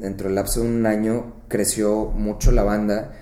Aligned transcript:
dentro 0.00 0.26
del 0.28 0.34
lapso 0.34 0.62
de 0.62 0.68
un 0.68 0.86
año 0.86 1.34
creció 1.48 2.06
mucho 2.06 2.50
la 2.50 2.64
banda 2.64 3.12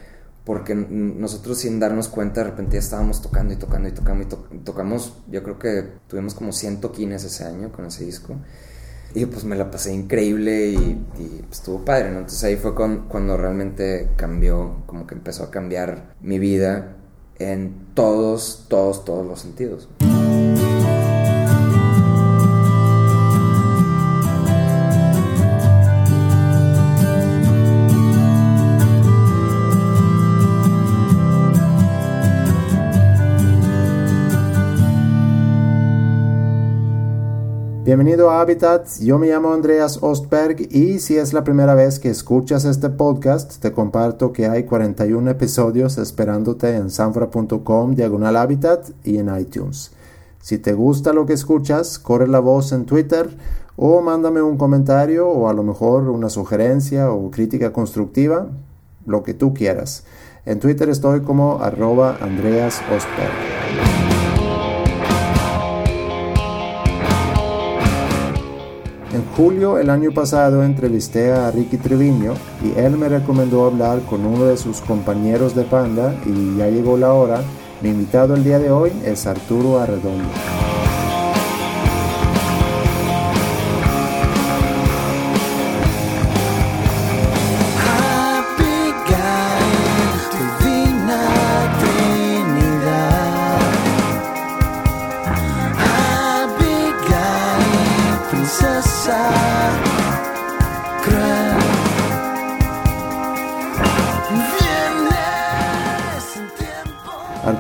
porque 0.45 0.75
nosotros 0.75 1.59
sin 1.59 1.79
darnos 1.79 2.09
cuenta 2.09 2.43
de 2.43 2.51
repente 2.51 2.75
ya 2.75 2.79
estábamos 2.79 3.21
tocando 3.21 3.53
y 3.53 3.57
tocando 3.57 3.87
y 3.87 3.93
tocando 3.93 4.49
y 4.51 4.59
tocamos, 4.61 5.19
yo 5.31 5.43
creo 5.43 5.59
que 5.59 5.85
tuvimos 6.07 6.33
como 6.33 6.53
100 6.53 6.81
toquines 6.81 7.23
ese 7.25 7.45
año 7.45 7.71
con 7.71 7.85
ese 7.85 8.07
disco. 8.07 8.35
Y 9.15 9.27
pues 9.27 9.45
me 9.45 9.57
la 9.57 9.71
pasé 9.71 9.93
increíble 9.93 10.69
y, 10.69 11.05
pues, 11.47 11.59
estuvo 11.59 11.85
padre, 11.85 12.11
¿no? 12.13 12.21
Entonces 12.21 12.45
ahí 12.45 12.57
fue 12.57 12.75
cuando 12.75 13.37
realmente 13.37 14.09
cambió, 14.17 14.85
como 14.87 15.07
que 15.07 15.15
empezó 15.15 15.45
a 15.45 15.51
cambiar 15.51 16.15
mi 16.23 16.39
vida 16.39 16.97
en 17.39 17.89
todos, 17.93 18.67
todos, 18.69 19.05
todos 19.05 19.27
los 19.27 19.41
sentidos. 19.41 19.89
Bienvenido 37.89 38.29
a 38.31 38.43
Habitat, 38.43 38.87
yo 39.01 39.19
me 39.19 39.29
llamo 39.29 39.55
Andreas 39.55 40.01
Ostberg 40.03 40.61
y 40.71 40.99
si 40.99 41.17
es 41.17 41.33
la 41.33 41.43
primera 41.43 41.75
vez 41.75 41.99
que 41.99 42.11
escuchas 42.11 42.67
este 42.67 42.91
podcast, 42.91 43.63
te 43.63 43.73
comparto 43.73 44.31
que 44.31 44.47
hay 44.47 44.65
41 44.65 45.31
episodios 45.31 45.97
esperándote 45.97 46.77
en 46.77 46.91
sanfra.com 46.91 47.95
diagonal 47.95 48.37
Habitat 48.37 48.91
y 49.05 49.17
en 49.17 49.35
iTunes. 49.35 49.93
Si 50.43 50.59
te 50.59 50.75
gusta 50.75 51.15
lo 51.15 51.25
que 51.25 51.33
escuchas, 51.33 51.99
corre 51.99 52.29
la 52.29 52.41
voz 52.41 52.73
en 52.73 52.85
Twitter 52.85 53.35
o 53.77 54.03
mándame 54.03 54.43
un 54.43 54.59
comentario 54.59 55.27
o 55.27 55.49
a 55.49 55.55
lo 55.55 55.63
mejor 55.63 56.11
una 56.11 56.29
sugerencia 56.29 57.11
o 57.11 57.31
crítica 57.31 57.73
constructiva, 57.73 58.49
lo 59.07 59.23
que 59.23 59.33
tú 59.33 59.55
quieras. 59.55 60.05
En 60.45 60.61
Twitter 60.61 60.91
estoy 60.91 61.23
como 61.23 61.63
arroba 61.63 62.19
Andreas 62.21 62.83
Ostberg. 62.95 64.08
Julio 69.39 69.79
el 69.79 69.89
año 69.89 70.11
pasado 70.11 70.65
entrevisté 70.65 71.31
a 71.31 71.53
Ricky 71.53 71.77
Treviño 71.77 72.35
y 72.61 72.77
él 72.77 72.99
me 72.99 73.09
recomendó 73.09 73.67
hablar 73.67 74.01
con 74.01 74.27
uno 74.27 74.47
de 74.47 74.57
sus 74.57 74.81
compañeros 74.81 75.55
de 75.55 75.63
Panda 75.63 76.13
y 76.27 76.57
ya 76.57 76.67
llegó 76.67 76.99
la 76.99 77.13
hora. 77.13 77.41
Mi 77.81 77.91
invitado 77.91 78.35
el 78.35 78.43
día 78.43 78.59
de 78.59 78.73
hoy 78.73 78.91
es 79.05 79.29
Arturo 79.29 79.79
Arredondo. 79.79 80.29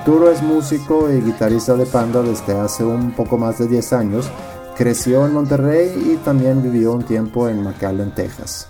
Arturo 0.08 0.30
es 0.30 0.42
músico 0.42 1.12
y 1.12 1.20
guitarrista 1.20 1.74
de 1.74 1.84
Panda 1.84 2.22
desde 2.22 2.54
hace 2.54 2.82
un 2.82 3.12
poco 3.12 3.36
más 3.36 3.58
de 3.58 3.68
10 3.68 3.92
años. 3.92 4.30
Creció 4.74 5.26
en 5.26 5.34
Monterrey 5.34 6.14
y 6.14 6.16
también 6.24 6.62
vivió 6.62 6.94
un 6.94 7.02
tiempo 7.02 7.46
en 7.46 7.62
McAllen, 7.62 8.14
Texas. 8.14 8.68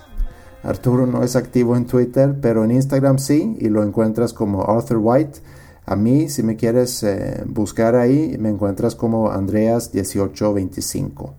Arturo 0.64 1.06
no 1.06 1.22
es 1.22 1.36
activo 1.36 1.76
en 1.76 1.86
Twitter, 1.86 2.34
pero 2.42 2.64
en 2.64 2.72
Instagram 2.72 3.20
sí, 3.20 3.56
y 3.60 3.68
lo 3.68 3.84
encuentras 3.84 4.32
como 4.32 4.64
Arthur 4.64 4.98
White. 5.00 5.38
A 5.86 5.94
mí, 5.94 6.28
si 6.28 6.42
me 6.42 6.56
quieres 6.56 7.04
eh, 7.04 7.44
buscar 7.46 7.94
ahí, 7.94 8.36
me 8.36 8.48
encuentras 8.48 8.96
como 8.96 9.30
Andreas1825. 9.30 11.34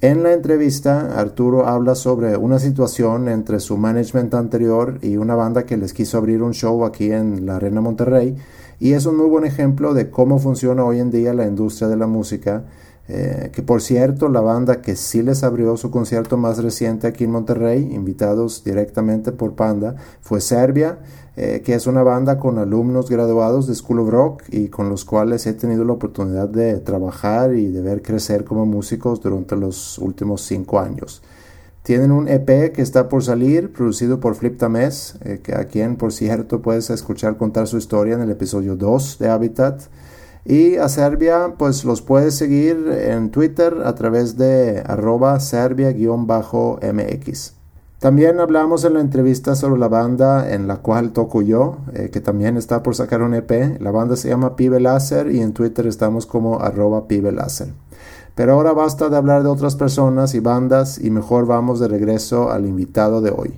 En 0.00 0.22
la 0.22 0.32
entrevista, 0.32 1.20
Arturo 1.20 1.66
habla 1.66 1.94
sobre 1.94 2.38
una 2.38 2.58
situación 2.58 3.28
entre 3.28 3.60
su 3.60 3.76
management 3.76 4.32
anterior 4.32 4.98
y 5.02 5.18
una 5.18 5.34
banda 5.34 5.66
que 5.66 5.76
les 5.76 5.92
quiso 5.92 6.16
abrir 6.16 6.42
un 6.42 6.54
show 6.54 6.86
aquí 6.86 7.12
en 7.12 7.44
la 7.44 7.56
Arena 7.56 7.82
Monterrey 7.82 8.34
y 8.80 8.92
es 8.92 9.06
un 9.06 9.16
muy 9.16 9.28
buen 9.28 9.44
ejemplo 9.44 9.94
de 9.94 10.10
cómo 10.10 10.38
funciona 10.38 10.84
hoy 10.84 11.00
en 11.00 11.10
día 11.10 11.34
la 11.34 11.46
industria 11.46 11.88
de 11.88 11.96
la 11.96 12.06
música. 12.06 12.64
Eh, 13.10 13.50
que 13.54 13.62
por 13.62 13.80
cierto, 13.80 14.28
la 14.28 14.42
banda 14.42 14.82
que 14.82 14.94
sí 14.94 15.22
les 15.22 15.42
abrió 15.42 15.78
su 15.78 15.90
concierto 15.90 16.36
más 16.36 16.62
reciente 16.62 17.06
aquí 17.06 17.24
en 17.24 17.30
Monterrey, 17.30 17.88
invitados 17.90 18.62
directamente 18.62 19.32
por 19.32 19.54
Panda, 19.54 19.96
fue 20.20 20.42
Serbia, 20.42 20.98
eh, 21.34 21.62
que 21.64 21.72
es 21.72 21.86
una 21.86 22.02
banda 22.02 22.38
con 22.38 22.58
alumnos 22.58 23.08
graduados 23.08 23.66
de 23.66 23.74
School 23.74 24.00
of 24.00 24.10
Rock 24.10 24.42
y 24.50 24.68
con 24.68 24.90
los 24.90 25.06
cuales 25.06 25.46
he 25.46 25.54
tenido 25.54 25.84
la 25.86 25.94
oportunidad 25.94 26.50
de 26.50 26.80
trabajar 26.80 27.54
y 27.54 27.68
de 27.68 27.80
ver 27.80 28.02
crecer 28.02 28.44
como 28.44 28.66
músicos 28.66 29.22
durante 29.22 29.56
los 29.56 29.96
últimos 29.98 30.42
cinco 30.42 30.78
años. 30.78 31.22
Tienen 31.88 32.12
un 32.12 32.28
EP 32.28 32.70
que 32.74 32.82
está 32.82 33.08
por 33.08 33.24
salir, 33.24 33.72
producido 33.72 34.20
por 34.20 34.34
Flip 34.34 34.58
Tamés, 34.58 35.14
eh, 35.24 35.40
a 35.56 35.64
quien, 35.64 35.96
por 35.96 36.12
cierto, 36.12 36.60
puedes 36.60 36.90
escuchar 36.90 37.38
contar 37.38 37.66
su 37.66 37.78
historia 37.78 38.14
en 38.14 38.20
el 38.20 38.30
episodio 38.30 38.76
2 38.76 39.16
de 39.18 39.30
Habitat. 39.30 39.80
Y 40.44 40.76
a 40.76 40.90
Serbia, 40.90 41.54
pues 41.56 41.86
los 41.86 42.02
puedes 42.02 42.34
seguir 42.34 42.76
en 42.92 43.30
Twitter 43.30 43.74
a 43.86 43.94
través 43.94 44.36
de 44.36 44.82
arroba 44.84 45.40
serbia-mx. 45.40 45.94
También 48.00 48.38
hablamos 48.38 48.84
en 48.84 48.92
la 48.92 49.00
entrevista 49.00 49.54
sobre 49.54 49.80
la 49.80 49.88
banda 49.88 50.52
en 50.52 50.68
la 50.68 50.82
cual 50.82 51.12
toco 51.14 51.40
yo, 51.40 51.78
eh, 51.94 52.10
que 52.10 52.20
también 52.20 52.58
está 52.58 52.82
por 52.82 52.96
sacar 52.96 53.22
un 53.22 53.32
EP. 53.32 53.80
La 53.80 53.92
banda 53.92 54.14
se 54.16 54.28
llama 54.28 54.56
Pibe 54.56 54.78
Láser 54.78 55.30
y 55.30 55.40
en 55.40 55.54
Twitter 55.54 55.86
estamos 55.86 56.26
como 56.26 56.60
arroba 56.60 57.08
Pibe 57.08 57.32
Láser. 57.32 57.68
Pero 58.38 58.52
ahora 58.52 58.72
basta 58.72 59.08
de 59.08 59.16
hablar 59.16 59.42
de 59.42 59.48
otras 59.48 59.74
personas 59.74 60.32
y 60.36 60.38
bandas 60.38 61.00
y 61.02 61.10
mejor 61.10 61.44
vamos 61.44 61.80
de 61.80 61.88
regreso 61.88 62.52
al 62.52 62.66
invitado 62.66 63.20
de 63.20 63.32
hoy. 63.32 63.52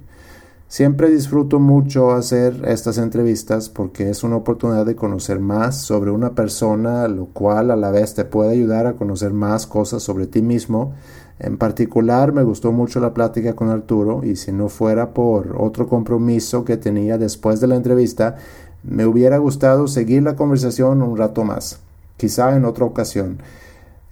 Siempre 0.69 1.11
disfruto 1.11 1.59
mucho 1.59 2.13
hacer 2.13 2.63
estas 2.67 2.97
entrevistas 2.97 3.69
porque 3.69 4.09
es 4.09 4.25
una 4.25 4.37
oportunidad 4.37 4.87
de 4.87 4.97
conocer 4.97 5.39
más 5.39 5.77
sobre 5.77 6.11
una 6.11 6.31
persona, 6.31 7.07
lo 7.09 7.27
cual 7.27 7.71
a 7.71 7.77
la 7.77 7.91
vez 7.91 8.15
te 8.15 8.25
puede 8.25 8.53
ayudar 8.53 8.87
a 8.87 8.95
conocer 8.95 9.35
más 9.35 9.67
cosas 9.67 10.03
sobre 10.03 10.27
ti 10.27 10.41
mismo. 10.41 10.95
En 11.41 11.59
particular 11.59 12.33
me 12.33 12.43
gustó 12.43 12.73
mucho 12.73 13.01
la 13.01 13.13
plática 13.13 13.53
con 13.53 13.69
Arturo 13.69 14.23
y 14.25 14.37
si 14.37 14.51
no 14.51 14.71
fuera 14.71 15.11
por 15.11 15.57
otro 15.61 15.89
compromiso 15.89 16.65
que 16.65 16.79
tenía 16.79 17.19
después 17.19 17.61
de 17.61 17.67
la 17.67 17.77
entrevista, 17.77 18.37
me 18.83 19.05
hubiera 19.05 19.37
gustado 19.37 19.89
seguir 19.89 20.23
la 20.23 20.37
conversación 20.37 21.03
un 21.03 21.19
rato 21.19 21.45
más, 21.45 21.81
quizá 22.17 22.57
en 22.57 22.65
otra 22.65 22.87
ocasión. 22.87 23.41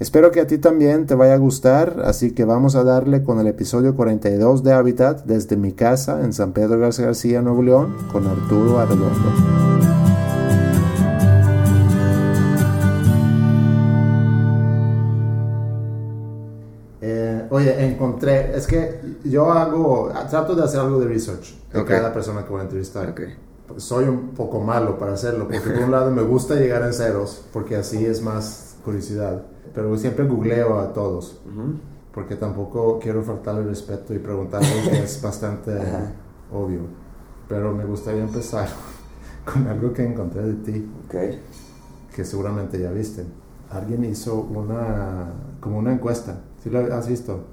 Espero 0.01 0.31
que 0.31 0.41
a 0.41 0.47
ti 0.47 0.59
también 0.59 1.07
te 1.07 1.17
vaya 1.17 1.35
a 1.35 1.39
gustar, 1.39 2.03
así 2.05 2.31
que 2.31 2.45
vamos 2.45 2.77
a 2.77 2.85
darle 2.85 3.25
con 3.25 3.41
el 3.41 3.49
episodio 3.49 3.97
42 3.97 4.63
de 4.63 4.73
Habitat 4.73 5.25
desde 5.25 5.57
mi 5.57 5.73
casa 5.73 6.23
en 6.23 6.33
San 6.33 6.53
Pedro 6.53 6.79
García 6.79 7.07
García, 7.07 7.43
Nuevo 7.43 7.65
León, 7.65 7.97
con 8.13 8.25
Arturo 8.29 8.79
Arredondo. 8.79 9.29
Eh, 17.01 17.49
oye, 17.51 17.85
encontré, 17.85 18.57
es 18.57 18.69
que 18.69 19.01
yo 19.25 19.51
hago, 19.51 20.13
trato 20.31 20.55
de 20.55 20.63
hacer 20.63 20.79
algo 20.79 21.01
de 21.01 21.09
research 21.09 21.57
de 21.73 21.85
cada 21.85 22.13
persona 22.13 22.45
que 22.45 22.51
voy 22.51 22.61
a 22.61 22.63
entrevistar. 22.63 23.13
Soy 23.79 24.05
un 24.05 24.29
poco 24.29 24.61
malo 24.61 24.97
para 24.97 25.15
hacerlo, 25.15 25.49
porque 25.49 25.61
por 25.61 25.83
un 25.83 25.91
lado 25.91 26.13
me 26.13 26.23
gusta 26.23 26.55
llegar 26.55 26.83
en 26.83 26.93
ceros, 26.93 27.43
porque 27.53 27.75
así 27.75 28.07
es 28.07 28.23
más 28.23 28.77
curiosidad 28.85 29.43
pero 29.75 29.97
siempre 29.97 30.27
googleo 30.27 30.79
a 30.79 30.93
todos, 30.93 31.41
porque 32.13 32.37
tampoco 32.37 32.99
quiero 32.99 33.23
faltarle 33.23 33.63
el 33.63 33.69
respeto 33.69 34.15
y 34.15 34.19
preguntar 34.19 34.63
algo 34.63 34.91
que 34.91 35.03
es 35.03 35.21
bastante 35.23 35.73
obvio. 36.53 36.81
Pero 37.49 37.75
me 37.75 37.85
gustaría 37.85 38.23
empezar 38.23 38.69
con 39.45 39.67
algo 39.67 39.93
que 39.93 40.05
encontré 40.05 40.43
de 40.43 40.55
ti, 40.55 40.91
que 42.15 42.25
seguramente 42.25 42.79
ya 42.79 42.91
viste. 42.91 43.25
Alguien 43.71 44.05
hizo 44.05 44.41
una, 44.41 45.33
como 45.61 45.79
una 45.79 45.93
encuesta, 45.93 46.41
¿sí 46.63 46.71
lo 46.71 46.81
has 46.95 47.09
visto? 47.09 47.45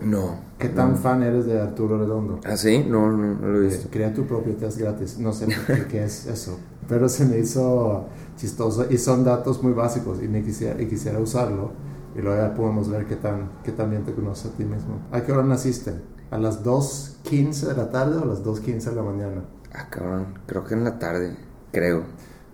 No. 0.00 0.38
¿Qué 0.58 0.68
tan 0.68 0.96
fan 0.96 1.22
eres 1.22 1.46
de 1.46 1.60
Arturo 1.60 1.98
Redondo? 1.98 2.40
¿Ah, 2.44 2.56
sí? 2.56 2.84
No, 2.88 3.10
no, 3.10 3.34
no 3.34 3.48
lo 3.48 3.58
he 3.58 3.66
visto. 3.66 3.88
Crea 3.90 4.12
tu 4.12 4.26
propio 4.26 4.54
test 4.54 4.78
gratis. 4.78 5.18
No 5.18 5.32
sé 5.32 5.46
qué 5.90 6.04
es 6.04 6.26
eso. 6.26 6.58
Pero 6.88 7.08
se 7.08 7.24
me 7.24 7.38
hizo 7.38 8.06
chistoso 8.38 8.86
y 8.88 8.96
son 8.96 9.24
datos 9.24 9.62
muy 9.62 9.72
básicos 9.72 10.22
y, 10.22 10.28
me 10.28 10.42
quisiera, 10.42 10.80
y 10.80 10.86
quisiera 10.86 11.18
usarlo. 11.18 11.72
Y 12.16 12.22
luego 12.22 12.40
ya 12.40 12.54
podemos 12.54 12.88
ver 12.88 13.06
qué 13.06 13.16
tan, 13.16 13.50
qué 13.62 13.72
tan 13.72 13.90
bien 13.90 14.04
te 14.04 14.14
conoces 14.14 14.50
a 14.50 14.56
ti 14.56 14.64
mismo. 14.64 14.98
¿A 15.12 15.20
qué 15.20 15.32
hora 15.32 15.42
naciste? 15.42 15.92
¿A 16.30 16.38
las 16.38 16.64
2.15 16.64 17.66
de 17.66 17.76
la 17.76 17.90
tarde 17.90 18.16
o 18.16 18.22
a 18.22 18.26
las 18.26 18.42
2.15 18.42 18.84
de 18.84 18.96
la 18.96 19.02
mañana? 19.02 19.44
Ah, 19.74 19.88
cabrón. 19.90 20.38
Creo 20.46 20.64
que 20.64 20.74
en 20.74 20.84
la 20.84 20.98
tarde. 20.98 21.36
Creo. 21.72 22.04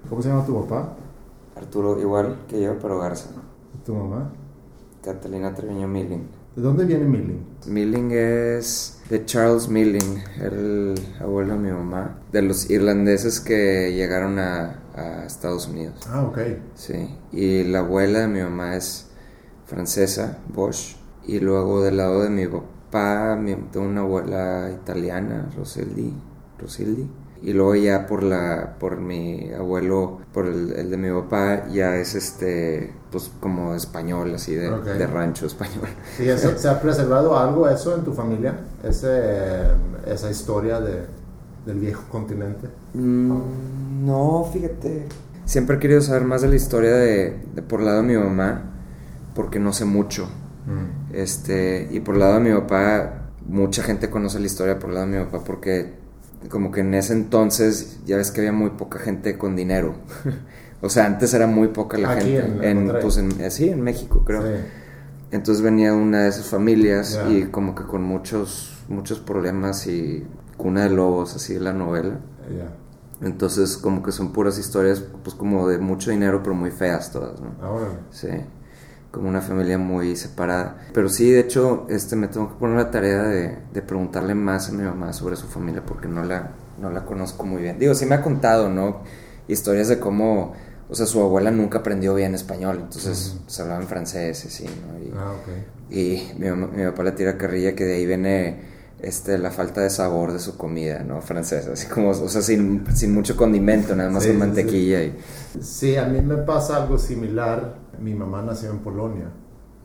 ¿Cómo 0.09 0.21
se 0.21 0.29
llama 0.29 0.45
tu 0.45 0.61
papá? 0.63 0.97
Arturo, 1.57 2.01
igual 2.01 2.41
que 2.49 2.61
yo, 2.61 2.77
pero 2.81 2.99
Garza. 2.99 3.31
¿Tu 3.87 3.95
mamá? 3.95 4.33
Catalina 5.03 5.55
Treviño 5.55 5.87
Milling. 5.87 6.27
¿De 6.57 6.63
dónde 6.63 6.85
viene 6.85 7.05
Milling? 7.05 7.45
Milling 7.67 8.11
es 8.13 9.01
de 9.11 9.25
Charles 9.25 9.69
Milling, 9.69 10.23
el 10.41 10.95
abuelo 11.21 11.55
de 11.55 11.59
mi 11.59 11.71
mamá, 11.71 12.21
de 12.31 12.43
los 12.43 12.71
irlandeses 12.71 13.41
que 13.41 13.93
llegaron 13.93 14.39
a, 14.39 14.84
a 14.95 15.25
Estados 15.25 15.67
Unidos. 15.69 15.95
Ah, 16.09 16.23
ok. 16.25 16.39
Sí, 16.75 17.09
y 17.33 17.65
la 17.65 17.81
abuela 17.81 18.21
de 18.21 18.29
mi 18.29 18.41
mamá 18.41 18.77
es 18.77 19.09
francesa, 19.67 20.39
Bosch, 20.49 20.97
y 21.27 21.41
luego 21.41 21.83
del 21.83 21.97
lado 21.97 22.23
de 22.23 22.31
mi 22.31 22.47
papá 22.47 23.37
mi- 23.37 23.55
tengo 23.73 23.87
una 23.87 24.03
abuela 24.03 24.71
italiana, 24.73 25.51
Rosildi, 25.57 26.13
Rosildi, 26.59 27.09
y 27.43 27.53
luego 27.53 27.75
ya 27.75 28.07
por 28.07 28.23
la 28.23 28.77
por 28.79 28.99
mi 29.01 29.51
abuelo, 29.53 30.21
por 30.33 30.47
el, 30.47 30.73
el 30.73 30.91
de 30.91 30.97
mi 30.97 31.11
papá 31.11 31.67
ya 31.69 31.97
es 31.97 32.15
este 32.15 32.93
pues 33.11 33.31
como 33.41 33.75
español 33.75 34.35
así 34.35 34.55
de, 34.55 34.71
Ok. 34.71 34.85
de 34.85 35.07
rancho 35.07 35.47
español. 35.47 35.89
¿Y 36.19 36.29
eso, 36.29 36.53
se 36.57 36.69
ha 36.69 36.81
preservado 36.81 37.37
algo 37.39 37.69
eso 37.69 37.95
en 37.95 38.05
tu 38.05 38.13
familia? 38.13 38.55
Ese, 38.83 39.63
esa 40.07 40.31
historia 40.31 40.81
de, 40.81 41.07
del 41.67 41.79
viejo 41.81 42.05
continente. 42.11 42.69
Mm, 42.95 44.07
no, 44.07 44.49
fíjate. 44.53 45.07
Siempre 45.45 45.77
he 45.77 45.79
querido 45.79 46.01
saber 46.01 46.25
más 46.25 46.43
de 46.43 46.49
la 46.49 46.57
historia 46.57 46.95
de, 46.95 47.37
de 47.55 47.63
por 47.63 47.81
el 47.81 47.87
lado 47.87 48.03
de 48.03 48.09
mi 48.09 48.17
mamá, 48.17 48.63
porque 49.35 49.59
no 49.59 49.73
sé 49.73 49.85
mucho. 49.85 50.29
Este, 51.13 51.89
y 51.91 52.01
por 52.01 52.15
el 52.15 52.21
lado 52.21 52.35
de 52.35 52.41
mi 52.41 52.53
papá, 52.59 53.29
mucha 53.47 53.83
gente 53.83 54.09
conoce 54.09 54.41
la 54.41 54.47
historia 54.47 54.79
por 54.79 54.89
el 54.89 54.95
lado 54.95 55.07
de 55.09 55.19
mi 55.19 55.25
papá, 55.27 55.45
porque 55.45 55.93
como 56.49 56.71
que 56.71 56.81
en 56.81 56.95
ese 56.95 57.13
entonces 57.13 57.99
ya 58.07 58.17
ves 58.17 58.31
que 58.31 58.41
había 58.41 58.53
muy 58.53 58.71
poca 58.71 58.99
gente 58.99 59.37
con 59.37 59.57
dinero. 59.57 59.95
o 60.81 60.89
sea, 60.89 61.05
antes 61.07 61.35
era 61.35 61.47
muy 61.47 61.69
poca 61.69 61.99
la 61.99 62.13
Aquí 62.13 62.31
gente. 62.31 62.71
en 62.71 62.77
Monterrey. 62.79 63.03
pues 63.03 63.19
en, 63.19 63.51
sí, 63.51 63.69
en 63.69 63.83
México, 63.83 64.23
creo. 64.25 64.43
Sí. 64.43 64.49
Entonces 65.33 65.63
venía 65.63 65.93
una 65.93 66.23
de 66.23 66.29
esas 66.29 66.47
familias 66.47 67.21
y 67.29 67.45
como 67.45 67.75
que 67.75 67.85
con 67.85 68.03
muchos, 68.03 68.83
muchos 68.89 69.19
problemas 69.19 69.87
y 69.87 70.25
cuna 70.57 70.85
de 70.85 70.91
lobos, 70.91 71.35
así 71.37 71.59
la 71.59 71.73
novela. 71.73 72.21
Entonces, 73.25 73.77
como 73.77 74.03
que 74.03 74.13
son 74.13 74.33
puras 74.33 74.59
historias, 74.59 75.03
pues 75.23 75.35
como 75.35 75.67
de 75.69 75.79
mucho 75.79 76.11
dinero, 76.11 76.43
pero 76.43 76.55
muy 76.55 76.71
feas 76.71 77.11
todas, 77.11 77.41
¿no? 77.41 77.55
Ahora. 77.63 77.87
Sí, 78.11 78.29
como 79.11 79.29
una 79.29 79.41
familia 79.41 79.79
muy 79.79 80.17
separada. 80.17 80.77
Pero 80.93 81.09
sí, 81.09 81.31
de 81.31 81.41
hecho, 81.41 81.87
este, 81.89 82.17
me 82.17 82.29
tengo 82.29 82.49
que 82.49 82.55
poner 82.57 82.77
la 82.77 82.91
tarea 82.91 83.23
de, 83.23 83.59
de 83.73 83.83
preguntarle 83.83 84.35
más 84.35 84.69
a 84.69 84.73
mi 84.73 84.83
mamá 84.83 85.13
sobre 85.13 85.37
su 85.37 85.47
familia, 85.47 85.85
porque 85.87 86.09
no 86.09 86.23
la, 86.25 86.51
no 86.81 86.91
la 86.91 87.05
conozco 87.07 87.47
muy 87.47 87.63
bien. 87.63 87.79
Digo, 87.79 87.95
sí 87.95 88.07
me 88.07 88.17
ha 88.17 88.23
contado, 88.23 88.69
¿no? 88.69 89.03
Historias 89.49 89.89
de 89.89 89.99
cómo, 90.01 90.53
o 90.89 90.95
sea, 90.95 91.07
su 91.07 91.21
abuela 91.21 91.51
nunca 91.51 91.79
aprendió 91.79 92.15
bien 92.15 92.35
español, 92.35 92.79
entonces 92.83 93.39
se 93.47 93.63
hablaba 93.63 93.81
en 93.81 93.87
francés, 93.89 94.45
y 94.45 94.49
así, 94.49 94.65
¿no? 94.65 94.99
Y, 94.99 95.13
Ah, 95.17 95.33
ok. 95.33 95.93
y 95.95 96.33
mi, 96.39 96.49
mamá- 96.51 96.69
mi 96.75 96.85
papá 96.85 97.05
le 97.05 97.13
tira 97.13 97.39
carrilla 97.39 97.75
que 97.77 97.85
de 97.85 97.95
ahí 97.95 98.07
viene 98.07 98.74
este, 99.07 99.39
la 99.39 99.51
falta 99.51 99.81
de 99.83 99.91
sabor 99.91 100.33
de 100.33 100.39
su 100.41 100.57
comida, 100.57 101.03
¿no? 101.05 101.21
Francesa, 101.23 101.73
así 101.73 101.87
como, 101.89 102.11
o 102.11 102.29
sea, 102.29 102.43
sin, 102.43 102.85
sin 102.95 103.13
mucho 103.15 103.37
condimento, 103.37 103.95
nada 103.95 104.11
más 104.11 104.23
Sí, 104.23 104.29
con 104.31 104.37
sí, 104.37 104.41
mantequilla 104.41 105.03
y... 105.03 105.19
Sí, 105.61 105.97
a 105.97 106.07
mí 106.07 106.21
me 106.21 106.37
pasa 106.39 106.77
algo 106.83 106.99
similar. 106.99 107.77
Mi 108.01 108.15
mamá 108.15 108.43
nació 108.43 108.71
en 108.71 108.81
Polonia, 108.81 109.31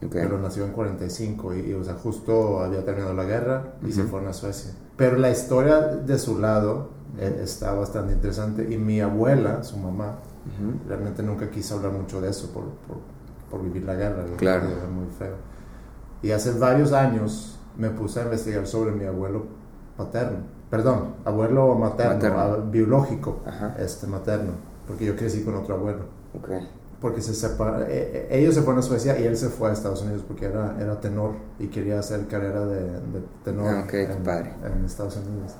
pero 0.09 0.39
nació 0.39 0.65
en 0.65 0.71
45 0.71 1.55
y, 1.55 1.59
y, 1.69 1.73
o 1.73 1.83
sea, 1.83 1.93
justo 1.95 2.59
había 2.61 2.83
terminado 2.83 3.13
la 3.13 3.25
guerra 3.25 3.73
y 3.87 3.91
se 3.91 4.01
Ujú. 4.01 4.09
fueron 4.11 4.29
a 4.29 4.33
Suecia. 4.33 4.71
Pero 4.97 5.17
la 5.17 5.29
historia 5.29 5.79
de 5.79 6.17
su 6.17 6.39
lado 6.39 6.89
eh, 7.19 7.41
está 7.43 7.73
bastante 7.73 8.13
interesante 8.13 8.67
y 8.69 8.77
mi 8.77 8.99
abuela, 9.01 9.63
su 9.63 9.77
mamá, 9.77 10.19
realmente 10.87 11.21
nunca 11.21 11.49
quiso 11.51 11.75
hablar 11.75 11.91
mucho 11.91 12.19
de 12.21 12.29
eso 12.31 12.51
por, 12.51 12.63
por, 12.87 12.97
por 13.51 13.63
vivir 13.63 13.83
la 13.83 13.93
guerra. 13.95 14.25
Claro. 14.37 14.65
muy 14.91 15.07
feo. 15.17 15.35
Y 16.23 16.31
hace 16.31 16.51
varios 16.53 16.91
años 16.91 17.58
me 17.79 17.89
puse 17.89 18.19
a 18.19 18.23
investigar 18.23 18.67
sobre 18.67 18.91
mi 18.91 19.05
abuelo 19.05 19.45
paterno. 19.97 20.39
Perdón, 20.69 21.15
abuelo 21.25 21.73
materno, 21.75 22.13
Materno. 22.15 22.39
a- 22.39 22.57
biológico, 22.57 23.39
Ajá. 23.45 23.75
este 23.79 24.05
materno, 24.05 24.51
porque 24.87 25.05
yo 25.05 25.15
crecí 25.15 25.43
con 25.43 25.55
otro 25.55 25.75
abuelo. 25.75 26.01
Ok. 26.37 26.49
Porque 27.01 27.21
se 27.21 27.33
separa, 27.33 27.83
eh, 27.83 27.87
eh, 27.89 28.27
ellos 28.31 28.53
se 28.53 28.61
fueron 28.61 28.79
a 28.79 28.81
Suecia 28.83 29.17
y 29.19 29.23
él 29.23 29.37
se 29.37 29.47
fue 29.47 29.69
a 29.69 29.73
Estados 29.73 30.01
Unidos 30.01 30.21
porque 30.27 30.45
era, 30.45 30.75
era 30.79 30.99
tenor 30.99 31.31
y 31.57 31.67
quería 31.67 31.97
hacer 31.99 32.27
carrera 32.27 32.65
de, 32.65 32.81
de 32.81 33.23
tenor 33.43 33.67
Ah, 33.69 33.87
en 33.89 34.85
Estados 34.85 35.15
Unidos. 35.17 35.53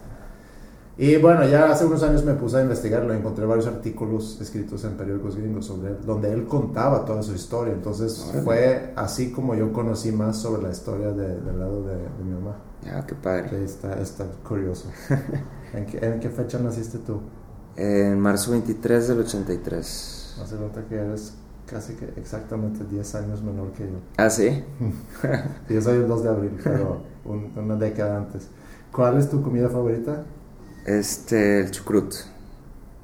Y 1.01 1.15
bueno, 1.15 1.47
ya 1.47 1.71
hace 1.71 1.85
unos 1.85 2.03
años 2.03 2.25
me 2.25 2.33
puse 2.33 2.57
a 2.57 2.61
investigarlo, 2.61 3.13
encontré 3.13 3.45
varios 3.45 3.67
artículos 3.67 4.37
escritos 4.41 4.83
en 4.83 4.97
periódicos 4.97 5.37
gringos 5.37 5.65
sobre 5.65 5.91
él, 5.91 5.97
donde 6.05 6.29
él 6.33 6.45
contaba 6.45 7.05
toda 7.05 7.23
su 7.23 7.33
historia. 7.33 7.73
Entonces 7.73 8.21
Órale. 8.27 8.43
fue 8.43 8.93
así 8.97 9.31
como 9.31 9.55
yo 9.55 9.71
conocí 9.71 10.11
más 10.11 10.35
sobre 10.37 10.61
la 10.61 10.71
historia 10.71 11.11
de- 11.13 11.39
del 11.39 11.57
lado 11.57 11.83
de, 11.85 11.95
de 11.95 12.23
mi 12.25 12.33
mamá. 12.33 12.57
Ah, 12.91 13.05
qué 13.07 13.15
padre. 13.15 13.49
Que 13.49 13.63
está, 13.63 13.93
está 14.01 14.25
curioso. 14.45 14.89
¿En 15.73 15.85
qué, 15.85 16.05
¿En 16.05 16.19
qué 16.19 16.29
fecha 16.29 16.59
naciste 16.59 16.97
tú? 16.97 17.21
En 17.77 18.19
marzo 18.19 18.51
23 18.51 19.07
del 19.07 19.19
83. 19.19 20.37
Hace 20.43 20.55
nota 20.55 20.83
que 20.83 20.95
eres 20.95 21.33
casi 21.65 21.93
que 21.93 22.11
exactamente 22.19 22.83
10 22.83 23.15
años 23.15 23.41
menor 23.41 23.71
que 23.71 23.83
yo. 23.85 23.99
Ah, 24.17 24.29
sí. 24.29 24.65
Yo 25.69 25.81
soy 25.81 25.95
el 25.97 26.07
2 26.09 26.23
de 26.23 26.29
abril, 26.29 26.59
pero 26.61 27.03
un- 27.23 27.53
una 27.55 27.75
década 27.77 28.17
antes. 28.17 28.49
¿Cuál 28.91 29.17
es 29.17 29.29
tu 29.29 29.41
comida 29.41 29.69
favorita? 29.69 30.25
Este, 30.89 31.59
el 31.61 31.71
chucrut. 31.71 32.13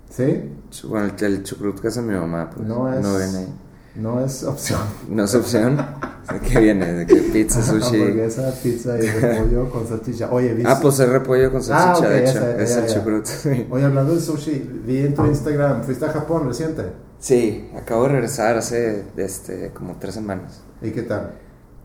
¿Sí? 0.09 0.51
Bueno, 0.87 1.11
el, 1.17 1.23
el 1.25 1.43
chucrut 1.43 1.79
que 1.79 1.87
hace 1.89 2.01
mi 2.01 2.13
mamá, 2.15 2.49
pues. 2.49 2.67
No 2.67 2.91
es- 2.91 3.01
No 3.01 3.17
viene 3.17 3.37
ahí. 3.37 3.53
No 3.95 4.25
es 4.25 4.43
opción. 4.43 4.81
No 5.09 5.23
es 5.23 5.35
opción. 5.35 5.77
¿De 6.33 6.39
qué 6.39 6.59
viene? 6.59 6.91
¿De 6.93 7.05
qué 7.05 7.15
pizza, 7.31 7.61
sushi? 7.61 7.95
Hamburguesa, 8.01 8.51
pizza 8.61 8.97
y 8.97 9.07
repollo 9.07 9.69
con 9.69 9.87
salchicha. 9.87 10.29
Oye, 10.31 10.53
¿viste? 10.53 10.69
Ah, 10.71 10.79
pues 10.81 10.99
es 10.99 11.07
repollo 11.07 11.51
con 11.51 11.63
salchicha, 11.63 12.05
Ah, 12.07 12.09
de 12.09 12.19
hecho. 12.27 12.39
esa, 12.39 12.61
es 12.61 12.69
ya, 12.75 12.79
el 12.81 12.87
ya. 12.87 12.93
chucrut. 12.93 13.25
sí. 13.25 13.67
Oye, 13.69 13.85
hablando 13.85 14.15
de 14.15 14.21
sushi, 14.21 14.81
vi 14.85 14.97
en 15.05 15.13
tu 15.15 15.25
Instagram, 15.25 15.83
fuiste 15.83 16.05
a 16.05 16.09
Japón 16.09 16.47
reciente. 16.47 16.83
Sí, 17.19 17.69
acabo 17.77 18.03
de 18.03 18.09
regresar 18.09 18.57
hace 18.57 19.03
este, 19.15 19.71
como 19.73 19.95
tres 19.99 20.15
semanas. 20.15 20.61
¿Y 20.81 20.89
qué 20.91 21.03
tal? 21.03 21.31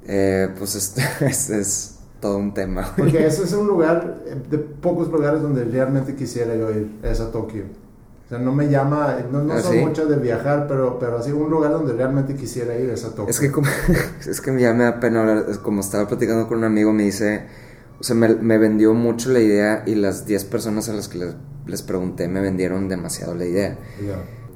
Eh, 0.07 0.49
pues 0.59 0.75
este 0.75 1.03
es 1.27 1.99
todo 2.21 2.39
un 2.39 2.55
tema. 2.55 2.93
Porque 2.97 3.27
ese 3.27 3.45
es 3.45 3.53
un 3.53 3.67
lugar, 3.67 4.23
eh, 4.27 4.37
de 4.51 4.59
pocos 4.59 5.09
lugares 5.09 5.43
donde 5.43 5.65
realmente 5.65 6.15
quisiera 6.15 6.55
yo 6.55 6.71
ir, 6.71 6.91
es 7.03 7.21
a 7.21 7.31
Tokio. 7.33 7.65
O 8.27 8.29
sea, 8.29 8.39
no 8.39 8.53
me 8.55 8.69
llama, 8.69 9.19
no, 9.33 9.43
no 9.43 9.55
¿Ah, 9.55 9.61
son 9.61 9.73
sí? 9.73 9.79
mucho 9.81 10.07
de 10.07 10.17
viajar, 10.17 10.67
pero, 10.69 10.99
pero 11.01 11.19
así 11.19 11.33
un 11.33 11.51
lugar 11.51 11.73
donde 11.73 11.95
realmente 11.95 12.37
quisiera 12.37 12.77
ir 12.77 12.91
es 12.91 13.05
a 13.05 13.11
Tokio. 13.11 13.31
Es 13.31 13.41
que 13.41 13.51
como, 13.51 13.67
es 14.29 14.41
que 14.41 14.61
ya 14.61 14.73
me 14.73 14.85
da 14.85 15.01
pena 15.01 15.21
hablar, 15.21 15.47
es 15.49 15.59
como 15.59 15.81
estaba 15.81 16.07
platicando 16.07 16.47
con 16.47 16.59
un 16.59 16.65
amigo, 16.65 16.93
me 16.93 17.05
dice, 17.05 17.47
o 17.99 18.05
sea, 18.05 18.15
me, 18.15 18.37
me 18.37 18.59
vendió 18.59 18.95
mucho 18.95 19.31
la 19.31 19.41
idea 19.41 19.83
y 19.87 19.97
las 19.97 20.27
10 20.27 20.45
personas 20.45 20.89
a 20.89 20.93
las 20.93 21.09
que 21.09 21.19
les, 21.19 21.35
les 21.67 21.83
pregunté 21.83 22.29
me 22.29 22.41
vendieron 22.41 22.89
demasiado 22.89 23.35
la 23.35 23.47
idea. 23.47 23.79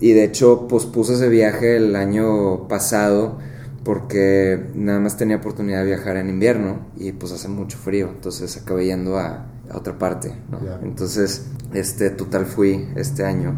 Y 0.01 0.13
de 0.13 0.25
hecho 0.25 0.69
pospuse 0.69 1.15
ese 1.15 1.29
viaje 1.29 1.77
el 1.77 1.97
año 1.97 2.69
pasado 2.69 3.39
porque 3.85 4.67
nada 4.75 4.99
más 5.01 5.17
tenía 5.17 5.37
oportunidad 5.37 5.81
de 5.81 5.87
viajar 5.87 6.17
en 6.17 6.29
invierno 6.31 6.87
y 6.97 7.13
pues 7.13 7.33
hace 7.33 7.49
mucho 7.49 7.79
frío, 7.79 8.11
entonces 8.15 8.57
acabé 8.57 8.87
yendo 8.87 9.19
a, 9.19 9.47
a 9.71 9.77
otra 9.77 9.99
parte, 9.99 10.35
¿no? 10.51 10.65
Ya. 10.65 10.81
Entonces, 10.83 11.47
este, 11.75 12.11
total 12.11 12.47
fui 12.47 12.89
este 12.97 13.25
año 13.25 13.55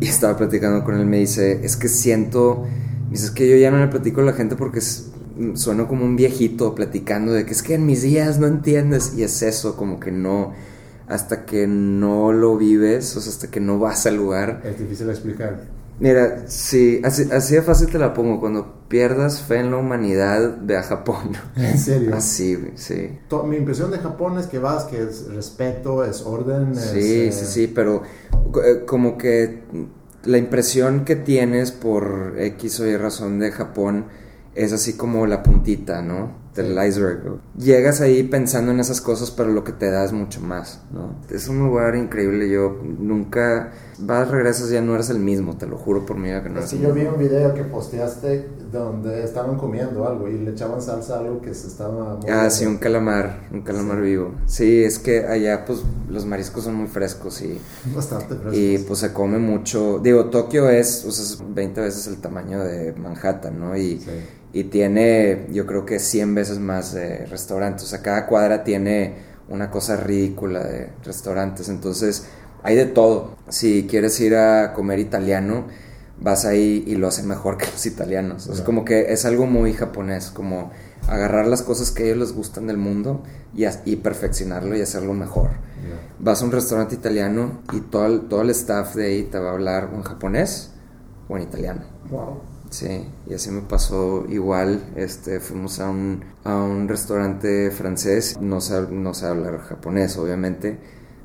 y 0.00 0.06
estaba 0.08 0.36
platicando 0.36 0.84
con 0.84 0.94
él, 0.98 1.06
me 1.06 1.18
dice, 1.18 1.60
es 1.64 1.76
que 1.76 1.88
siento, 1.88 2.64
me 3.06 3.10
dice, 3.10 3.26
es 3.26 3.30
que 3.32 3.48
yo 3.48 3.56
ya 3.56 3.70
no 3.70 3.78
le 3.78 3.88
platico 3.88 4.20
a 4.20 4.24
la 4.24 4.32
gente 4.32 4.56
porque 4.56 4.78
es- 4.78 5.06
sueno 5.54 5.88
como 5.88 6.04
un 6.04 6.16
viejito 6.16 6.74
platicando 6.74 7.32
de 7.32 7.46
que 7.46 7.52
es 7.52 7.62
que 7.62 7.74
en 7.74 7.86
mis 7.86 8.02
días 8.02 8.38
no 8.38 8.46
entiendes 8.46 9.14
y 9.16 9.22
es 9.22 9.42
eso, 9.42 9.76
como 9.76 9.98
que 9.98 10.12
no, 10.12 10.52
hasta 11.08 11.44
que 11.46 11.66
no 11.66 12.32
lo 12.32 12.56
vives, 12.58 13.16
o 13.16 13.20
sea, 13.20 13.32
hasta 13.32 13.50
que 13.50 13.58
no 13.60 13.78
vas 13.78 14.06
al 14.06 14.16
lugar, 14.16 14.60
Es 14.64 14.78
difícil 14.78 15.08
explicar. 15.10 15.60
Mira, 16.00 16.44
sí, 16.48 17.00
así, 17.04 17.28
así 17.30 17.54
de 17.56 17.62
fácil 17.62 17.88
te 17.88 17.98
la 17.98 18.14
pongo. 18.14 18.40
Cuando 18.40 18.88
pierdas 18.88 19.42
fe 19.42 19.60
en 19.60 19.70
la 19.70 19.76
humanidad, 19.76 20.58
ve 20.62 20.78
a 20.78 20.82
Japón. 20.82 21.32
En 21.56 21.78
serio. 21.78 22.16
Así, 22.16 22.56
sí. 22.74 23.18
Mi 23.46 23.56
impresión 23.56 23.90
de 23.90 23.98
Japón 23.98 24.38
es 24.38 24.46
que 24.46 24.58
vas, 24.58 24.84
que 24.84 25.02
es 25.02 25.26
respeto, 25.28 26.02
es 26.04 26.22
orden. 26.22 26.72
es, 26.72 26.80
Sí, 26.80 27.20
eh, 27.20 27.32
sí, 27.32 27.44
sí, 27.44 27.66
pero 27.68 28.02
eh, 28.64 28.84
como 28.86 29.18
que 29.18 29.62
la 30.24 30.38
impresión 30.38 31.04
que 31.04 31.16
tienes 31.16 31.70
por 31.70 32.34
X 32.38 32.80
o 32.80 32.86
Y 32.86 32.96
razón 32.96 33.38
de 33.38 33.52
Japón 33.52 34.06
es 34.54 34.72
así 34.72 34.94
como 34.94 35.26
la 35.26 35.42
puntita, 35.42 36.00
¿no? 36.00 36.39
Del 36.54 36.72
iceberg. 36.86 37.24
¿no? 37.24 37.38
Llegas 37.56 38.00
ahí 38.00 38.22
pensando 38.24 38.72
en 38.72 38.80
esas 38.80 39.00
cosas, 39.00 39.30
pero 39.30 39.50
lo 39.52 39.62
que 39.62 39.72
te 39.72 39.90
da 39.90 40.04
es 40.04 40.12
mucho 40.12 40.40
más, 40.40 40.80
¿no? 40.92 41.14
Es 41.30 41.46
un 41.48 41.60
lugar 41.60 41.94
increíble. 41.94 42.50
Yo 42.50 42.76
nunca 42.82 43.70
vas, 43.98 44.28
regresas, 44.28 44.68
ya 44.70 44.80
no 44.80 44.94
eres 44.94 45.10
el 45.10 45.20
mismo, 45.20 45.56
te 45.56 45.66
lo 45.66 45.76
juro 45.78 46.04
por 46.06 46.20
vida 46.20 46.42
que 46.42 46.48
no 46.48 46.58
eres 46.58 46.72
el 46.72 46.80
yo 46.80 46.92
mismo. 46.94 47.12
vi 47.12 47.14
un 47.16 47.18
video 47.28 47.54
que 47.54 47.62
posteaste 47.64 48.48
donde 48.72 49.22
estaban 49.24 49.56
comiendo 49.58 50.06
algo 50.06 50.26
y 50.28 50.38
le 50.38 50.50
echaban 50.52 50.80
salsa 50.82 51.16
a 51.16 51.18
algo 51.20 51.40
que 51.40 51.54
se 51.54 51.68
estaba... 51.68 52.18
Ah, 52.28 52.48
sí, 52.50 52.66
un 52.66 52.78
calamar, 52.78 53.48
un 53.52 53.62
calamar 53.62 53.96
Sí. 53.98 54.02
vivo. 54.02 54.34
Sí, 54.46 54.82
es 54.84 54.98
que 54.98 55.24
allá 55.26 55.64
pues 55.64 55.82
los 56.08 56.24
mariscos 56.26 56.64
son 56.64 56.74
muy 56.74 56.88
frescos 56.88 57.42
y, 57.42 57.60
Bastante 57.94 58.34
frescos. 58.34 58.54
y 58.56 58.78
pues 58.78 58.98
se 59.00 59.12
come 59.12 59.38
mucho. 59.38 59.98
Digo, 60.00 60.26
Tokio 60.26 60.68
es, 60.68 61.04
o 61.04 61.12
sea, 61.12 61.24
es 61.24 61.54
20 61.54 61.80
veces 61.80 62.06
el 62.08 62.16
tamaño 62.20 62.60
de 62.64 62.92
Manhattan, 62.94 63.58
¿no? 63.58 63.76
Y, 63.76 63.98
Sí. 64.00 64.10
Y 64.52 64.64
tiene 64.64 65.46
yo 65.50 65.66
creo 65.66 65.86
que 65.86 65.98
100 65.98 66.34
veces 66.34 66.58
más 66.58 66.92
de 66.92 67.26
restaurantes. 67.26 67.84
O 67.84 67.86
sea, 67.86 68.02
cada 68.02 68.26
cuadra 68.26 68.64
tiene 68.64 69.14
una 69.48 69.70
cosa 69.70 69.96
ridícula 69.96 70.64
de 70.64 70.90
restaurantes. 71.04 71.68
Entonces, 71.68 72.26
hay 72.62 72.76
de 72.76 72.86
todo. 72.86 73.36
Si 73.48 73.86
quieres 73.86 74.18
ir 74.20 74.36
a 74.36 74.72
comer 74.72 74.98
italiano, 74.98 75.66
vas 76.20 76.44
ahí 76.44 76.84
y 76.86 76.96
lo 76.96 77.08
hacen 77.08 77.26
mejor 77.26 77.56
que 77.56 77.66
los 77.66 77.84
italianos. 77.86 78.46
Es 78.48 78.60
como 78.60 78.84
que 78.84 79.12
es 79.12 79.24
algo 79.24 79.46
muy 79.46 79.72
japonés, 79.72 80.30
como 80.30 80.70
agarrar 81.08 81.46
las 81.46 81.62
cosas 81.62 81.90
que 81.90 82.02
a 82.02 82.06
ellos 82.06 82.18
les 82.18 82.32
gustan 82.32 82.66
del 82.66 82.76
mundo 82.76 83.22
y, 83.54 83.64
y 83.84 83.96
perfeccionarlo 83.96 84.76
y 84.76 84.82
hacerlo 84.82 85.14
mejor. 85.14 85.50
Vas 86.18 86.42
a 86.42 86.44
un 86.44 86.52
restaurante 86.52 86.94
italiano 86.94 87.62
y 87.72 87.80
todo 87.80 88.06
el, 88.06 88.28
todo 88.28 88.42
el 88.42 88.50
staff 88.50 88.94
de 88.94 89.06
ahí 89.06 89.22
te 89.22 89.38
va 89.38 89.50
a 89.50 89.52
hablar 89.52 89.90
en 89.94 90.02
japonés 90.02 90.72
o 91.28 91.36
en 91.36 91.42
italiano. 91.42 91.82
Wow. 92.10 92.49
Sí, 92.70 93.04
y 93.26 93.34
así 93.34 93.50
me 93.50 93.62
pasó 93.62 94.24
igual. 94.28 94.92
Este, 94.94 95.40
fuimos 95.40 95.80
a 95.80 95.90
un, 95.90 96.24
a 96.44 96.56
un 96.56 96.88
restaurante 96.88 97.70
francés, 97.72 98.38
no 98.40 98.60
sé, 98.60 98.80
no 98.90 99.12
sé 99.12 99.26
hablar 99.26 99.58
japonés, 99.58 100.16
obviamente, 100.16 100.78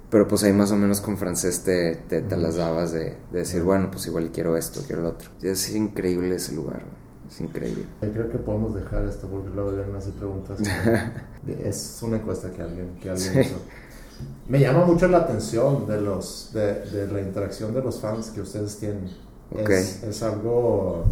pero 0.10 0.28
pues 0.28 0.44
ahí 0.44 0.54
más 0.54 0.72
o 0.72 0.76
menos 0.76 1.02
con 1.02 1.18
francés 1.18 1.62
te, 1.62 1.96
te, 1.96 2.22
las 2.36 2.56
dabas 2.56 2.92
de, 2.94 3.16
decir, 3.32 3.62
bueno, 3.62 3.92
pues 3.92 4.08
igual 4.08 4.32
quiero 4.32 4.58
esto, 4.58 4.82
quiero 4.88 5.04
lo 5.04 5.10
otro. 5.10 5.30
Es 5.42 5.74
increíble 5.76 6.36
ese 6.36 6.56
lugar, 6.56 6.82
es 7.30 7.40
increíble. 7.40 7.86
Creo 8.00 8.30
que 8.32 8.40
podemos 8.40 8.74
dejar 8.74 9.06
esto 9.06 9.28
porque 9.28 9.50
luego 9.54 9.72
vienen 9.72 9.96
hacer 9.96 10.14
preguntas. 10.14 10.60
es 11.64 12.00
una 12.02 12.18
encuesta 12.18 12.50
que 12.50 12.64
alguien, 12.64 12.96
que 13.00 13.12
alguien 13.12 13.42
hizo. 13.42 13.58
Me 14.48 14.60
llama 14.60 14.86
mucho 14.86 15.08
la 15.08 15.20
atención 15.20 15.86
de, 15.86 16.02
los, 16.02 16.52
de, 16.54 16.86
de 16.86 17.08
la 17.08 17.22
interacción 17.22 17.74
de 17.74 17.82
los 17.82 18.00
fans 18.00 18.32
que 18.32 18.42
ustedes 18.42 18.78
tienen. 18.78 19.10
Es, 19.52 20.04
es 20.04 20.24
algo 20.24 21.06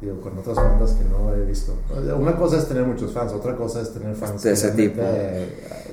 digo, 0.00 0.20
con 0.20 0.38
otras 0.38 0.56
bandas 0.56 0.92
que 0.92 1.04
no 1.04 1.34
he 1.34 1.44
visto. 1.44 1.74
Una 2.16 2.36
cosa 2.36 2.58
es 2.58 2.66
tener 2.66 2.84
muchos 2.84 3.12
fans, 3.12 3.32
otra 3.32 3.56
cosa 3.56 3.82
es 3.82 3.92
tener 3.92 4.14
fans 4.14 4.42
de 4.42 4.52
ese 4.52 4.70
tipo. 4.70 5.02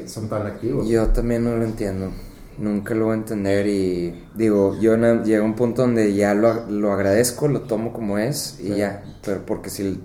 son 0.05 0.29
tan 0.29 0.47
activos. 0.47 0.87
Yo 0.87 1.07
también 1.07 1.43
no 1.43 1.55
lo 1.55 1.63
entiendo. 1.63 2.11
Nunca 2.57 2.95
lo 2.95 3.05
voy 3.05 3.13
a 3.13 3.17
entender 3.17 3.67
y 3.67 4.29
digo, 4.35 4.75
yo 4.79 4.95
llego 5.23 5.43
a 5.43 5.45
un 5.45 5.55
punto 5.55 5.83
donde 5.83 6.15
ya 6.15 6.33
lo, 6.33 6.65
lo 6.67 6.91
agradezco, 6.91 7.47
lo 7.47 7.61
tomo 7.61 7.93
como 7.93 8.17
es 8.17 8.59
y 8.59 8.77
ya, 8.77 9.03
pero 9.23 9.45
porque 9.45 9.69
si, 9.69 10.01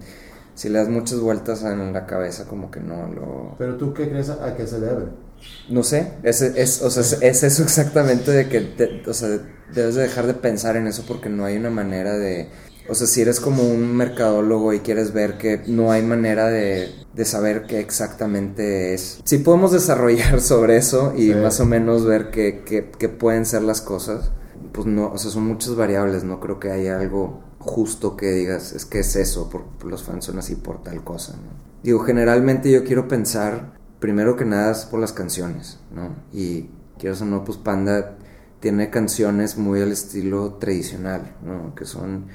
si 0.55 0.69
le 0.69 0.79
das 0.79 0.89
muchas 0.89 1.19
vueltas 1.21 1.63
en 1.63 1.95
la 1.95 2.05
cabeza 2.05 2.47
como 2.47 2.71
que 2.71 2.81
no 2.81 3.09
lo... 3.09 3.55
Pero 3.57 3.77
tú 3.77 3.95
qué 3.95 4.11
crees 4.11 4.29
a, 4.29 4.55
qué 4.55 4.67
se 4.67 4.81
debe? 4.81 5.05
No 5.71 5.83
sé, 5.83 6.13
es, 6.23 6.43
es, 6.43 6.83
o 6.83 6.91
sea, 6.91 7.03
es, 7.23 7.43
eso 7.43 7.63
exactamente 7.63 8.31
de 8.31 8.47
que, 8.47 9.03
o 9.09 9.15
sea, 9.15 9.31
debes 9.75 9.95
de 9.95 10.03
dejar 10.03 10.27
de 10.27 10.35
pensar 10.35 10.77
en 10.77 10.87
eso 10.87 11.05
porque 11.09 11.31
no 11.31 11.47
hay 11.47 11.57
una 11.57 11.71
manera 11.71 12.19
de 12.19 12.51
o 12.89 12.95
sea, 12.95 13.07
si 13.07 13.23
eres 13.23 13.41
como 13.41 13.63
un 13.63 13.97
mercadólogo 13.97 14.73
y 14.73 14.81
quieres 14.81 15.13
ver 15.13 15.39
que 15.39 15.63
no 15.67 15.93
hay 15.93 16.03
manera 16.03 16.49
de, 16.49 16.91
saber 17.25 17.65
qué 17.67 17.81
exactamente 17.81 18.95
es. 18.95 19.21
Si 19.25 19.39
podemos 19.39 19.73
desarrollar 19.73 20.41
sobre 20.43 20.77
eso 20.77 21.15
y 21.17 21.35
más 21.35 21.61
o 21.61 21.67
menos 21.67 22.05
ver 22.05 22.31
qué, 22.31 23.09
pueden 23.19 23.47
ser 23.47 23.63
las 23.63 23.81
cosas, 23.81 24.31
pues 24.73 24.87
no, 24.87 25.13
o 25.13 25.19
sea, 25.19 25.31
son 25.31 25.47
muchas 25.47 25.77
variables, 25.77 26.25
no 26.25 26.41
creo 26.41 26.59
que 26.59 26.71
haya 26.71 26.99
algo 26.99 27.43
justo 27.59 28.17
que 28.17 28.33
digas, 28.33 28.73
es 28.73 28.85
que 28.85 29.01
es 29.01 29.15
eso, 29.17 29.49
porque 29.51 29.87
los 29.87 30.03
fans 30.03 30.25
son 30.25 30.39
así 30.39 30.57
por 30.57 30.83
tal 30.83 31.03
cosa, 31.05 31.35
Digo, 31.83 31.99
generalmente 32.01 32.71
yo 32.71 32.85
quiero 32.85 33.09
pensar, 33.09 33.73
primero 33.99 34.37
que 34.37 34.45
nada, 34.45 34.73
por 34.89 35.01
las 35.01 35.13
canciones, 35.13 35.81
¿no? 35.93 36.15
Y 36.33 36.71
quiero 36.97 37.17
o 37.21 37.25
no, 37.25 37.45
pues 37.45 37.59
Panda 37.59 38.17
tiene 38.61 38.89
canciones 38.91 39.59
muy 39.59 39.83
al 39.83 39.91
estilo 39.91 40.55
tradicional, 40.55 41.35
¿no? 41.45 41.75
Que 41.75 41.85
son 41.85 42.27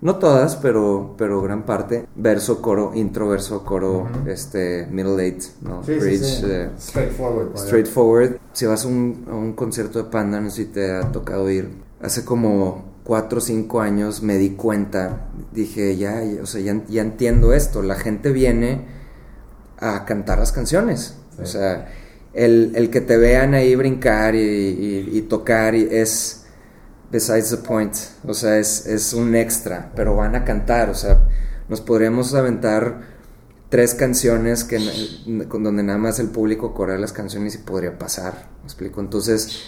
no 0.00 0.16
todas, 0.16 0.56
pero, 0.56 1.14
pero 1.18 1.42
gran 1.42 1.64
parte, 1.64 2.06
verso, 2.14 2.62
coro, 2.62 2.92
intro, 2.94 3.28
verso, 3.28 3.64
coro, 3.64 4.08
este, 4.26 4.86
middle 4.90 5.22
eight, 5.24 5.42
¿no? 5.62 5.82
Bridge, 5.82 6.44
eh, 6.44 6.70
straightforward. 6.78 7.56
Straightforward. 7.56 8.38
Si 8.52 8.66
vas 8.66 8.84
a 8.84 8.88
un, 8.88 9.26
a 9.28 9.34
un 9.34 9.54
concierto 9.54 9.98
de 9.98 10.10
Panda, 10.10 10.40
no 10.40 10.50
sé 10.50 10.64
si 10.64 10.64
te 10.66 10.92
ha 10.92 11.10
tocado 11.10 11.50
ir, 11.50 11.68
hace 12.00 12.24
como 12.24 12.84
cuatro 13.02 13.38
o 13.38 13.40
cinco 13.40 13.80
años 13.80 14.22
me 14.22 14.36
di 14.36 14.50
cuenta, 14.50 15.30
dije, 15.52 15.96
ya, 15.96 16.22
o 16.42 16.46
sea, 16.46 16.60
ya, 16.60 17.02
entiendo 17.02 17.52
esto, 17.52 17.82
la 17.82 17.96
gente 17.96 18.30
viene 18.30 18.86
a 19.78 20.04
cantar 20.04 20.38
las 20.38 20.52
canciones, 20.52 21.16
o 21.42 21.46
sea, 21.46 21.88
el, 22.34 22.72
el, 22.74 22.90
que 22.90 23.00
te 23.00 23.16
vean 23.16 23.54
ahí 23.54 23.74
brincar 23.74 24.34
y, 24.34 24.38
y, 24.40 25.10
y 25.12 25.22
tocar 25.22 25.74
y 25.74 25.88
es 25.90 26.37
besides 27.10 27.50
the 27.50 27.56
point, 27.56 27.94
o 28.26 28.34
sea, 28.34 28.58
es, 28.58 28.86
es 28.86 29.12
un 29.12 29.34
extra, 29.34 29.92
pero 29.94 30.16
van 30.16 30.34
a 30.34 30.44
cantar, 30.44 30.90
o 30.90 30.94
sea, 30.94 31.28
nos 31.68 31.80
podríamos 31.80 32.34
aventar 32.34 33.00
tres 33.68 33.94
canciones 33.94 34.64
que 34.64 34.78
donde 35.26 35.82
nada 35.82 35.98
más 35.98 36.18
el 36.18 36.28
público 36.28 36.74
corre 36.74 36.98
las 36.98 37.12
canciones 37.12 37.54
y 37.54 37.58
podría 37.58 37.98
pasar, 37.98 38.48
¿me 38.60 38.64
explico? 38.64 39.00
Entonces, 39.00 39.62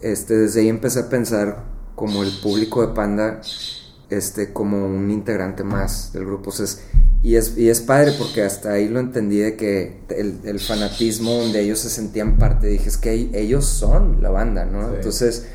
este, 0.00 0.36
desde 0.36 0.60
ahí 0.60 0.68
empecé 0.68 1.00
a 1.00 1.08
pensar 1.08 1.64
como 1.94 2.22
el 2.22 2.30
público 2.40 2.86
de 2.86 2.94
Panda, 2.94 3.40
este, 4.10 4.52
como 4.52 4.86
un 4.86 5.10
integrante 5.10 5.64
más 5.64 6.12
del 6.12 6.24
grupo, 6.24 6.50
o 6.50 6.52
y 7.20 7.34
es, 7.34 7.58
y 7.58 7.68
es 7.68 7.80
padre 7.80 8.12
porque 8.16 8.42
hasta 8.42 8.72
ahí 8.72 8.88
lo 8.88 9.00
entendí 9.00 9.38
de 9.38 9.56
que 9.56 10.02
el, 10.08 10.38
el, 10.44 10.60
fanatismo 10.60 11.32
donde 11.32 11.60
ellos 11.60 11.80
se 11.80 11.90
sentían 11.90 12.38
parte, 12.38 12.68
dije, 12.68 12.88
es 12.88 12.96
que 12.96 13.30
ellos 13.34 13.66
son 13.66 14.22
la 14.22 14.30
banda, 14.30 14.64
¿no? 14.64 14.94
Entonces 14.94 15.48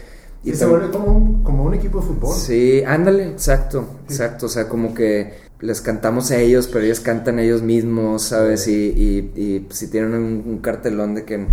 y 0.43 0.53
se 0.53 0.65
vuelve 0.65 0.89
como 0.89 1.05
un, 1.05 1.43
como 1.43 1.63
un 1.63 1.73
equipo 1.73 2.01
de 2.01 2.07
fútbol. 2.07 2.35
Sí, 2.35 2.83
ándale, 2.85 3.29
exacto, 3.29 3.87
exacto. 4.03 4.47
O 4.47 4.49
sea, 4.49 4.67
como 4.67 4.93
que 4.93 5.33
les 5.61 5.79
cantamos 5.79 6.31
a 6.31 6.37
ellos, 6.37 6.67
pero 6.67 6.83
ellos 6.83 6.99
cantan 6.99 7.39
ellos 7.39 7.61
mismos, 7.61 8.23
¿sabes? 8.23 8.67
Y, 8.67 9.31
y, 9.35 9.67
si 9.69 9.87
tienen 9.87 10.13
un, 10.13 10.57
cartelón 10.57 11.15
de 11.15 11.23
que 11.23 11.47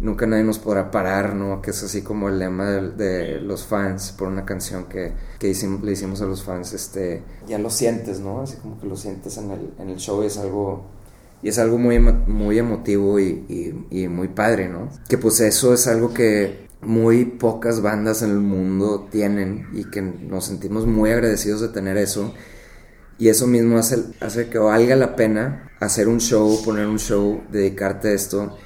nunca 0.00 0.26
nadie 0.26 0.44
nos 0.44 0.58
podrá 0.58 0.90
parar, 0.90 1.34
¿no? 1.34 1.62
Que 1.62 1.70
es 1.70 1.82
así 1.82 2.02
como 2.02 2.28
el 2.28 2.38
lema 2.38 2.70
de, 2.70 3.40
los 3.40 3.64
fans 3.64 4.12
por 4.12 4.28
una 4.28 4.44
canción 4.44 4.84
que, 4.84 5.12
que 5.38 5.48
hicimos, 5.48 5.82
le 5.82 5.92
hicimos 5.92 6.20
a 6.20 6.26
los 6.26 6.42
fans, 6.42 6.74
este, 6.74 7.22
ya 7.48 7.58
lo 7.58 7.70
sientes, 7.70 8.20
¿no? 8.20 8.42
Así 8.42 8.56
como 8.56 8.78
que 8.78 8.86
lo 8.86 8.96
sientes 8.96 9.38
en 9.38 9.50
el, 9.50 9.70
en 9.78 9.88
el 9.88 9.96
show 9.96 10.22
y 10.22 10.26
es 10.26 10.36
algo, 10.36 10.84
y 11.42 11.48
es 11.48 11.58
algo 11.58 11.78
muy, 11.78 11.98
muy 11.98 12.58
emotivo 12.58 13.18
y, 13.18 13.86
y 13.90 14.08
muy 14.08 14.28
padre, 14.28 14.68
¿no? 14.68 14.90
Que 15.08 15.16
pues 15.16 15.40
eso 15.40 15.72
es 15.72 15.86
algo 15.86 16.12
que 16.12 16.63
muy 16.80 17.24
pocas 17.24 17.80
bandas 17.80 18.22
en 18.22 18.30
el 18.30 18.40
mundo 18.40 19.08
tienen 19.10 19.68
y 19.72 19.84
que 19.90 20.02
nos 20.02 20.46
sentimos 20.46 20.86
muy 20.86 21.10
agradecidos 21.10 21.60
de 21.60 21.68
tener 21.68 21.96
eso. 21.96 22.34
Y 23.18 23.28
eso 23.28 23.46
mismo 23.46 23.78
hace, 23.78 23.98
hace 24.20 24.48
que 24.48 24.58
valga 24.58 24.96
la 24.96 25.16
pena 25.16 25.70
hacer 25.80 26.08
un 26.08 26.20
show, 26.20 26.62
poner 26.64 26.86
un 26.86 26.98
show, 26.98 27.42
dedicarte 27.50 28.08
a 28.08 28.12
esto. 28.12 28.56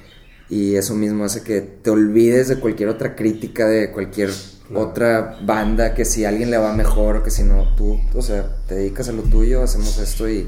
Y 0.49 0.75
eso 0.75 0.95
mismo 0.95 1.25
hace 1.25 1.43
que 1.43 1.61
te 1.61 1.89
olvides 1.91 2.47
de 2.47 2.59
cualquier 2.59 2.89
otra 2.89 3.15
crítica, 3.15 3.67
de 3.67 3.91
cualquier 3.91 4.31
otra 4.73 5.37
banda, 5.43 5.93
que 5.93 6.05
si 6.05 6.25
a 6.25 6.29
alguien 6.29 6.49
le 6.49 6.57
va 6.57 6.73
mejor 6.73 7.17
o 7.17 7.23
que 7.23 7.31
si 7.31 7.43
no, 7.43 7.75
tú, 7.75 7.99
o 8.15 8.21
sea, 8.21 8.57
te 8.67 8.75
dedicas 8.75 9.09
a 9.09 9.11
lo 9.11 9.23
tuyo, 9.23 9.61
hacemos 9.61 9.97
esto 9.99 10.29
y 10.29 10.47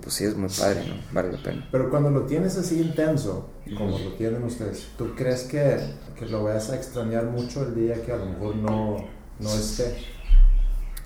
pues 0.00 0.14
sí, 0.14 0.24
es 0.24 0.36
muy 0.36 0.48
padre, 0.48 0.84
¿no? 0.86 0.94
Vale 1.12 1.32
la 1.32 1.42
pena. 1.42 1.68
Pero 1.70 1.90
cuando 1.90 2.10
lo 2.10 2.22
tienes 2.22 2.56
así 2.56 2.80
intenso, 2.80 3.50
como 3.76 3.98
lo 3.98 4.12
tienen 4.14 4.42
ustedes, 4.44 4.88
¿tú 4.96 5.14
crees 5.14 5.44
que, 5.44 5.78
que 6.18 6.26
lo 6.26 6.44
vas 6.44 6.70
a 6.70 6.76
extrañar 6.76 7.24
mucho 7.24 7.64
el 7.64 7.74
día 7.74 8.02
que 8.02 8.12
a 8.12 8.16
lo 8.16 8.26
mejor 8.26 8.56
no, 8.56 8.96
no 9.38 9.48
esté? 9.50 9.96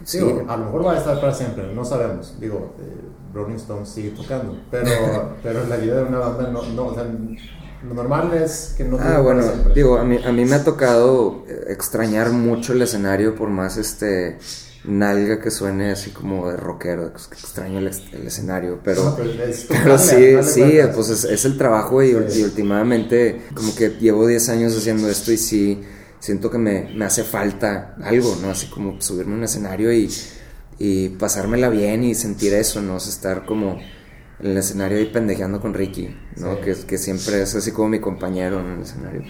Sí. 0.05 0.19
a 0.21 0.57
lo 0.59 0.67
mejor 0.67 0.87
va 0.87 0.93
a 0.93 0.99
estar 0.99 1.19
para 1.21 1.33
siempre, 1.33 1.73
no 1.75 1.85
sabemos. 1.85 2.39
Digo, 2.39 2.75
eh, 2.79 3.01
Rolling 3.33 3.57
Stones 3.57 3.89
sigue 3.89 4.11
tocando, 4.11 4.59
pero, 4.71 5.37
pero 5.43 5.67
la 5.67 5.77
vida 5.77 5.97
de 5.97 6.05
una 6.05 6.19
banda 6.19 6.51
no, 6.51 6.63
no 6.63 6.87
o 6.87 6.95
sea, 6.95 7.05
lo 7.05 7.95
normal 7.95 8.33
es 8.35 8.75
que 8.77 8.85
no 8.85 8.99
Ah, 9.01 9.21
bueno, 9.21 9.43
digo, 9.75 9.99
a 9.99 10.05
mí, 10.05 10.19
a 10.25 10.33
mí 10.33 10.45
me 10.45 10.57
ha 10.57 10.65
tocado 10.65 11.45
extrañar 11.67 12.31
mucho 12.31 12.73
el 12.73 12.83
escenario 12.83 13.35
por 13.35 13.49
más 13.49 13.77
este 13.77 14.39
nalga 14.87 15.41
que 15.41 15.51
suene 15.51 15.91
así 15.91 16.11
como 16.11 16.51
de 16.51 16.57
rockero, 16.57 17.13
que 17.13 17.35
extraño 17.35 17.79
el, 17.79 17.89
escenario, 17.89 18.81
pero, 18.83 19.17
pero, 19.69 19.99
sí, 19.99 20.37
sí, 20.43 20.79
pues 20.95 21.25
es, 21.25 21.45
el 21.45 21.59
trabajo 21.59 22.03
y, 22.03 22.15
últimamente 22.15 23.43
como 23.55 23.75
que 23.75 23.91
llevo 23.91 24.27
10 24.27 24.49
años 24.51 24.77
haciendo 24.77 25.09
esto 25.09 25.33
y 25.33 25.37
sí, 25.37 25.81
siento 26.21 26.51
que 26.51 26.59
me, 26.59 26.95
me 26.95 27.05
hace 27.05 27.25
falta 27.25 27.97
algo, 28.03 28.37
¿no? 28.41 28.51
Así 28.51 28.67
como 28.69 29.01
subirme 29.01 29.35
a 29.35 29.39
un 29.39 29.45
escenario 29.45 29.93
y, 29.93 30.09
y 30.79 31.11
pasármela 31.11 31.69
bien 31.69 32.05
y 32.05 32.15
sentir 32.15 32.55
eso, 32.55 32.81
¿no? 32.81 32.97
estar 32.97 33.45
como 33.45 33.79
en 34.41 34.51
el 34.51 34.57
escenario 34.57 34.99
ahí 34.99 35.07
pendejeando 35.07 35.61
con 35.61 35.75
Ricky, 35.75 36.15
¿no? 36.37 36.61
Que, 36.61 36.75
que 36.75 36.99
siempre 36.99 37.43
es 37.43 37.55
así 37.55 37.73
como 37.73 37.89
mi 37.89 38.01
compañero 38.01 38.61
en 38.61 38.67
el 38.77 38.83
escenario. 38.83 39.23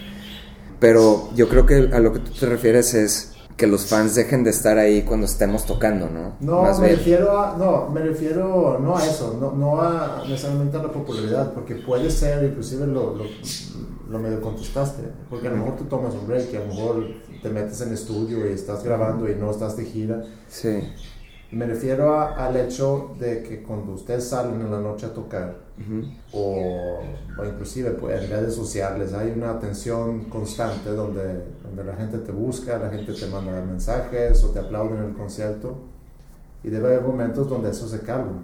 Pero 0.79 1.33
yo 1.35 1.49
creo 1.49 1.65
que 1.65 1.89
a 1.91 1.99
lo 1.99 2.13
que 2.13 2.19
tú 2.19 2.31
te 2.31 2.45
refieres 2.45 2.93
es 2.93 3.36
que 3.57 3.65
los 3.65 3.87
fans 3.87 4.13
dejen 4.13 4.43
de 4.43 4.51
estar 4.51 4.77
ahí 4.77 5.01
cuando 5.01 5.25
estemos 5.25 5.65
tocando, 5.65 6.07
¿no? 6.07 6.35
No, 6.39 6.79
me 6.79 6.89
refiero 6.89 7.39
a, 7.39 7.57
no, 7.57 7.89
me 7.89 8.01
refiero 8.01 8.77
no 8.79 8.95
a 8.95 9.03
eso, 9.03 9.35
no, 9.41 9.51
no 9.51 9.81
a 9.81 10.23
necesariamente 10.29 10.77
a 10.77 10.83
la 10.83 10.91
popularidad, 10.91 11.53
porque 11.53 11.73
puede 11.75 12.11
ser, 12.11 12.43
inclusive 12.43 12.85
lo, 12.85 13.15
lo, 13.15 13.23
lo, 14.09 14.19
medio 14.19 14.41
contestaste, 14.41 15.01
porque 15.27 15.47
a 15.47 15.51
lo 15.51 15.57
mejor 15.57 15.75
tú 15.75 15.85
tomas 15.85 16.13
un 16.13 16.27
break 16.27 16.53
y 16.53 16.55
a 16.55 16.59
lo 16.59 16.67
mejor 16.67 17.07
te 17.41 17.49
metes 17.49 17.81
en 17.81 17.93
estudio 17.93 18.47
y 18.47 18.53
estás 18.53 18.83
grabando 18.83 19.27
y 19.27 19.33
no 19.33 19.49
estás 19.49 19.75
de 19.75 19.85
gira. 19.85 20.23
Sí. 20.47 20.79
Me 21.51 21.65
refiero 21.65 22.19
al 22.19 22.55
hecho 22.57 23.15
de 23.17 23.41
que 23.41 23.63
cuando 23.63 23.93
ustedes 23.93 24.27
salen 24.29 24.61
en 24.61 24.69
la 24.69 24.79
noche 24.79 25.07
a 25.07 25.13
tocar, 25.13 25.66
o, 26.31 26.99
o, 27.37 27.45
inclusive 27.45 27.91
pues, 27.91 28.23
en 28.23 28.29
redes 28.29 28.55
sociales, 28.55 29.13
hay 29.13 29.31
una 29.35 29.51
atención 29.51 30.25
constante 30.25 30.89
donde, 30.89 31.43
donde 31.63 31.83
la 31.83 31.95
gente 31.95 32.17
te 32.19 32.31
busca, 32.31 32.77
la 32.77 32.89
gente 32.89 33.13
te 33.13 33.27
manda 33.27 33.61
mensajes 33.61 34.43
o 34.43 34.49
te 34.49 34.59
aplauden 34.59 34.99
en 34.99 35.05
el 35.05 35.13
concierto, 35.13 35.77
y 36.63 36.69
debe 36.69 36.87
haber 36.87 37.01
momentos 37.01 37.47
donde 37.49 37.69
eso 37.69 37.87
se 37.87 37.99
calma. 37.99 38.43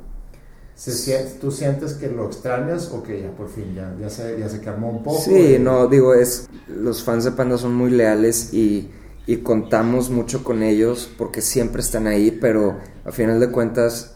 ¿Tú 1.39 1.51
sientes 1.51 1.93
que 1.93 2.09
lo 2.09 2.25
extrañas 2.25 2.91
o 2.91 3.03
que 3.03 3.21
ya 3.21 3.31
por 3.31 3.47
fin 3.47 3.75
ya, 3.75 3.95
ya, 3.99 4.09
se, 4.09 4.39
ya 4.39 4.49
se 4.49 4.59
calmó 4.59 4.89
un 4.89 5.03
poco? 5.03 5.21
Sí, 5.21 5.57
no, 5.59 5.87
digo, 5.87 6.13
es, 6.13 6.49
los 6.67 7.03
fans 7.03 7.25
de 7.25 7.31
Panda 7.31 7.57
son 7.57 7.75
muy 7.75 7.91
leales 7.91 8.53
y 8.53 8.89
y 9.25 9.37
contamos 9.37 10.09
mucho 10.09 10.43
con 10.43 10.63
ellos 10.63 11.09
porque 11.17 11.41
siempre 11.41 11.81
están 11.81 12.07
ahí, 12.07 12.31
pero 12.31 12.77
a 13.05 13.11
final 13.11 13.39
de 13.39 13.51
cuentas, 13.51 14.12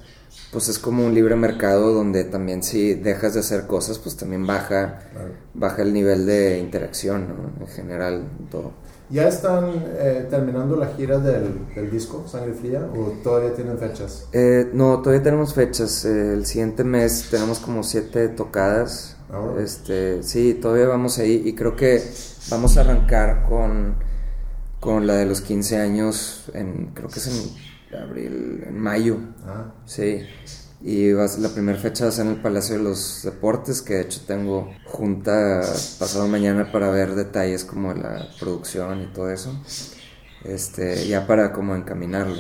pues 0.58 0.70
es 0.70 0.80
como 0.80 1.06
un 1.06 1.14
libre 1.14 1.36
mercado 1.36 1.94
donde 1.94 2.24
también 2.24 2.64
si 2.64 2.96
dejas 2.96 3.36
de 3.36 3.42
hacer 3.42 3.68
cosas, 3.68 4.00
pues 4.00 4.18
también 4.18 4.48
baja, 4.48 5.02
baja 5.54 5.84
el 5.84 5.94
nivel 5.94 6.26
de 6.26 6.58
interacción, 6.58 7.28
¿no? 7.28 7.64
En 7.64 7.68
general, 7.68 8.24
todo. 8.50 8.72
¿Ya 9.12 9.28
están 9.28 9.86
eh, 10.00 10.26
terminando 10.32 10.76
la 10.76 10.88
gira 10.88 11.20
del, 11.20 11.68
del, 11.76 11.92
disco, 11.92 12.26
Sangre 12.28 12.54
Fría, 12.54 12.90
o 12.92 13.12
todavía 13.24 13.54
tienen 13.54 13.78
fechas? 13.78 14.30
Eh, 14.34 14.72
no, 14.74 15.00
todavía 15.04 15.22
tenemos 15.22 15.54
fechas. 15.54 16.04
Eh, 16.06 16.34
el 16.34 16.48
siguiente 16.48 16.84
mes 16.84 17.28
tenemos 17.30 17.60
como 17.60 17.84
siete 17.84 18.28
tocadas. 18.28 19.16
Ah, 19.30 19.58
este, 19.60 20.24
sí, 20.24 20.56
todavía 20.56 20.88
vamos 20.88 21.20
ahí 21.20 21.44
y 21.46 21.54
creo 21.54 21.76
que 21.76 22.02
vamos 22.50 22.78
a 22.78 22.82
arrancar 22.82 23.44
con 23.48 24.08
con 24.80 25.08
la 25.08 25.16
de 25.16 25.26
los 25.26 25.42
15 25.42 25.78
años, 25.78 26.50
en, 26.54 26.92
creo 26.94 27.10
que 27.10 27.20
es 27.20 27.28
en 27.28 27.67
abril, 27.96 28.63
en 28.67 28.79
mayo. 28.79 29.17
Ah. 29.46 29.74
Sí. 29.86 30.22
Y 30.82 31.12
vas, 31.13 31.39
la 31.39 31.50
primera 31.50 31.77
fecha 31.77 32.06
va 32.06 32.10
a 32.10 32.12
ser 32.12 32.27
en 32.27 32.34
el 32.34 32.41
Palacio 32.41 32.77
de 32.77 32.84
los 32.84 33.22
Deportes, 33.24 33.82
que 33.82 33.96
de 33.96 34.01
hecho 34.01 34.22
tengo 34.27 34.70
junta 34.86 35.62
pasado 35.98 36.27
mañana 36.27 36.72
para 36.72 36.91
ver 36.91 37.15
detalles 37.15 37.65
como 37.65 37.94
la 37.94 38.27
producción 38.39 39.01
y 39.01 39.08
todo 39.08 39.32
eso. 39.32 39.60
Este, 40.44 41.08
ya 41.08 41.25
para 41.25 41.51
como 41.51 41.75
encaminarlo. 41.75 42.36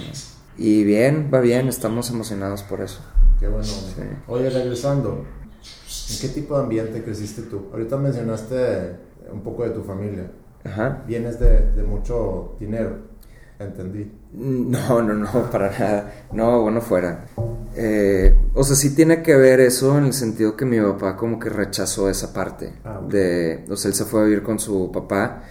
Y 0.55 0.83
bien, 0.83 1.31
va 1.33 1.39
bien, 1.39 1.67
estamos 1.67 2.09
emocionados 2.09 2.63
por 2.63 2.81
eso. 2.81 3.01
Qué 3.39 3.47
bueno. 3.47 3.67
Oye, 4.27 4.49
regresando, 4.49 5.25
¿en 6.11 6.19
qué 6.21 6.29
tipo 6.29 6.57
de 6.57 6.63
ambiente 6.63 7.03
creciste 7.03 7.43
tú? 7.43 7.69
Ahorita 7.71 7.97
mencionaste 7.97 8.97
un 9.31 9.41
poco 9.41 9.63
de 9.63 9.71
tu 9.71 9.83
familia. 9.83 10.31
Vienes 11.07 11.39
de, 11.39 11.71
de 11.71 11.83
mucho 11.83 12.55
dinero, 12.59 12.97
entendí. 13.59 14.11
No, 14.33 15.01
no, 15.01 15.13
no, 15.13 15.49
para 15.51 15.71
nada. 15.71 16.25
No, 16.33 16.61
bueno, 16.61 16.81
fuera. 16.81 17.25
Eh, 17.75 18.35
o 18.53 18.63
sea, 18.63 18.75
sí 18.75 18.95
tiene 18.95 19.21
que 19.21 19.35
ver 19.35 19.59
eso 19.59 19.97
en 19.97 20.05
el 20.05 20.13
sentido 20.13 20.55
que 20.55 20.65
mi 20.65 20.79
papá 20.79 21.15
como 21.15 21.39
que 21.39 21.49
rechazó 21.49 22.09
esa 22.09 22.33
parte. 22.33 22.73
Ah, 22.83 23.01
de, 23.07 23.65
o 23.69 23.75
sea, 23.77 23.89
él 23.89 23.95
se 23.95 24.05
fue 24.05 24.21
a 24.21 24.23
vivir 24.23 24.43
con 24.43 24.59
su 24.59 24.91
papá, 24.91 25.43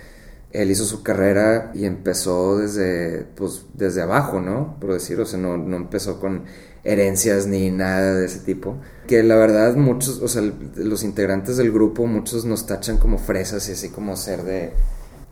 él 0.51 0.71
hizo 0.71 0.85
su 0.85 1.03
carrera 1.03 1.71
y 1.75 1.85
empezó 1.85 2.59
desde, 2.59 3.27
pues, 3.37 3.67
desde 3.75 4.03
abajo, 4.03 4.41
¿no? 4.41 4.77
Por 4.81 4.93
decir, 4.93 5.21
o 5.21 5.27
sea, 5.27 5.39
no, 5.39 5.57
no 5.57 5.77
empezó 5.77 6.19
con 6.21 6.45
herencias 6.85 7.47
ni 7.47 7.71
nada 7.71 8.15
de 8.15 8.27
ese 8.27 8.41
tipo. 8.41 8.77
Que 9.07 9.23
la 9.23 9.37
verdad 9.37 9.75
muchos, 9.77 10.21
o 10.21 10.29
sea, 10.29 10.43
los 10.77 11.03
integrantes 11.05 11.57
del 11.57 11.73
grupo, 11.73 12.07
muchos 12.07 12.45
nos 12.45 12.67
tachan 12.67 12.99
como 12.99 13.19
fresas 13.19 13.69
y 13.69 13.73
así 13.73 13.89
como 13.89 14.17
ser 14.17 14.43
de 14.45 14.73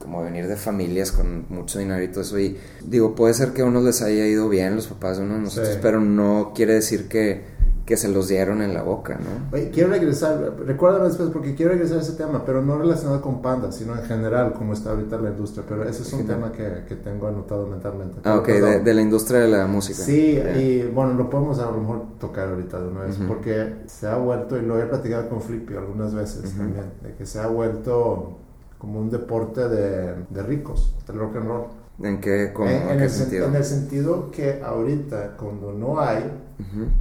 como 0.04 0.22
venir 0.22 0.46
de 0.46 0.56
familias 0.56 1.12
con 1.12 1.46
mucho 1.48 1.78
dinero 1.78 2.02
y 2.02 2.08
todo 2.08 2.20
eso. 2.20 2.38
Y 2.38 2.58
digo, 2.84 3.14
puede 3.14 3.32
ser 3.32 3.54
que 3.54 3.62
a 3.62 3.64
unos 3.64 3.84
les 3.84 4.02
haya 4.02 4.26
ido 4.26 4.50
bien, 4.50 4.76
los 4.76 4.86
papás 4.86 5.16
de 5.16 5.24
unos 5.24 5.40
nosotros, 5.40 5.78
pero 5.80 5.98
no 5.98 6.52
quiere 6.54 6.74
decir 6.74 7.08
que, 7.08 7.42
que, 7.86 7.96
se 7.96 8.08
los 8.08 8.28
dieron 8.28 8.60
en 8.60 8.74
la 8.74 8.82
boca, 8.82 9.18
¿no? 9.18 9.56
Oye, 9.56 9.70
quiero 9.70 9.88
regresar, 9.88 10.56
recuérdame 10.66 11.06
después, 11.06 11.30
porque 11.30 11.54
quiero 11.54 11.72
regresar 11.72 11.98
a 11.98 12.00
ese 12.02 12.12
tema, 12.12 12.44
pero 12.44 12.60
no 12.60 12.76
relacionado 12.76 13.22
con 13.22 13.40
Panda, 13.40 13.72
sino 13.72 13.96
en 13.96 14.04
general, 14.04 14.52
como 14.52 14.74
está 14.74 14.90
ahorita 14.90 15.16
la 15.16 15.30
industria. 15.30 15.64
Pero 15.66 15.88
ese 15.88 16.02
es 16.02 16.12
un 16.12 16.26
tema 16.26 16.52
que, 16.52 16.84
que, 16.86 16.96
tengo 16.96 17.28
anotado 17.28 17.66
mentalmente. 17.66 18.20
Ah, 18.24 18.36
ok, 18.36 18.48
de, 18.48 18.94
la 18.94 19.00
industria 19.00 19.40
de 19.40 19.48
la 19.48 19.66
música. 19.66 20.02
Sí, 20.02 20.38
y 20.54 20.82
bueno, 20.94 21.14
lo 21.14 21.30
podemos 21.30 21.58
a 21.60 21.70
lo 21.70 21.78
mejor 21.78 22.18
tocar 22.20 22.50
ahorita 22.50 22.78
de 22.78 22.88
una 22.88 23.00
vez, 23.04 23.16
porque 23.26 23.76
se 23.86 24.06
ha 24.06 24.18
vuelto, 24.18 24.58
y 24.58 24.60
lo 24.60 24.78
he 24.78 24.84
platicado 24.84 25.30
con 25.30 25.40
Flippy 25.40 25.74
algunas 25.76 26.14
veces 26.14 26.54
también, 26.54 26.92
de 27.02 27.14
que 27.14 27.24
se 27.24 27.40
ha 27.40 27.46
vuelto 27.46 28.43
como 28.84 29.00
un 29.00 29.08
deporte 29.08 29.66
de, 29.66 30.14
de 30.28 30.42
ricos, 30.42 30.94
del 31.06 31.16
rock 31.16 31.36
and 31.36 31.46
roll. 31.46 31.64
¿En 32.02 32.20
qué, 32.20 32.52
en, 32.52 33.00
el 33.00 33.08
sentido? 33.08 33.46
En 33.46 33.54
el 33.54 33.64
sentido 33.64 34.30
que 34.30 34.60
ahorita, 34.62 35.36
cuando 35.38 35.72
no 35.72 36.00
hay 36.00 36.22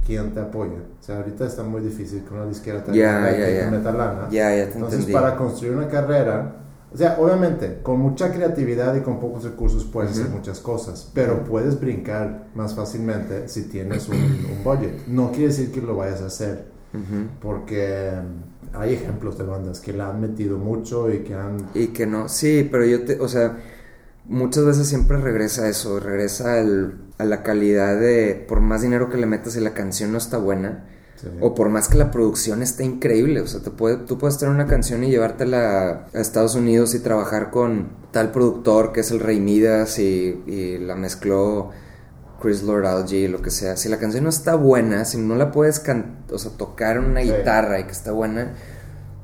quien 0.06 0.32
te 0.32 0.40
apoya, 0.40 0.78
o 0.98 1.02
sea, 1.02 1.18
ahorita 1.18 1.46
está 1.46 1.62
muy 1.62 1.82
difícil 1.82 2.24
que 2.24 2.32
una 2.32 2.46
disquera 2.46 2.82
te 2.82 2.92
yeah, 2.92 3.36
yeah, 3.36 3.70
meta 3.70 3.92
lana. 3.92 4.28
Ya, 4.30 4.54
ya 4.56 4.62
Entonces, 4.62 5.04
para 5.06 5.36
construir 5.36 5.74
una 5.74 5.88
carrera, 5.88 6.54
o 6.92 6.96
sea, 6.96 7.18
obviamente, 7.18 7.80
con 7.82 8.00
mucha 8.00 8.32
creatividad 8.32 8.94
y 8.94 9.00
con 9.00 9.20
pocos 9.20 9.44
recursos 9.44 9.84
puedes 9.84 10.12
hacer 10.12 10.30
muchas 10.30 10.60
cosas, 10.60 11.10
pero 11.12 11.44
puedes 11.44 11.78
brincar 11.78 12.46
más 12.54 12.74
fácilmente 12.74 13.48
si 13.48 13.64
tienes 13.64 14.08
un, 14.08 14.16
un 14.16 14.64
budget. 14.64 15.06
No 15.06 15.32
quiere 15.32 15.48
decir 15.48 15.70
que 15.70 15.82
lo 15.82 15.96
vayas 15.96 16.22
a 16.22 16.26
hacer, 16.26 16.64
porque 17.42 18.12
hay 18.76 18.94
ejemplos 18.94 19.38
de 19.38 19.44
bandas 19.44 19.80
que 19.80 19.92
la 19.92 20.10
han 20.10 20.20
metido 20.20 20.58
mucho 20.58 21.12
y 21.12 21.20
que 21.20 21.34
han... 21.34 21.68
Y 21.74 21.88
que 21.88 22.06
no, 22.06 22.28
sí, 22.28 22.68
pero 22.70 22.84
yo 22.84 23.04
te, 23.04 23.20
o 23.20 23.28
sea, 23.28 23.58
muchas 24.26 24.64
veces 24.64 24.88
siempre 24.88 25.18
regresa 25.18 25.68
eso, 25.68 26.00
regresa 26.00 26.60
a 27.18 27.24
la 27.24 27.42
calidad 27.42 27.98
de, 27.98 28.44
por 28.48 28.60
más 28.60 28.82
dinero 28.82 29.08
que 29.08 29.18
le 29.18 29.26
metas 29.26 29.56
y 29.56 29.60
la 29.60 29.74
canción 29.74 30.12
no 30.12 30.18
está 30.18 30.38
buena, 30.38 30.86
o 31.40 31.54
por 31.54 31.70
más 31.70 31.88
que 31.88 31.96
la 31.96 32.10
producción 32.10 32.62
esté 32.62 32.84
increíble, 32.84 33.40
o 33.40 33.46
sea, 33.46 33.62
te 33.62 33.70
puede, 33.70 33.96
tú 33.96 34.18
puedes 34.18 34.36
tener 34.36 34.54
una 34.54 34.66
canción 34.66 35.04
y 35.04 35.10
llevártela 35.10 36.08
a 36.12 36.20
Estados 36.20 36.54
Unidos 36.54 36.94
y 36.94 36.98
trabajar 36.98 37.50
con 37.50 37.88
tal 38.10 38.30
productor 38.30 38.92
que 38.92 39.00
es 39.00 39.10
el 39.10 39.20
Rey 39.20 39.40
Midas 39.40 39.98
y, 39.98 40.42
y 40.46 40.78
la 40.78 40.96
mezcló 40.96 41.70
Chris 42.44 42.62
Lord 42.62 42.84
Algie, 42.84 43.26
lo 43.26 43.40
que 43.40 43.50
sea, 43.50 43.74
si 43.74 43.88
la 43.88 43.98
canción 43.98 44.24
no 44.24 44.28
está 44.28 44.54
buena, 44.54 45.06
si 45.06 45.16
no 45.16 45.34
la 45.34 45.50
puedes 45.50 45.78
o 46.30 46.38
sea, 46.38 46.52
tocar 46.58 46.98
en 46.98 47.04
una 47.04 47.20
guitarra 47.20 47.80
y 47.80 47.84
que 47.84 47.92
está 47.92 48.12
buena, 48.12 48.52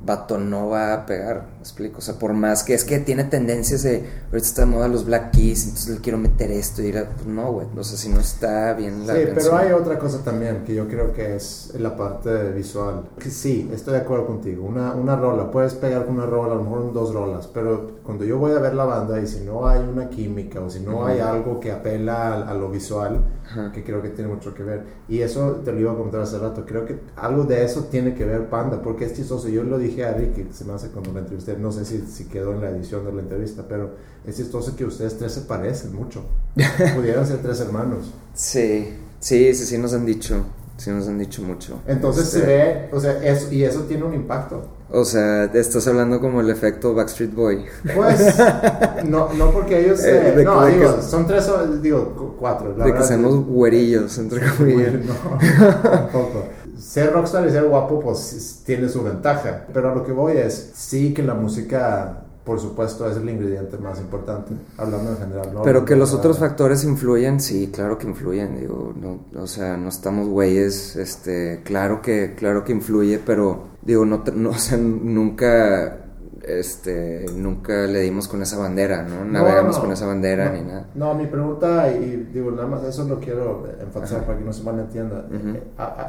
vato 0.04 0.38
no 0.38 0.68
va 0.68 0.94
a 0.94 1.06
pegar, 1.06 1.46
¿me 1.56 1.60
explico? 1.60 1.98
O 1.98 2.00
sea, 2.00 2.14
por 2.14 2.32
más 2.32 2.64
que 2.64 2.72
es 2.74 2.84
que 2.84 2.98
tiene 3.00 3.24
tendencias 3.24 3.82
de, 3.82 4.04
ahorita 4.26 4.46
está 4.46 4.62
de 4.62 4.66
moda 4.66 4.88
los 4.88 5.04
Black 5.04 5.32
Keys, 5.32 5.64
entonces 5.64 5.96
le 5.96 6.00
quiero 6.00 6.18
meter 6.18 6.50
esto 6.50 6.82
y 6.82 6.86
ir 6.86 7.06
pues 7.14 7.26
no, 7.26 7.52
güey, 7.52 7.66
no 7.74 7.84
sé 7.84 7.96
si 7.96 8.08
no 8.08 8.20
está 8.20 8.72
bien 8.72 9.06
la 9.06 9.14
Sí, 9.14 9.20
pero 9.34 9.56
hay 9.56 9.72
otra 9.72 9.98
cosa 9.98 10.22
también 10.24 10.64
que 10.64 10.74
yo 10.74 10.88
creo 10.88 11.12
que 11.12 11.36
es 11.36 11.74
la 11.78 11.96
parte 11.96 12.50
visual. 12.50 13.10
Que 13.18 13.30
sí, 13.30 13.70
estoy 13.72 13.94
de 13.94 14.00
acuerdo 14.00 14.26
contigo, 14.26 14.64
una, 14.64 14.92
una 14.92 15.16
rola, 15.16 15.50
puedes 15.50 15.74
pegar 15.74 16.06
con 16.06 16.16
una 16.16 16.26
rola, 16.26 16.52
a 16.52 16.56
lo 16.56 16.62
mejor 16.62 16.92
dos 16.92 17.12
rolas, 17.12 17.46
pero 17.46 18.00
cuando 18.02 18.24
yo 18.24 18.38
voy 18.38 18.52
a 18.52 18.58
ver 18.58 18.74
la 18.74 18.84
banda 18.84 19.20
y 19.20 19.26
si 19.26 19.44
no 19.44 19.68
hay 19.68 19.80
una 19.80 20.08
química 20.08 20.60
o 20.60 20.70
si 20.70 20.80
no 20.80 21.04
hay 21.04 21.20
algo 21.20 21.60
que 21.60 21.72
apela 21.72 22.32
a, 22.32 22.54
lo 22.54 22.70
visual, 22.70 23.24
que 23.72 23.84
creo 23.84 24.00
que 24.00 24.08
tiene 24.08 24.32
mucho 24.32 24.54
que 24.54 24.62
ver, 24.62 24.84
y 25.08 25.20
eso 25.20 25.60
te 25.64 25.72
lo 25.72 25.80
iba 25.80 25.92
a 25.92 25.96
contar 25.96 26.22
hace 26.22 26.38
rato, 26.38 26.64
creo 26.64 26.86
que 26.86 26.98
algo 27.16 27.44
de 27.44 27.64
eso 27.64 27.84
tiene 27.84 28.14
que 28.14 28.24
ver 28.24 28.48
Panda, 28.48 28.80
porque 28.82 29.04
es 29.04 29.14
chistoso, 29.14 29.48
yo 29.48 29.62
lo 29.62 29.78
dije 29.78 29.89
dije 29.90 30.05
a 30.05 30.12
Ricky, 30.12 30.46
se 30.53 30.64
me 30.64 30.72
hace 30.72 30.88
cuando 30.88 31.12
la 31.12 31.20
entrevisté, 31.20 31.57
no 31.57 31.72
sé 31.72 31.85
si, 31.85 32.00
si 32.07 32.24
quedó 32.24 32.53
en 32.53 32.61
la 32.61 32.70
edición 32.70 33.05
de 33.05 33.12
la 33.12 33.20
entrevista, 33.20 33.64
pero 33.68 33.90
es 34.26 34.37
chistoso 34.37 34.76
que 34.76 34.85
ustedes 34.85 35.18
tres 35.18 35.33
se 35.33 35.42
parecen 35.42 35.94
mucho. 35.94 36.22
Pudieran 36.96 37.26
ser 37.26 37.38
tres 37.38 37.61
hermanos. 37.61 38.12
Sí, 38.35 38.96
sí, 39.18 39.55
sí, 39.55 39.66
sí 39.66 39.79
nos 39.79 39.92
han 39.92 40.07
dicho. 40.07 40.44
Sí 40.76 40.90
nos 40.90 41.07
han 41.09 41.18
dicho 41.18 41.42
mucho. 41.42 41.79
Entonces 41.87 42.31
se 42.31 42.38
este, 42.38 42.50
ve, 42.50 42.88
o 42.92 42.98
sea, 42.98 43.22
eso, 43.22 43.53
y 43.53 43.64
eso 43.64 43.81
tiene 43.83 44.05
un 44.05 44.14
impacto. 44.14 44.62
O 44.90 45.05
sea, 45.05 45.44
estás 45.44 45.87
hablando 45.87 46.20
como 46.20 46.40
el 46.40 46.48
efecto 46.48 46.94
Backstreet 46.94 47.35
Boy. 47.35 47.66
Pues, 47.94 48.35
no, 49.05 49.31
no 49.35 49.50
porque 49.50 49.79
ellos... 49.79 50.03
Eh, 50.03 50.42
no, 50.42 50.64
digo, 50.64 51.03
son 51.03 51.26
tres, 51.26 51.50
digo, 51.83 52.35
cuatro. 52.40 52.74
La 52.79 52.87
de 52.87 52.94
que 52.94 53.03
seamos 53.03 53.44
güerillos, 53.44 54.16
entre 54.16 54.40
comillas. 54.57 54.94
No, 55.05 55.83
tampoco 55.83 56.44
ser 56.80 57.12
rockstar 57.12 57.46
y 57.46 57.50
ser 57.50 57.64
guapo, 57.64 58.00
pues 58.00 58.62
tiene 58.64 58.88
su 58.88 59.02
ventaja. 59.02 59.66
Pero 59.72 59.92
a 59.92 59.94
lo 59.94 60.04
que 60.04 60.12
voy 60.12 60.36
es, 60.36 60.72
sí 60.74 61.12
que 61.12 61.22
la 61.22 61.34
música, 61.34 62.22
por 62.44 62.58
supuesto, 62.58 63.08
es 63.08 63.16
el 63.16 63.28
ingrediente 63.28 63.76
más 63.78 64.00
importante, 64.00 64.52
hablando 64.76 65.10
en 65.10 65.16
general. 65.18 65.50
Pero 65.62 65.84
que 65.84 65.96
los 65.96 66.12
otros 66.14 66.38
factores 66.38 66.84
influyen, 66.84 67.40
sí, 67.40 67.70
claro 67.72 67.98
que 67.98 68.06
influyen. 68.06 68.58
Digo, 68.58 68.94
no, 68.96 69.40
o 69.40 69.46
sea, 69.46 69.76
no 69.76 69.88
estamos 69.88 70.28
güeyes, 70.28 70.96
este, 70.96 71.62
claro 71.64 72.00
que, 72.00 72.34
claro 72.34 72.64
que 72.64 72.72
influye, 72.72 73.18
pero 73.18 73.70
digo, 73.82 74.04
no, 74.04 74.22
no 74.34 74.50
o 74.50 74.58
sea, 74.58 74.78
nunca 74.78 75.99
este, 76.42 77.26
nunca 77.35 77.87
le 77.87 78.00
dimos 78.00 78.29
con 78.29 78.42
esa 78.42 78.59
bandera, 78.59 79.03
¿no? 79.03 79.24
Navegamos 79.24 79.79
con 79.79 79.92
esa 79.92 80.07
bandera 80.07 80.50
ni 80.50 80.62
nada. 80.62 80.87
No, 80.94 81.14
mi 81.14 81.26
pregunta, 81.26 81.92
y 81.92 82.29
digo, 82.33 82.50
nada 82.50 82.66
más 82.66 82.83
eso 82.85 83.05
lo 83.05 83.20
quiero 83.20 83.66
enfatizar 83.81 84.24
para 84.24 84.38
que 84.38 84.44
no 84.44 84.53
se 84.53 84.62
malentienda. 84.62 85.26
Eh, 85.31 85.62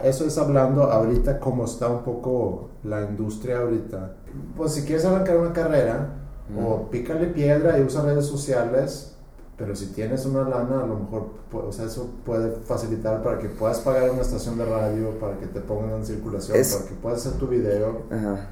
eso 0.04 0.26
es 0.26 0.38
hablando 0.38 0.84
ahorita 0.84 1.39
como 1.39 1.65
está 1.65 1.88
un 1.88 2.04
poco 2.04 2.70
la 2.84 3.02
industria 3.02 3.60
ahorita. 3.60 4.15
Pues 4.56 4.74
si 4.74 4.84
quieres 4.84 5.06
arrancar 5.06 5.38
una 5.38 5.54
carrera, 5.54 6.17
o 6.60 6.89
pícale 6.89 7.28
piedra 7.28 7.78
y 7.80 7.84
usa 7.84 8.02
redes 8.04 8.26
sociales, 8.26 9.15
pero 9.58 9.76
si 9.76 9.88
tienes 9.88 10.26
una 10.26 10.41
lana, 10.41 10.84
a 10.84 10.88
lo 10.88 10.98
mejor, 10.98 11.30
o 11.54 11.72
sea, 11.72 11.86
eso 11.86 12.10
puede 12.26 12.52
facilitar 12.65 13.22
para 13.22 13.38
que 13.38 13.48
puedas 13.48 13.80
pagar 13.80 14.10
una 14.10 14.22
estación 14.22 14.58
de 14.58 14.65
radio, 14.65 15.12
para 15.20 15.38
que 15.38 15.48
te 15.48 15.62
pongan 15.62 15.91
en 15.91 16.06
circulación, 16.06 16.58
para 16.58 16.89
que 16.89 16.96
puedas 16.96 17.26
hacer 17.26 17.39
tu 17.39 17.48
video. 17.48 18.02
Ajá. 18.10 18.48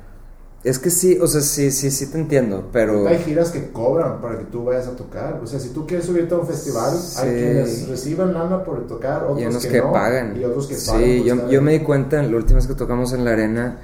Es 0.61 0.77
que 0.77 0.89
sí, 0.89 1.17
o 1.21 1.27
sea, 1.27 1.39
sí, 1.39 1.71
sí, 1.71 1.89
sí 1.89 2.07
te 2.07 2.17
entiendo, 2.17 2.67
pero... 2.73 3.07
Hay 3.07 3.19
giras 3.19 3.49
que 3.49 3.71
cobran 3.71 4.19
para 4.19 4.37
que 4.37 4.43
tú 4.43 4.65
vayas 4.65 4.87
a 4.87 4.95
tocar. 4.95 5.39
O 5.41 5.47
sea, 5.47 5.57
si 5.57 5.69
tú 5.69 5.87
quieres 5.87 6.05
subirte 6.05 6.35
a 6.35 6.37
un 6.37 6.47
festival, 6.47 6.93
hay 7.17 7.29
quienes 7.29 7.87
reciben 7.87 8.33
lana 8.33 8.65
por 8.65 8.85
tocar, 8.85 9.23
otros 9.23 9.41
y 9.41 9.45
unos 9.45 9.65
que, 9.65 9.81
pagan. 9.81 10.37
Y 10.37 10.43
otros 10.43 10.67
que 10.67 10.75
pagan. 10.75 11.01
Sí, 11.01 11.23
yo, 11.23 11.49
yo 11.49 11.61
me 11.61 11.73
di 11.73 11.79
cuenta, 11.79 12.21
la 12.21 12.35
última 12.35 12.57
vez 12.57 12.67
que 12.67 12.75
tocamos 12.75 13.13
en 13.13 13.23
la 13.23 13.31
arena, 13.31 13.79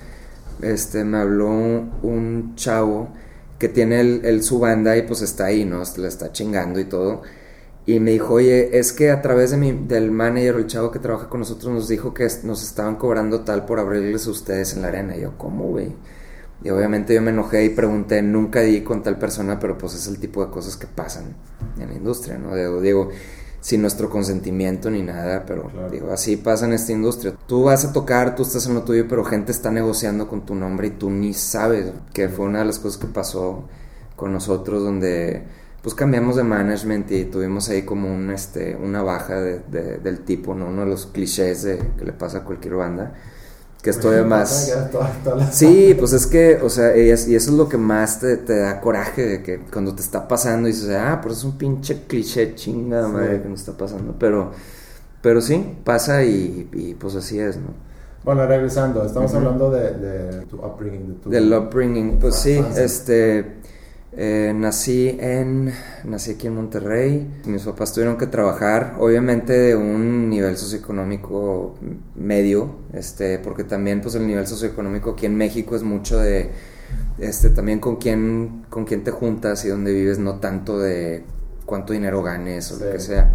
este, 0.62 1.06
me 1.06 1.20
habló 1.20 1.48
un, 1.48 2.54
chavo 2.56 3.08
que 3.58 3.70
tiene 3.70 4.02
el, 4.02 4.44
su 4.44 4.60
banda 4.60 4.98
y 4.98 5.04
pues 5.04 5.22
está 5.22 5.46
ahí, 5.46 5.64
¿no? 5.64 5.82
Le 5.98 6.08
está 6.10 6.34
chingando 6.34 6.82
y 6.82 6.86
todo. 6.86 7.22
Y 7.86 8.02
me 8.02 8.12
dijo, 8.12 8.34
oye, 8.34 8.78
es 8.78 8.92
que 8.92 9.12
a 9.12 9.22
través 9.22 9.52
de 9.52 9.58
mi, 9.58 9.72
del 9.72 10.12
manager 10.12 10.56
o 10.56 10.58
el 10.58 10.68
chavo 10.68 10.92
que 10.92 11.00
trabaja 11.00 11.30
con 11.30 11.40
nosotros 11.40 11.72
nos 11.74 11.88
dijo 11.88 12.14
que 12.14 12.28
nos 12.44 12.64
estaban 12.64 12.98
cobrando 12.98 13.42
tal 13.42 13.66
por 13.66 13.80
abrirles 13.80 14.28
a 14.28 14.32
ustedes 14.32 14.74
en 14.74 14.82
la 14.82 14.90
arena. 14.90 15.16
Y 15.16 15.22
yo, 15.22 15.38
¿cómo, 15.38 15.70
güey? 15.70 15.94
Y 16.65 16.71
obviamente 16.71 17.13
yo 17.13 17.21
me 17.21 17.30
enojé 17.30 17.63
y 17.63 17.69
pregunté, 17.69 18.23
nunca 18.23 18.62
di 18.62 18.82
con 18.82 19.04
tal 19.04 19.19
persona, 19.19 19.60
pero 19.60 19.78
pues 19.78 19.93
es 19.93 20.08
el 20.08 20.17
tipo 20.17 20.43
de 20.43 20.51
cosas 20.51 20.75
que 20.75 20.88
pasan 20.88 21.36
en 21.80 21.88
la 21.88 21.93
industria, 21.93 22.39
¿no? 22.39 22.56
Digo, 22.56 22.82
digo 22.82 23.10
sin 23.62 23.82
nuestro 23.82 24.10
consentimiento 24.10 24.89
ni 24.89 25.04
nada, 25.04 25.43
pero 25.45 25.69
digo, 25.91 26.12
así 26.12 26.38
pasa 26.38 26.65
en 26.65 26.73
esta 26.73 26.91
industria. 26.91 27.36
Tú 27.45 27.65
vas 27.65 27.86
a 27.86 27.93
tocar, 27.93 28.34
tú 28.36 28.41
estás 28.41 28.65
en 28.65 28.73
lo 28.73 28.82
tuyo, 28.82 29.06
pero 29.08 29.23
gente 29.23 29.51
está 29.51 29.69
negociando 29.69 30.28
con 30.28 30.43
tu 30.43 30.56
nombre 30.56 30.88
y 30.88 30.89
tú 30.89 31.12
ni 31.12 31.36
sabes, 31.36 31.91
que 32.13 32.30
fue 32.30 32.47
una 32.47 32.60
de 32.60 32.65
las 32.65 32.80
cosas 32.80 32.99
que 32.99 33.08
pasó 33.13 33.65
con 34.15 34.34
nosotros, 34.34 34.82
donde 34.82 35.43
pues 35.84 35.93
cambiamos 35.93 36.36
de 36.36 36.45
management 36.45 37.12
y 37.12 37.25
tuvimos 37.25 37.69
ahí 37.69 37.84
como 37.84 38.12
un, 38.12 38.32
este, 38.32 38.75
una 38.75 39.04
baja 39.04 39.39
de, 39.39 39.60
del 39.99 40.21
tipo, 40.21 40.56
¿no? 40.56 40.65
Uno 40.65 40.82
de 40.82 40.88
los 40.88 41.06
clichés 41.06 41.62
de, 41.62 41.78
que 41.95 42.06
le 42.06 42.13
pasa 42.13 42.39
a 42.39 42.43
cualquier 42.43 42.73
banda 42.73 43.13
que 43.86 43.91
estoy 43.91 44.26
más... 44.26 44.76
Sí, 45.52 45.95
pues 46.00 46.12
es 46.13 46.26
que, 46.26 46.60
o 46.62 46.69
sea, 46.69 46.98
y, 46.98 47.12
eso 47.12 47.30
es 47.36 47.48
lo 47.50 47.69
que 47.69 47.78
más 47.78 48.19
te, 48.19 48.38
da 48.38 48.82
coraje 48.82 49.24
de 49.24 49.43
que 49.43 49.60
cuando 49.71 49.93
te 49.93 50.02
está 50.02 50.28
pasando 50.28 50.67
y 50.67 50.71
dices, 50.71 50.89
ah, 51.00 51.19
pues 51.21 51.38
es 51.38 51.43
un 51.43 51.56
pinche 51.56 52.02
cliché 52.08 52.56
chinga 52.56 53.08
madre 53.08 53.43
que 53.43 53.48
nos 53.48 53.60
está 53.60 53.74
pasando, 53.74 54.15
pero, 54.17 54.52
pero 55.21 55.39
sí, 55.39 55.78
pasa 55.84 56.24
y, 56.24 56.98
pues 57.00 57.15
así 57.15 57.39
es, 57.39 57.58
¿no? 57.58 57.86
Bueno, 58.24 58.48
regresando, 58.48 59.06
estamos 59.06 59.32
hablando 59.36 59.69
de, 59.69 60.45
tu 60.50 60.58
upbringing. 60.58 61.08
De 61.08 61.13
tu, 61.13 61.30
Del 61.30 61.54
upbringing, 61.54 62.17
pues 62.17 62.36
sí, 62.38 62.60
este 62.76 63.62
eh, 64.17 64.54
nací 64.56 65.17
en 65.19 65.73
nací 66.06 66.32
aquí 66.32 66.47
en 66.47 66.56
Monterrey. 66.56 67.41
Mis 67.45 67.63
papás 67.63 67.93
tuvieron 67.93 68.17
que 68.17 68.28
trabajar, 68.28 68.95
obviamente 68.99 69.54
de 69.54 69.75
un 69.75 70.30
nivel 70.30 70.58
socioeconómico 70.58 71.75
medio, 72.15 72.78
este, 72.93 73.39
porque 73.39 73.65
también 73.65 74.01
pues 74.01 74.15
el 74.15 74.25
nivel 74.25 74.47
socioeconómico 74.47 75.12
aquí 75.12 75.25
en 75.25 75.36
México 75.36 75.75
es 75.75 75.84
mucho 75.84 76.17
de 76.19 76.51
este 77.17 77.49
también 77.49 77.80
con 77.80 77.97
quién 77.97 78.65
con 78.69 78.86
quién 78.86 79.04
te 79.04 79.12
juntas 79.12 79.65
y 79.65 79.69
dónde 79.69 79.91
vives, 79.91 80.17
no 80.17 80.39
tanto 80.39 80.80
de 80.80 81.25
cuánto 81.65 81.91
dinero 81.93 82.23
ganes 82.23 82.71
o 82.71 82.84
lo 82.84 82.91
que 82.91 82.99
sea. 82.99 83.32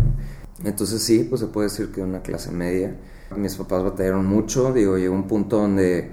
Entonces 0.65 1.03
sí, 1.03 1.27
pues 1.29 1.41
se 1.41 1.49
puede 1.49 1.69
decir 1.69 1.91
que 1.93 2.03
una 2.03 2.23
clase 2.23 2.51
media. 2.53 2.97
Mis 3.37 3.55
papás 3.57 3.83
batallaron 3.83 4.27
mucho, 4.27 4.73
digo, 4.73 4.99
llegó 4.99 5.15
un 5.15 5.29
punto 5.29 5.59
donde 5.59 6.11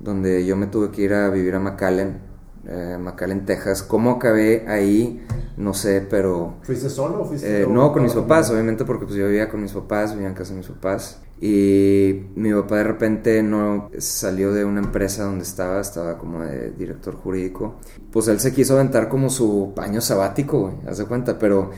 donde 0.00 0.44
yo 0.46 0.56
me 0.56 0.66
tuve 0.66 0.90
que 0.90 1.02
ir 1.02 1.14
a 1.14 1.28
vivir 1.30 1.54
a 1.54 1.60
McAllen 1.60 2.29
eh, 2.66 2.98
McAllen, 3.00 3.44
Texas. 3.44 3.82
¿Cómo 3.82 4.12
acabé 4.12 4.66
ahí? 4.68 5.24
No 5.56 5.74
sé, 5.74 6.06
pero... 6.08 6.54
¿Fuiste 6.62 6.88
solo 6.88 7.22
o 7.22 7.24
fuiste 7.24 7.62
eh, 7.62 7.66
No, 7.68 7.92
con 7.92 8.02
mis 8.02 8.12
papás, 8.12 8.50
obviamente, 8.50 8.84
porque 8.84 9.06
pues 9.06 9.16
yo 9.16 9.26
vivía 9.26 9.48
con 9.48 9.62
mis 9.62 9.72
papás, 9.72 10.14
vivía 10.14 10.28
en 10.28 10.34
casa 10.34 10.52
de 10.52 10.58
mis 10.58 10.68
papás. 10.68 11.20
Y 11.40 12.26
mi 12.34 12.52
papá 12.52 12.76
de 12.76 12.84
repente 12.84 13.42
no 13.42 13.90
salió 13.98 14.52
de 14.52 14.66
una 14.66 14.80
empresa 14.80 15.24
donde 15.24 15.44
estaba, 15.44 15.80
estaba 15.80 16.18
como 16.18 16.40
de 16.42 16.72
director 16.72 17.14
jurídico. 17.14 17.76
Pues 18.12 18.28
él 18.28 18.40
se 18.40 18.52
quiso 18.52 18.74
aventar 18.74 19.08
como 19.08 19.30
su 19.30 19.72
año 19.78 20.02
sabático, 20.02 20.60
güey, 20.60 20.74
haz 20.86 20.98
de 20.98 21.06
cuenta, 21.06 21.38
pero 21.38 21.70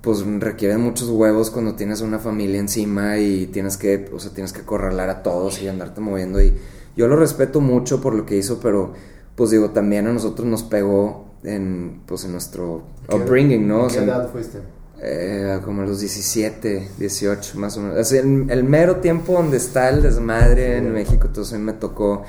pues 0.00 0.24
requiere 0.40 0.78
muchos 0.78 1.08
huevos 1.10 1.50
cuando 1.50 1.74
tienes 1.74 2.00
una 2.00 2.18
familia 2.18 2.58
encima 2.58 3.18
y 3.18 3.46
tienes 3.46 3.76
que, 3.76 4.10
o 4.12 4.18
sea, 4.18 4.32
tienes 4.32 4.52
que 4.52 4.62
acorralar 4.62 5.10
a 5.10 5.22
todos 5.22 5.62
y 5.62 5.68
andarte 5.68 6.00
moviendo 6.00 6.42
y 6.42 6.54
yo 6.96 7.06
lo 7.06 7.16
respeto 7.16 7.60
mucho 7.60 8.00
por 8.00 8.14
lo 8.14 8.26
que 8.26 8.36
hizo, 8.36 8.58
pero 8.60 8.94
pues 9.36 9.50
digo, 9.50 9.70
también 9.70 10.06
a 10.06 10.12
nosotros 10.12 10.46
nos 10.46 10.62
pegó 10.62 11.26
en, 11.44 12.02
pues, 12.06 12.24
en 12.24 12.32
nuestro 12.32 12.82
upbringing, 13.08 13.66
¿no? 13.66 13.88
¿Qué 13.88 13.98
edad 13.98 14.30
fuiste? 14.30 14.58
Eh, 15.04 15.58
como 15.64 15.82
a 15.82 15.84
los 15.84 15.98
17, 15.98 16.90
18, 16.96 17.58
más 17.58 17.76
o 17.76 17.80
menos. 17.80 18.12
el, 18.12 18.64
mero 18.64 18.96
tiempo 18.96 19.32
donde 19.32 19.56
está 19.56 19.88
el 19.88 20.00
desmadre 20.00 20.76
en 20.76 20.92
México, 20.92 21.26
entonces 21.26 21.58
me 21.58 21.72
tocó 21.72 22.22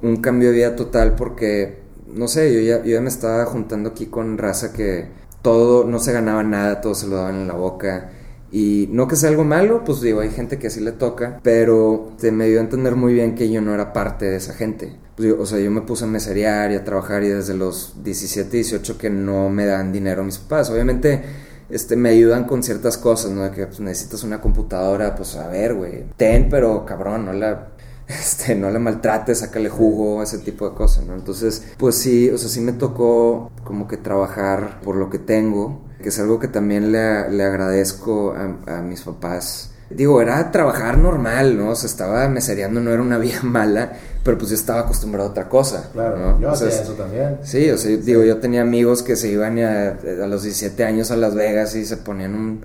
un 0.00 0.18
cambio 0.18 0.50
de 0.50 0.56
vida 0.56 0.76
total 0.76 1.16
porque, 1.16 1.80
no 2.06 2.28
sé, 2.28 2.54
yo 2.54 2.60
ya, 2.60 2.84
yo 2.84 2.92
ya 2.92 3.00
me 3.00 3.08
estaba 3.08 3.44
juntando 3.46 3.90
aquí 3.90 4.06
con 4.06 4.38
raza 4.38 4.72
que 4.72 5.08
todo, 5.42 5.84
no 5.84 5.98
se 5.98 6.12
ganaba 6.12 6.44
nada, 6.44 6.80
todo 6.80 6.94
se 6.94 7.08
lo 7.08 7.16
daban 7.16 7.34
en 7.34 7.48
la 7.48 7.54
boca. 7.54 8.12
Y 8.50 8.88
no 8.90 9.08
que 9.08 9.16
sea 9.16 9.28
algo 9.28 9.44
malo, 9.44 9.84
pues 9.84 10.00
digo, 10.00 10.20
hay 10.20 10.30
gente 10.30 10.58
que 10.58 10.68
así 10.68 10.80
le 10.80 10.92
toca, 10.92 11.40
pero 11.42 12.12
te 12.18 12.32
me 12.32 12.46
dio 12.46 12.58
a 12.58 12.62
entender 12.62 12.96
muy 12.96 13.12
bien 13.12 13.34
que 13.34 13.50
yo 13.50 13.60
no 13.60 13.74
era 13.74 13.92
parte 13.92 14.24
de 14.24 14.36
esa 14.36 14.54
gente. 14.54 14.96
Pues, 15.16 15.34
o 15.38 15.44
sea, 15.44 15.58
yo 15.58 15.70
me 15.70 15.82
puse 15.82 16.04
a 16.04 16.06
meserear 16.06 16.72
y 16.72 16.76
a 16.76 16.84
trabajar 16.84 17.22
y 17.24 17.28
desde 17.28 17.54
los 17.54 18.02
17, 18.02 18.50
18 18.50 18.96
que 18.96 19.10
no 19.10 19.50
me 19.50 19.66
dan 19.66 19.92
dinero 19.92 20.24
mis 20.24 20.38
papás. 20.38 20.70
Obviamente, 20.70 21.22
este, 21.68 21.96
me 21.96 22.08
ayudan 22.08 22.44
con 22.44 22.62
ciertas 22.62 22.96
cosas, 22.96 23.32
¿no? 23.32 23.50
Que 23.50 23.66
pues, 23.66 23.80
necesitas 23.80 24.24
una 24.24 24.40
computadora, 24.40 25.14
pues 25.14 25.36
a 25.36 25.48
ver, 25.48 25.74
güey, 25.74 26.04
ten, 26.16 26.48
pero 26.48 26.86
cabrón, 26.86 27.26
no 27.26 27.34
la, 27.34 27.68
este, 28.08 28.54
no 28.54 28.70
la 28.70 28.78
maltrates, 28.78 29.40
sácale 29.40 29.68
jugo, 29.68 30.22
ese 30.22 30.38
tipo 30.38 30.68
de 30.68 30.74
cosas, 30.74 31.04
¿no? 31.04 31.14
Entonces, 31.14 31.64
pues 31.76 31.96
sí, 31.96 32.30
o 32.30 32.38
sea, 32.38 32.48
sí 32.48 32.62
me 32.62 32.72
tocó 32.72 33.50
como 33.64 33.86
que 33.86 33.98
trabajar 33.98 34.80
por 34.80 34.96
lo 34.96 35.10
que 35.10 35.18
tengo 35.18 35.87
que 36.02 36.08
es 36.10 36.18
algo 36.18 36.38
que 36.38 36.48
también 36.48 36.92
le, 36.92 37.30
le 37.30 37.44
agradezco 37.44 38.34
a, 38.66 38.82
mis 38.82 39.02
papás. 39.02 39.70
Digo, 39.90 40.20
era 40.20 40.50
trabajar 40.50 40.98
normal, 40.98 41.56
¿no? 41.56 41.70
O 41.70 41.74
sea, 41.74 41.88
estaba 41.88 42.28
mesereando, 42.28 42.80
no 42.80 42.90
era 42.90 43.02
una 43.02 43.18
vida 43.18 43.42
mala, 43.42 43.92
pero 44.22 44.38
pues 44.38 44.50
yo 44.50 44.56
estaba 44.56 44.80
acostumbrado 44.80 45.28
a 45.28 45.32
otra 45.32 45.48
cosa. 45.48 45.90
Claro, 45.92 46.38
yo 46.40 46.50
hacía 46.50 46.68
eso 46.68 46.92
también. 46.92 47.38
Sí, 47.42 47.70
o 47.70 47.78
sea, 47.78 47.96
digo, 47.96 48.22
yo 48.22 48.38
tenía 48.38 48.62
amigos 48.62 49.02
que 49.02 49.16
se 49.16 49.28
iban 49.28 49.58
a, 49.58 49.88
a, 49.88 50.26
los 50.26 50.42
17 50.42 50.84
años 50.84 51.10
a 51.10 51.16
Las 51.16 51.34
Vegas 51.34 51.74
y 51.74 51.84
se 51.84 51.96
ponían 51.96 52.34
un, 52.34 52.64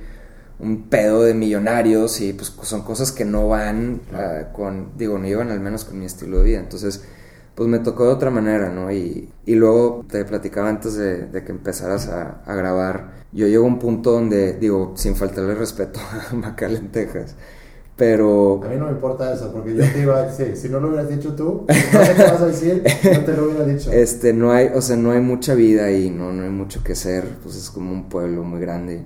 un 0.59 0.89
pedo 0.89 1.23
de 1.23 1.33
millonarios 1.33 2.21
y 2.21 2.33
pues 2.33 2.53
son 2.61 2.83
cosas 2.83 3.11
que 3.11 3.25
no 3.25 3.47
van 3.47 4.01
ah, 4.13 4.51
con, 4.53 4.97
digo, 4.97 5.17
no 5.17 5.27
iban 5.27 5.51
al 5.51 5.59
menos 5.59 5.85
con 5.85 5.99
mi 5.99 6.05
estilo 6.05 6.39
de 6.39 6.43
vida. 6.43 6.59
Entonces, 6.59 7.01
pues 7.55 7.69
me 7.69 7.79
tocó 7.79 8.05
de 8.05 8.13
otra 8.13 8.31
manera, 8.31 8.69
¿no? 8.69 8.91
Y, 8.91 9.29
y 9.45 9.55
luego 9.55 10.05
te 10.09 10.25
platicaba 10.25 10.69
antes 10.69 10.95
de, 10.95 11.43
que 11.45 11.51
empezaras 11.51 12.07
a, 12.07 12.41
a, 12.45 12.55
grabar, 12.55 13.25
yo 13.31 13.47
llego 13.47 13.65
a 13.65 13.67
un 13.67 13.79
punto 13.79 14.11
donde, 14.11 14.53
digo, 14.53 14.93
sin 14.95 15.15
faltarle 15.15 15.55
respeto 15.55 15.99
a 16.31 16.35
McAllen, 16.35 16.91
Texas, 16.91 17.35
pero... 17.95 18.61
A 18.63 18.69
mí 18.69 18.75
no 18.77 18.85
me 18.85 18.91
importa 18.91 19.33
eso, 19.33 19.51
porque 19.51 19.75
yo 19.75 19.83
te 19.91 19.99
iba 19.99 20.17
a 20.17 20.23
decir, 20.23 20.57
si 20.57 20.69
no 20.69 20.79
lo 20.79 20.87
hubieras 20.89 21.09
dicho 21.09 21.35
tú, 21.35 21.65
no 21.67 22.05
sé 22.05 22.13
qué 22.15 22.23
vas 22.23 22.41
a 22.41 22.47
decir, 22.47 22.83
no 23.13 23.19
te 23.19 23.33
lo 23.33 23.45
hubiera 23.45 23.65
dicho. 23.65 23.91
Este, 23.91 24.33
no 24.33 24.51
hay, 24.51 24.69
o 24.73 24.81
sea, 24.81 24.95
no 24.95 25.11
hay 25.11 25.21
mucha 25.21 25.53
vida 25.53 25.85
ahí, 25.85 26.09
no, 26.09 26.31
no 26.31 26.43
hay 26.43 26.49
mucho 26.49 26.83
que 26.83 26.93
hacer, 26.93 27.27
pues 27.43 27.55
es 27.55 27.69
como 27.69 27.91
un 27.91 28.09
pueblo 28.09 28.43
muy 28.43 28.59
grande. 28.59 29.03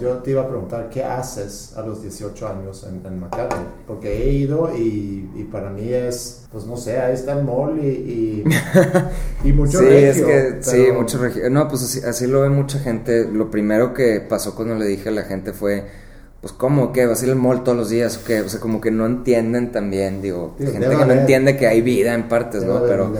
Yo 0.00 0.18
te 0.18 0.30
iba 0.30 0.42
a 0.42 0.48
preguntar, 0.48 0.88
¿qué 0.88 1.04
haces 1.04 1.74
a 1.76 1.82
los 1.82 2.00
18 2.00 2.48
años 2.48 2.86
en, 2.88 3.04
en? 3.06 3.24
Porque 3.86 4.22
he 4.22 4.32
ido 4.32 4.74
y, 4.76 5.28
y, 5.34 5.44
para 5.50 5.70
mí 5.70 5.92
es, 5.92 6.46
pues 6.50 6.64
no 6.64 6.76
sé, 6.76 6.98
ahí 7.00 7.12
está 7.12 7.38
el 7.38 7.44
mall 7.44 7.78
y, 7.82 8.44
y, 9.44 9.52
mucho 9.52 9.80
Sí, 9.80 9.86
es 9.86 10.22
que, 10.22 10.56
sí, 10.60 10.86
mucho 10.92 11.18
regio. 11.18 11.50
No, 11.50 11.68
pues 11.68 11.82
así, 11.82 12.00
así 12.00 12.26
lo 12.26 12.42
ve 12.42 12.50
mucha 12.50 12.78
gente. 12.78 13.28
Lo 13.30 13.50
primero 13.50 13.92
que 13.92 14.20
pasó 14.20 14.54
cuando 14.54 14.76
le 14.76 14.86
dije 14.86 15.08
a 15.08 15.12
la 15.12 15.24
gente 15.24 15.52
fue 15.52 15.84
pues 16.44 16.52
¿cómo? 16.52 16.92
¿Qué? 16.92 17.06
¿Vas 17.06 17.22
a 17.22 17.24
ir 17.24 17.30
al 17.30 17.38
mall 17.38 17.64
todos 17.64 17.78
los 17.78 17.88
días? 17.88 18.18
¿O 18.18 18.24
qué? 18.26 18.42
O 18.42 18.50
sea, 18.50 18.60
como 18.60 18.78
que 18.78 18.90
no 18.90 19.06
entienden 19.06 19.72
también, 19.72 20.20
digo, 20.20 20.54
gente 20.58 20.78
que 20.78 21.06
no 21.06 21.12
entiende 21.14 21.56
que 21.56 21.66
hay 21.66 21.80
vida 21.80 22.12
en 22.12 22.28
partes, 22.28 22.64
¿no? 22.64 22.82
Pero 22.82 23.14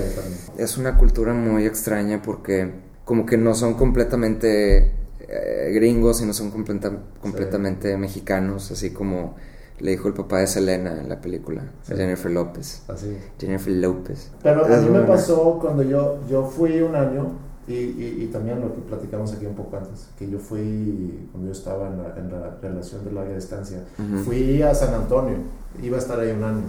es 0.58 0.76
una 0.76 0.98
cultura 0.98 1.32
muy 1.32 1.64
extraña 1.64 2.20
porque 2.20 2.70
como 3.06 3.24
que 3.24 3.38
no 3.38 3.54
son 3.54 3.74
completamente 3.74 4.92
eh, 5.20 5.70
gringos 5.72 6.20
y 6.20 6.26
no 6.26 6.34
son 6.34 6.50
completamente 6.50 7.96
mexicanos, 7.96 8.70
así 8.70 8.90
como 8.90 9.36
le 9.78 9.92
dijo 9.92 10.06
el 10.08 10.12
papá 10.12 10.40
de 10.40 10.46
Selena 10.46 11.00
en 11.00 11.08
la 11.08 11.22
película, 11.22 11.62
Jennifer 11.88 12.30
López. 12.30 12.82
Así. 12.88 13.16
Jennifer 13.40 13.72
López. 13.72 14.32
Pero 14.42 14.66
a 14.66 14.68
mí 14.68 14.90
me 14.90 15.00
pasó 15.00 15.58
cuando 15.62 15.82
yo, 15.82 16.18
yo 16.28 16.44
fui 16.44 16.78
un 16.82 16.94
año 16.94 17.32
y, 17.66 18.22
y, 18.24 18.30
también 18.32 18.60
lo 18.60 18.74
que 18.74 18.80
platicamos 18.82 19.32
aquí 19.32 19.46
un 19.46 19.54
poco 19.54 19.76
antes, 19.76 20.08
que 20.18 20.28
yo 20.28 20.38
fui, 20.38 21.28
cuando 21.32 21.48
yo 21.48 21.52
estaba 21.52 21.88
en 21.88 22.30
la, 22.30 22.58
relación 22.60 23.04
de 23.04 23.12
larga 23.12 23.34
distancia, 23.34 23.78
fui 24.24 24.60
a 24.62 24.74
San 24.74 24.92
Antonio, 24.94 25.36
iba 25.82 25.96
a 25.96 26.00
estar 26.00 26.20
ahí 26.20 26.30
un 26.32 26.44
año. 26.44 26.62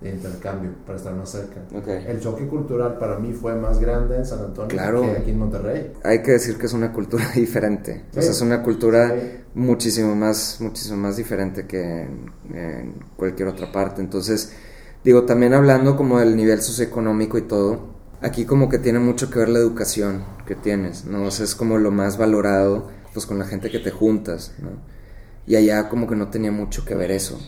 de 0.00 0.10
intercambio 0.10 0.70
para 0.84 0.98
estar 0.98 1.14
más 1.14 1.30
cerca. 1.30 1.60
El 1.88 2.20
choque 2.20 2.46
cultural 2.46 2.98
para 2.98 3.18
mí 3.18 3.32
fue 3.32 3.54
más 3.54 3.78
grande 3.80 4.16
en 4.16 4.26
San 4.26 4.40
Antonio 4.40 4.68
que 4.68 5.10
aquí 5.10 5.30
en 5.30 5.38
Monterrey. 5.38 5.92
Hay 6.04 6.22
que 6.22 6.32
decir 6.32 6.58
que 6.58 6.66
es 6.66 6.72
una 6.72 6.92
cultura 6.92 7.24
diferente. 7.34 8.04
es 8.14 8.40
una 8.40 8.62
cultura 8.62 9.14
muchísimo 9.54 10.14
más, 10.14 10.58
muchísimo 10.60 10.98
más 10.98 11.16
diferente 11.16 11.66
que 11.66 12.02
en, 12.02 12.94
cualquier 13.16 13.48
otra 13.48 13.72
parte. 13.72 14.02
Entonces, 14.02 14.52
digo, 15.02 15.24
también 15.24 15.54
hablando 15.54 15.96
como 15.96 16.20
del 16.20 16.36
nivel 16.36 16.60
socioeconómico 16.60 17.38
y 17.38 17.42
todo, 17.42 17.95
aquí 18.20 18.44
como 18.44 18.68
que 18.68 18.78
tiene 18.78 18.98
mucho 18.98 19.30
que 19.30 19.38
ver 19.38 19.48
la 19.48 19.58
educación 19.58 20.24
que 20.46 20.54
tienes, 20.54 21.04
¿no? 21.04 21.24
O 21.24 21.30
sea, 21.30 21.44
es 21.44 21.54
como 21.54 21.78
lo 21.78 21.90
más 21.90 22.18
valorado, 22.18 22.90
pues 23.12 23.26
con 23.26 23.38
la 23.38 23.46
gente 23.46 23.70
que 23.70 23.78
te 23.78 23.90
juntas, 23.90 24.54
¿no? 24.58 24.70
Y 25.46 25.56
allá 25.56 25.88
como 25.88 26.08
que 26.08 26.16
no 26.16 26.28
tenía 26.28 26.50
mucho 26.50 26.84
que 26.84 26.94
ver 26.94 27.10
eso. 27.10 27.38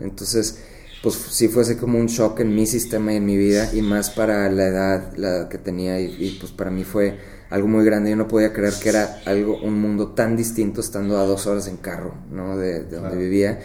Entonces, 0.00 0.62
pues 1.02 1.14
sí 1.14 1.48
fue 1.48 1.62
así 1.62 1.76
como 1.76 1.98
un 1.98 2.06
shock 2.06 2.40
en 2.40 2.54
mi 2.54 2.66
sistema 2.66 3.12
y 3.12 3.16
en 3.16 3.26
mi 3.26 3.36
vida 3.36 3.70
y 3.72 3.82
más 3.82 4.10
para 4.10 4.50
la 4.50 4.66
edad, 4.66 5.16
la 5.16 5.48
que 5.48 5.58
tenía 5.58 6.00
y, 6.00 6.36
pues 6.40 6.52
para 6.52 6.70
mí 6.70 6.84
fue 6.84 7.18
algo 7.50 7.68
muy 7.68 7.84
grande. 7.84 8.10
Yo 8.10 8.16
no 8.16 8.28
podía 8.28 8.52
creer 8.52 8.74
que 8.82 8.88
era 8.88 9.20
algo, 9.26 9.60
un 9.62 9.80
mundo 9.80 10.12
tan 10.12 10.36
distinto 10.36 10.80
estando 10.80 11.18
a 11.18 11.24
dos 11.24 11.46
horas 11.46 11.68
en 11.68 11.76
carro, 11.76 12.14
¿no? 12.30 12.56
De, 12.56 12.84
donde 12.84 13.16
vivía. 13.16 13.60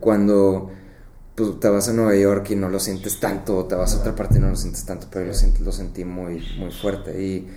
Cuando 0.00 0.70
pues 1.34 1.60
te 1.60 1.68
vas 1.68 1.88
a 1.88 1.92
Nueva 1.92 2.16
York 2.16 2.50
y 2.50 2.56
no 2.56 2.68
lo 2.68 2.80
sientes 2.80 3.20
tanto, 3.20 3.56
o 3.56 3.64
te 3.64 3.74
vas 3.74 3.94
a 3.94 4.00
otra 4.00 4.14
parte 4.14 4.38
y 4.38 4.40
no 4.40 4.50
lo 4.50 4.56
sientes 4.56 4.84
tanto, 4.84 5.06
pero 5.10 5.32
yo 5.32 5.32
lo, 5.32 5.64
lo 5.66 5.72
sentí 5.72 6.04
muy, 6.04 6.42
muy 6.58 6.70
fuerte. 6.70 7.22
Y 7.22 7.48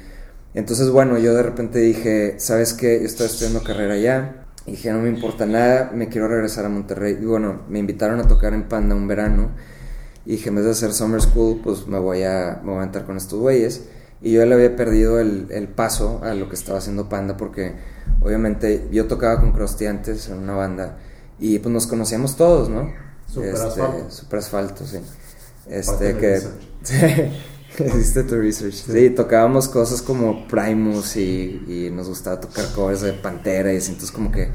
entonces, 0.53 0.89
bueno, 0.89 1.17
yo 1.17 1.33
de 1.33 1.43
repente 1.43 1.79
dije, 1.79 2.35
¿sabes 2.39 2.73
qué? 2.73 2.99
Yo 2.99 3.05
estoy 3.05 3.25
estudiando 3.27 3.63
carrera 3.63 3.93
allá 3.95 4.43
dije, 4.65 4.91
no 4.91 4.99
me 4.99 5.09
importa 5.09 5.45
nada, 5.45 5.91
me 5.93 6.07
quiero 6.07 6.27
regresar 6.27 6.65
a 6.65 6.69
Monterrey. 6.69 7.17
Y 7.21 7.25
bueno, 7.25 7.61
me 7.69 7.79
invitaron 7.79 8.19
a 8.19 8.27
tocar 8.27 8.53
en 8.53 8.63
Panda 8.63 8.95
un 8.95 9.07
verano. 9.07 9.51
Y 10.25 10.33
dije, 10.33 10.49
en 10.49 10.55
vez 10.55 10.65
de 10.65 10.71
hacer 10.71 10.93
Summer 10.93 11.21
School, 11.21 11.61
pues 11.63 11.87
me 11.87 11.99
voy 11.99 12.23
a, 12.23 12.61
me 12.63 12.71
voy 12.71 12.81
a 12.81 12.83
entrar 12.83 13.05
con 13.05 13.17
estos 13.17 13.39
güeyes. 13.39 13.85
Y 14.21 14.31
yo 14.31 14.45
le 14.45 14.55
había 14.55 14.75
perdido 14.75 15.19
el, 15.19 15.47
el, 15.51 15.67
paso 15.67 16.21
a 16.23 16.33
lo 16.33 16.47
que 16.47 16.55
estaba 16.55 16.77
haciendo 16.77 17.09
Panda 17.09 17.35
porque 17.35 17.73
obviamente 18.21 18.87
yo 18.89 19.05
tocaba 19.07 19.41
con 19.41 19.51
Krusty 19.51 19.85
antes 19.85 20.29
en 20.29 20.37
una 20.37 20.53
banda 20.53 20.97
y 21.39 21.59
pues 21.59 21.73
nos 21.73 21.87
conocíamos 21.87 22.37
todos, 22.37 22.69
¿no? 22.69 22.89
Super 23.33 23.53
este, 23.53 23.67
asfalto. 23.67 24.11
Super 24.11 24.39
asfalto, 24.39 24.85
sí. 24.85 24.97
Este 25.67 26.17
que... 26.17 26.41
Hiciste 27.79 28.23
tu 28.23 28.35
research. 28.35 28.73
Sí. 28.73 29.09
tocábamos 29.09 29.67
cosas 29.67 30.01
como 30.01 30.47
Primus 30.47 31.15
y, 31.17 31.89
nos 31.91 32.07
gustaba 32.07 32.39
tocar 32.39 32.65
covers 32.75 33.01
de 33.01 33.13
Pantera 33.13 33.73
y 33.73 33.77
así, 33.77 33.91
entonces 33.91 34.11
como 34.11 34.31
que 34.31 34.49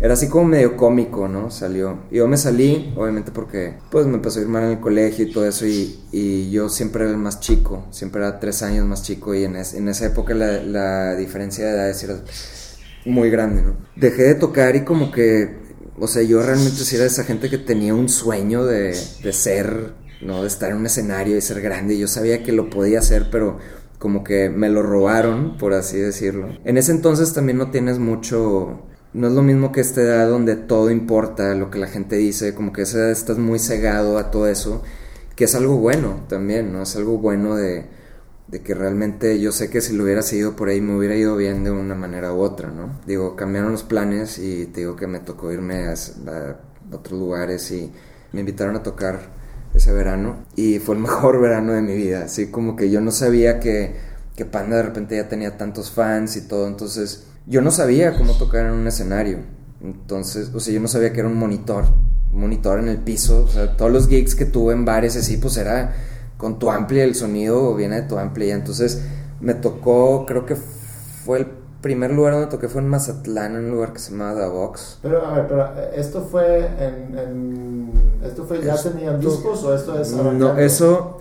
era 0.00 0.14
así 0.14 0.28
como 0.28 0.44
medio 0.44 0.76
cómico, 0.76 1.26
¿no? 1.28 1.50
Salió. 1.50 2.00
Y 2.10 2.16
yo 2.16 2.28
me 2.28 2.36
salí, 2.36 2.92
obviamente 2.96 3.32
porque 3.32 3.74
pues 3.90 4.06
me 4.06 4.14
empezó 4.14 4.38
a 4.38 4.42
ir 4.42 4.48
mal 4.48 4.64
en 4.64 4.70
el 4.72 4.80
colegio 4.80 5.24
y 5.24 5.32
todo 5.32 5.46
eso 5.46 5.66
y, 5.66 6.50
yo 6.50 6.68
siempre 6.68 7.04
era 7.04 7.12
el 7.12 7.18
más 7.18 7.40
chico, 7.40 7.86
siempre 7.90 8.20
era 8.20 8.38
tres 8.38 8.62
años 8.62 8.86
más 8.86 9.02
chico 9.02 9.34
y 9.34 9.44
en, 9.44 9.56
en 9.56 9.88
esa 9.88 10.06
época 10.06 10.34
la, 10.34 11.16
diferencia 11.16 11.64
de 11.64 11.72
edades 11.72 12.02
era 12.04 12.22
muy 13.06 13.30
grande, 13.30 13.62
¿no? 13.62 13.76
Dejé 13.96 14.22
de 14.22 14.34
tocar 14.34 14.76
y 14.76 14.84
como 14.84 15.10
que, 15.10 15.67
o 16.00 16.08
sea, 16.08 16.22
yo 16.22 16.42
realmente 16.42 16.84
sí 16.84 16.96
era 16.96 17.04
esa 17.04 17.24
gente 17.24 17.50
que 17.50 17.58
tenía 17.58 17.94
un 17.94 18.08
sueño 18.08 18.64
de, 18.64 18.96
de 19.22 19.32
ser 19.32 19.94
¿no? 20.20 20.42
De 20.42 20.48
estar 20.48 20.70
en 20.70 20.78
un 20.78 20.86
escenario 20.86 21.36
y 21.36 21.40
ser 21.40 21.60
grande. 21.60 21.98
Yo 21.98 22.08
sabía 22.08 22.42
que 22.42 22.52
lo 22.52 22.70
podía 22.70 22.98
hacer, 22.98 23.28
pero 23.30 23.58
como 23.98 24.24
que 24.24 24.48
me 24.48 24.68
lo 24.68 24.82
robaron, 24.82 25.56
por 25.58 25.74
así 25.74 25.98
decirlo. 25.98 26.48
En 26.64 26.76
ese 26.76 26.92
entonces 26.92 27.32
también 27.32 27.58
no 27.58 27.70
tienes 27.70 27.98
mucho... 27.98 28.82
No 29.14 29.28
es 29.28 29.32
lo 29.32 29.42
mismo 29.42 29.72
que 29.72 29.80
esta 29.80 30.02
edad 30.02 30.28
donde 30.28 30.54
todo 30.54 30.90
importa, 30.90 31.54
lo 31.54 31.70
que 31.70 31.78
la 31.78 31.86
gente 31.86 32.16
dice, 32.16 32.54
como 32.54 32.72
que 32.72 32.82
esa 32.82 32.98
edad 32.98 33.10
estás 33.10 33.38
muy 33.38 33.58
cegado 33.58 34.18
a 34.18 34.30
todo 34.30 34.48
eso, 34.48 34.82
que 35.34 35.44
es 35.44 35.54
algo 35.54 35.78
bueno 35.78 36.26
también, 36.28 36.72
¿no? 36.72 36.82
Es 36.82 36.94
algo 36.94 37.16
bueno 37.16 37.56
de, 37.56 37.86
de 38.48 38.62
que 38.62 38.74
realmente 38.74 39.38
yo 39.38 39.52
sé 39.52 39.68
que 39.68 39.80
si 39.80 39.94
lo 39.94 40.04
hubiera 40.04 40.22
seguido 40.22 40.56
por 40.56 40.70
ahí 40.70 40.80
me 40.80 40.96
hubiera 40.96 41.14
ido 41.14 41.36
bien 41.36 41.64
de 41.64 41.70
una 41.70 41.94
manera 41.94 42.32
u 42.32 42.40
otra, 42.40 42.70
¿no? 42.70 42.98
Digo, 43.06 43.36
cambiaron 43.36 43.72
los 43.72 43.82
planes 43.82 44.38
y 44.38 44.66
te 44.66 44.80
digo 44.80 44.96
que 44.96 45.06
me 45.06 45.20
tocó 45.20 45.52
irme 45.52 45.86
a 45.86 45.94
otros 46.90 47.18
lugares 47.18 47.70
y 47.70 47.92
me 48.32 48.40
invitaron 48.40 48.76
a 48.76 48.82
tocar 48.82 49.20
ese 49.74 49.92
verano 49.92 50.46
y 50.56 50.78
fue 50.78 50.94
el 50.94 51.00
mejor 51.02 51.40
verano 51.40 51.72
de 51.72 51.82
mi 51.82 51.94
vida, 51.94 52.24
así 52.24 52.50
como 52.50 52.74
que 52.74 52.90
yo 52.90 53.02
no 53.02 53.10
sabía 53.10 53.60
que, 53.60 53.96
que 54.34 54.46
Panda 54.46 54.76
de 54.76 54.82
repente 54.82 55.16
ya 55.16 55.28
tenía 55.28 55.58
tantos 55.58 55.90
fans 55.90 56.36
y 56.36 56.48
todo, 56.48 56.66
entonces 56.66 57.26
yo 57.46 57.60
no 57.60 57.70
sabía 57.70 58.16
cómo 58.16 58.36
tocar 58.38 58.66
en 58.66 58.72
un 58.72 58.86
escenario, 58.86 59.40
entonces, 59.82 60.50
o 60.54 60.60
sea, 60.60 60.72
yo 60.72 60.80
no 60.80 60.88
sabía 60.88 61.12
que 61.12 61.20
era 61.20 61.28
un 61.28 61.36
monitor, 61.36 61.84
un 62.32 62.40
monitor 62.40 62.78
en 62.78 62.88
el 62.88 62.98
piso, 62.98 63.44
o 63.44 63.48
sea, 63.48 63.76
todos 63.76 63.92
los 63.92 64.08
gigs 64.08 64.34
que 64.34 64.46
tuve 64.46 64.72
en 64.72 64.86
bares 64.86 65.16
así, 65.16 65.36
pues 65.36 65.56
era 65.58 65.94
con 66.38 66.58
tu 66.58 66.70
amplia, 66.70 67.04
el 67.04 67.14
sonido 67.14 67.74
viene 67.74 68.00
de 68.00 68.08
tu 68.08 68.16
amplia, 68.16 68.54
entonces 68.54 69.02
me 69.40 69.54
tocó, 69.54 70.24
creo 70.24 70.46
que 70.46 70.56
fue 70.56 71.40
el 71.40 71.46
primer 71.82 72.12
lugar 72.12 72.32
donde 72.32 72.48
toqué 72.48 72.68
fue 72.68 72.80
en 72.80 72.88
Mazatlán, 72.88 73.54
en 73.54 73.66
un 73.66 73.70
lugar 73.72 73.92
que 73.92 73.98
se 73.98 74.12
llama 74.12 74.34
The 74.34 74.48
Box. 74.48 74.98
Pero, 75.02 75.26
a 75.26 75.34
ver, 75.34 75.48
pero 75.48 75.66
eh, 75.76 75.90
esto 75.96 76.22
fue 76.22 76.70
en, 76.78 77.92
esto 78.24 78.44
fue 78.44 78.62
ya 78.62 78.80
tenían 78.80 79.20
discos 79.20 79.62
o 79.64 79.74
esto 79.74 80.00
es 80.00 80.12
no 80.12 80.58
eso 80.58 81.18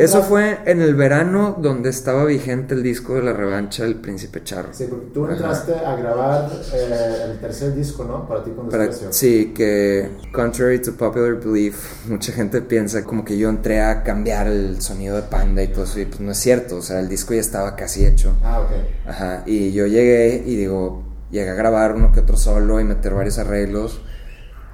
eso 0.00 0.22
fue 0.22 0.58
en 0.66 0.82
el 0.82 0.94
verano 0.94 1.56
donde 1.58 1.90
estaba 1.90 2.24
vigente 2.24 2.74
el 2.74 2.82
disco 2.82 3.14
de 3.14 3.22
la 3.22 3.32
revancha 3.32 3.84
del 3.84 3.96
Príncipe 3.96 4.42
Charro. 4.42 4.68
Sí 4.72 4.86
porque 4.88 5.06
tú 5.06 5.26
entraste 5.26 5.74
a 5.74 5.96
grabar 5.96 6.50
eh, 6.74 7.30
el 7.30 7.38
tercer 7.38 7.74
disco 7.74 8.04
no 8.04 8.26
para 8.26 8.44
ti 8.44 8.50
con 8.50 8.70
sí 9.12 9.52
que 9.54 10.10
contrary 10.32 10.80
to 10.80 10.92
popular 10.92 11.34
belief 11.34 12.06
mucha 12.08 12.32
gente 12.32 12.60
piensa 12.62 13.04
como 13.04 13.24
que 13.24 13.36
yo 13.38 13.48
entré 13.48 13.80
a 13.80 14.02
cambiar 14.02 14.46
el 14.46 14.80
sonido 14.80 15.16
de 15.16 15.22
Panda 15.22 15.62
y 15.62 15.68
todo 15.68 15.84
eso 15.84 16.00
y 16.00 16.06
pues 16.06 16.20
no 16.20 16.32
es 16.32 16.38
cierto 16.38 16.76
o 16.76 16.82
sea 16.82 17.00
el 17.00 17.08
disco 17.08 17.34
ya 17.34 17.40
estaba 17.40 17.76
casi 17.76 18.04
hecho. 18.06 18.34
Ah 18.42 18.60
ok. 18.60 18.70
Ajá 19.08 19.42
y 19.46 19.72
yo 19.72 19.86
llegué 19.86 20.42
y 20.44 20.56
digo 20.56 21.02
llegué 21.30 21.50
a 21.50 21.54
grabar 21.54 21.94
uno 21.94 22.12
que 22.12 22.20
otro 22.20 22.36
solo 22.36 22.80
y 22.80 22.84
meter 22.84 23.14
varios 23.14 23.38
arreglos 23.38 24.00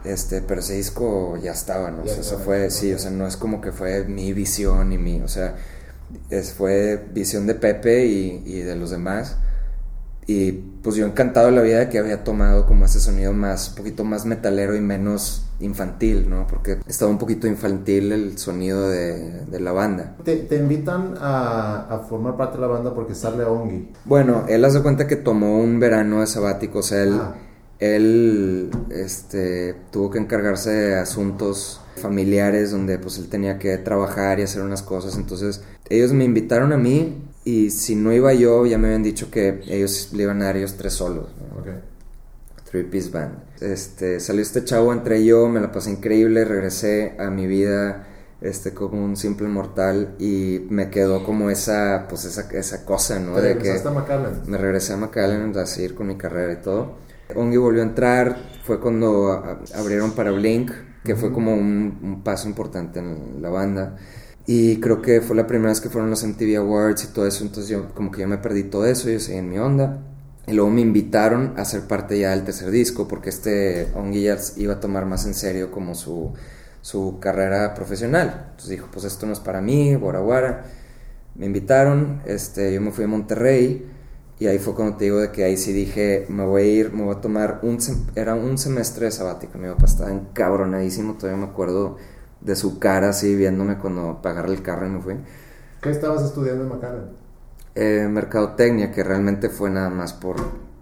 este, 0.09 0.41
pero 0.41 0.61
ese 0.61 0.75
disco 0.75 1.37
ya 1.37 1.53
estaba, 1.53 1.91
¿no? 1.91 2.03
o 2.03 2.07
sea, 2.07 2.21
eso 2.21 2.39
fue, 2.39 2.71
sí, 2.71 2.93
o 2.93 2.99
sea, 2.99 3.11
no 3.11 3.27
es 3.27 3.37
como 3.37 3.61
que 3.61 3.73
fue 3.73 4.05
mi 4.05 4.33
visión 4.33 4.93
y 4.93 4.99
mi, 4.99 5.21
o 5.21 5.29
sea, 5.29 5.57
es, 6.31 6.53
fue 6.55 7.05
visión 7.13 7.47
de 7.47 7.55
Pepe 7.55 8.07
y, 8.07 8.43
y, 8.47 8.61
de 8.61 8.75
los 8.75 8.91
demás. 8.91 9.37
Y 10.27 10.53
pues 10.53 10.97
yo 10.97 11.07
encantado 11.07 11.47
de 11.47 11.53
la 11.53 11.63
vida 11.63 11.79
de 11.79 11.89
que 11.89 11.99
había 11.99 12.23
tomado 12.23 12.67
como 12.67 12.85
ese 12.85 13.01
sonido 13.01 13.33
más, 13.33 13.71
un 13.71 13.75
poquito 13.77 14.05
más 14.05 14.27
metalero 14.27 14.77
y 14.77 14.81
menos 14.81 15.47
infantil, 15.61 16.29
¿no? 16.29 16.47
Porque 16.47 16.79
estaba 16.87 17.11
un 17.11 17.19
poquito 17.19 17.47
infantil 17.47 18.13
el 18.13 18.39
sonido 18.39 18.89
de, 18.91 19.47
de 19.47 19.61
la 19.61 19.73
banda. 19.73 20.17
¿Te, 20.25 20.37
te 20.37 20.57
invitan 20.57 21.15
a, 21.19 21.87
a, 21.89 21.99
formar 22.01 22.37
parte 22.37 22.57
de 22.57 22.61
la 22.61 22.67
banda 22.67 22.95
porque 22.95 23.15
sale 23.15 23.45
Ongi? 23.45 23.91
Bueno, 24.05 24.45
él 24.49 24.65
hace 24.65 24.83
cuenta 24.83 25.07
que 25.07 25.17
tomó 25.17 25.59
un 25.59 25.81
verano 25.81 26.21
de 26.21 26.27
sabático, 26.27 26.79
o 26.79 26.83
sea, 26.83 27.03
él... 27.03 27.19
Ah 27.21 27.35
él 27.79 28.71
este, 28.91 29.75
tuvo 29.91 30.11
que 30.11 30.19
encargarse 30.19 30.71
de 30.71 30.97
asuntos 30.97 31.81
familiares 31.97 32.71
donde 32.71 32.99
pues 32.99 33.19
él 33.19 33.29
tenía 33.29 33.59
que 33.59 33.77
trabajar 33.79 34.41
y 34.41 34.43
hacer 34.43 34.63
unas 34.63 34.83
cosas. 34.83 35.17
Entonces 35.17 35.63
ellos 35.89 36.13
me 36.13 36.25
invitaron 36.25 36.73
a 36.73 36.77
mí 36.77 37.23
y 37.45 37.71
si 37.71 37.95
no 37.95 38.13
iba 38.13 38.33
yo 38.35 38.67
ya 38.67 38.79
me 38.79 38.89
habían 38.89 39.03
dicho 39.03 39.31
que 39.31 39.61
ellos 39.67 40.11
le 40.13 40.25
iban 40.25 40.43
a 40.43 40.47
dar 40.47 40.57
ellos 40.57 40.75
tres 40.77 40.95
solos. 40.95 41.29
Three 42.71 42.85
Piece 42.85 43.11
Band. 43.11 43.39
Este, 43.61 44.21
salió 44.21 44.43
este 44.43 44.63
chavo 44.65 44.93
entre 44.93 45.25
yo, 45.25 45.49
me 45.49 45.61
la 45.61 45.73
pasé 45.73 45.91
increíble, 45.91 46.45
regresé 46.45 47.15
a 47.19 47.31
mi 47.31 47.47
vida 47.47 48.05
este 48.41 48.73
como 48.73 49.05
un 49.05 49.17
simple 49.17 49.49
mortal 49.49 50.15
y 50.21 50.65
me 50.71 50.91
quedó 50.91 51.25
como 51.25 51.51
esa 51.51 52.07
pues 52.09 52.25
esa, 52.25 52.49
esa 52.53 52.85
cosa, 52.85 53.19
¿no? 53.19 53.41
de 53.41 53.59
que 53.59 53.73
a 53.73 54.43
Me 54.47 54.59
regresé 54.59 54.93
a 54.93 54.97
McAllen 54.97 55.57
a 55.57 55.67
seguir 55.67 55.95
con 55.95 56.07
mi 56.07 56.17
carrera 56.17 56.53
y 56.53 56.63
todo. 56.63 57.08
Ongi 57.35 57.57
volvió 57.57 57.83
a 57.83 57.87
entrar, 57.87 58.39
fue 58.65 58.81
cuando 58.81 59.43
abrieron 59.75 60.13
para 60.13 60.31
Blink, 60.31 60.71
que 61.05 61.17
fue 61.17 61.33
como 61.33 61.55
un, 61.55 62.23
paso 62.25 62.49
importante 62.49 63.01
en 63.01 63.41
la 63.41 63.51
banda. 63.51 63.97
Y 64.47 64.81
creo 64.81 65.03
que 65.03 65.21
fue 65.21 65.37
la 65.37 65.47
primera 65.47 65.71
vez 65.71 65.81
que 65.81 65.91
fueron 65.91 66.11
los 66.11 66.25
MTV 66.25 66.57
Awards 66.57 67.05
y 67.05 67.07
todo 67.09 67.27
eso, 67.27 67.45
entonces 67.45 67.69
yo 67.71 67.95
como 67.95 68.11
que 68.11 68.23
yo 68.23 68.29
me 68.29 68.39
perdí 68.39 68.65
todo 68.65 68.87
eso, 68.87 69.11
yo 69.11 69.21
seguí 69.21 69.39
en 69.39 69.51
mi 69.51 69.59
onda. 69.59 69.99
Y 70.47 70.53
luego 70.53 70.71
me 70.71 70.81
invitaron 70.81 71.53
a 71.59 71.67
ser 71.67 71.83
parte 71.83 72.19
ya 72.19 72.31
del 72.31 72.45
tercer 72.45 72.71
disco, 72.71 73.07
porque 73.07 73.29
este 73.29 73.89
Ongi 73.95 74.23
ya 74.23 74.39
iba 74.57 74.75
a 74.75 74.81
tomar 74.81 75.05
más 75.05 75.27
en 75.27 75.35
serio 75.35 75.71
como 75.71 75.95
su, 75.95 76.33
su 76.81 77.19
carrera 77.21 77.75
profesional. 77.75 78.47
Entonces 78.51 78.71
dijo, 78.71 78.89
pues 78.91 79.05
esto 79.05 79.27
no 79.27 79.35
es 79.35 79.41
para 79.41 79.61
mí, 79.61 79.95
Bora 79.97 80.21
Bora. 80.21 80.65
Me 81.35 81.45
invitaron, 81.47 82.23
este, 82.25 82.73
yo 82.73 82.81
me 82.81 82.91
fui 82.91 83.05
a 83.05 83.09
Monterrey 83.09 83.98
y 84.39 84.47
ahí 84.47 84.59
fue 84.59 84.75
cuando 84.75 84.97
te 84.97 85.05
digo 85.05 85.19
de 85.19 85.33
que 85.33 85.45
ahí 85.45 85.57
sí 85.57 85.73
dije, 85.73 86.27
me 86.29 86.45
voy 86.45 86.63
a 86.63 86.65
ir, 86.67 86.93
me 86.93 87.03
voy 87.05 87.17
a 87.17 87.21
tomar 87.21 87.61
un, 87.63 87.79
era 88.15 88.35
un 88.35 88.57
semestre 88.59 89.07
de 89.07 89.11
sabático, 89.13 89.59
mi 89.59 89.69
papá 89.69 89.87
estaba 89.87 90.11
encabronadísimo, 90.13 91.15
todavía 91.15 91.45
me 91.45 91.51
acuerdo 91.51 91.97
de 92.41 92.55
su 92.55 92.79
cara 92.79 93.11
así 93.11 93.35
viéndome 93.35 93.79
cuando 93.79 94.21
pagarle 94.23 94.55
el 94.55 94.63
carro 94.63 94.87
y 94.87 94.91
me 94.91 95.01
fui. 95.01 95.17
¿Qué 95.81 95.91
estabas 95.91 96.23
estudiando 96.25 96.65
en 96.65 96.69
McAllen? 96.71 97.05
Eh, 97.75 98.09
mercadotecnia, 98.11 98.91
que 98.93 99.05
realmente 99.05 99.49
fue 99.51 99.71
nada 99.71 99.91
más 99.91 100.13
por 100.13 100.37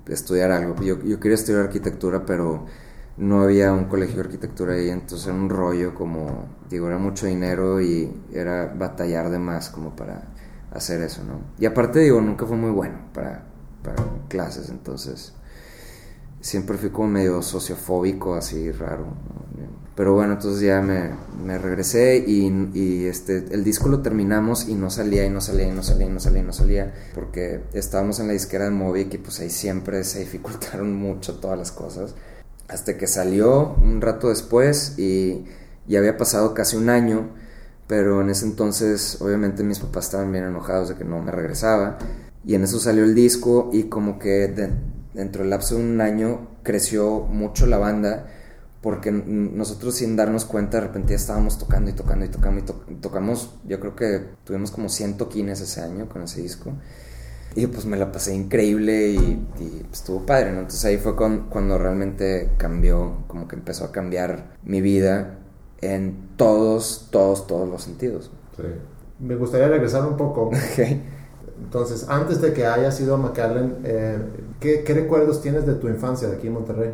estudiar 0.09 0.51
algo. 0.51 0.75
Yo, 0.83 0.99
yo 1.03 1.21
quería 1.21 1.35
estudiar 1.35 1.63
arquitectura, 1.65 2.25
pero 2.25 2.67
no 3.19 3.43
había 3.43 3.73
un 3.73 3.85
colegio 3.87 4.17
de 4.17 4.23
arquitectura 4.23 4.75
ahí, 4.75 4.91
entonces 4.91 5.27
era 5.27 5.37
un 5.37 5.51
rollo 5.51 5.95
como, 5.95 6.49
digo, 6.69 6.87
era 6.89 6.99
mucho 6.99 7.27
dinero 7.27 7.81
y 7.81 8.13
era 8.33 8.73
batallar 8.75 9.31
de 9.31 9.39
más 9.39 9.71
como 9.71 9.95
para 9.97 10.23
hacer 10.77 11.03
eso, 11.03 11.23
¿no? 11.25 11.41
Y 11.59 11.67
aparte, 11.67 12.01
digo, 12.01 12.21
nunca 12.21 12.47
fue 12.47 12.57
muy 12.57 12.71
bueno 12.71 12.99
para, 13.13 13.45
clases, 14.29 14.69
entonces 14.69 15.33
siempre 16.41 16.77
fui 16.77 16.91
como 16.91 17.09
medio 17.09 17.41
sociofóbico, 17.43 18.35
así 18.35 18.73
raro. 18.73 19.07
Pero 19.95 20.13
bueno, 20.13 20.35
entonces 20.35 20.61
ya 20.61 20.83
me, 20.83 21.59
regresé 21.59 22.19
y, 22.19 22.71
y, 22.75 23.07
este, 23.07 23.47
el 23.51 23.65
disco 23.65 23.89
lo 23.89 24.03
terminamos 24.03 24.69
y 24.69 24.75
no 24.75 24.91
salía 24.91 25.25
y 25.25 25.31
no 25.31 25.41
salía 25.41 25.69
y 25.69 25.73
no 25.73 25.83
salía 25.83 26.07
y 26.07 26.11
no 26.11 26.21
salía 26.21 26.41
y 26.43 26.45
no 26.45 26.53
salía 26.53 26.95
porque 27.15 27.63
estábamos 27.73 28.21
en 28.21 28.27
la 28.27 28.35
disquera 28.35 28.67
de 28.67 28.73
Movic 28.73 29.15
y 29.15 29.19
pues 29.19 29.41
ahí 29.41 29.49
siempre 29.49 30.05
se 30.05 30.21
dificultaron 30.21 30.93
mucho 30.99 31.37
todas 31.37 31.59
las 31.59 31.73
cosas. 31.73 32.15
Hasta 32.69 32.99
que 32.99 33.07
salió 33.07 33.75
un 33.83 34.03
rato 34.03 34.29
después 34.29 34.99
y 34.99 35.47
ya 35.87 36.01
había 36.01 36.19
pasado 36.19 36.53
casi 36.53 36.77
un 36.77 36.91
año, 36.91 37.31
pero 37.87 38.21
en 38.21 38.31
ese 38.31 38.47
entonces 38.47 39.19
obviamente 39.21 39.63
mis 39.63 39.79
papás 39.79 40.07
estaban 40.07 40.33
bien 40.33 40.45
enojados 40.45 40.89
de 40.89 40.95
que 40.97 41.05
no 41.05 41.23
me 41.23 41.31
regresaba 41.31 41.99
y 42.45 42.55
en 42.55 42.65
eso 42.65 42.79
salió 42.79 43.05
el 43.05 43.15
disco 43.15 43.71
y 43.73 43.85
como 43.85 44.19
que 44.19 44.49
dentro 45.15 45.43
del 45.43 45.51
lapso 45.51 45.77
de 45.77 45.83
un 45.83 46.01
año 46.01 46.49
creció 46.63 47.21
mucho 47.21 47.67
la 47.67 47.79
banda 47.79 48.27
porque 48.83 49.11
nosotros 49.11 49.97
sin 49.97 50.15
darnos 50.15 50.45
cuenta 50.45 50.79
de 50.79 50.87
repente 50.87 51.15
estábamos 51.15 51.59
tocando 51.59 51.91
y 51.91 51.95
tocando 51.95 52.25
y 52.25 52.29
tocando 52.29 52.61
y, 52.89 52.95
tocamos, 52.95 53.57
yo 53.67 53.81
creo 53.81 53.97
que 53.97 54.23
tuvimos 54.45 54.71
como 54.71 54.89
100 54.89 55.17
toquines 55.17 55.61
ese 55.61 55.81
año 55.81 56.09
con 56.09 56.23
ese 56.23 56.41
disco. 56.41 56.73
Y 57.57 57.67
pues 57.67 57.85
me 57.87 57.97
la 57.97 58.13
pasé 58.13 58.35
increíble 58.35 59.09
y, 59.09 59.45
pues, 59.89 60.01
estuvo 60.01 60.25
padre, 60.25 60.53
¿no? 60.53 60.59
Entonces 60.59 60.85
ahí 60.85 60.99
fue 60.99 61.17
cuando 61.17 61.79
realmente 61.79 62.51
cambió, 62.59 63.25
como 63.27 63.49
que 63.49 63.57
empezó 63.57 63.87
a 63.87 63.91
cambiar 63.93 64.57
mi 64.63 64.81
vida 64.81 65.39
en 65.81 66.31
todos, 66.37 67.09
todos, 67.11 67.47
todos 67.47 67.69
los 67.69 67.83
sentidos. 67.83 68.31
Sí. 68.57 68.63
Me 69.19 69.35
gustaría 69.37 69.69
regresar 69.69 70.07
un 70.07 70.17
poco. 70.17 70.51
Entonces, 71.63 72.07
antes 72.09 72.41
de 72.41 72.53
que 72.53 72.67
hayas 72.67 73.01
ido 73.01 73.15
a 73.15 73.19
McAllen, 73.19 73.79
eh, 73.85 74.19
¿qué, 74.61 74.85
¿qué 74.85 74.95
recuerdos 74.95 75.41
tienes 75.41 75.67
de 75.67 75.75
tu 75.75 75.89
infancia 75.89 76.29
de 76.29 76.37
aquí 76.37 76.49
en 76.49 76.53
Monterrey? 76.53 76.91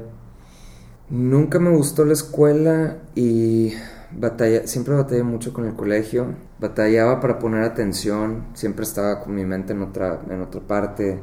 Nunca 1.10 1.58
me 1.58 1.70
gustó 1.70 2.04
la 2.04 2.12
escuela 2.12 2.98
y 3.14 3.74
batalla, 4.16 4.66
siempre 4.66 4.94
batallé 4.94 5.22
mucho 5.22 5.52
con 5.52 5.66
el 5.66 5.74
colegio. 5.74 6.34
Batallaba 6.60 7.20
para 7.20 7.38
poner 7.38 7.64
atención, 7.64 8.46
siempre 8.54 8.84
estaba 8.84 9.20
con 9.20 9.34
mi 9.34 9.44
mente 9.44 9.72
en 9.72 9.82
otra, 9.82 10.20
en 10.30 10.40
otra 10.40 10.60
parte. 10.60 11.18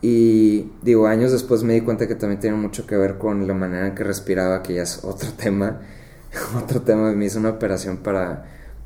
Y 0.00 0.72
digo, 0.82 1.06
años 1.06 1.32
después 1.32 1.62
me 1.64 1.74
di 1.74 1.80
cuenta 1.80 2.06
que 2.06 2.14
también 2.14 2.40
tiene 2.40 2.56
mucho 2.56 2.86
que 2.86 2.96
ver 2.96 3.18
con 3.18 3.46
la 3.46 3.54
manera 3.54 3.88
en 3.88 3.94
que 3.94 4.04
respiraba, 4.04 4.62
que 4.62 4.74
ya 4.74 4.82
es 4.82 5.04
otro 5.04 5.30
tema. 5.36 5.80
otro 6.62 6.82
tema, 6.82 7.12
me 7.12 7.24
hice 7.26 7.38
una 7.38 7.50
operación 7.50 7.98
para, 7.98 8.44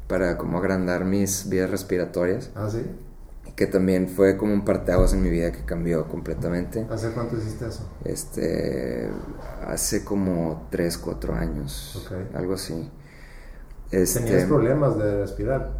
para 0.08 0.38
como 0.38 0.58
agrandar 0.58 1.04
mis 1.04 1.48
vías 1.48 1.70
respiratorias. 1.70 2.50
Ah, 2.54 2.68
sí 2.70 2.82
que 3.56 3.66
también 3.66 4.08
fue 4.08 4.36
como 4.36 4.54
un 4.54 4.64
parteaguas 4.64 5.12
en 5.12 5.22
mi 5.22 5.30
vida 5.30 5.52
que 5.52 5.64
cambió 5.64 6.08
completamente. 6.08 6.86
¿Hace 6.90 7.10
cuánto 7.10 7.36
hiciste 7.36 7.68
eso? 7.68 7.86
Este, 8.04 9.10
hace 9.66 10.04
como 10.04 10.68
3, 10.70 10.98
4 10.98 11.34
años, 11.34 12.10
algo 12.34 12.54
así. 12.54 12.90
Este, 13.90 14.20
¿Tenías 14.20 14.44
problemas 14.44 14.96
de 14.98 15.20
respirar? 15.20 15.76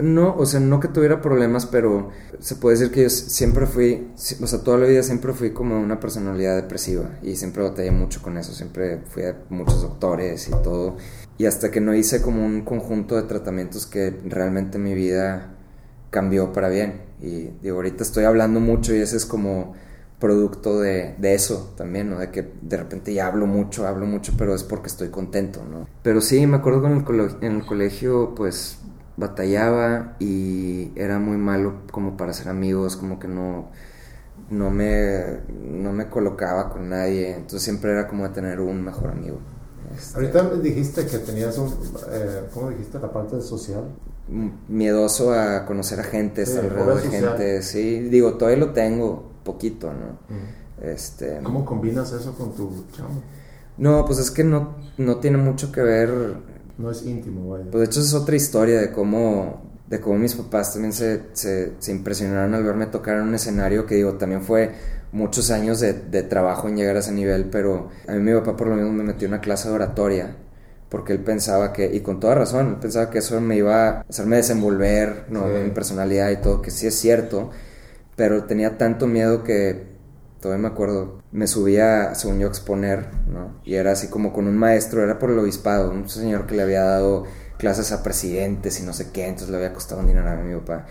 No, 0.00 0.34
o 0.36 0.46
sea, 0.46 0.60
no 0.60 0.80
que 0.80 0.88
tuviera 0.88 1.20
problemas, 1.20 1.66
pero 1.66 2.10
se 2.38 2.56
puede 2.56 2.76
decir 2.76 2.92
que 2.92 3.02
yo 3.02 3.10
siempre 3.10 3.66
fui, 3.66 4.08
o 4.40 4.46
sea, 4.46 4.60
toda 4.60 4.78
la 4.78 4.86
vida 4.86 5.02
siempre 5.02 5.32
fui 5.32 5.52
como 5.52 5.78
una 5.78 6.00
personalidad 6.00 6.56
depresiva 6.56 7.18
y 7.22 7.36
siempre 7.36 7.62
batallé 7.62 7.90
mucho 7.90 8.22
con 8.22 8.38
eso, 8.38 8.52
siempre 8.52 9.02
fui 9.08 9.24
a 9.24 9.36
muchos 9.48 9.82
doctores 9.82 10.48
y 10.48 10.52
todo. 10.62 10.96
Y 11.38 11.46
hasta 11.46 11.70
que 11.70 11.80
no 11.80 11.94
hice 11.94 12.20
como 12.20 12.44
un 12.44 12.62
conjunto 12.62 13.16
de 13.16 13.22
tratamientos 13.22 13.86
que 13.86 14.10
realmente 14.26 14.78
mi 14.78 14.94
vida 14.94 15.56
cambió 16.10 16.52
para 16.52 16.68
bien. 16.68 17.02
Y 17.20 17.50
digo, 17.62 17.76
ahorita 17.76 18.02
estoy 18.02 18.24
hablando 18.24 18.60
mucho 18.60 18.94
y 18.94 18.98
ese 18.98 19.16
es 19.16 19.26
como 19.26 19.74
producto 20.20 20.80
de, 20.80 21.14
de, 21.18 21.34
eso 21.34 21.72
también, 21.76 22.10
¿no? 22.10 22.18
De 22.18 22.30
que 22.30 22.52
de 22.60 22.76
repente 22.76 23.12
ya 23.12 23.26
hablo 23.26 23.46
mucho, 23.46 23.86
hablo 23.88 24.06
mucho, 24.06 24.34
pero 24.36 24.54
es 24.54 24.62
porque 24.62 24.88
estoy 24.88 25.08
contento, 25.08 25.64
¿no? 25.64 25.88
Pero 26.02 26.20
sí, 26.20 26.46
me 26.46 26.58
acuerdo 26.58 26.82
que 26.82 26.88
en 26.88 27.20
el, 27.20 27.36
en 27.40 27.56
el 27.56 27.66
colegio, 27.66 28.34
pues, 28.36 28.78
batallaba 29.20 30.16
y 30.18 30.90
era 30.96 31.18
muy 31.18 31.36
malo 31.36 31.82
como 31.92 32.16
para 32.16 32.32
ser 32.32 32.48
amigos, 32.48 32.96
como 32.96 33.18
que 33.20 33.28
no, 33.28 33.68
no, 34.50 34.70
me, 34.70 35.40
no 35.62 35.92
me 35.92 36.08
colocaba 36.08 36.70
con 36.70 36.88
nadie, 36.88 37.34
entonces 37.34 37.62
siempre 37.62 37.92
era 37.92 38.08
como 38.08 38.24
de 38.24 38.30
tener 38.30 38.60
un 38.60 38.82
mejor 38.82 39.10
amigo. 39.10 39.38
Este, 39.96 40.18
ahorita 40.18 40.54
dijiste 40.56 41.06
que 41.06 41.18
tenías 41.18 41.58
un, 41.58 41.68
eh, 42.10 42.44
¿cómo 42.52 42.70
dijiste? 42.70 42.98
La 42.98 43.12
parte 43.12 43.40
social 43.42 43.84
miedoso 44.68 45.32
a 45.32 45.66
conocer 45.66 46.00
a 46.00 46.04
gente, 46.04 46.42
alrededor 46.42 47.02
de 47.02 47.08
gente, 47.08 47.62
sí, 47.62 48.00
digo, 48.00 48.34
todavía 48.34 48.64
lo 48.64 48.72
tengo 48.72 49.30
poquito, 49.44 49.92
¿no? 49.92 50.18
Este, 50.82 51.40
¿Cómo 51.42 51.64
combinas 51.64 52.12
eso 52.12 52.32
con 52.34 52.54
tu 52.54 52.84
chamo? 52.92 53.22
No, 53.76 54.04
pues 54.04 54.18
es 54.18 54.30
que 54.30 54.44
no, 54.44 54.76
no 54.98 55.16
tiene 55.16 55.38
mucho 55.38 55.72
que 55.72 55.82
ver. 55.82 56.36
No 56.78 56.90
es 56.90 57.02
íntimo, 57.04 57.50
vaya. 57.50 57.64
Pues 57.70 57.80
de 57.80 57.84
hecho 57.86 58.00
es 58.00 58.14
otra 58.14 58.36
historia 58.36 58.80
de 58.80 58.92
cómo, 58.92 59.62
de 59.88 60.00
cómo 60.00 60.18
mis 60.18 60.34
papás 60.34 60.72
también 60.72 60.92
se, 60.92 61.22
se, 61.32 61.72
se 61.78 61.92
impresionaron 61.92 62.54
al 62.54 62.64
verme 62.64 62.86
tocar 62.86 63.18
en 63.18 63.24
un 63.24 63.34
escenario 63.34 63.86
que 63.86 63.96
digo, 63.96 64.14
también 64.14 64.42
fue 64.42 64.72
muchos 65.12 65.50
años 65.50 65.80
de, 65.80 65.92
de 65.92 66.22
trabajo 66.22 66.68
en 66.68 66.76
llegar 66.76 66.96
a 66.96 67.00
ese 67.00 67.12
nivel, 67.12 67.46
pero 67.46 67.88
a 68.06 68.12
mí 68.12 68.20
mi 68.20 68.32
papá 68.32 68.56
por 68.56 68.68
lo 68.68 68.76
menos 68.76 68.92
me 68.92 69.02
metió 69.02 69.26
en 69.26 69.34
una 69.34 69.40
clase 69.40 69.68
de 69.68 69.74
oratoria 69.74 70.36
porque 70.90 71.12
él 71.12 71.20
pensaba 71.20 71.72
que, 71.72 71.86
y 71.94 72.00
con 72.00 72.18
toda 72.20 72.34
razón, 72.34 72.68
él 72.68 72.76
pensaba 72.80 73.10
que 73.10 73.18
eso 73.18 73.40
me 73.40 73.56
iba 73.56 73.88
a 73.88 74.00
hacerme 74.08 74.36
desenvolver, 74.36 75.26
¿no? 75.30 75.46
Mi 75.46 75.70
personalidad 75.70 76.30
y 76.30 76.38
todo, 76.38 76.60
que 76.62 76.72
sí 76.72 76.86
es 76.88 76.96
cierto, 76.96 77.50
pero 78.16 78.44
tenía 78.44 78.76
tanto 78.76 79.06
miedo 79.06 79.44
que, 79.44 79.89
todavía 80.40 80.62
me 80.62 80.68
acuerdo, 80.68 81.22
me 81.32 81.46
subía, 81.46 82.14
según 82.14 82.38
yo, 82.40 82.46
a 82.46 82.50
exponer, 82.50 83.08
¿no? 83.28 83.60
Y 83.64 83.74
era 83.74 83.92
así 83.92 84.08
como 84.08 84.32
con 84.32 84.46
un 84.46 84.56
maestro, 84.56 85.02
era 85.02 85.18
por 85.18 85.30
el 85.30 85.38
obispado, 85.38 85.90
un 85.90 86.08
señor 86.08 86.46
que 86.46 86.54
le 86.54 86.62
había 86.62 86.82
dado 86.82 87.24
clases 87.58 87.92
a 87.92 88.02
presidentes 88.02 88.80
y 88.80 88.84
no 88.84 88.92
sé 88.92 89.10
qué, 89.12 89.26
entonces 89.26 89.50
le 89.50 89.56
había 89.56 89.72
costado 89.72 90.00
un 90.00 90.06
dinero 90.06 90.28
a 90.28 90.36
mi 90.36 90.54
papá. 90.60 90.86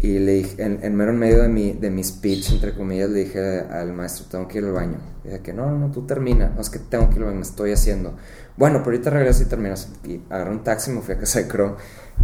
Y 0.00 0.18
le 0.18 0.32
dije, 0.32 0.62
en, 0.62 0.96
mero 0.96 1.12
en 1.12 1.18
medio 1.18 1.42
de 1.42 1.48
mi, 1.48 1.72
de 1.72 1.90
mi 1.90 2.02
speech, 2.02 2.50
entre 2.50 2.74
comillas, 2.74 3.08
le 3.08 3.20
dije 3.20 3.60
al 3.60 3.92
maestro, 3.92 4.26
tengo 4.28 4.48
que 4.48 4.58
ir 4.58 4.64
al 4.64 4.72
baño. 4.72 4.98
Y 5.22 5.28
dije 5.28 5.42
que 5.42 5.52
no, 5.52 5.70
no, 5.70 5.92
tú 5.92 6.06
termina, 6.06 6.48
no, 6.48 6.60
es 6.60 6.70
que 6.70 6.80
tengo 6.80 7.08
que 7.08 7.16
ir 7.16 7.20
al 7.20 7.26
baño, 7.26 7.36
me 7.36 7.42
estoy 7.42 7.70
haciendo. 7.70 8.16
Bueno, 8.56 8.78
pero 8.78 8.96
ahorita 8.96 9.10
regreso 9.10 9.44
y 9.44 9.46
terminas. 9.46 9.88
Y 10.04 10.20
agarré 10.28 10.50
un 10.50 10.64
taxi, 10.64 10.90
me 10.90 11.02
fui 11.02 11.14
a 11.14 11.18
casa 11.18 11.38
de 11.38 11.46
Crow 11.46 11.76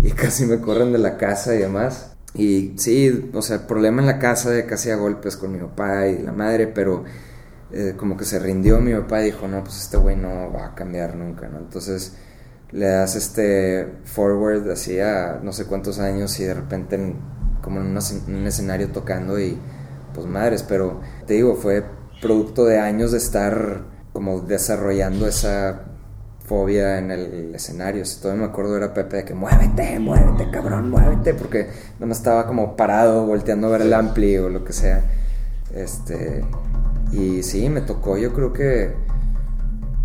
y 0.03 0.11
casi 0.13 0.45
me 0.45 0.61
corren 0.61 0.93
de 0.93 0.99
la 0.99 1.17
casa 1.17 1.55
y 1.55 1.59
demás. 1.59 2.18
Y 2.35 2.75
sí, 2.77 3.31
o 3.33 3.43
sea, 3.43 3.67
problema 3.67 4.03
en 4.03 4.07
la 4.07 4.19
casa 4.19 4.51
de 4.51 4.67
casi 4.67 4.91
a 4.91 4.97
golpes 4.97 5.37
con 5.37 5.53
mi 5.53 5.59
papá 5.59 6.07
y 6.07 6.23
la 6.23 6.33
madre, 6.33 6.67
pero 6.67 7.05
eh, 7.73 7.95
como 7.97 8.17
que 8.17 8.25
se 8.25 8.39
rindió 8.39 8.81
mi 8.81 8.95
papá 8.95 9.23
y 9.23 9.27
dijo, 9.27 9.49
no, 9.49 9.63
pues 9.65 9.79
este 9.79 9.97
güey 9.97 10.17
no 10.17 10.53
va 10.53 10.67
a 10.67 10.75
cambiar 10.75 11.17
nunca, 11.17 11.49
¿no? 11.49 11.59
Entonces 11.59 12.15
le 12.71 12.87
das 12.87 13.17
este 13.17 13.95
forward 14.05 14.71
así 14.71 15.01
a 15.01 15.41
no 15.43 15.53
sé 15.53 15.65
cuántos 15.65 15.99
años 15.99 16.39
y 16.39 16.45
de 16.45 16.55
repente 16.55 17.15
como 17.63 17.81
en 17.81 17.87
un 17.87 18.47
escenario 18.47 18.91
tocando 18.91 19.41
y 19.41 19.59
pues 20.15 20.27
madres, 20.27 20.63
pero 20.63 21.01
te 21.27 21.35
digo, 21.35 21.55
fue 21.55 21.85
producto 22.21 22.65
de 22.65 22.79
años 22.79 23.13
de 23.13 23.19
estar 23.19 23.85
como 24.13 24.41
desarrollando 24.41 25.27
esa 25.27 25.88
fobia 26.49 26.99
en 26.99 27.11
el 27.11 27.55
escenario. 27.55 28.05
Si 28.05 28.21
todavía 28.21 28.45
me 28.45 28.49
acuerdo 28.49 28.77
era 28.77 28.95
Pepe 28.95 29.19
de 29.19 29.25
que 29.25 29.35
muévete, 29.35 29.99
muévete, 29.99 30.51
cabrón, 30.51 30.91
muévete, 30.91 31.35
porque 31.35 31.69
no 32.01 32.07
me 32.07 32.13
estaba 32.13 32.47
como 32.47 32.77
parado 32.77 33.27
volteando 33.27 33.69
a 33.69 33.71
ver 33.71 33.83
el 33.83 33.93
ampli 33.93 34.39
o 34.39 34.49
lo 34.49 34.65
que 34.65 34.73
sea. 34.73 35.05
Este, 35.75 36.45
y 37.13 37.43
sí, 37.43 37.69
me 37.69 37.83
tocó, 37.83 38.17
yo 38.17 38.33
creo 38.33 38.53
que, 38.53 38.93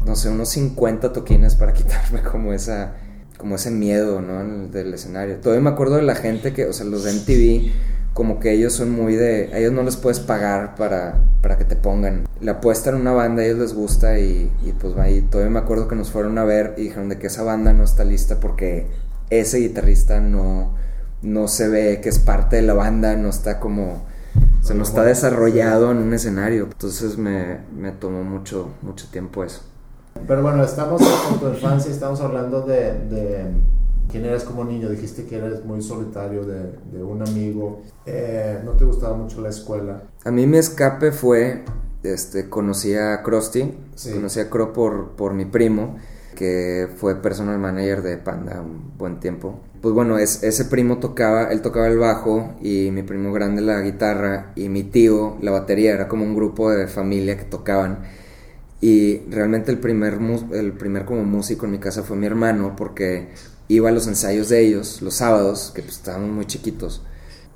no 0.06 0.16
sé, 0.16 0.30
unos 0.30 0.50
50 0.50 1.14
toquines 1.14 1.56
para 1.56 1.74
quitarme 1.74 2.22
como 2.22 2.52
esa, 2.54 2.96
como 3.38 3.56
ese 3.56 3.72
miedo, 3.72 4.22
¿no? 4.22 4.68
Del 4.68 4.94
escenario. 4.94 5.38
Todavía 5.38 5.64
me 5.64 5.70
acuerdo 5.70 5.96
de 5.96 6.04
la 6.04 6.16
gente 6.16 6.54
que, 6.54 6.66
o 6.66 6.74
sea, 6.74 6.86
los 6.86 7.06
de 7.06 7.14
MTV 7.14 7.72
como 8.14 8.40
que 8.40 8.54
ellos 8.54 8.74
son 8.74 8.92
muy 8.92 9.16
de, 9.16 9.50
a 9.54 9.58
ellos 9.58 9.74
no 9.74 9.82
les 9.84 9.98
puedes 9.98 10.20
pagar 10.20 10.76
para, 10.76 11.16
para 11.42 11.58
que 11.58 11.66
te 11.66 11.76
pongan. 11.76 12.28
La 12.42 12.54
apuesta 12.54 12.92
en 12.92 12.98
una 12.98 13.12
banda, 13.12 13.42
a 13.42 13.46
ellos 13.46 13.60
les 13.60 13.74
gusta 13.74 14.20
y, 14.20 14.52
y 14.64 14.72
pues 14.74 14.96
ahí 14.98 15.22
todavía 15.22 15.52
me 15.52 15.60
acuerdo 15.60 15.88
que 15.88 15.96
nos 15.96 16.12
fueron 16.12 16.38
a 16.38 16.44
ver 16.44 16.76
y 16.78 16.84
dijeron 16.84 17.10
de 17.10 17.18
que 17.18 17.28
esa 17.28 17.44
banda 17.44 17.74
no 17.74 17.84
está 17.84 18.04
lista 18.04 18.40
porque 18.40 18.88
ese 19.30 19.58
guitarrista 19.58 20.20
no, 20.20 20.76
no 21.24 21.48
se 21.48 21.68
ve 21.70 22.02
que 22.02 22.10
es 22.10 22.20
parte 22.20 22.58
de 22.58 22.62
la 22.62 22.76
banda, 22.76 23.16
no 23.16 23.30
está 23.30 23.60
como, 23.60 24.06
o 24.62 24.64
sea, 24.64 24.76
no 24.76 24.84
está 24.84 25.04
desarrollado 25.04 25.92
en 25.92 25.98
un 25.98 26.14
escenario. 26.14 26.66
Entonces 26.66 27.18
me, 27.18 27.60
me 27.76 27.92
tomó 27.94 28.24
mucho, 28.24 28.70
mucho 28.84 29.08
tiempo 29.10 29.44
eso. 29.44 29.62
Pero 30.28 30.44
bueno, 30.44 30.64
estamos 30.64 31.02
en 31.02 31.40
tu 31.40 31.48
infancia, 31.48 31.92
estamos 31.92 32.22
hablando 32.22 32.62
de 32.62 32.94
quién 34.14 34.26
eres 34.26 34.44
como 34.44 34.64
niño. 34.64 34.90
Dijiste 34.90 35.26
que 35.26 35.38
eres 35.38 35.66
muy 35.66 35.82
solitario 35.82 36.46
de, 36.46 36.78
de 36.92 37.04
un 37.04 37.22
amigo. 37.28 37.82
Eh, 38.06 38.62
no 38.64 38.74
te 38.74 38.86
gustaba 38.86 39.18
mucho 39.18 39.42
la 39.42 39.50
escuela. 39.50 40.04
A 40.24 40.32
mí 40.32 40.46
mi 40.46 40.58
escape 40.60 41.12
fue 41.12 41.66
este, 42.04 42.48
conocí 42.48 42.94
a 42.94 43.24
Krusty, 43.24 43.74
conocí 44.14 44.40
a 44.40 44.50
Cro 44.50 44.72
por, 44.72 45.12
por 45.16 45.34
mi 45.34 45.46
primo, 45.46 45.98
que 46.36 46.88
fue 46.96 47.22
personal 47.22 47.58
manager 47.58 48.04
de 48.04 48.18
Panda 48.18 48.62
un 48.62 48.96
buen 48.98 49.20
tiempo. 49.20 49.60
Pues 49.82 49.96
bueno, 49.96 50.20
es, 50.20 50.44
ese 50.44 50.66
primo 50.66 51.00
tocaba, 51.00 51.46
él 51.46 51.62
tocaba 51.62 51.88
el 51.88 51.98
bajo 51.98 52.54
y 52.62 52.92
mi 52.92 53.02
primo 53.02 53.34
grande 53.34 53.62
la 53.62 53.82
guitarra 53.82 54.54
y 54.56 54.70
mi 54.70 54.84
tío 54.84 55.38
la 55.42 55.52
batería, 55.52 55.94
era 55.94 56.08
como 56.08 56.24
un 56.24 56.36
grupo 56.36 56.70
de 56.70 56.88
familia 56.88 57.36
que 57.36 57.46
tocaban. 57.46 58.04
Y 58.80 59.20
realmente 59.30 59.72
el 59.72 59.80
primer, 59.80 60.20
el 60.52 60.74
primer 60.74 61.06
como 61.06 61.24
músico 61.24 61.66
en 61.66 61.72
mi 61.72 61.80
casa 61.80 62.04
fue 62.04 62.18
mi 62.18 62.26
hermano 62.26 62.76
porque 62.76 63.30
iba 63.68 63.90
a 63.90 63.92
los 63.92 64.08
ensayos 64.08 64.50
de 64.50 64.62
ellos 64.62 65.02
los 65.02 65.16
sábados, 65.16 65.72
que 65.74 65.82
pues 65.82 65.98
estábamos 65.98 66.30
muy 66.30 66.46
chiquitos 66.46 67.02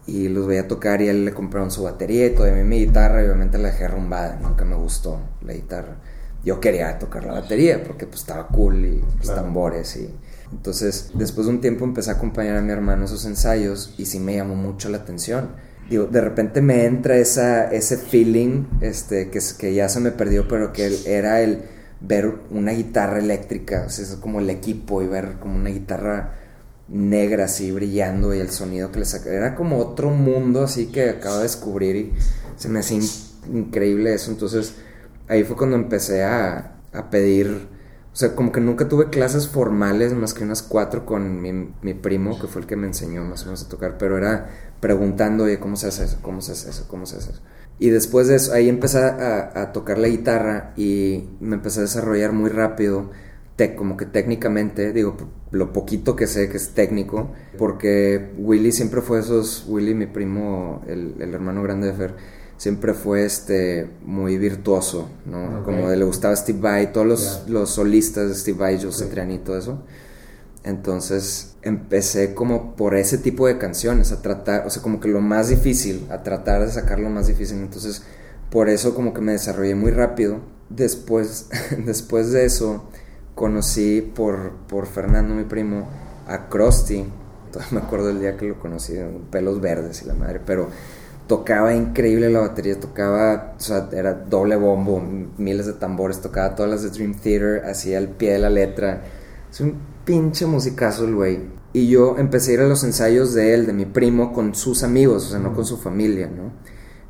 y 0.08 0.30
los 0.30 0.48
veía 0.48 0.68
tocar 0.68 1.02
y 1.02 1.10
él 1.10 1.26
le 1.26 1.34
compraron 1.34 1.70
su 1.70 1.84
batería 1.84 2.28
y 2.28 2.30
todavía 2.34 2.64
mi 2.64 2.80
guitarra 2.80 3.22
y 3.22 3.26
obviamente 3.26 3.58
la 3.58 3.70
dejé 3.70 3.86
arrumbada, 3.86 4.40
nunca 4.42 4.64
me 4.64 4.76
gustó 4.76 5.20
la 5.42 5.54
guitarra. 5.54 5.98
Yo 6.46 6.62
quería 6.62 6.98
tocar 6.98 7.26
la 7.26 7.34
batería 7.34 7.84
porque 7.84 8.06
pues 8.06 8.22
estaba 8.22 8.48
cool 8.48 8.86
y 8.86 9.04
los 9.20 9.36
tambores 9.36 9.98
y 9.98 10.10
entonces 10.52 11.12
después 11.14 11.46
de 11.46 11.54
un 11.54 11.62
tiempo 11.62 11.84
empecé 11.84 12.10
a 12.12 12.14
acompañar 12.14 12.56
a 12.56 12.62
mi 12.62 12.72
hermano 12.72 13.00
en 13.00 13.06
esos 13.06 13.26
ensayos 13.26 13.94
y 13.98 14.06
sí 14.06 14.20
me 14.20 14.36
llamó 14.36 14.56
mucho 14.56 14.88
la 14.88 14.98
atención. 14.98 15.50
Digo, 15.90 16.06
de 16.06 16.22
repente 16.22 16.62
me 16.62 16.86
entra 16.86 17.18
esa, 17.18 17.70
ese 17.72 17.98
feeling 17.98 18.66
este, 18.82 19.30
que, 19.30 19.40
que 19.58 19.74
ya 19.74 19.90
se 19.90 20.00
me 20.00 20.12
perdió, 20.12 20.48
pero 20.48 20.72
que 20.72 21.00
era 21.06 21.42
el 21.42 21.64
ver 22.00 22.42
una 22.52 22.72
guitarra 22.72 23.20
eléctrica, 23.20 23.86
o 23.88 23.90
sea, 23.90 24.06
es 24.06 24.16
como 24.16 24.40
el 24.40 24.50
equipo 24.50 25.02
y 25.02 25.08
ver 25.08 25.38
como 25.40 25.56
una 25.56 25.70
guitarra 25.70 26.36
negra 26.88 27.46
así 27.46 27.72
brillando 27.72 28.34
y 28.34 28.40
el 28.40 28.50
sonido 28.50 28.92
que 28.92 29.00
le 29.00 29.06
saca. 29.06 29.30
Era 29.30 29.56
como 29.56 29.78
otro 29.80 30.10
mundo 30.10 30.64
así 30.64 30.88
que 30.88 31.10
acabo 31.10 31.38
de 31.38 31.44
descubrir 31.44 31.96
y 31.96 32.14
se 32.56 32.70
me 32.70 32.80
hacía 32.80 33.00
increíble 33.52 34.14
eso. 34.14 34.32
Entonces 34.32 34.76
ahí 35.28 35.44
fue 35.44 35.58
cuando 35.58 35.76
empecé 35.76 36.24
a, 36.24 36.78
a, 36.94 37.10
pedir, 37.10 37.68
o 38.14 38.16
sea, 38.16 38.36
como 38.36 38.52
que 38.52 38.62
nunca 38.62 38.88
tuve 38.88 39.10
clases 39.10 39.48
formales 39.48 40.14
más 40.14 40.34
que 40.34 40.44
unas 40.44 40.62
cuatro 40.62 41.06
con 41.06 41.42
mi, 41.42 41.52
mi, 41.82 41.94
primo, 41.94 42.40
que 42.40 42.48
fue 42.48 42.62
el 42.62 42.68
que 42.68 42.76
me 42.76 42.88
enseñó 42.88 43.24
más 43.24 43.44
o 43.44 43.46
menos 43.46 43.64
a 43.64 43.70
tocar, 43.70 43.98
pero 43.98 44.18
era 44.18 44.50
preguntando, 44.80 45.46
¿cómo 45.60 45.76
se 45.76 45.88
hace 45.88 46.06
eso? 46.06 46.20
¿Cómo 46.22 46.42
se 46.42 46.54
hace 46.54 46.70
eso? 46.70 46.88
¿Cómo 46.88 47.06
se 47.06 47.18
hace 47.18 47.32
eso? 47.32 47.42
Y 47.80 47.90
después 47.90 48.28
de 48.28 48.36
eso, 48.36 48.54
ahí 48.54 48.70
empecé 48.70 49.00
a, 49.00 49.52
a 49.54 49.72
tocar 49.72 49.98
la 49.98 50.08
guitarra 50.08 50.74
y 50.76 51.26
me 51.40 51.56
empecé 51.56 51.80
a 51.80 51.84
desarrollar 51.84 52.34
muy 52.34 52.50
rápido 52.50 53.12
como 53.76 53.98
que 53.98 54.06
técnicamente, 54.06 54.94
digo, 54.94 55.18
lo 55.52 55.74
poquito 55.74 56.16
que 56.16 56.28
sé 56.28 56.48
que 56.48 56.58
es 56.58 56.70
técnico, 56.70 57.32
porque 57.58 58.34
Willy 58.38 58.72
siempre 58.72 59.02
fue 59.02 59.20
esos, 59.20 59.66
Willy, 59.68 59.96
mi 59.96 60.06
primo, 60.06 60.84
el, 60.88 61.16
hermano 61.20 61.64
grande 61.64 61.88
de 61.88 61.94
Fer, 61.94 62.14
siempre 62.56 62.94
fue 62.94 63.26
este 63.26 63.90
muy 64.06 64.38
virtuoso, 64.38 65.10
¿no? 65.26 65.64
Como 65.64 65.90
le 65.90 66.06
gustaba 66.06 66.36
Steve 66.36 66.60
Vai, 66.60 66.94
todos 66.94 67.08
los, 67.08 67.44
los 67.50 67.72
solistas 67.72 68.30
de 68.30 68.36
Steve 68.36 68.60
Vai, 68.60 68.84
José 68.84 69.08
Triani 69.08 69.36
y 69.36 69.40
todo 69.40 69.58
eso. 69.58 69.84
Entonces 70.64 71.56
empecé 71.68 72.34
como 72.34 72.76
por 72.76 72.96
ese 72.96 73.18
tipo 73.18 73.48
de 73.48 73.58
canciones, 73.58 74.12
a 74.12 74.22
tratar, 74.22 74.66
o 74.66 74.70
sea, 74.70 74.82
como 74.82 75.00
que 75.00 75.08
lo 75.08 75.22
más 75.22 75.50
difícil, 75.50 76.08
a 76.10 76.24
tratar 76.24 76.66
de 76.66 76.72
sacar 76.72 77.00
lo 77.00 77.10
más 77.10 77.28
difícil. 77.28 77.58
Entonces, 77.58 78.04
por 78.50 78.70
eso 78.70 78.96
como 78.96 79.14
que 79.14 79.22
me 79.22 79.34
desarrollé 79.34 79.76
muy 79.76 79.92
rápido. 79.92 80.40
Después, 80.70 81.50
después 81.86 82.32
de 82.32 82.46
eso, 82.46 82.90
conocí 83.36 84.02
por, 84.02 84.54
por 84.68 84.88
Fernando, 84.88 85.36
mi 85.36 85.44
primo, 85.44 85.88
a 86.28 86.50
Krusty. 86.50 87.06
Todavía 87.52 87.80
me 87.80 87.86
acuerdo 87.86 88.08
del 88.08 88.20
día 88.20 88.38
que 88.38 88.46
lo 88.46 88.60
conocí, 88.60 88.94
pelos 89.32 89.62
verdes 89.62 90.02
y 90.02 90.06
la 90.06 90.14
madre, 90.14 90.42
pero 90.46 90.70
tocaba 91.28 91.74
increíble 91.74 92.30
la 92.30 92.40
batería, 92.40 92.80
tocaba, 92.80 93.54
o 93.58 93.60
sea, 93.60 93.90
era 93.92 94.14
doble 94.14 94.56
bombo, 94.56 95.02
miles 95.38 95.66
de 95.66 95.74
tambores, 95.74 96.22
tocaba 96.22 96.56
todas 96.56 96.72
las 96.72 96.84
de 96.84 96.90
Dream 96.90 97.14
Theater, 97.16 97.66
hacía 97.66 97.98
el 97.98 98.10
pie 98.10 98.34
de 98.34 98.40
la 98.40 98.50
letra. 98.50 99.04
Es 99.52 99.62
un 99.62 99.78
pinche 100.06 100.46
musicazo 100.46 101.06
el 101.06 101.16
güey. 101.16 101.57
Y 101.74 101.90
yo 101.90 102.18
empecé 102.18 102.52
a 102.52 102.54
ir 102.56 102.60
a 102.62 102.68
los 102.68 102.84
ensayos 102.84 103.34
de 103.34 103.54
él, 103.54 103.66
de 103.66 103.74
mi 103.74 103.86
primo, 103.86 104.34
con 104.34 104.56
sus 104.56 104.84
amigos, 104.84 105.28
o 105.28 105.30
sea, 105.30 105.40
no 105.40 105.54
con 105.54 105.66
su 105.66 105.78
familia, 105.78 106.28
¿no? 106.28 106.52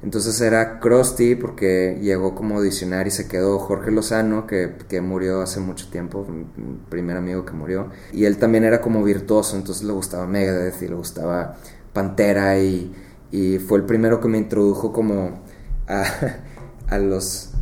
Entonces 0.04 0.40
era 0.42 0.80
Krusty 0.80 1.36
porque 1.36 1.98
llegó 2.02 2.36
como 2.36 2.58
audicionar 2.58 3.08
y 3.08 3.12
se 3.12 3.28
quedó 3.28 3.58
Jorge 3.58 3.92
Lozano, 3.92 4.46
que, 4.46 4.76
que, 4.88 5.02
murió 5.02 5.42
hace 5.42 5.60
mucho 5.60 5.90
tiempo, 5.90 6.26
mi 6.30 6.46
primer 6.90 7.18
amigo 7.18 7.46
que 7.46 7.54
murió. 7.54 7.90
Y 8.14 8.26
él 8.26 8.38
también 8.38 8.64
era 8.64 8.80
como 8.80 9.04
virtuoso, 9.04 9.58
entonces 9.58 9.84
le 9.84 9.94
gustaba 9.94 10.28
Megadeth 10.28 10.82
y 10.84 10.88
le 10.88 10.96
gustaba 10.96 11.58
Pantera 11.94 12.60
y, 12.60 12.94
y 13.32 13.58
fue 13.58 13.80
el 13.80 13.86
primero 13.86 14.22
que 14.22 14.28
me 14.28 14.38
introdujo 14.38 14.94
como 14.94 15.42
a, 15.88 16.04
a 16.90 16.98
los... 17.00 17.54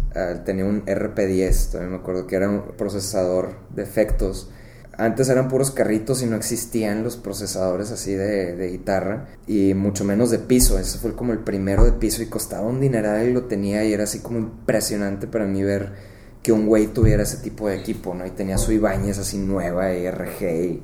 tenía 0.45 0.65
un 0.65 0.85
RP10, 0.85 1.71
también 1.71 1.91
me 1.91 1.97
acuerdo 1.97 2.27
que 2.27 2.35
era 2.35 2.49
un 2.49 2.63
procesador 2.77 3.55
de 3.73 3.83
efectos 3.83 4.49
antes 4.97 5.29
eran 5.29 5.47
puros 5.47 5.71
carritos 5.71 6.21
y 6.21 6.25
no 6.25 6.35
existían 6.35 7.03
los 7.03 7.17
procesadores 7.17 7.91
así 7.91 8.13
de, 8.13 8.69
guitarra 8.71 9.27
y 9.47 9.73
mucho 9.73 10.03
menos 10.03 10.31
de 10.31 10.39
piso. 10.39 10.79
Ese 10.79 10.97
fue 10.97 11.15
como 11.15 11.33
el 11.33 11.39
primero 11.39 11.83
de 11.83 11.91
piso 11.93 12.21
y 12.21 12.27
costaba 12.27 12.67
un 12.67 12.79
dineral 12.79 13.27
y 13.27 13.33
lo 13.33 13.43
tenía 13.43 13.83
y 13.85 13.93
era 13.93 14.05
así 14.05 14.19
como 14.19 14.39
impresionante 14.39 15.27
para 15.27 15.45
mí 15.45 15.63
ver 15.63 15.93
que 16.41 16.51
un 16.51 16.67
güey 16.67 16.87
tuviera 16.87 17.23
ese 17.23 17.37
tipo 17.37 17.67
de 17.67 17.75
equipo, 17.75 18.13
¿no? 18.13 18.25
Y 18.25 18.31
tenía 18.31 18.57
su 18.57 18.71
Ibáñez 18.71 19.17
así 19.17 19.37
nueva 19.37 19.93
y 19.93 20.09
RG. 20.09 20.81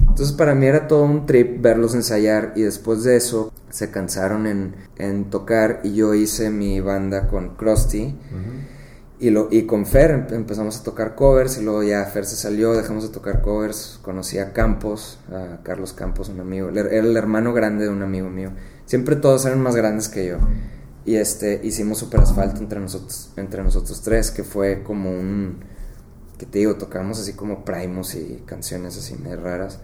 Entonces 0.00 0.32
para 0.32 0.54
mí 0.54 0.66
era 0.66 0.88
todo 0.88 1.04
un 1.04 1.26
trip 1.26 1.60
verlos 1.60 1.94
ensayar 1.94 2.52
y 2.56 2.62
después 2.62 3.04
de 3.04 3.16
eso 3.16 3.52
se 3.70 3.90
cansaron 3.90 4.46
en, 4.98 5.24
tocar 5.30 5.80
y 5.84 5.94
yo 5.94 6.14
hice 6.14 6.50
mi 6.50 6.80
banda 6.80 7.28
con 7.28 7.56
Krusty. 7.56 8.14
Y, 9.18 9.30
lo, 9.30 9.48
y 9.50 9.62
con 9.64 9.86
Fer 9.86 10.26
empezamos 10.30 10.78
a 10.78 10.82
tocar 10.82 11.14
covers 11.14 11.56
y 11.56 11.62
luego 11.62 11.82
ya 11.82 12.04
Fer 12.04 12.26
se 12.26 12.36
salió, 12.36 12.74
dejamos 12.74 13.02
de 13.04 13.08
tocar 13.08 13.40
covers, 13.40 13.98
conocí 14.02 14.38
a 14.38 14.52
Campos, 14.52 15.18
a 15.32 15.62
Carlos 15.62 15.94
Campos, 15.94 16.28
un 16.28 16.40
amigo, 16.40 16.68
era 16.68 16.90
el 16.90 17.16
hermano 17.16 17.54
grande 17.54 17.84
de 17.84 17.90
un 17.90 18.02
amigo 18.02 18.28
mío. 18.28 18.50
Siempre 18.84 19.16
todos 19.16 19.46
eran 19.46 19.62
más 19.62 19.74
grandes 19.74 20.08
que 20.08 20.26
yo. 20.26 20.36
Y 21.06 21.16
este, 21.16 21.60
hicimos 21.62 21.98
Super 21.98 22.20
Asfalto 22.20 22.60
entre 22.60 22.78
nosotros, 22.78 23.30
entre 23.36 23.62
nosotros 23.62 24.02
tres, 24.02 24.30
que 24.30 24.44
fue 24.44 24.82
como 24.82 25.10
un, 25.10 25.60
que 26.36 26.44
te 26.44 26.58
digo, 26.58 26.74
tocamos 26.74 27.18
así 27.18 27.32
como 27.32 27.64
primos 27.64 28.14
y 28.16 28.42
canciones 28.44 28.98
así 28.98 29.14
muy 29.14 29.34
raras. 29.34 29.80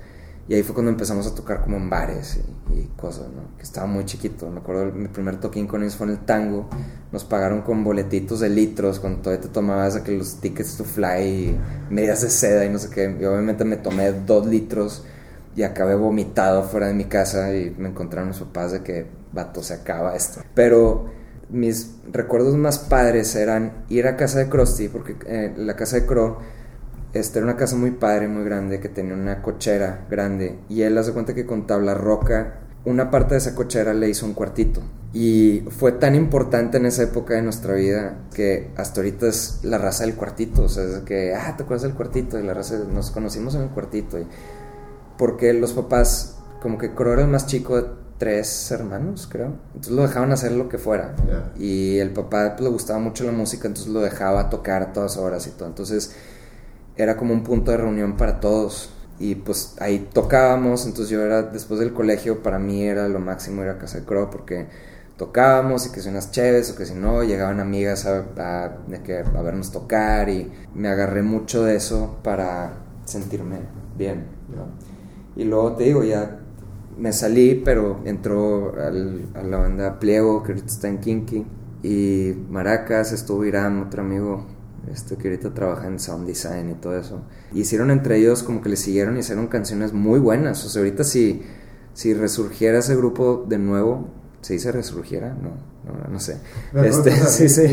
Y 0.48 0.54
ahí 0.54 0.62
fue 0.62 0.74
cuando 0.74 0.90
empezamos 0.90 1.26
a 1.26 1.34
tocar 1.34 1.62
como 1.62 1.76
en 1.76 1.88
bares 1.88 2.40
y, 2.74 2.82
cosas, 2.96 3.28
¿no? 3.28 3.56
Que 3.56 3.62
estaba 3.62 3.86
muy 3.86 4.04
chiquito. 4.04 4.50
Me 4.50 4.58
acuerdo, 4.58 4.92
mi 4.92 5.08
primer 5.08 5.38
toquín 5.38 5.66
con 5.66 5.82
ellos 5.82 5.96
fue 5.96 6.06
en 6.06 6.14
el 6.14 6.18
tango. 6.20 6.68
Nos 7.12 7.24
pagaron 7.24 7.62
con 7.62 7.84
boletitos 7.84 8.40
de 8.40 8.48
litros, 8.48 8.98
cuando 8.98 9.20
todavía 9.20 9.42
te 9.42 9.48
tomabas 9.48 9.98
que 10.00 10.16
los 10.16 10.40
tickets 10.40 10.76
to 10.76 10.84
fly, 10.84 11.22
y 11.22 11.58
medias 11.90 12.22
de 12.22 12.30
seda 12.30 12.64
y 12.64 12.70
no 12.70 12.78
sé 12.78 12.90
qué. 12.90 13.16
Y 13.20 13.24
obviamente 13.24 13.64
me 13.64 13.76
tomé 13.76 14.12
dos 14.12 14.46
litros 14.46 15.04
y 15.54 15.62
acabé 15.62 15.94
vomitado 15.94 16.64
fuera 16.64 16.88
de 16.88 16.94
mi 16.94 17.04
casa 17.04 17.54
y 17.54 17.74
me 17.78 17.90
encontraron 17.90 18.28
los 18.28 18.40
papás 18.40 18.72
de 18.72 18.82
que, 18.82 19.06
vato, 19.32 19.62
se 19.62 19.74
acaba 19.74 20.16
esto. 20.16 20.42
Pero 20.54 21.10
mis 21.50 21.92
recuerdos 22.10 22.56
más 22.56 22.78
padres 22.78 23.36
eran 23.36 23.84
ir 23.88 24.06
a 24.06 24.16
casa 24.16 24.38
de 24.38 24.48
Krusty, 24.48 24.88
porque 24.88 25.16
eh, 25.26 25.52
la 25.56 25.76
casa 25.76 25.96
de 25.96 26.06
Crow 26.06 26.38
este, 27.12 27.38
era 27.38 27.46
una 27.46 27.56
casa 27.56 27.76
muy 27.76 27.92
padre, 27.92 28.28
muy 28.28 28.44
grande, 28.44 28.80
que 28.80 28.88
tenía 28.88 29.14
una 29.14 29.42
cochera 29.42 30.06
grande. 30.10 30.58
Y 30.68 30.82
él 30.82 30.96
hace 30.96 31.12
cuenta 31.12 31.34
que 31.34 31.46
con 31.46 31.66
tabla 31.66 31.94
roca, 31.94 32.60
una 32.84 33.10
parte 33.10 33.34
de 33.34 33.38
esa 33.38 33.54
cochera 33.54 33.92
le 33.94 34.08
hizo 34.08 34.26
un 34.26 34.34
cuartito. 34.34 34.80
Y 35.12 35.64
fue 35.68 35.92
tan 35.92 36.14
importante 36.14 36.78
en 36.78 36.86
esa 36.86 37.02
época 37.02 37.34
de 37.34 37.42
nuestra 37.42 37.74
vida 37.74 38.16
que 38.34 38.70
hasta 38.76 39.00
ahorita 39.00 39.28
es 39.28 39.60
la 39.62 39.76
raza 39.76 40.04
del 40.04 40.14
cuartito. 40.14 40.62
O 40.64 40.68
sea, 40.68 40.84
es 40.84 41.00
que, 41.00 41.34
ah, 41.34 41.54
¿te 41.56 41.64
acuerdas 41.64 41.82
del 41.82 41.94
cuartito? 41.94 42.38
Y 42.38 42.42
la 42.42 42.54
raza, 42.54 42.78
nos 42.90 43.10
conocimos 43.10 43.54
en 43.54 43.62
el 43.62 43.68
cuartito. 43.68 44.18
Y 44.18 44.26
porque 45.18 45.52
los 45.52 45.74
papás, 45.74 46.38
como 46.62 46.78
que 46.78 46.94
Cro 46.94 47.12
era 47.12 47.22
el 47.22 47.28
más 47.28 47.46
chico 47.46 47.76
de 47.76 47.88
tres 48.16 48.70
hermanos, 48.70 49.28
creo. 49.30 49.52
Entonces 49.74 49.92
lo 49.92 50.02
dejaban 50.02 50.32
hacer 50.32 50.52
lo 50.52 50.68
que 50.68 50.78
fuera. 50.78 51.14
Y 51.58 51.98
el 51.98 52.10
papá 52.10 52.52
pues, 52.56 52.62
le 52.62 52.70
gustaba 52.70 52.98
mucho 52.98 53.24
la 53.24 53.32
música, 53.32 53.68
entonces 53.68 53.92
lo 53.92 54.00
dejaba 54.00 54.48
tocar 54.48 54.80
a 54.80 54.92
todas 54.92 55.18
horas 55.18 55.46
y 55.46 55.50
todo. 55.50 55.68
Entonces 55.68 56.14
era 56.96 57.16
como 57.16 57.32
un 57.32 57.42
punto 57.42 57.70
de 57.70 57.78
reunión 57.78 58.16
para 58.16 58.40
todos. 58.40 58.90
Y 59.18 59.36
pues 59.36 59.76
ahí 59.78 60.08
tocábamos, 60.12 60.84
entonces 60.86 61.10
yo 61.10 61.22
era, 61.22 61.42
después 61.42 61.78
del 61.78 61.92
colegio, 61.92 62.42
para 62.42 62.58
mí 62.58 62.82
era 62.82 63.08
lo 63.08 63.20
máximo 63.20 63.62
ir 63.62 63.68
a 63.68 63.78
Casa 63.78 64.00
de 64.00 64.04
Crow 64.04 64.30
porque 64.30 64.66
tocábamos 65.16 65.86
y 65.86 65.92
que 65.92 66.00
si 66.00 66.08
unas 66.08 66.32
chéves 66.32 66.70
o 66.70 66.76
que 66.76 66.86
si 66.86 66.94
no, 66.94 67.22
llegaban 67.22 67.60
amigas 67.60 68.06
a, 68.06 68.78
de 68.88 69.02
que, 69.02 69.18
a 69.18 69.42
vernos 69.42 69.70
tocar 69.70 70.28
y 70.28 70.50
me 70.74 70.88
agarré 70.88 71.22
mucho 71.22 71.62
de 71.62 71.76
eso 71.76 72.18
para 72.24 72.72
sentirme 73.04 73.58
bien. 73.96 74.24
Y 75.36 75.44
luego 75.44 75.76
te 75.76 75.84
digo, 75.84 76.02
ya 76.02 76.40
me 76.98 77.12
salí, 77.12 77.62
pero 77.64 78.00
entró 78.04 78.74
a 78.76 78.90
la 78.90 79.58
banda 79.58 79.98
Pliego, 79.98 80.42
que 80.42 80.52
ahorita 80.52 80.66
está 80.66 80.88
en 80.88 80.98
Kinky, 80.98 81.46
y 81.82 82.34
Maracas, 82.48 83.12
estuvo 83.12 83.44
Irán, 83.44 83.80
otro 83.82 84.02
amigo 84.02 84.46
este, 84.90 85.16
que 85.16 85.28
ahorita 85.28 85.54
trabaja 85.54 85.86
en 85.86 85.98
sound 85.98 86.26
design 86.26 86.70
y 86.70 86.74
todo 86.74 86.98
eso. 86.98 87.22
Y 87.52 87.60
hicieron 87.60 87.90
entre 87.90 88.18
ellos 88.18 88.42
como 88.42 88.62
que 88.62 88.68
le 88.68 88.76
siguieron 88.76 89.16
y 89.16 89.20
hicieron 89.20 89.48
canciones 89.48 89.92
muy 89.92 90.18
buenas. 90.18 90.64
O 90.64 90.68
sea, 90.68 90.80
ahorita 90.80 91.04
si, 91.04 91.42
si 91.94 92.14
resurgiera 92.14 92.78
ese 92.78 92.96
grupo 92.96 93.44
de 93.48 93.58
nuevo, 93.58 94.08
¿Se 94.42 94.54
dice 94.54 94.72
resurgiera? 94.72 95.28
No, 95.40 95.50
no, 95.84 96.08
no 96.10 96.18
sé. 96.18 96.36
Me 96.72 96.88
Este, 96.88 97.02
preguntas 97.02 97.26
a 97.26 97.30
sí, 97.30 97.48
sí. 97.48 97.62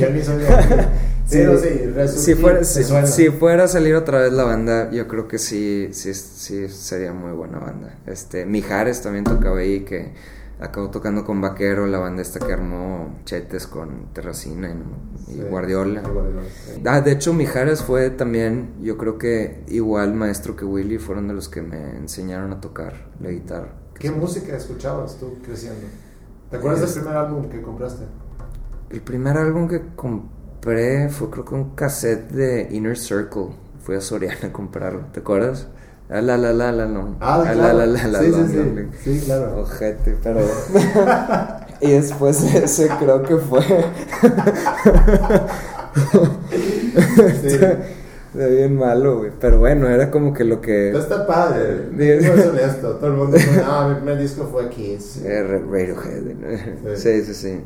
Sí, 1.29 1.37
sí, 1.37 1.43
resurgir, 1.45 2.07
si, 2.07 2.33
fuera, 2.33 2.63
si, 2.63 2.83
si 3.05 3.29
fuera 3.29 3.65
a 3.65 3.67
salir 3.67 3.93
otra 3.93 4.19
vez 4.19 4.33
la 4.33 4.45
banda, 4.45 4.89
yo 4.89 5.07
creo 5.07 5.27
que 5.27 5.37
sí, 5.37 5.89
sí, 5.91 6.15
sí 6.15 6.67
sería 6.69 7.13
muy 7.13 7.33
buena 7.33 7.59
banda. 7.59 7.99
Este, 8.07 8.47
Mijares 8.47 9.03
también 9.03 9.25
tocaba 9.25 9.59
ahí, 9.59 9.81
que 9.81 10.11
acabó 10.59 10.89
tocando 10.89 11.23
con 11.25 11.41
Vaquero, 11.41 11.87
la 11.87 11.99
banda 11.99 12.21
esta 12.21 12.39
que 12.39 12.53
armó 12.53 13.19
Chetes 13.25 13.67
con 13.67 14.13
Terracina 14.13 14.69
y, 14.69 15.33
y 15.33 15.35
Sí, 15.35 15.41
Guardiola. 15.41 16.01
Guardiola, 16.01 16.41
sí. 16.43 16.81
Ah, 16.85 17.01
de 17.01 17.11
hecho, 17.11 17.33
Mijares 17.33 17.81
fue 17.83 18.09
también, 18.09 18.73
yo 18.81 18.97
creo 18.97 19.17
que 19.17 19.63
igual 19.67 20.13
maestro 20.13 20.55
que 20.55 20.65
Willy, 20.65 20.97
fueron 20.97 21.27
de 21.27 21.33
los 21.33 21.49
que 21.49 21.61
me 21.61 21.97
enseñaron 21.97 22.51
a 22.51 22.61
tocar 22.61 23.09
la 23.19 23.29
guitarra. 23.29 23.73
¿Qué 23.97 24.11
música 24.11 24.55
escuchabas 24.55 25.17
tú 25.17 25.39
creciendo? 25.43 25.87
¿Te 26.49 26.57
acuerdas 26.57 26.81
del 26.81 27.03
primer 27.03 27.17
álbum 27.17 27.49
que 27.49 27.61
compraste? 27.61 28.05
El 28.89 29.01
primer 29.01 29.37
álbum 29.37 29.67
que 29.67 29.81
compré 29.95 31.09
fue 31.09 31.29
creo 31.29 31.45
que 31.45 31.55
un 31.55 31.75
cassette 31.75 32.31
de 32.31 32.67
Inner 32.71 32.97
Circle. 32.97 33.49
Fui 33.79 33.95
a 33.95 34.01
Soriana 34.01 34.47
a 34.47 34.53
comprarlo, 34.53 35.05
¿te 35.13 35.19
acuerdas? 35.21 35.67
Ah, 36.11 36.21
la 36.21 36.37
la 36.37 36.51
la 36.53 36.71
la 36.71 36.85
no. 36.87 37.17
Ah, 37.19 37.43
Ah, 37.45 37.51
claro. 37.53 37.77
la 37.77 37.85
la 37.85 37.85
la 37.85 38.07
la 38.07 38.19
sí, 38.19 38.31
la, 38.31 38.47
sí, 38.47 38.55
la, 38.55 38.81
sí, 39.03 39.19
sí, 39.19 39.25
claro. 39.25 39.61
Ojete, 39.61 40.17
pero. 40.23 40.39
y 41.81 41.91
después 41.91 42.41
de 42.51 42.65
ese 42.65 42.89
creo 42.99 43.21
que 43.23 43.35
fue. 43.37 43.61
Sí. 47.41 47.47
Está 48.31 48.45
bien 48.47 48.75
malo, 48.75 49.19
güey. 49.19 49.31
Pero 49.39 49.57
bueno, 49.59 49.87
era 49.87 50.11
como 50.11 50.33
que 50.33 50.43
lo 50.43 50.61
que. 50.61 50.91
Está 50.97 51.25
padre. 51.25 51.87
No 51.91 52.03
es 52.03 52.45
honesto. 52.47 52.91
Todo 52.97 53.07
el 53.07 53.13
mundo 53.13 53.37
dice, 53.37 53.61
no, 53.63 53.89
mi 53.89 53.95
primer 53.95 54.19
disco 54.19 54.47
fue 54.51 54.69
Kiss. 54.69 55.21
Eh, 55.23 55.41
Ra- 55.43 55.59
Radiohead. 55.59 56.21
¿no? 56.23 56.95
Sí. 56.95 57.21
Sí, 57.21 57.23
sí, 57.25 57.33
sí. 57.33 57.61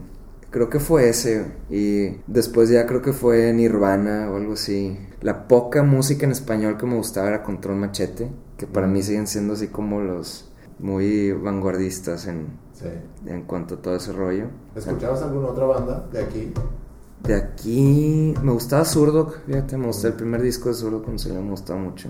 Creo 0.53 0.69
que 0.69 0.79
fue 0.79 1.09
ese. 1.09 1.47
Y 1.69 2.21
después 2.27 2.69
ya 2.69 2.85
creo 2.85 3.01
que 3.01 3.11
fue 3.11 3.51
Nirvana 3.53 4.29
o 4.31 4.37
algo 4.37 4.53
así. 4.53 4.97
La 5.21 5.47
poca 5.47 5.81
música 5.81 6.25
en 6.27 6.31
español 6.31 6.77
que 6.77 6.85
me 6.85 6.95
gustaba 6.95 7.27
era 7.27 7.41
Control 7.43 7.75
Machete. 7.75 8.31
Que 8.55 8.67
para 8.67 8.85
mí 8.85 9.01
siguen 9.01 9.25
siendo 9.25 9.53
así 9.53 9.69
como 9.69 9.99
los 9.99 10.51
muy 10.77 11.31
vanguardistas 11.31 12.27
en, 12.27 12.59
Sí. 12.73 12.85
en 13.25 13.43
cuanto 13.43 13.75
a 13.75 13.81
todo 13.81 13.95
ese 13.95 14.13
rollo. 14.13 14.45
¿Escuchabas 14.75 15.23
alguna 15.23 15.47
otra 15.47 15.65
banda 15.65 16.07
de 16.11 16.21
aquí? 16.21 16.53
De 17.23 17.35
aquí 17.35 18.33
me 18.43 18.51
gustaba 18.51 18.83
Zurdok, 18.85 19.45
fíjate, 19.45 19.77
me 19.77 19.87
gustó 19.87 20.07
el 20.07 20.13
primer 20.13 20.41
disco 20.41 20.69
de 20.69 20.75
Zurdok 20.75 21.17
salió, 21.17 21.41
me 21.41 21.51
gustaba 21.51 21.79
mucho. 21.79 22.09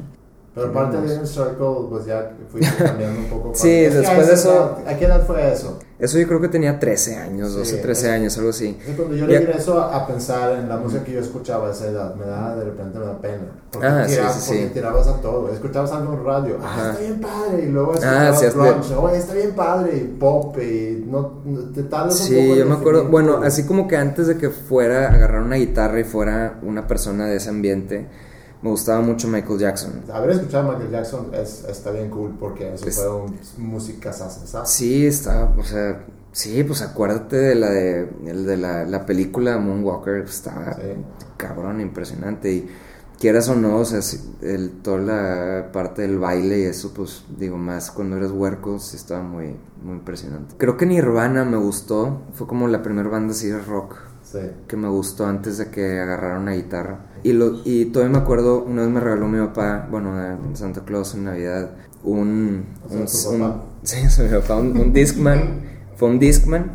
Pero 0.55 0.67
aparte 0.67 0.97
de 1.01 1.13
Inner 1.15 1.25
Circle, 1.27 1.87
pues 1.89 2.05
ya 2.05 2.31
fuiste 2.51 2.71
cambiando 2.83 3.19
un 3.21 3.25
poco. 3.25 3.51
Sí, 3.55 3.69
después 3.71 4.27
de 4.27 4.33
eso- 4.35 4.77
edad- 4.83 4.93
¿A 4.93 4.97
qué 4.97 5.05
edad 5.05 5.25
fue 5.25 5.51
eso? 5.51 5.79
Eso 5.97 6.19
yo 6.19 6.27
creo 6.27 6.41
que 6.41 6.49
tenía 6.49 6.79
13 6.79 7.15
años, 7.15 7.51
Sí, 7.53 7.57
12, 7.59 7.77
13 7.77 8.07
es- 8.07 8.11
años, 8.13 8.37
algo 8.37 8.49
así. 8.51 8.77
Es 8.87 8.95
cuando 8.95 9.15
yo 9.15 9.25
regreso 9.25 9.81
a, 9.81 9.95
a 9.95 10.05
pensar 10.05 10.51
en 10.59 10.69
la 10.69 10.77
música 10.77 11.03
que 11.03 11.13
yo 11.13 11.19
escuchaba 11.21 11.69
a 11.69 11.71
esa 11.71 11.87
edad, 11.87 12.13
me 12.15 12.25
da, 12.25 12.55
de 12.55 12.65
repente 12.65 12.99
me 12.99 13.05
da 13.05 13.17
pena. 13.19 13.45
Porque, 13.71 13.87
Ah, 13.87 14.03
sí, 14.05 14.11
tirabas, 14.13 14.35
sí, 14.35 14.47
porque 14.51 14.63
sí. 14.67 14.69
tirabas 14.73 15.07
a 15.07 15.21
todo. 15.21 15.49
Escuchabas 15.51 15.91
algo 15.91 16.13
en 16.13 16.23
radio, 16.25 16.57
ah, 16.61 16.89
está 16.91 16.99
bien 17.01 17.19
padre. 17.21 17.63
Y 17.63 17.69
luego 17.69 17.91
Ah, 17.93 17.95
escuchabas 17.95 18.39
sí, 18.39 18.45
es 18.45 18.53
de- 18.53 18.59
grunge, 18.69 18.95
oye, 18.95 19.17
está 19.17 19.33
bien 19.33 19.51
padre. 19.55 19.97
Y 19.97 20.03
pop, 20.19 20.57
y 20.61 21.03
no, 21.07 21.41
te 21.73 21.83
tardas 21.83 22.19
un 22.21 22.27
poco 22.27 22.41
Sí, 22.53 22.55
yo 22.59 22.65
me 22.67 22.75
acuerdo, 22.75 23.05
bueno, 23.07 23.37
así 23.43 23.65
como 23.65 23.87
que 23.87 23.97
antes 23.97 24.27
de 24.27 24.37
que 24.37 24.49
fuera 24.51 25.07
a 25.07 25.13
agarrar 25.13 25.41
una 25.41 25.55
guitarra 25.55 25.99
y 25.99 26.03
fuera 26.03 26.59
una 26.61 26.85
persona 26.85 27.25
de 27.25 27.37
ese 27.37 27.49
ambiente, 27.49 28.07
me 28.63 28.69
gustaba 28.69 29.01
mucho 29.01 29.27
Michael 29.27 29.59
Jackson. 29.59 30.01
Haber 30.11 30.31
escuchado 30.31 30.69
a 30.69 30.71
Michael 30.73 30.91
Jackson 30.91 31.27
es, 31.33 31.65
está 31.69 31.91
bien 31.91 32.09
cool 32.09 32.35
porque 32.39 32.73
eso 32.73 32.87
Es- 32.87 32.95
fue 32.95 33.13
un, 33.13 33.37
música 33.57 34.11
sasa. 34.13 34.65
Sí, 34.65 35.05
estaba, 35.05 35.53
o 35.57 35.63
sea, 35.63 36.05
sí, 36.31 36.63
pues 36.63 36.81
acuérdate 36.81 37.35
de 37.35 37.55
la 37.55 37.69
de, 37.69 38.57
la, 38.57 38.85
la 38.85 39.05
película 39.05 39.57
Moonwalker, 39.57 40.23
estaba 40.23 40.73
Sí. 40.73 40.81
cabrón, 41.37 41.81
impresionante. 41.81 42.51
Y 42.53 42.69
quieras 43.19 43.47
o 43.49 43.55
no, 43.55 43.77
o 43.77 43.85
sea, 43.85 43.99
el, 44.41 44.71
toda 44.81 44.97
la 44.99 45.71
parte 45.71 46.01
del 46.03 46.19
baile 46.19 46.59
y 46.59 46.63
eso, 46.63 46.93
pues 46.93 47.23
digo, 47.37 47.57
más 47.57 47.91
cuando 47.91 48.17
eres 48.17 48.31
huerco, 48.31 48.79
sí 48.79 48.95
estaba 48.97 49.21
muy, 49.23 49.55
muy 49.83 49.95
impresionante. 49.95 50.55
Creo 50.57 50.77
que 50.77 50.85
Nirvana 50.85 51.43
me 51.45 51.57
gustó, 51.57 52.21
fue 52.33 52.47
como 52.47 52.67
la 52.67 52.81
primera 52.81 53.09
banda 53.09 53.33
así 53.33 53.47
de 53.47 53.59
rock 53.59 53.95
Sí. 54.33 54.39
que 54.67 54.75
me 54.77 54.89
gustó 54.89 55.25
antes 55.27 55.57
de 55.59 55.69
que 55.69 55.99
agarrara 55.99 56.39
una 56.39 56.53
guitarra. 56.53 57.05
Y, 57.23 57.33
lo, 57.33 57.61
y 57.63 57.85
todavía 57.85 58.17
me 58.17 58.23
acuerdo, 58.23 58.63
una 58.63 58.81
vez 58.81 58.91
me 58.91 58.99
regaló 58.99 59.27
mi 59.27 59.39
papá, 59.39 59.87
bueno, 59.89 60.19
en 60.21 60.57
Santa 60.57 60.81
Claus 60.83 61.13
en 61.15 61.23
Navidad, 61.25 61.69
un... 62.03 62.65
O 62.83 63.07
sea, 63.07 63.29
un, 63.31 63.41
un- 63.41 63.49
papá. 63.51 63.63
sí, 63.83 63.97
es 64.03 64.19
mi 64.23 64.27
papá, 64.29 64.57
un, 64.57 64.75
un 64.77 64.91
Discman, 64.91 65.61
fue 65.95 66.09
un 66.09 66.19
Discman 66.19 66.71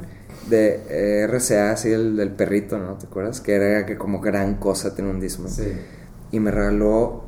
de 0.49 0.83
eh, 0.89 1.27
RCA, 1.27 1.73
así 1.73 1.91
el 1.93 2.17
del 2.17 2.31
perrito, 2.31 2.79
¿no? 2.79 2.95
¿Te 2.95 3.07
acuerdas? 3.07 3.41
Que 3.43 3.55
era 3.57 3.85
que 3.85 3.99
como 3.99 4.21
gran 4.21 4.55
cosa 4.55 4.95
tener 4.95 5.11
un 5.13 5.21
Discman. 5.21 5.51
Sí. 5.51 5.73
Y 6.31 6.41
me 6.41 6.51
regaló, 6.51 7.25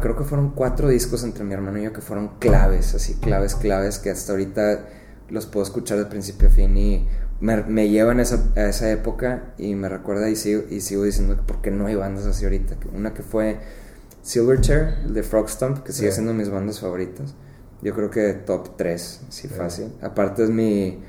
creo 0.00 0.16
que 0.16 0.24
fueron 0.24 0.50
cuatro 0.52 0.88
discos 0.88 1.24
entre 1.24 1.44
mi 1.44 1.52
hermano 1.54 1.78
y 1.78 1.82
yo 1.84 1.92
que 1.92 2.00
fueron 2.00 2.30
claves, 2.38 2.94
así 2.94 3.14
claves, 3.14 3.54
claves, 3.56 3.98
que 3.98 4.10
hasta 4.10 4.32
ahorita 4.32 4.86
los 5.28 5.46
puedo 5.46 5.64
escuchar 5.64 5.98
de 5.98 6.06
principio 6.06 6.48
a 6.48 6.50
fin 6.50 6.76
y 6.76 7.08
me, 7.42 7.62
me 7.64 7.90
llevan 7.90 8.18
a 8.20 8.22
esa, 8.22 8.42
a 8.56 8.68
esa 8.68 8.90
época 8.90 9.52
y 9.58 9.74
me 9.74 9.90
recuerda 9.90 10.30
y 10.30 10.36
sigo, 10.36 10.62
y 10.70 10.80
sigo 10.80 11.04
diciendo 11.04 11.36
que 11.36 11.42
por 11.42 11.60
qué 11.60 11.70
no 11.70 11.86
hay 11.86 11.94
bandas 11.96 12.24
así 12.26 12.44
ahorita. 12.44 12.76
Una 12.94 13.12
que 13.12 13.22
fue 13.22 13.58
Silverchair, 14.22 14.94
el 15.04 15.14
de 15.14 15.22
Frog 15.22 15.48
Stomp, 15.50 15.78
que 15.84 15.92
sigue 15.92 16.12
siendo 16.12 16.32
mis 16.34 16.48
bandas 16.48 16.80
favoritas. 16.80 17.34
Yo 17.82 17.94
creo 17.94 18.10
que 18.10 18.32
top 18.34 18.76
3, 18.76 19.22
sí, 19.28 19.48
fácil. 19.48 19.92
Aparte 20.00 20.44
es 20.44 20.50
mi, 20.50 21.02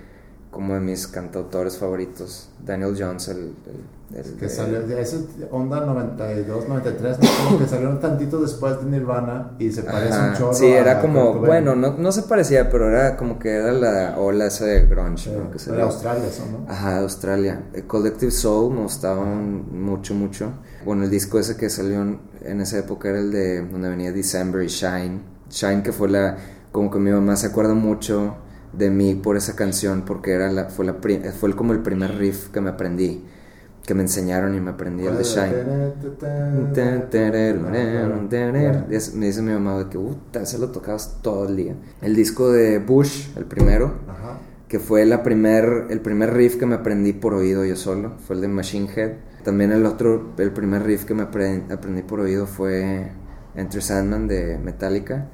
como 0.52 0.74
de 0.74 0.80
mis 0.82 1.08
cantautores 1.08 1.78
favoritos, 1.78 2.50
Daniel 2.66 2.96
Jones, 2.98 3.28
el... 3.30 3.38
el- 3.40 4.03
el 4.16 4.36
Que 4.38 4.50
salió 4.50 4.82
de 4.86 5.02
ese 5.02 5.26
onda 5.52 5.82
92, 5.86 6.68
93, 6.68 7.18
¿no? 7.20 7.28
como 7.46 7.60
que 7.60 7.68
salió 7.68 7.90
un 7.90 8.00
tantito 8.00 8.40
después 8.42 8.80
de 8.80 8.86
Nirvana 8.90 9.56
y 9.60 9.72
se 9.72 9.84
parece 9.84 10.14
Ajá, 10.14 10.30
un 10.32 10.38
chorro. 10.38 10.54
Sí, 10.54 10.66
a 10.68 10.80
era 10.80 11.02
como, 11.02 11.22
Kurt 11.22 11.34
Cobain. 11.42 11.66
bueno, 11.66 11.76
no, 11.76 11.98
no 11.98 12.12
se 12.12 12.24
parecía, 12.24 12.70
pero 12.70 12.90
era 12.90 13.18
como 13.18 13.40
que 13.40 13.50
era 13.56 13.72
la 13.72 14.20
ola 14.20 14.46
esa 14.48 14.66
de 14.66 14.86
grunge, 14.86 15.30
Sí, 15.30 15.36
¿no? 15.36 15.50
Que 15.52 15.60
dio. 15.72 15.84
Australia 15.84 16.28
eso, 16.28 16.44
¿no? 16.52 16.72
Ajá, 16.72 17.00
Australia. 17.00 17.64
El 17.74 17.86
Collective 17.88 18.32
Soul 18.32 18.74
me 18.76 18.82
gustaba 18.82 19.24
mucho, 19.26 20.14
mucho. 20.14 20.52
Bueno, 20.86 21.04
el 21.04 21.10
disco 21.10 21.40
ese 21.40 21.58
que 21.58 21.70
salió 21.70 22.02
en, 22.02 22.20
en 22.42 22.62
esa 22.62 22.78
época 22.80 23.10
era 23.10 23.20
el 23.20 23.32
de 23.32 23.66
donde 23.66 23.90
venía 23.90 24.12
December 24.12 24.62
y 24.64 24.68
Shine. 24.68 25.22
Shine 25.50 25.82
que 25.84 25.92
fue 25.92 26.10
la, 26.10 26.38
como 26.72 26.92
que 26.92 27.00
mi 27.00 27.12
mamá 27.12 27.36
se 27.36 27.48
acuerda 27.48 27.74
mucho 27.74 28.36
de 28.74 28.90
mí 28.90 29.16
por 29.16 29.38
esa 29.38 29.56
canción 29.56 30.04
porque 30.06 30.32
era 30.32 30.52
la, 30.52 30.66
fue, 30.66 30.86
la, 30.86 30.96
fue 31.40 31.56
como 31.56 31.74
el 31.74 31.80
primer 31.80 32.18
riff 32.18 32.50
que 32.50 32.60
me 32.60 32.72
aprendí, 32.72 33.24
que 33.86 33.94
me 33.94 34.02
enseñaron 34.04 34.56
y 34.56 34.62
me 34.62 34.72
aprendí 34.72 35.06
el 35.06 35.18
de 35.18 35.24
Shine. 35.24 35.94
Me 39.16 39.26
dice 39.28 39.42
mi 39.42 39.52
mamá 39.52 39.78
de 39.80 39.90
que, 39.90 39.98
puta, 39.98 40.46
se 40.46 40.58
lo 40.58 40.70
tocabas 40.70 41.20
todo 41.22 41.48
el 41.48 41.56
día. 41.56 41.76
El 42.02 42.16
disco 42.16 42.52
de 42.52 42.80
Bush, 42.80 43.30
el 43.36 43.46
primero, 43.46 43.94
Ajá. 44.08 44.40
que 44.68 44.80
fue 44.80 45.06
la 45.06 45.24
primer, 45.24 45.88
el 45.90 46.00
primer 46.02 46.34
riff 46.34 46.56
que 46.58 46.66
me 46.66 46.76
aprendí 46.76 47.14
por 47.14 47.34
oído 47.34 47.66
yo 47.66 47.76
solo, 47.76 48.14
fue 48.26 48.36
el 48.36 48.42
de 48.42 48.48
Machine 48.48 48.90
Head. 48.96 49.12
También 49.44 49.72
el 49.72 49.86
otro, 49.86 50.34
el 50.38 50.52
primer 50.52 50.84
riff 50.84 51.04
que 51.06 51.14
me 51.14 51.24
apre- 51.24 51.70
aprendí 51.72 52.02
por 52.02 52.22
oído 52.22 52.48
fue 52.48 53.12
Enter 53.56 53.82
Sandman 53.82 54.28
de 54.28 54.58
Metallica. 54.58 55.28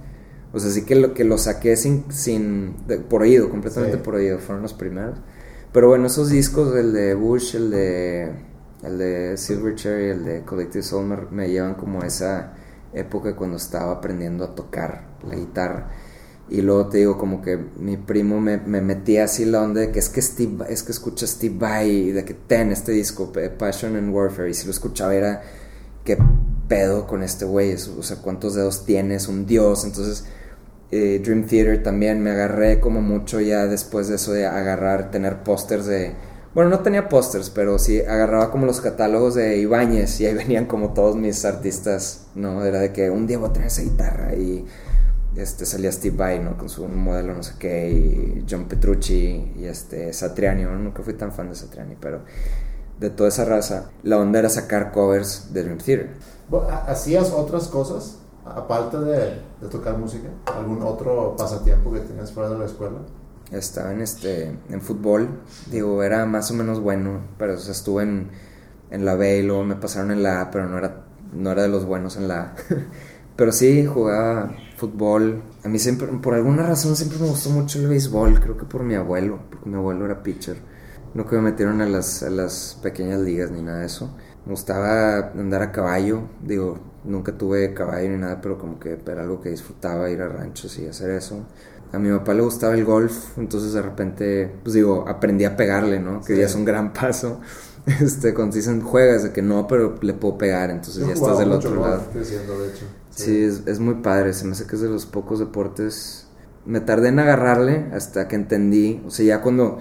O 0.52 0.60
sea, 0.60 0.72
sí 0.72 0.84
que 0.84 0.96
lo, 0.96 1.14
que 1.14 1.24
lo 1.24 1.38
saqué 1.38 1.76
sin, 1.76 2.12
sin 2.12 2.88
de- 2.88 2.98
por 2.98 3.22
oído, 3.22 3.50
completamente 3.52 3.98
Sí. 3.98 4.04
por 4.04 4.16
oído, 4.16 4.40
fueron 4.40 4.64
los 4.64 4.74
primeros. 4.74 5.20
Pero 5.72 5.88
bueno, 5.88 6.08
esos 6.08 6.30
discos, 6.30 6.76
el 6.76 6.94
de 6.94 7.14
Bush, 7.14 7.56
el 7.56 7.70
de, 7.70 8.32
el 8.84 8.98
de 8.98 9.38
Silverchair 9.38 10.08
y 10.08 10.10
el 10.10 10.26
de 10.26 10.42
Collective 10.44 10.84
Soul, 10.84 11.28
me, 11.32 11.50
llevan 11.50 11.76
como 11.76 12.02
a 12.02 12.08
esa 12.08 12.54
época 12.94 13.36
cuando 13.36 13.58
estaba 13.58 13.92
aprendiendo 13.92 14.44
a 14.44 14.56
tocar 14.56 15.04
la 15.28 15.36
guitarra. 15.36 15.92
Y 16.50 16.62
luego 16.62 16.88
te 16.88 16.98
digo, 16.98 17.20
como 17.20 17.44
que 17.44 17.58
mi 17.78 17.98
primo 17.98 18.42
me, 18.42 18.58
me 18.58 18.82
metía 18.82 19.26
así 19.26 19.46
la 19.46 19.62
onda 19.62 19.82
de 19.82 19.92
que 19.92 20.00
es 20.00 20.10
que 20.10 20.24
Steve, 20.24 20.66
es 20.70 20.82
que 20.82 20.92
escucha 20.92 21.28
Steve 21.28 21.56
Vai 21.60 22.12
de 22.12 22.26
que 22.26 22.34
ten 22.34 22.72
este 22.72 22.92
disco, 22.92 23.32
P- 23.32 23.52
Passion 23.52 23.96
and 23.96 24.12
Warfare. 24.12 24.50
Y 24.50 24.56
si 24.56 24.66
lo 24.66 24.72
escuchaba 24.72 25.14
era, 25.14 25.44
¿qué 26.04 26.18
pedo 26.68 27.06
con 27.06 27.22
este 27.22 27.46
güey? 27.46 27.76
O 27.76 28.02
sea, 28.02 28.18
¿cuántos 28.18 28.56
dedos 28.56 28.84
tienes? 28.86 29.28
Un 29.28 29.46
dios. 29.46 29.86
Entonces, 29.86 30.26
eh, 30.92 31.22
Dream 31.24 31.46
Theater 31.46 31.84
también 31.84 32.22
me 32.22 32.32
agarré 32.32 32.80
como 32.80 33.02
mucho 33.02 33.40
ya 33.42 33.68
después 33.68 34.08
de 34.08 34.16
eso 34.16 34.32
de 34.34 34.46
agarrar, 34.46 35.12
tener 35.12 35.44
pósters 35.44 35.86
de... 35.86 36.14
Bueno, 36.56 36.72
no 36.72 36.80
tenía 36.80 37.10
pósters, 37.10 37.52
pero 37.52 37.78
sí 37.78 38.02
agarraba 38.02 38.50
como 38.52 38.66
los 38.66 38.82
catálogos 38.82 39.36
de 39.36 39.58
Ibáñez 39.60 40.20
y 40.20 40.26
ahí 40.26 40.34
venían 40.36 40.66
como 40.66 40.94
todos 40.94 41.16
mis 41.16 41.46
artistas, 41.46 42.28
¿no? 42.36 42.66
Era 42.66 42.80
de 42.80 42.92
que 42.92 43.10
un 43.12 43.28
día 43.28 43.38
voy 43.38 43.50
a 43.50 43.54
tener 43.54 43.68
esa 43.68 43.84
guitarra 43.84 44.34
y 44.34 44.66
este, 45.36 45.66
salía 45.66 45.92
Steve 45.92 46.18
Vai, 46.18 46.40
¿no? 46.40 46.58
Con 46.58 46.70
su 46.70 46.88
modelo 46.88 47.34
no 47.36 47.44
sé 47.44 47.54
qué, 47.60 47.90
y 47.92 48.46
John 48.50 48.68
Petrucci 48.68 49.54
y 49.58 49.66
este, 49.66 50.12
Satriani, 50.12 50.64
¿no? 50.64 50.76
Nunca 50.78 51.04
fui 51.04 51.14
tan 51.14 51.32
fan 51.32 51.50
de 51.50 51.56
Satriani, 51.56 51.96
pero 52.02 52.22
de 53.00 53.10
toda 53.12 53.30
esa 53.30 53.46
raza, 53.46 53.92
la 54.04 54.18
onda 54.18 54.40
era 54.40 54.50
sacar 54.50 54.92
covers 54.92 55.54
de 55.54 55.64
Dream 55.64 55.78
Theater. 55.78 56.10
Bueno, 56.50 56.68
¿ha- 56.70 56.86
¿Hacías 56.92 57.32
otras 57.32 57.68
cosas 57.68 58.18
aparte 58.56 58.98
de, 59.00 59.42
de 59.62 59.68
tocar 59.70 59.98
música? 59.98 60.30
¿Algún 60.46 60.82
otro 60.82 61.36
pasatiempo 61.38 61.92
que 61.92 62.00
tenías 62.00 62.32
fuera 62.32 62.50
de 62.50 62.60
la 62.60 62.66
escuela? 62.66 63.00
estaba 63.52 63.92
en 63.92 64.02
este 64.02 64.56
en 64.70 64.82
fútbol, 64.82 65.42
digo, 65.72 66.04
era 66.04 66.26
más 66.26 66.52
o 66.52 66.54
menos 66.54 66.80
bueno, 66.80 67.22
pero 67.38 67.56
o 67.56 67.58
sea, 67.58 67.72
estuve 67.72 68.04
en, 68.04 68.30
en 68.92 69.06
la 69.06 69.16
B 69.16 69.40
y 69.40 69.44
luego 69.44 69.64
me 69.64 69.76
pasaron 69.76 70.12
en 70.12 70.24
la 70.24 70.42
A, 70.42 70.52
pero 70.52 70.68
no 70.68 70.78
era, 70.78 71.06
no 71.34 71.52
era 71.52 71.64
de 71.64 71.70
los 71.70 71.86
buenos 71.86 72.18
en 72.18 72.28
la 72.28 72.42
A. 72.42 72.56
pero 73.36 73.52
sí, 73.52 73.86
jugaba 73.86 74.52
fútbol. 74.78 75.42
A 75.64 75.68
mí 75.68 75.80
siempre, 75.80 76.08
por 76.08 76.34
alguna 76.36 76.64
razón, 76.64 76.96
siempre 76.96 77.20
me 77.20 77.28
gustó 77.28 77.50
mucho 77.50 77.80
el 77.80 77.88
béisbol, 77.88 78.40
creo 78.40 78.58
que 78.58 78.66
por 78.66 78.84
mi 78.84 78.96
abuelo, 78.96 79.40
porque 79.50 79.70
mi 79.70 79.76
abuelo 79.76 80.06
era 80.06 80.22
pitcher. 80.22 80.58
No 81.14 81.26
que 81.26 81.36
me 81.38 81.42
metieron 81.44 81.82
a 81.82 81.88
las, 81.88 82.22
a 82.22 82.30
las 82.30 82.78
pequeñas 82.84 83.20
ligas 83.22 83.50
ni 83.50 83.64
nada 83.64 83.80
de 83.80 83.88
eso. 83.88 84.16
Me 84.46 84.52
gustaba 84.52 85.32
andar 85.32 85.62
a 85.64 85.72
caballo, 85.72 86.22
digo, 86.44 86.80
nunca 87.04 87.32
tuve 87.32 87.74
caballo 87.74 88.10
ni 88.10 88.18
nada, 88.18 88.40
pero 88.42 88.58
como 88.58 88.80
que 88.80 88.98
era 89.06 89.22
algo 89.22 89.42
que 89.42 89.50
disfrutaba 89.50 90.10
ir 90.10 90.22
a 90.22 90.28
ranchos 90.28 90.78
y 90.80 90.88
hacer 90.88 91.12
eso. 91.12 91.46
A 91.92 91.98
mi 91.98 92.10
papá 92.10 92.34
le 92.34 92.42
gustaba 92.42 92.76
el 92.76 92.86
golf, 92.86 93.38
entonces 93.38 93.74
de 93.74 93.82
repente, 93.82 94.52
pues 94.64 94.76
digo, 94.76 95.06
aprendí 95.08 95.46
a 95.46 95.56
pegarle, 95.56 96.00
¿no? 96.00 96.22
Que 96.22 96.38
ya 96.38 96.46
es 96.46 96.56
un 96.56 96.66
gran 96.66 96.94
paso. 96.94 97.40
Este, 98.02 98.36
cuando 98.36 98.56
dicen 98.56 98.82
juegas, 98.82 99.24
de 99.24 99.32
que 99.32 99.42
no, 99.42 99.66
pero 99.66 99.96
le 100.02 100.14
puedo 100.14 100.38
pegar, 100.38 100.70
entonces 100.70 101.08
ya 101.08 101.14
estás 101.14 101.40
del 101.40 101.52
otro 101.52 101.74
lado. 101.82 102.04
De 102.14 102.22
hecho. 102.22 102.86
Sí, 103.10 103.42
es, 103.42 103.64
es, 103.66 103.80
muy 103.80 103.96
padre, 103.96 104.34
se 104.34 104.46
me 104.46 104.52
hace 104.52 104.68
que 104.68 104.76
es 104.76 104.82
de 104.82 104.90
los 104.90 105.08
pocos 105.08 105.40
deportes. 105.40 106.28
Me 106.66 106.82
tardé 106.82 107.08
en 107.08 107.18
agarrarle 107.18 107.88
hasta 107.94 108.28
que 108.28 108.36
entendí, 108.36 109.02
o 109.08 109.10
sea, 109.10 109.26
ya 109.26 109.42
cuando, 109.42 109.80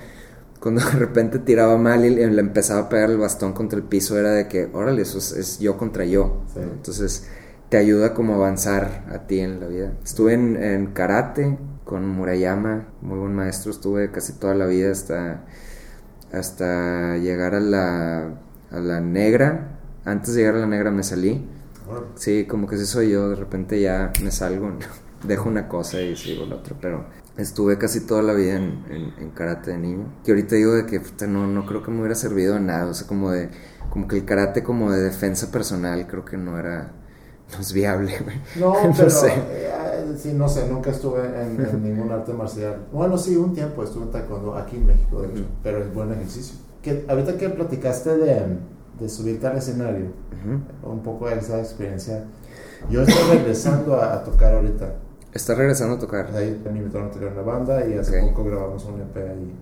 cuando 0.61 0.85
de 0.85 0.93
repente 0.93 1.39
tiraba 1.39 1.77
mal 1.77 2.05
y 2.05 2.11
le 2.11 2.41
empezaba 2.41 2.83
a 2.83 2.89
pegar 2.89 3.11
el 3.11 3.19
bastón 3.19 3.53
contra 3.53 3.79
el 3.79 3.85
piso, 3.85 4.19
era 4.19 4.33
de 4.33 4.49
que, 4.49 4.69
órale, 4.73 5.03
eso 5.03 5.19
es, 5.19 5.59
yo 5.59 5.77
contra 5.77 6.05
yo. 6.05 6.43
Entonces 6.57 7.29
te 7.69 7.77
ayuda 7.77 8.15
como 8.15 8.35
a 8.35 8.37
avanzar 8.37 9.05
a 9.13 9.27
ti 9.27 9.41
en 9.41 9.61
la 9.61 9.67
vida. 9.67 9.93
Estuve 10.05 10.35
en, 10.35 10.63
en 10.63 10.87
karate 10.89 11.59
con 11.85 12.09
Murayama, 12.09 12.89
muy 13.03 13.19
buen 13.19 13.35
maestro, 13.35 13.71
estuve 13.71 14.11
casi 14.11 14.35
toda 14.35 14.55
la 14.55 14.67
vida 14.67 14.91
hasta 14.91 15.45
hasta 16.33 17.17
llegar 17.17 17.55
a 17.55 17.61
la, 17.61 18.39
a 18.71 18.79
la 18.79 19.01
negra. 19.01 19.79
Antes 20.05 20.35
de 20.35 20.41
llegar 20.41 20.57
a 20.57 20.61
la 20.61 20.67
negra 20.67 20.91
me 20.91 21.03
salí. 21.03 21.47
Sí, 22.17 22.45
como 22.45 22.67
que 22.67 22.77
si 22.77 22.85
soy 22.85 23.11
yo, 23.11 23.31
de 23.31 23.37
repente 23.37 23.81
ya 23.81 24.13
me 24.23 24.31
salgo, 24.31 24.73
dejo 25.27 25.49
una 25.49 25.69
cosa 25.69 26.01
y 26.03 26.17
sigo 26.17 26.45
la 26.45 26.57
otra, 26.57 26.77
pero 26.81 27.07
estuve 27.39 27.79
casi 27.79 28.01
toda 28.01 28.23
la 28.23 28.35
vida 28.35 28.57
en, 28.57 28.85
en, 29.19 29.31
karate 29.31 29.71
de 29.71 29.79
niño. 29.79 30.13
Que 30.25 30.33
ahorita 30.33 30.57
digo 30.57 30.75
de 30.75 30.87
que 30.87 31.01
no, 31.27 31.47
no 31.47 31.65
creo 31.67 31.83
que 31.83 31.91
me 31.91 32.01
hubiera 32.01 32.15
servido 32.15 32.55
de 32.55 32.61
nada, 32.61 32.87
o 32.87 32.95
sea, 32.95 33.07
como 33.07 33.31
de, 33.31 33.51
como 33.91 34.09
que 34.09 34.17
el 34.17 34.25
karate 34.25 34.63
como 34.63 34.91
de 34.91 35.01
defensa 35.01 35.51
personal 35.51 36.07
creo 36.07 36.25
que 36.25 36.37
no 36.37 36.59
era, 36.59 36.93
no 37.53 37.61
es 37.61 37.73
viable, 37.73 38.13
No, 38.59 38.75
pero, 38.97 39.09
sé. 39.09 39.33
Eh, 39.37 40.15
sí, 40.19 40.33
no 40.35 40.49
sé, 40.49 40.69
nunca 40.69 40.91
estuve 40.91 41.21
en, 41.25 41.83
ningún 41.83 42.11
arte 42.11 42.33
marcial. 42.33 42.87
Bueno, 42.93 43.17
sí, 43.17 43.37
un 43.37 43.55
tiempo 43.55 43.83
estuve 43.83 44.05
en 44.05 44.11
taekwondo 44.11 44.57
aquí 44.57 44.77
en 44.77 44.87
México, 44.87 45.23
de 45.23 45.29
hecho, 45.29 45.47
pero 45.63 45.79
es 45.79 45.95
buen 45.95 46.13
ejercicio. 46.13 46.59
Que, 46.83 47.05
ahorita 47.09 47.37
que 47.37 47.49
platicaste 47.49 48.17
de, 48.17 48.59
de 48.99 49.09
subirte 49.09 49.47
al 49.47 49.57
escenario, 49.57 50.07
un 50.83 51.03
poco 51.03 51.29
de 51.29 51.39
esa 51.39 51.59
experiencia, 51.59 52.25
yo 52.91 53.03
estoy 53.03 53.39
regresando 53.39 54.01
a, 54.01 54.23
tocar 54.25 54.55
ahorita. 54.55 54.95
¿Estás 55.33 55.59
regresando 55.59 55.97
a 55.97 55.99
tocar? 55.99 56.31
Ahí 56.35 56.61
me 56.65 56.79
invitaron 56.79 57.09
a 57.09 57.11
tocar 57.11 57.33
una 57.33 57.43
banda 57.43 57.87
y 57.87 57.95
hace 57.95 58.21
poco 58.23 58.45
grabamos 58.45 58.85
un 58.85 59.01
EP 59.01 59.17
ahí 59.17 59.55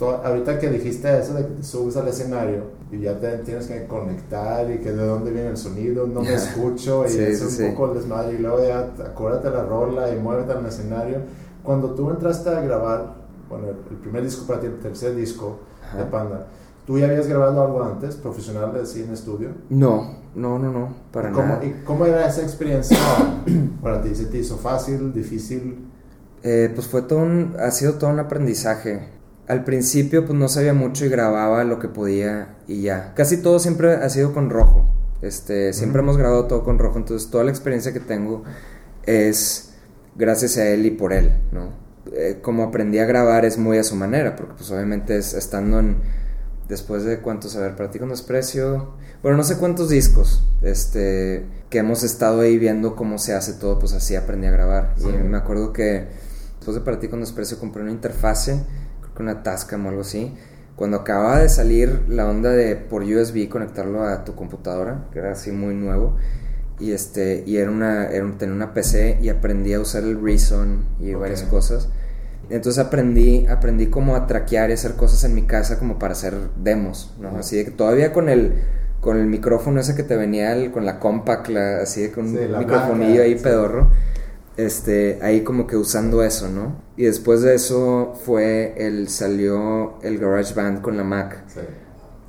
ahorita 0.00 0.58
que 0.58 0.70
dijiste 0.70 1.18
eso 1.18 1.34
de 1.34 1.46
que 1.46 1.54
te 1.54 1.62
subes 1.62 1.96
al 1.96 2.08
escenario 2.08 2.62
y 2.90 3.00
ya 3.00 3.18
te 3.18 3.38
tienes 3.38 3.66
que 3.66 3.86
conectar 3.86 4.70
y 4.70 4.78
que 4.78 4.92
de 4.92 5.06
dónde 5.06 5.30
viene 5.30 5.50
el 5.50 5.56
sonido, 5.56 6.06
no 6.06 6.20
me 6.20 6.34
escucho 6.34 7.04
y 7.04 7.16
es 7.16 7.42
un 7.42 7.70
poco 7.70 7.92
el 7.92 7.98
desmadre 7.98 8.34
y 8.34 8.38
luego 8.38 8.64
ya 8.64 8.92
acuérdate 9.04 9.50
la 9.50 9.64
rola 9.64 10.10
y 10.14 10.18
muévete 10.18 10.52
al 10.52 10.66
escenario. 10.66 11.18
Cuando 11.62 11.90
tú 11.90 12.10
entraste 12.10 12.50
a 12.50 12.60
grabar, 12.60 13.14
bueno, 13.48 13.68
el 13.68 13.96
primer 13.96 14.22
disco 14.22 14.46
para 14.46 14.60
ti, 14.60 14.66
el 14.66 14.78
tercer 14.78 15.16
disco 15.16 15.60
de 15.96 16.04
Panda, 16.04 16.46
¿tú 16.86 16.98
ya 16.98 17.06
habías 17.06 17.26
grabado 17.26 17.62
algo 17.62 17.82
antes, 17.82 18.16
profesional 18.16 18.72
de 18.72 18.84
cine 18.86 19.14
estudio? 19.14 19.50
No, 19.70 20.16
no, 20.34 20.58
no, 20.58 20.72
no, 20.72 20.94
para 21.12 21.30
¿Cómo, 21.30 21.48
nada. 21.48 21.64
¿Y 21.64 21.82
cómo 21.84 22.06
era 22.06 22.26
esa 22.26 22.42
experiencia 22.42 22.96
para 23.82 24.02
ti? 24.02 24.14
¿Se 24.14 24.26
te 24.26 24.38
hizo 24.38 24.58
fácil, 24.58 25.12
difícil? 25.12 25.86
Eh, 26.42 26.70
pues 26.74 26.86
fue 26.86 27.02
todo 27.02 27.20
un, 27.20 27.56
ha 27.58 27.70
sido 27.70 27.94
todo 27.94 28.10
un 28.10 28.18
aprendizaje 28.18 29.14
al 29.46 29.64
principio 29.64 30.24
pues 30.24 30.38
no 30.38 30.48
sabía 30.48 30.74
mucho 30.74 31.04
y 31.04 31.08
grababa 31.08 31.64
lo 31.64 31.78
que 31.78 31.88
podía 31.88 32.56
y 32.66 32.82
ya. 32.82 33.12
Casi 33.14 33.38
todo 33.38 33.58
siempre 33.58 33.92
ha 33.92 34.08
sido 34.08 34.32
con 34.32 34.50
rojo. 34.50 34.88
Este, 35.22 35.72
siempre 35.72 36.00
hemos 36.02 36.16
grabado 36.16 36.46
todo 36.46 36.64
con 36.64 36.78
rojo, 36.78 36.98
entonces 36.98 37.30
toda 37.30 37.44
la 37.44 37.50
experiencia 37.50 37.92
que 37.92 38.00
tengo 38.00 38.44
es 39.04 39.74
gracias 40.16 40.58
a 40.58 40.68
él 40.68 40.84
y 40.84 40.90
por 40.90 41.12
él, 41.12 41.32
¿no? 41.50 41.70
Eh, 42.12 42.40
como 42.42 42.62
aprendí 42.64 42.98
a 42.98 43.06
grabar 43.06 43.46
es 43.46 43.56
muy 43.56 43.78
a 43.78 43.84
su 43.84 43.96
manera, 43.96 44.36
porque 44.36 44.54
pues 44.58 44.70
obviamente 44.70 45.16
es 45.16 45.32
estando 45.32 45.78
en 45.78 45.96
después 46.68 47.04
de 47.04 47.20
cuántos, 47.20 47.56
a 47.56 47.60
ver, 47.60 47.76
para 47.76 47.90
ti 47.90 47.98
con 47.98 48.08
desprecio, 48.08 48.94
bueno, 49.22 49.36
no 49.36 49.44
sé 49.44 49.56
cuántos 49.56 49.88
discos, 49.88 50.44
este, 50.62 51.46
que 51.70 51.78
hemos 51.78 52.02
estado 52.02 52.40
ahí 52.40 52.58
viendo 52.58 52.96
cómo 52.96 53.18
se 53.18 53.34
hace 53.34 53.54
todo, 53.54 53.78
pues 53.78 53.92
así 53.92 54.16
aprendí 54.16 54.46
a 54.46 54.50
grabar. 54.50 54.94
Y 54.98 55.04
me 55.04 55.36
acuerdo 55.36 55.72
que 55.72 56.06
después 56.56 56.74
de 56.76 56.80
para 56.80 56.98
ti 56.98 57.08
con 57.08 57.20
desprecio 57.20 57.58
compré 57.58 57.82
una 57.82 57.92
interfase 57.92 58.64
con 59.14 59.26
una 59.26 59.42
Tascam 59.42 59.86
o 59.86 59.88
algo 59.88 60.02
así. 60.02 60.34
Cuando 60.76 60.98
acababa 60.98 61.38
de 61.38 61.48
salir 61.48 62.04
la 62.08 62.28
onda 62.28 62.50
de 62.50 62.74
por 62.74 63.02
USB 63.02 63.48
conectarlo 63.48 64.04
a 64.04 64.24
tu 64.24 64.34
computadora, 64.34 65.08
que 65.12 65.20
era 65.20 65.32
así 65.32 65.52
muy 65.52 65.74
nuevo, 65.74 66.16
y 66.80 66.90
este 66.90 67.44
y 67.46 67.58
era 67.58 67.70
una 67.70 68.06
era 68.08 68.28
tenía 68.36 68.54
una 68.54 68.74
PC 68.74 69.18
y 69.22 69.28
aprendí 69.28 69.72
a 69.74 69.80
usar 69.80 70.02
el 70.02 70.20
Reason 70.20 70.84
y 71.00 71.14
varias 71.14 71.42
cosas. 71.44 71.88
Entonces 72.50 72.84
aprendí 72.84 73.46
aprendí 73.46 73.86
como 73.86 74.16
a 74.16 74.26
traquear 74.26 74.70
y 74.70 74.74
hacer 74.74 74.94
cosas 74.94 75.24
en 75.24 75.34
mi 75.34 75.42
casa 75.42 75.78
como 75.78 75.98
para 75.98 76.12
hacer 76.12 76.34
demos, 76.56 77.14
¿no? 77.20 77.36
Así 77.38 77.56
de 77.56 77.64
que 77.64 77.70
todavía 77.70 78.12
con 78.12 78.28
el 78.28 78.54
con 79.00 79.18
el 79.18 79.26
micrófono 79.26 79.80
ese 79.80 79.94
que 79.94 80.02
te 80.02 80.16
venía 80.16 80.72
con 80.72 80.86
la 80.86 80.98
compact, 80.98 81.50
así 81.50 82.02
de 82.02 82.12
con 82.12 82.26
un 82.26 82.58
microfonillo 82.58 83.22
ahí 83.22 83.34
pedorro 83.34 83.90
este, 84.56 85.18
ahí 85.22 85.42
como 85.42 85.66
que 85.66 85.76
usando 85.76 86.22
eso, 86.22 86.48
¿no? 86.48 86.80
Y 86.96 87.04
después 87.04 87.42
de 87.42 87.54
eso 87.54 88.14
fue 88.24 88.74
el, 88.76 89.08
salió 89.08 90.00
el 90.02 90.18
GarageBand 90.18 90.80
con 90.80 90.96
la 90.96 91.04
Mac. 91.04 91.44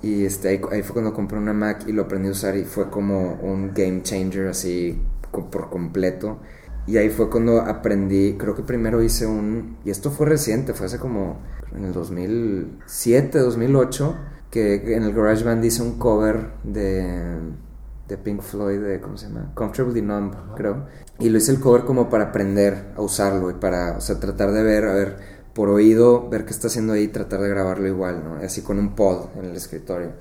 Y 0.02 0.26
este, 0.26 0.50
ahí, 0.50 0.82
fue 0.84 0.94
cuando 0.94 1.14
compré 1.14 1.38
una 1.38 1.54
Mac 1.54 1.84
y 1.88 1.92
lo 1.92 2.04
aprendí 2.04 2.30
a 2.30 2.32
usar 2.32 2.56
y 2.58 2.64
fue 2.64 2.90
como 2.90 3.34
un 3.42 3.74
game 3.74 4.02
changer 4.04 4.48
así 4.48 5.02
por 5.32 5.70
completo. 5.70 6.40
Y 6.88 6.98
ahí 6.98 7.10
fue 7.10 7.30
cuando 7.30 7.62
aprendí, 7.62 8.36
creo 8.38 8.56
que 8.56 8.64
primero 8.64 9.02
hice 9.02 9.26
un, 9.26 9.78
y 9.84 9.90
esto 9.90 10.12
fue 10.12 10.28
reciente, 10.28 10.74
fue 10.74 10.86
hace 10.86 11.00
como 11.00 11.40
en 11.76 11.86
el 11.86 11.94
2007, 11.94 13.40
2008, 13.40 14.16
que 14.52 14.96
en 14.96 15.04
el 15.04 15.14
GarageBand 15.14 15.66
hice 15.66 15.82
un 15.82 15.98
cover 15.98 16.52
de 16.64 17.40
de 18.08 18.18
Pink 18.18 18.42
Floyd, 18.42 18.80
de, 18.80 19.02
¿cómo 19.02 19.18
se 19.18 19.28
llama? 19.28 19.52
Comfortably 19.54 20.02
Numb, 20.02 20.36
creo. 20.56 20.86
Y 21.20 21.30
lo 21.30 21.38
hice 21.38 21.52
el 21.52 21.60
cover 21.60 21.86
como 21.86 22.10
para 22.10 22.26
aprender 22.26 22.92
a 22.96 23.02
usarlo 23.02 23.50
y 23.50 23.56
para, 23.56 23.98
o 23.98 24.02
sea, 24.02 24.20
tratar 24.20 24.52
de 24.52 24.64
ver, 24.64 24.86
a 24.86 24.94
ver, 24.94 25.18
por 25.54 25.70
oído, 25.70 26.30
ver 26.30 26.46
qué 26.46 26.52
está 26.52 26.68
haciendo 26.68 26.94
ahí 26.94 27.04
y 27.04 27.08
tratar 27.08 27.42
de 27.42 27.50
grabarlo 27.50 27.88
igual, 27.88 28.24
¿no? 28.24 28.36
Así 28.36 28.62
con 28.62 28.78
un 28.78 28.96
pod 28.96 29.30
en 29.40 29.46
el 29.46 29.56
escritorio. 29.56 30.12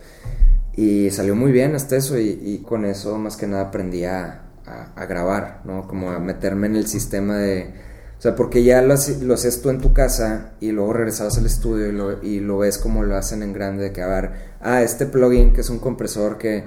Y 0.77 1.11
salió 1.11 1.35
muy 1.37 1.53
bien 1.53 1.75
hasta 1.75 1.97
eso 1.97 2.19
y, 2.19 2.65
con 2.67 2.85
eso 2.85 3.17
más 3.19 3.37
que 3.37 3.47
nada 3.47 3.65
aprendí 3.65 4.05
a, 4.05 4.44
a, 4.67 5.07
grabar, 5.07 5.61
¿no? 5.65 5.87
Como 5.87 6.11
a 6.11 6.19
meterme 6.19 6.67
en 6.67 6.77
el 6.77 6.87
sistema 6.87 7.37
de... 7.37 7.75
O 8.19 8.23
sea, 8.25 8.35
porque 8.35 8.63
ya 8.63 8.81
lo, 8.81 8.95
lo 9.23 9.35
haces 9.35 9.61
tú 9.61 9.71
en 9.71 9.81
tu 9.81 9.93
casa 9.93 10.53
y 10.61 10.73
luego 10.73 10.95
regresabas 10.95 11.37
al 11.37 11.47
estudio 11.47 11.89
y 11.89 11.93
lo, 11.93 12.23
y 12.23 12.41
lo 12.41 12.59
ves 12.59 12.79
como 12.79 13.03
lo 13.03 13.17
hacen 13.17 13.43
en 13.43 13.53
grande, 13.53 13.85
de 13.85 13.93
que 13.93 14.03
a 14.03 14.07
ver, 14.07 14.31
ah, 14.61 14.83
este 14.83 15.05
plugin 15.05 15.53
que 15.53 15.61
es 15.61 15.69
un 15.69 15.79
compresor 15.79 16.39
que 16.39 16.65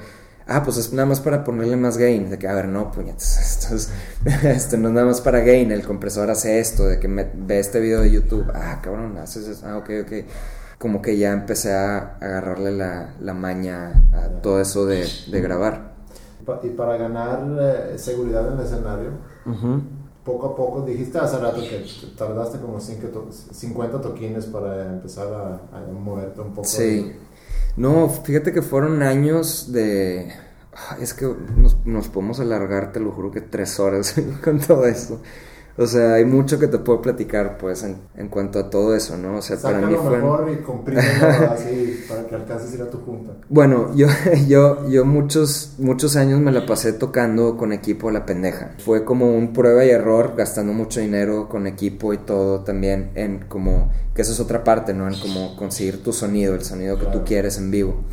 ah, 0.47 0.63
pues 0.63 0.77
es 0.77 0.93
nada 0.93 1.05
más 1.05 1.19
para 1.19 1.43
ponerle 1.43 1.75
más 1.75 1.97
gain, 1.97 2.29
de 2.29 2.39
que, 2.39 2.47
a 2.47 2.53
ver, 2.53 2.67
no, 2.67 2.91
puñetas, 2.91 3.37
esto, 3.65 3.75
es, 3.75 3.89
esto 4.43 4.77
no 4.77 4.89
es 4.89 4.93
nada 4.93 5.07
más 5.07 5.21
para 5.21 5.39
gain, 5.41 5.71
el 5.71 5.83
compresor 5.83 6.29
hace 6.29 6.59
esto, 6.59 6.87
de 6.87 6.99
que 6.99 7.07
me, 7.07 7.27
ve 7.35 7.59
este 7.59 7.79
video 7.79 8.01
de 8.01 8.11
YouTube, 8.11 8.51
ah, 8.53 8.79
cabrón, 8.81 9.17
haces 9.17 9.47
eso, 9.47 9.67
ah, 9.67 9.77
ok, 9.77 9.89
ok. 10.03 10.11
Como 10.77 11.01
que 11.01 11.17
ya 11.17 11.33
empecé 11.33 11.73
a 11.73 12.17
agarrarle 12.21 12.71
la, 12.71 13.15
la 13.19 13.33
maña 13.33 14.09
a 14.13 14.41
todo 14.41 14.61
eso 14.61 14.85
de, 14.85 15.07
de 15.31 15.41
grabar. 15.41 15.96
Y 16.63 16.69
para 16.69 16.97
ganar 16.97 17.45
eh, 17.59 17.97
seguridad 17.97 18.47
en 18.47 18.59
el 18.59 18.65
escenario, 18.65 19.09
poco 20.23 20.47
a 20.47 20.55
poco, 20.55 20.81
dijiste 20.81 21.17
hace 21.17 21.37
rato 21.37 21.61
que 21.61 21.85
tardaste 22.17 22.59
como 22.59 22.79
50 22.79 24.01
toquines 24.01 24.45
para 24.45 24.85
empezar 24.89 25.27
a, 25.33 25.77
a 25.77 25.81
moverte 25.91 26.41
un 26.41 26.53
poco. 26.53 26.67
Sí. 26.67 27.13
No, 27.75 28.09
fíjate 28.09 28.51
que 28.51 28.61
fueron 28.61 29.03
años 29.03 29.71
de... 29.71 30.33
Es 30.99 31.13
que 31.13 31.25
nos, 31.55 31.85
nos 31.85 32.07
podemos 32.07 32.39
alargar, 32.39 32.91
te 32.91 32.99
lo 32.99 33.11
juro 33.11 33.31
que 33.31 33.41
tres 33.41 33.79
horas 33.79 34.15
con 34.43 34.59
todo 34.59 34.85
esto. 34.85 35.19
O 35.79 35.85
sea, 35.85 36.15
hay 36.15 36.25
mucho 36.25 36.57
que 36.57 36.67
te 36.67 36.79
puedo 36.79 37.03
platicar, 37.03 37.59
pues, 37.59 37.83
en, 37.83 37.97
en 38.15 38.29
cuanto 38.29 38.57
a 38.57 38.69
todo 38.71 38.95
eso, 38.95 39.15
¿no? 39.15 39.37
O 39.37 39.41
sea, 39.43 39.57
para 39.57 39.79
mí 39.79 39.95
fue... 39.95 40.17
mejor 40.17 40.49
y 40.49 40.91
así 40.91 42.03
para 42.09 42.25
que 42.25 42.35
alcances 42.35 42.73
ir 42.73 42.81
a 42.81 42.89
tu 42.89 42.97
junta. 42.97 43.33
Bueno, 43.47 43.95
yo, 43.95 44.07
yo, 44.47 44.89
yo 44.89 45.05
muchos, 45.05 45.75
muchos 45.77 46.15
años 46.15 46.39
me 46.39 46.51
la 46.51 46.65
pasé 46.65 46.93
tocando 46.93 47.57
con 47.57 47.73
equipo 47.73 48.09
a 48.09 48.11
la 48.11 48.25
pendeja. 48.25 48.71
Fue 48.79 49.05
como 49.05 49.29
un 49.29 49.53
prueba 49.53 49.85
y 49.85 49.91
error, 49.91 50.33
gastando 50.35 50.73
mucho 50.73 50.99
dinero 50.99 51.47
con 51.47 51.67
equipo 51.67 52.11
y 52.11 52.17
todo 52.17 52.61
también 52.61 53.11
en 53.13 53.45
como... 53.47 53.91
Que 54.15 54.23
eso 54.23 54.31
es 54.31 54.39
otra 54.39 54.63
parte, 54.63 54.95
¿no? 54.95 55.07
En 55.07 55.19
como 55.19 55.55
conseguir 55.55 56.01
tu 56.01 56.11
sonido, 56.11 56.55
el 56.55 56.63
sonido 56.63 56.97
que 56.97 57.05
tú 57.05 57.23
quieres 57.23 57.59
en 57.59 57.69
vivo. 57.69 58.03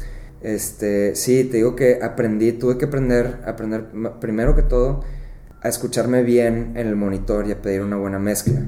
Este, 0.43 1.15
sí, 1.17 1.45
te 1.45 1.57
digo 1.57 1.75
que 1.75 2.01
aprendí, 2.03 2.53
tuve 2.53 2.77
que 2.77 2.85
aprender, 2.85 3.41
aprender 3.47 3.87
primero 4.21 4.55
que 4.55 4.61
todo 4.61 5.01
a 5.65 5.69
escucharme 5.69 6.23
bien 6.23 6.75
en 6.77 6.87
el 6.87 6.95
monitor 6.95 7.49
y 7.49 7.53
a 7.53 7.61
pedir 7.61 7.81
una 7.81 7.97
buena 7.97 8.21
mezcla. 8.21 8.65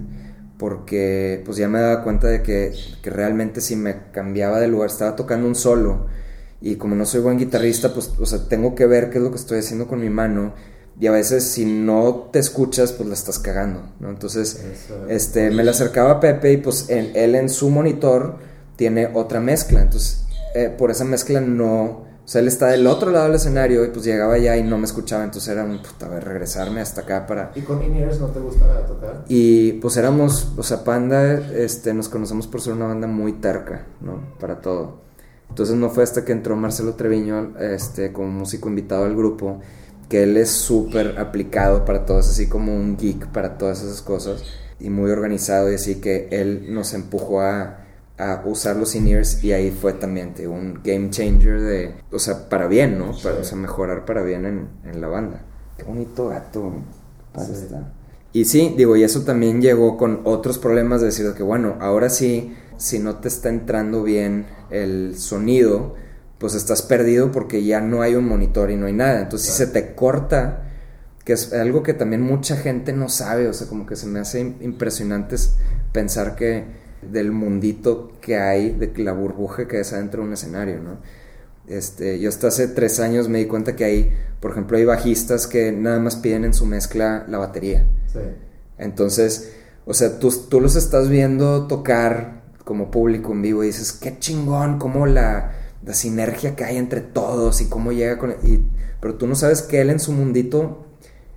Porque 0.58 1.42
pues 1.44 1.58
ya 1.58 1.68
me 1.68 1.78
daba 1.78 2.02
cuenta 2.02 2.26
de 2.26 2.42
que, 2.42 2.72
que 3.02 3.10
realmente 3.10 3.60
si 3.60 3.76
me 3.76 4.10
cambiaba 4.10 4.58
de 4.58 4.66
lugar, 4.66 4.88
estaba 4.88 5.14
tocando 5.14 5.46
un 5.46 5.54
solo 5.54 6.06
y 6.60 6.76
como 6.76 6.94
no 6.94 7.04
soy 7.04 7.20
buen 7.20 7.38
guitarrista, 7.38 7.92
pues 7.92 8.12
o 8.18 8.24
sea, 8.26 8.48
tengo 8.48 8.74
que 8.74 8.86
ver 8.86 9.10
qué 9.10 9.18
es 9.18 9.24
lo 9.24 9.30
que 9.30 9.36
estoy 9.36 9.58
haciendo 9.58 9.86
con 9.86 10.00
mi 10.00 10.08
mano 10.08 10.54
y 10.98 11.06
a 11.06 11.10
veces 11.10 11.44
si 11.44 11.66
no 11.66 12.30
te 12.32 12.38
escuchas, 12.38 12.92
pues 12.92 13.06
la 13.06 13.14
estás 13.14 13.38
cagando, 13.38 13.92
¿no? 14.00 14.08
Entonces, 14.08 14.64
este, 15.08 15.50
me 15.50 15.62
la 15.62 15.72
acercaba 15.72 16.12
a 16.12 16.20
Pepe 16.20 16.52
y 16.52 16.56
pues 16.56 16.86
él 16.88 17.34
en 17.34 17.50
su 17.50 17.68
monitor 17.68 18.38
tiene 18.76 19.10
otra 19.12 19.40
mezcla, 19.40 19.82
entonces 19.82 20.24
eh, 20.54 20.74
por 20.76 20.90
esa 20.90 21.04
mezcla 21.04 21.42
no, 21.42 22.05
o 22.26 22.28
sea, 22.28 22.40
él 22.40 22.48
está 22.48 22.66
del 22.66 22.88
otro 22.88 23.12
lado 23.12 23.26
del 23.26 23.36
escenario 23.36 23.84
y 23.84 23.90
pues 23.90 24.04
llegaba 24.04 24.34
allá 24.34 24.56
y 24.56 24.64
no 24.64 24.78
me 24.78 24.84
escuchaba, 24.84 25.22
entonces 25.22 25.48
era 25.48 25.62
un, 25.62 25.80
puta, 25.80 26.06
a 26.06 26.08
ver, 26.08 26.24
regresarme 26.24 26.80
hasta 26.80 27.02
acá 27.02 27.24
para... 27.24 27.52
¿Y 27.54 27.60
con 27.60 27.80
in 27.84 28.00
no 28.00 28.26
te 28.26 28.40
gusta 28.40 28.84
tocar? 28.84 29.22
Y 29.28 29.74
pues 29.74 29.96
éramos, 29.96 30.52
o 30.56 30.62
sea, 30.64 30.82
Panda, 30.82 31.34
este, 31.34 31.94
nos 31.94 32.08
conocemos 32.08 32.48
por 32.48 32.60
ser 32.60 32.72
una 32.72 32.86
banda 32.86 33.06
muy 33.06 33.34
terca, 33.34 33.86
¿no? 34.00 34.34
Para 34.40 34.60
todo. 34.60 35.02
Entonces 35.50 35.76
no 35.76 35.88
fue 35.88 36.02
hasta 36.02 36.24
que 36.24 36.32
entró 36.32 36.56
Marcelo 36.56 36.94
Treviño, 36.94 37.56
este, 37.60 38.12
como 38.12 38.26
músico 38.26 38.68
invitado 38.68 39.04
al 39.04 39.14
grupo, 39.14 39.60
que 40.08 40.24
él 40.24 40.36
es 40.36 40.50
súper 40.50 41.20
aplicado 41.20 41.84
para 41.84 42.04
todo, 42.06 42.18
así 42.18 42.48
como 42.48 42.74
un 42.74 42.96
geek 42.96 43.28
para 43.28 43.56
todas 43.56 43.84
esas 43.84 44.02
cosas 44.02 44.42
y 44.80 44.90
muy 44.90 45.12
organizado 45.12 45.70
y 45.70 45.76
así 45.76 46.00
que 46.00 46.26
él 46.32 46.74
nos 46.74 46.92
empujó 46.92 47.40
a 47.40 47.85
a 48.18 48.42
usar 48.46 48.76
los 48.76 48.94
in 48.94 49.06
y 49.42 49.52
ahí 49.52 49.70
fue 49.70 49.92
también 49.92 50.34
un 50.48 50.80
game 50.82 51.10
changer 51.10 51.60
de, 51.60 51.94
o 52.10 52.18
sea, 52.18 52.48
para 52.48 52.66
bien, 52.66 52.98
¿no? 52.98 53.12
Para, 53.22 53.36
O 53.36 53.44
sea, 53.44 53.58
mejorar 53.58 54.04
para 54.04 54.22
bien 54.22 54.46
en, 54.46 54.68
en, 54.84 55.00
la 55.00 55.08
banda. 55.08 55.42
Qué 55.76 55.84
bonito 55.84 56.28
gato, 56.28 56.72
Y 58.32 58.46
sí, 58.46 58.74
digo, 58.76 58.96
y 58.96 59.02
eso 59.02 59.22
también 59.22 59.60
llegó 59.60 59.98
con 59.98 60.22
otros 60.24 60.58
problemas 60.58 61.00
de 61.00 61.08
decir 61.08 61.30
que, 61.34 61.42
bueno, 61.42 61.76
ahora 61.80 62.08
sí, 62.08 62.54
si 62.78 62.98
no 62.98 63.16
te 63.16 63.28
está 63.28 63.50
entrando 63.50 64.02
bien 64.02 64.46
el 64.70 65.18
sonido, 65.18 65.94
pues 66.38 66.54
estás 66.54 66.82
perdido 66.82 67.32
porque 67.32 67.64
ya 67.64 67.80
no 67.80 68.00
hay 68.00 68.14
un 68.14 68.26
monitor 68.26 68.70
y 68.70 68.76
no 68.76 68.86
hay 68.86 68.92
nada. 68.94 69.20
Entonces, 69.20 69.50
si 69.50 69.58
se 69.58 69.66
te 69.66 69.94
corta, 69.94 70.62
que 71.24 71.34
es 71.34 71.52
algo 71.52 71.82
que 71.82 71.92
también 71.92 72.22
mucha 72.22 72.56
gente 72.56 72.94
no 72.94 73.10
sabe, 73.10 73.48
o 73.48 73.52
sea, 73.52 73.66
como 73.66 73.84
que 73.84 73.96
se 73.96 74.06
me 74.06 74.20
hace 74.20 74.40
impresionante 74.40 75.36
pensar 75.92 76.34
que 76.36 76.85
del 77.02 77.32
mundito 77.32 78.12
que 78.20 78.36
hay, 78.36 78.70
de 78.70 78.92
la 79.02 79.12
burbuja 79.12 79.68
que 79.68 79.80
es 79.80 79.92
adentro 79.92 80.22
de 80.22 80.28
un 80.28 80.34
escenario, 80.34 80.80
¿no? 80.80 80.98
Este, 81.68 82.20
yo 82.20 82.28
hasta 82.28 82.48
hace 82.48 82.68
tres 82.68 83.00
años 83.00 83.28
me 83.28 83.38
di 83.38 83.46
cuenta 83.46 83.74
que 83.74 83.84
hay, 83.84 84.12
por 84.40 84.52
ejemplo, 84.52 84.76
hay 84.76 84.84
bajistas 84.84 85.46
que 85.46 85.72
nada 85.72 85.98
más 85.98 86.16
piden 86.16 86.44
en 86.44 86.54
su 86.54 86.64
mezcla 86.64 87.24
la 87.28 87.38
batería. 87.38 87.88
Sí. 88.12 88.20
Entonces, 88.78 89.52
o 89.84 89.94
sea, 89.94 90.18
tú, 90.18 90.32
tú 90.48 90.60
los 90.60 90.76
estás 90.76 91.08
viendo 91.08 91.66
tocar 91.66 92.42
como 92.64 92.90
público 92.90 93.32
en 93.32 93.42
vivo 93.42 93.64
y 93.64 93.68
dices, 93.68 93.92
qué 93.92 94.18
chingón, 94.18 94.78
cómo 94.78 95.06
la, 95.06 95.52
la 95.84 95.94
sinergia 95.94 96.56
que 96.56 96.64
hay 96.64 96.76
entre 96.76 97.00
todos 97.00 97.60
y 97.60 97.66
cómo 97.66 97.92
llega 97.92 98.18
con... 98.18 98.32
Y, 98.42 98.60
pero 99.00 99.14
tú 99.14 99.26
no 99.26 99.34
sabes 99.34 99.62
que 99.62 99.80
él 99.80 99.90
en 99.90 100.00
su 100.00 100.12
mundito 100.12 100.85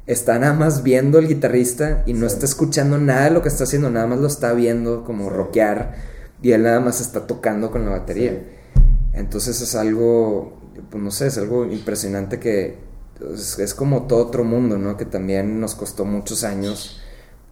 está 0.10 0.40
nada 0.40 0.54
más 0.54 0.82
viendo 0.82 1.20
el 1.20 1.28
guitarrista 1.28 2.02
y 2.08 2.14
no 2.14 2.26
está 2.26 2.46
escuchando 2.46 2.98
nada 2.98 3.26
de 3.26 3.30
lo 3.30 3.44
que 3.44 3.48
está 3.48 3.66
haciendo, 3.66 3.92
nada 3.92 4.08
más 4.08 4.18
lo 4.18 4.26
está 4.26 4.54
viendo 4.54 5.04
como 5.04 5.30
rockear 5.30 5.94
y 6.42 6.52
él 6.52 6.64
nada 6.64 6.80
más 6.80 7.00
está 7.00 7.28
tocando 7.28 7.70
con 7.70 7.86
la 7.86 7.92
batería. 7.92 8.44
Entonces 9.14 9.62
es 9.62 9.76
algo, 9.76 10.60
pues 10.90 11.04
no 11.04 11.12
sé, 11.12 11.28
es 11.28 11.38
algo 11.38 11.64
impresionante 11.66 12.40
que 12.40 12.78
es, 13.60 13.76
como 13.76 14.08
todo 14.08 14.26
otro 14.26 14.44
mundo, 14.44 14.80
¿no? 14.80 14.98
Que 14.98 15.06
también 15.06 15.60
nos 15.60 15.76
costó 15.76 16.06
muchos 16.06 16.44
años 16.44 17.02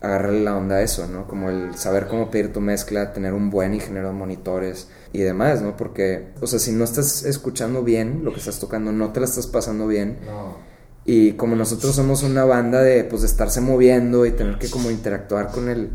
agarrarle 0.01 0.43
la 0.43 0.57
onda 0.57 0.77
a 0.77 0.81
eso, 0.81 1.05
¿no? 1.05 1.27
Como 1.27 1.51
el 1.51 1.75
saber 1.75 2.07
cómo 2.07 2.31
pedir 2.31 2.53
tu 2.53 2.59
mezcla, 2.59 3.13
tener 3.13 3.33
un 3.33 3.51
buen 3.51 3.75
ingeniero 3.75 4.07
de 4.07 4.15
monitores 4.15 4.87
y 5.13 5.19
demás, 5.19 5.61
¿no? 5.61 5.77
Porque, 5.77 6.29
o 6.41 6.47
sea, 6.47 6.57
si 6.57 6.71
no 6.71 6.85
estás 6.85 7.23
escuchando 7.23 7.83
bien 7.83 8.23
lo 8.23 8.33
que 8.33 8.39
estás 8.39 8.59
tocando, 8.59 8.91
no 8.91 9.13
te 9.13 9.19
la 9.19 9.27
estás 9.27 9.45
pasando 9.45 9.85
bien. 9.85 10.17
No 10.25 10.76
y 11.09 11.31
como 11.31 11.55
nosotros 11.55 11.95
somos 11.95 12.21
una 12.21 12.43
banda 12.43 12.81
de, 12.81 13.05
pues, 13.05 13.21
de 13.21 13.27
estarse 13.29 13.61
moviendo 13.61 14.25
y 14.25 14.31
tener 14.31 14.57
que 14.57 14.69
como 14.69 14.91
interactuar 14.91 15.51
con 15.51 15.69
el, 15.69 15.91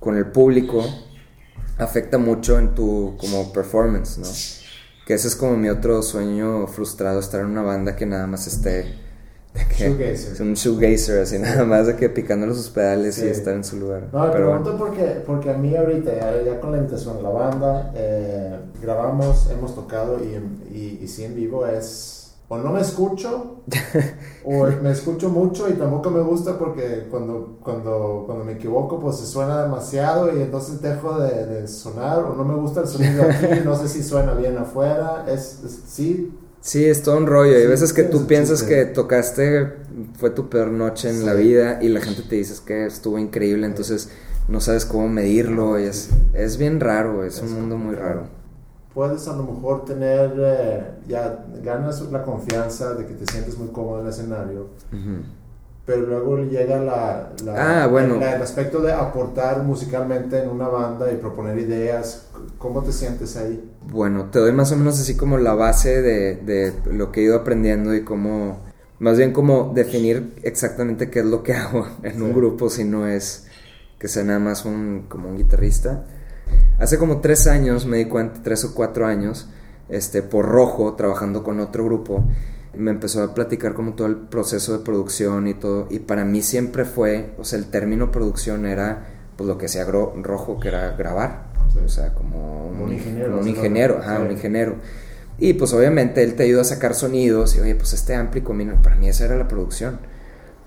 con 0.00 0.16
el 0.16 0.24
público, 0.24 0.82
afecta 1.76 2.16
mucho 2.16 2.58
en 2.58 2.74
tu 2.74 3.14
como 3.20 3.52
performance, 3.52 4.16
¿no? 4.16 4.26
Que 5.06 5.12
ese 5.12 5.28
es 5.28 5.36
como 5.36 5.58
mi 5.58 5.68
otro 5.68 6.00
sueño 6.00 6.66
frustrado, 6.66 7.20
estar 7.20 7.42
en 7.42 7.48
una 7.48 7.60
banda 7.60 7.94
que 7.94 8.06
nada 8.06 8.26
más 8.26 8.46
esté... 8.46 8.86
shoegazer. 9.76 10.40
Un 10.40 10.54
shoegazer, 10.54 11.20
así 11.20 11.38
nada 11.38 11.64
más 11.66 11.86
de 11.86 11.96
que 11.96 12.08
picándole 12.08 12.54
sus 12.54 12.70
pedales 12.70 13.18
y 13.18 13.28
estar 13.28 13.52
en 13.52 13.64
su 13.64 13.78
lugar. 13.78 14.08
No, 14.14 14.32
Pero 14.32 14.46
pregunto 14.46 14.78
porque, 14.78 15.22
porque 15.26 15.50
a 15.50 15.58
mí 15.58 15.76
ahorita, 15.76 16.10
ya, 16.42 16.58
con 16.58 16.72
la 16.72 16.78
invitación 16.78 17.18
de 17.18 17.22
la 17.22 17.28
banda, 17.28 17.92
eh, 17.94 18.56
grabamos, 18.80 19.50
hemos 19.50 19.74
tocado 19.74 20.18
y, 20.24 20.74
y, 20.74 21.00
y 21.02 21.06
sí 21.06 21.24
en 21.24 21.34
vivo 21.34 21.66
es 21.66 22.23
o 22.48 22.58
no 22.58 22.72
me 22.72 22.80
escucho, 22.80 23.62
o 24.44 24.66
me 24.82 24.90
escucho 24.90 25.30
mucho 25.30 25.68
y 25.68 25.72
tampoco 25.74 26.10
me 26.10 26.20
gusta 26.20 26.58
porque 26.58 27.06
cuando, 27.10 27.58
cuando, 27.62 28.24
cuando 28.26 28.44
me 28.44 28.52
equivoco 28.52 29.00
pues 29.00 29.16
se 29.16 29.26
suena 29.26 29.62
demasiado 29.62 30.36
y 30.36 30.42
entonces 30.42 30.82
dejo 30.82 31.18
de, 31.20 31.66
sonar 31.66 32.18
o 32.18 32.34
no 32.34 32.44
me 32.44 32.54
gusta 32.54 32.82
el 32.82 32.86
sonido 32.86 33.24
aquí, 33.30 33.60
no 33.64 33.76
sé 33.76 33.88
si 33.88 34.02
suena 34.02 34.34
bien 34.34 34.58
afuera, 34.58 35.24
es, 35.28 35.60
sí. 35.88 36.32
Sí, 36.60 36.82
es 36.86 37.02
todo 37.02 37.18
un 37.18 37.26
rollo. 37.26 37.58
Hay 37.58 37.66
veces 37.66 37.92
que 37.92 38.04
tú 38.04 38.26
piensas 38.26 38.62
que 38.62 38.86
tocaste, 38.86 39.74
fue 40.18 40.30
tu 40.30 40.48
peor 40.48 40.68
noche 40.68 41.10
en 41.10 41.26
la 41.26 41.34
vida 41.34 41.78
y 41.82 41.88
la 41.88 42.00
gente 42.00 42.22
te 42.22 42.36
dice 42.36 42.54
que 42.64 42.86
estuvo 42.86 43.18
increíble, 43.18 43.66
entonces 43.66 44.08
no 44.48 44.62
sabes 44.62 44.86
cómo 44.86 45.06
medirlo. 45.10 45.78
Y 45.78 45.82
es, 45.82 46.08
es 46.32 46.56
bien 46.56 46.80
raro, 46.80 47.22
es, 47.22 47.42
un 47.42 47.52
mundo 47.52 47.76
muy 47.76 47.94
raro 47.94 48.43
puedes 48.94 49.26
a 49.28 49.36
lo 49.36 49.42
mejor 49.42 49.84
tener, 49.84 50.32
eh, 50.38 50.82
ya 51.08 51.44
ganas 51.62 52.00
la 52.12 52.22
confianza 52.22 52.94
de 52.94 53.06
que 53.06 53.14
te 53.14 53.26
sientes 53.26 53.58
muy 53.58 53.68
cómodo 53.68 54.00
en 54.00 54.06
el 54.06 54.12
escenario, 54.12 54.68
pero 55.84 56.06
luego 56.06 56.38
llega 56.38 56.78
la, 56.78 57.30
ah, 57.56 57.86
bueno. 57.90 58.14
el, 58.16 58.22
aspecto 58.22 58.80
de 58.80 58.92
aportar 58.92 59.62
musicalmente 59.64 60.42
en 60.42 60.48
una 60.48 60.68
banda 60.68 61.12
y 61.12 61.16
proponer 61.16 61.58
ideas. 61.58 62.28
¿Cómo 62.56 62.82
te 62.82 62.92
sientes 62.92 63.36
ahí? 63.36 63.70
Bueno, 63.90 64.30
te 64.30 64.38
doy 64.38 64.52
más 64.52 64.72
o 64.72 64.76
menos 64.76 64.98
así 64.98 65.16
como 65.16 65.36
la 65.36 65.54
base 65.54 66.00
de, 66.00 66.36
de 66.36 66.72
lo 66.90 67.12
que 67.12 67.20
he 67.20 67.24
ido 67.24 67.36
aprendiendo 67.36 67.94
y 67.94 68.02
cómo, 68.02 68.60
más 68.98 69.18
bien 69.18 69.32
como 69.32 69.72
definir 69.74 70.34
exactamente 70.42 71.10
qué 71.10 71.18
es 71.18 71.26
lo 71.26 71.42
que 71.42 71.52
hago 71.54 71.86
en 72.02 72.22
un 72.22 72.32
grupo 72.32 72.70
si 72.70 72.84
no 72.84 73.06
es 73.06 73.46
que 73.98 74.08
sea 74.08 74.24
nada 74.24 74.38
más 74.38 74.64
un, 74.64 75.06
como 75.08 75.28
un 75.28 75.36
guitarrista. 75.36 76.04
Hace 76.78 76.98
como 76.98 77.20
tres 77.20 77.46
años 77.46 77.86
me 77.86 77.98
di 77.98 78.06
cuenta, 78.06 78.40
tres 78.42 78.64
o 78.64 78.74
cuatro 78.74 79.06
años, 79.06 79.48
este, 79.88 80.22
por 80.22 80.46
Rojo, 80.46 80.94
trabajando 80.94 81.44
con 81.44 81.60
otro 81.60 81.84
grupo, 81.84 82.24
me 82.76 82.90
empezó 82.90 83.22
a 83.22 83.34
platicar 83.34 83.74
como 83.74 83.94
todo 83.94 84.08
el 84.08 84.16
proceso 84.16 84.76
de 84.76 84.84
producción 84.84 85.46
y 85.46 85.54
todo, 85.54 85.86
y 85.90 86.00
para 86.00 86.24
mí 86.24 86.42
siempre 86.42 86.84
fue, 86.84 87.34
o 87.38 87.44
sea, 87.44 87.58
el 87.58 87.66
término 87.66 88.10
producción 88.10 88.66
era 88.66 89.06
pues 89.36 89.48
lo 89.48 89.58
que 89.58 89.66
hacía 89.66 89.84
Rojo, 89.84 90.58
que 90.60 90.68
era 90.68 90.90
grabar, 90.96 91.46
o 91.84 91.88
sea, 91.88 92.14
como 92.14 92.68
un, 92.68 92.92
ingeniero, 92.92 93.38
un 93.38 93.48
ingeniero, 93.48 93.98
ajá, 93.98 94.20
un 94.20 94.30
ingeniero. 94.30 94.76
Y 95.38 95.54
pues 95.54 95.72
obviamente 95.72 96.22
él 96.22 96.34
te 96.34 96.44
ayuda 96.44 96.60
a 96.60 96.64
sacar 96.64 96.94
sonidos 96.94 97.56
y 97.56 97.60
oye, 97.60 97.74
pues 97.74 97.92
este 97.92 98.14
ampli 98.14 98.42
combina, 98.42 98.80
para 98.82 98.96
mí 98.96 99.08
esa 99.08 99.24
era 99.24 99.36
la 99.36 99.48
producción. 99.48 99.98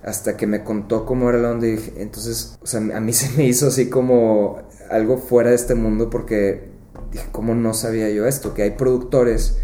Hasta 0.03 0.37
que 0.37 0.47
me 0.47 0.63
contó 0.63 1.05
cómo 1.05 1.29
era 1.29 1.37
la 1.37 1.51
onda 1.51 1.67
y 1.67 1.71
dije, 1.71 1.93
entonces, 1.97 2.57
o 2.61 2.67
sea, 2.67 2.79
a 2.79 2.99
mí 2.99 3.13
se 3.13 3.35
me 3.37 3.45
hizo 3.45 3.67
así 3.67 3.89
como 3.89 4.61
algo 4.89 5.17
fuera 5.17 5.49
de 5.49 5.55
este 5.55 5.75
mundo 5.75 6.09
porque 6.09 6.69
dije, 7.11 7.27
¿cómo 7.31 7.55
no 7.55 7.73
sabía 7.73 8.09
yo 8.09 8.25
esto? 8.25 8.53
Que 8.53 8.63
hay 8.63 8.71
productores, 8.71 9.59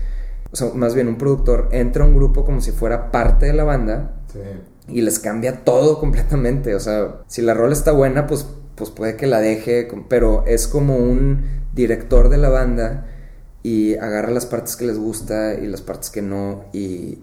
o 0.52 0.56
sea, 0.56 0.70
más 0.74 0.96
bien 0.96 1.08
un 1.08 1.18
productor 1.18 1.70
entra 1.72 2.04
a 2.04 2.08
un 2.08 2.16
grupo 2.16 2.46
como 2.46 2.62
si 2.62 2.72
fuera 2.72 3.12
parte 3.12 3.46
de 3.46 3.54
la 3.54 3.64
banda 3.64 4.22
y 4.88 5.02
les 5.02 5.20
cambia 5.20 5.64
todo 5.64 6.00
completamente. 6.00 6.76
O 6.76 6.80
sea, 6.80 7.22
si 7.28 7.42
la 7.42 7.54
rola 7.54 7.74
está 7.74 7.92
buena, 7.92 8.28
pues, 8.28 8.48
pues 8.76 8.90
puede 8.90 9.16
que 9.16 9.28
la 9.28 9.40
deje, 9.40 9.88
pero 10.10 10.46
es 10.48 10.68
como 10.68 10.98
un 10.98 11.64
director 11.74 12.30
de 12.30 12.38
la 12.38 12.50
banda 12.50 13.08
y 13.64 13.96
agarra 13.96 14.32
las 14.32 14.46
partes 14.46 14.76
que 14.76 14.86
les 14.86 14.98
gusta 14.98 15.56
y 15.56 15.68
las 15.68 15.82
partes 15.82 16.10
que 16.10 16.22
no 16.22 16.66
y, 16.74 17.20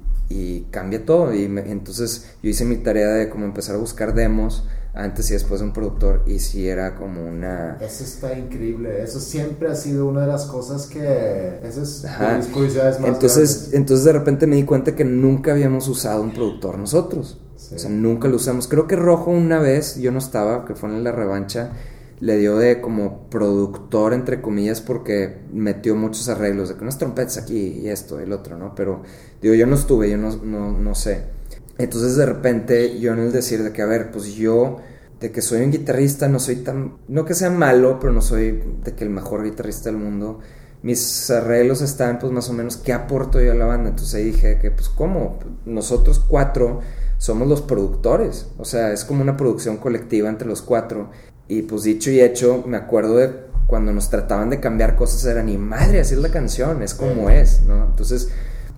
cambia 0.70 1.04
todo. 1.04 1.34
Y 1.34 1.44
entonces 1.44 2.30
yo 2.42 2.50
hice 2.50 2.64
mi 2.64 2.76
tarea 2.76 3.08
de 3.08 3.28
como 3.28 3.44
empezar 3.44 3.74
a 3.74 3.78
buscar 3.78 4.14
demos 4.14 4.64
antes 4.94 5.30
y 5.30 5.34
después 5.34 5.60
de 5.60 5.66
un 5.66 5.72
productor 5.72 6.24
y 6.26 6.38
si 6.38 6.68
era 6.68 6.96
como 6.96 7.24
una... 7.24 7.76
Eso 7.80 8.04
está 8.04 8.36
increíble, 8.36 9.02
eso 9.02 9.20
siempre 9.20 9.68
ha 9.68 9.74
sido 9.74 10.06
una 10.06 10.22
de 10.22 10.26
las 10.26 10.46
cosas 10.46 10.86
que... 10.86 11.60
Eso 11.62 11.82
es 11.82 12.04
mis 12.36 12.46
curiosidades 12.46 13.00
más 13.00 13.10
entonces, 13.10 13.70
entonces 13.72 14.04
de 14.04 14.12
repente 14.12 14.46
me 14.46 14.56
di 14.56 14.64
cuenta 14.64 14.96
que 14.96 15.04
nunca 15.04 15.52
habíamos 15.52 15.88
usado 15.88 16.22
un 16.22 16.32
productor 16.32 16.78
nosotros. 16.78 17.40
O 17.54 17.78
sea, 17.78 17.90
nunca 17.90 18.26
lo 18.26 18.36
usamos. 18.36 18.66
Creo 18.66 18.88
que 18.88 18.96
Rojo 18.96 19.30
una 19.30 19.60
vez, 19.60 19.96
yo 19.96 20.10
no 20.10 20.18
estaba, 20.18 20.64
que 20.64 20.74
fue 20.74 20.88
en 20.88 21.04
la 21.04 21.12
revancha, 21.12 21.72
le 22.18 22.36
dio 22.36 22.56
de 22.56 22.80
como 22.80 23.28
productor, 23.30 24.12
entre 24.12 24.42
comillas, 24.42 24.80
porque 24.80 25.38
metió 25.52 25.94
muchos 25.94 26.28
arreglos, 26.28 26.68
de 26.68 26.76
que 26.76 26.82
unas 26.82 26.98
trompetas 26.98 27.38
aquí 27.38 27.80
y 27.82 27.88
esto, 27.88 28.18
el 28.18 28.32
otro, 28.32 28.58
¿no? 28.58 28.74
Pero 28.74 29.02
digo, 29.40 29.54
yo 29.54 29.66
no 29.66 29.74
estuve, 29.74 30.10
yo 30.10 30.18
no, 30.18 30.36
no, 30.36 30.72
no 30.72 30.94
sé. 30.94 31.39
Entonces 31.82 32.16
de 32.16 32.26
repente 32.26 32.98
yo 33.00 33.12
en 33.14 33.20
el 33.20 33.32
decir 33.32 33.62
de 33.62 33.72
que, 33.72 33.80
a 33.80 33.86
ver, 33.86 34.10
pues 34.10 34.34
yo, 34.34 34.78
de 35.18 35.32
que 35.32 35.40
soy 35.40 35.62
un 35.62 35.70
guitarrista, 35.70 36.28
no 36.28 36.38
soy 36.38 36.56
tan, 36.56 36.98
no 37.08 37.24
que 37.24 37.34
sea 37.34 37.48
malo, 37.48 37.98
pero 37.98 38.12
no 38.12 38.20
soy 38.20 38.62
de 38.84 38.94
que 38.94 39.04
el 39.04 39.10
mejor 39.10 39.44
guitarrista 39.44 39.88
del 39.88 39.98
mundo. 39.98 40.40
Mis 40.82 41.30
arreglos 41.30 41.80
están 41.80 42.18
pues 42.18 42.32
más 42.32 42.50
o 42.50 42.52
menos, 42.52 42.76
¿qué 42.76 42.92
aporto 42.92 43.40
yo 43.40 43.52
a 43.52 43.54
la 43.54 43.64
banda? 43.64 43.90
Entonces 43.90 44.14
ahí 44.14 44.24
dije 44.24 44.58
que, 44.58 44.70
pues 44.70 44.90
¿cómo? 44.90 45.38
Nosotros 45.64 46.22
cuatro 46.26 46.80
somos 47.16 47.48
los 47.48 47.62
productores, 47.62 48.48
o 48.58 48.64
sea, 48.64 48.92
es 48.92 49.04
como 49.04 49.22
una 49.22 49.36
producción 49.36 49.78
colectiva 49.78 50.28
entre 50.28 50.48
los 50.48 50.62
cuatro. 50.62 51.10
Y 51.48 51.62
pues 51.62 51.82
dicho 51.82 52.10
y 52.10 52.20
hecho, 52.20 52.62
me 52.66 52.76
acuerdo 52.76 53.16
de 53.16 53.30
cuando 53.66 53.92
nos 53.92 54.10
trataban 54.10 54.50
de 54.50 54.60
cambiar 54.60 54.96
cosas, 54.96 55.24
era 55.24 55.42
ni 55.42 55.56
madre, 55.56 56.00
así 56.00 56.14
es 56.14 56.20
la 56.20 56.30
canción, 56.30 56.82
es 56.82 56.94
como 56.94 57.30
es, 57.30 57.62
¿no? 57.62 57.86
Entonces 57.86 58.28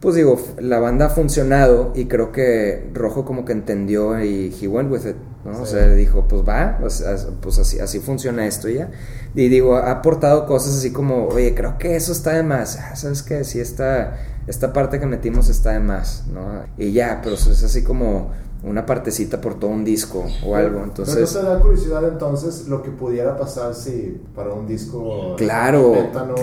pues 0.03 0.17
digo, 0.17 0.37
la 0.59 0.81
banda 0.81 1.07
ha 1.07 1.11
funcionado 1.11 1.93
y 1.95 2.07
creo 2.07 2.33
que 2.33 2.91
Rojo 2.93 3.25
como 3.25 3.45
que 3.45 3.53
entendió 3.53 4.21
y 4.21 4.53
he 4.61 4.67
went 4.67 4.91
with 4.91 5.07
it, 5.07 5.15
¿no? 5.45 5.63
O 5.63 5.65
sea, 5.65 5.87
dijo, 5.95 6.27
pues 6.27 6.43
va, 6.43 6.77
pues, 6.81 7.05
pues 7.41 7.61
así, 7.61 7.79
así 7.79 8.01
funciona 8.01 8.45
esto 8.45 8.69
ya. 8.69 8.91
Y 9.37 9.49
digo, 9.49 9.77
ha 9.77 9.93
aportado 9.93 10.45
cosas 10.45 10.77
así 10.77 10.91
como, 10.91 11.29
oye, 11.29 11.55
creo 11.55 11.79
que 11.79 11.95
eso 11.95 12.11
está 12.11 12.33
de 12.33 12.43
más, 12.43 12.81
ah, 12.81 12.97
¿sabes 12.97 13.23
qué? 13.23 13.45
Sí, 13.45 13.61
esta, 13.61 14.19
esta 14.49 14.73
parte 14.73 14.99
que 14.99 15.07
metimos 15.07 15.49
está 15.49 15.71
de 15.71 15.79
más, 15.79 16.25
¿no? 16.27 16.65
Y 16.77 16.91
ya, 16.91 17.21
pero 17.23 17.37
es 17.37 17.63
así 17.63 17.85
como 17.85 18.33
una 18.65 18.87
partecita 18.87 19.41
por 19.41 19.59
todo 19.59 19.71
un 19.71 19.85
disco 19.85 20.25
o 20.47 20.55
algo. 20.55 20.85
Entonces, 20.85 21.15
¿Pero 21.15 21.27
no 21.27 21.33
te 21.33 21.55
da 21.55 21.61
curiosidad 21.61 22.09
entonces 22.09 22.69
lo 22.69 22.83
que 22.83 22.91
pudiera 22.91 23.37
pasar 23.37 23.75
si 23.75 24.21
para 24.37 24.53
un 24.53 24.69
disco 24.69 25.35
claro, 25.37 25.95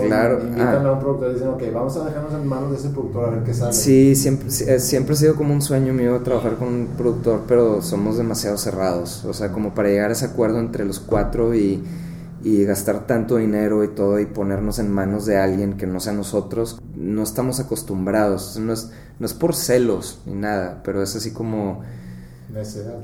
claro, 0.05 0.41
invitan 0.41 0.85
a 0.85 0.93
un 0.93 0.99
productor 0.99 1.31
y 1.31 1.33
dicen, 1.35 1.47
ok, 1.49 1.63
vamos 1.73 1.95
a 1.95 2.05
dejarnos 2.05 2.33
en 2.33 2.45
manos 2.45 2.71
de 2.71 2.77
ese 2.77 2.89
productor 2.89 3.25
a 3.25 3.29
ver 3.31 3.43
qué 3.43 3.53
sale? 3.53 3.73
Sí, 3.73 4.15
siempre, 4.15 4.49
siempre 4.51 5.13
ha 5.13 5.17
sido 5.17 5.35
como 5.35 5.53
un 5.53 5.61
sueño 5.61 5.93
mío 5.93 6.19
trabajar 6.21 6.57
con 6.57 6.67
un 6.67 6.87
productor, 6.97 7.43
pero 7.47 7.81
somos 7.81 8.17
demasiado 8.17 8.57
cerrados. 8.57 9.23
O 9.23 9.33
sea, 9.33 9.53
como 9.53 9.73
para 9.73 9.87
llegar 9.87 10.09
a 10.09 10.13
ese 10.13 10.25
acuerdo 10.25 10.59
entre 10.59 10.83
los 10.83 10.99
cuatro 10.99 11.55
y, 11.55 11.81
y 12.43 12.65
gastar 12.65 13.07
tanto 13.07 13.37
dinero 13.37 13.81
y 13.85 13.87
todo 13.89 14.19
y 14.19 14.25
ponernos 14.25 14.79
en 14.79 14.91
manos 14.91 15.25
de 15.25 15.37
alguien 15.37 15.77
que 15.77 15.87
no 15.87 16.01
sea 16.01 16.11
nosotros, 16.11 16.81
no 16.97 17.23
estamos 17.23 17.61
acostumbrados. 17.61 18.59
No 18.59 18.73
es, 18.73 18.91
no 19.19 19.25
es 19.25 19.33
por 19.33 19.55
celos 19.55 20.19
ni 20.25 20.33
nada, 20.33 20.81
pero 20.83 21.01
es 21.01 21.15
así 21.15 21.31
como 21.31 21.81
Necedad. 22.49 22.99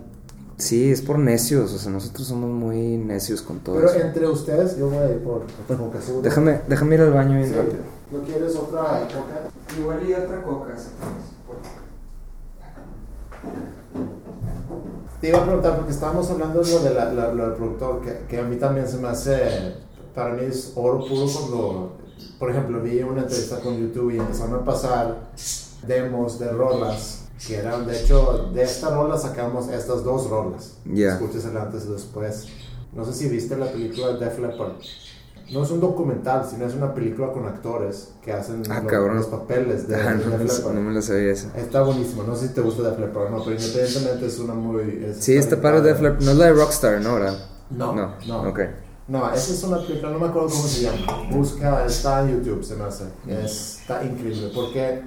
Sí, 0.58 0.90
es 0.90 1.02
por 1.02 1.20
necios, 1.20 1.74
o 1.74 1.78
sea, 1.78 1.92
nosotros 1.92 2.28
somos 2.28 2.50
muy 2.50 2.98
necios 2.98 3.42
con 3.42 3.60
todo 3.60 3.76
Pero 3.76 3.94
entre 3.94 4.28
ustedes, 4.28 4.78
yo 4.78 4.90
voy 4.90 5.00
a 5.00 5.10
ir 5.12 5.20
por, 5.20 5.42
coca 5.68 6.00
Déjame, 6.24 6.62
déjame 6.70 6.96
ir 6.96 7.02
al 7.02 7.12
baño 7.12 7.38
bien 7.38 7.54
rápido. 7.54 7.84
¿No 8.10 8.22
quieres 8.22 8.56
otra 8.56 9.02
coca? 9.02 9.78
Igual 9.78 10.00
y 10.08 10.14
otra 10.14 10.42
coca. 10.44 10.74
Te 15.20 15.28
iba 15.28 15.40
a 15.40 15.44
preguntar, 15.44 15.76
porque 15.76 15.92
estábamos 15.92 16.30
hablando 16.30 16.62
de 16.62 16.72
lo, 16.72 16.80
de 16.80 16.94
la, 16.94 17.34
del 17.34 17.54
productor, 17.54 18.02
que, 18.02 18.20
que, 18.30 18.40
a 18.40 18.44
mí 18.44 18.56
también 18.56 18.88
se 18.88 18.98
me 18.98 19.10
hace, 19.10 19.76
para 20.14 20.36
mí 20.36 20.46
es 20.46 20.72
oro 20.76 21.00
puro 21.00 21.26
cuando, 21.28 21.98
por 22.40 22.50
ejemplo, 22.50 22.82
vi 22.82 23.02
una 23.02 23.24
entrevista 23.24 23.60
con 23.60 23.78
YouTube 23.78 24.12
y 24.12 24.20
empezaron 24.20 24.62
a 24.62 24.64
pasar 24.64 25.18
demos 25.86 26.40
de 26.40 26.50
rolas 26.50 27.25
que 27.46 27.58
eran, 27.58 27.86
de 27.86 28.00
hecho, 28.00 28.50
de 28.54 28.64
esta 28.64 28.90
rola 28.90 29.18
sacamos 29.18 29.68
estas 29.70 30.04
dos 30.04 30.30
rolas. 30.30 30.78
Yeah. 30.86 31.20
el 31.20 31.58
antes 31.58 31.86
y 31.86 31.92
después. 31.92 32.48
No 32.94 33.04
sé 33.06 33.14
si 33.14 33.28
viste 33.28 33.58
la 33.58 33.72
película 33.72 34.14
Def 34.14 34.40
Leppard. 34.40 34.74
No 35.52 35.64
es 35.64 35.70
un 35.70 35.80
documental, 35.80 36.48
sino 36.50 36.66
es 36.66 36.74
una 36.74 36.94
película 36.94 37.32
con 37.32 37.46
actores 37.46 38.14
que 38.24 38.32
hacen 38.32 38.64
ah, 38.70 38.82
los 38.82 39.28
papeles 39.28 39.88
de, 39.88 39.96
ah, 40.02 40.14
no, 40.14 40.38
Def 40.38 40.58
Leppard. 40.58 40.76
No 40.76 40.82
me 40.82 40.94
lo 40.94 41.02
sabía 41.02 41.34
eso. 41.34 41.50
Está 41.56 41.84
buenísimo. 41.84 42.24
No 42.24 42.36
sé 42.36 42.48
si 42.48 42.54
te 42.54 42.62
gusta 42.62 42.84
Def 42.84 43.00
Leppard 43.00 43.30
no, 43.30 43.44
pero 43.44 43.56
independientemente 43.56 44.26
es 44.26 44.40
una 44.40 44.54
muy... 44.54 45.14
sí, 45.20 45.36
está 45.36 45.62
para 45.62 45.82
Def 45.82 46.02
Leppard. 46.02 46.24
No 46.24 46.32
es 46.32 46.38
la 46.38 46.46
de 46.46 46.54
Rockstar, 46.54 47.02
¿no? 47.02 47.16
¿verdad? 47.16 47.38
No, 47.70 47.94
no. 47.94 48.14
no. 48.28 48.50
Ok. 48.50 48.60
No, 49.08 49.32
esa 49.32 49.54
es 49.54 49.64
una 49.64 49.78
película, 49.86 50.12
no 50.12 50.20
me 50.20 50.28
acuerdo 50.28 50.50
cómo 50.50 50.64
se 50.64 50.82
llama. 50.82 51.28
Busca, 51.32 51.86
está 51.86 52.22
en 52.22 52.44
YouTube, 52.44 52.64
se 52.64 52.76
me 52.76 52.86
hace. 52.86 53.06
Está 53.28 54.04
increíble, 54.04 54.50
porque, 54.54 55.04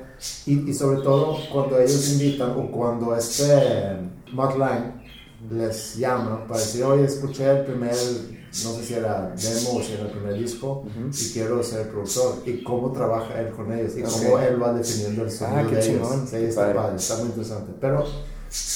y, 0.47 0.71
y, 0.71 0.75
sobre 0.75 1.03
todo 1.03 1.37
cuando 1.53 1.79
ellos 1.79 2.13
invitan 2.13 2.53
o 2.53 2.71
cuando 2.71 3.17
este 3.17 3.99
Matt 4.33 4.57
Lang 4.57 5.03
les 5.51 5.97
llama 5.97 6.47
para 6.47 6.61
decir, 6.61 6.85
oye, 6.85 7.05
escuché 7.05 7.51
el 7.51 7.65
primer, 7.65 7.91
no 7.93 8.73
sé 8.73 8.85
si 8.85 8.95
era 8.95 9.35
demo 9.35 9.79
o 9.79 9.83
si 9.83 9.93
era 9.93 10.03
el 10.03 10.11
primer 10.11 10.35
disco, 10.35 10.85
y 11.13 11.33
quiero 11.33 11.61
ser 11.65 11.91
productor. 11.91 12.43
Y 12.47 12.63
cómo 12.63 12.93
trabaja 12.93 13.41
él 13.41 13.51
con 13.51 13.73
ellos, 13.73 13.97
y 13.97 14.03
cómo 14.03 14.39
él 14.39 14.63
va 14.63 14.75
definiendo 14.75 15.25
el 15.25 15.31
sonido 15.31 15.59
ah, 15.59 15.75
de 15.75 15.81
chingón. 15.81 16.29
Sí, 16.29 16.37
está 16.37 16.73
padre, 16.73 16.97
está 16.97 17.17
muy 17.17 17.27
interesante. 17.27 17.73
Pero, 17.81 18.05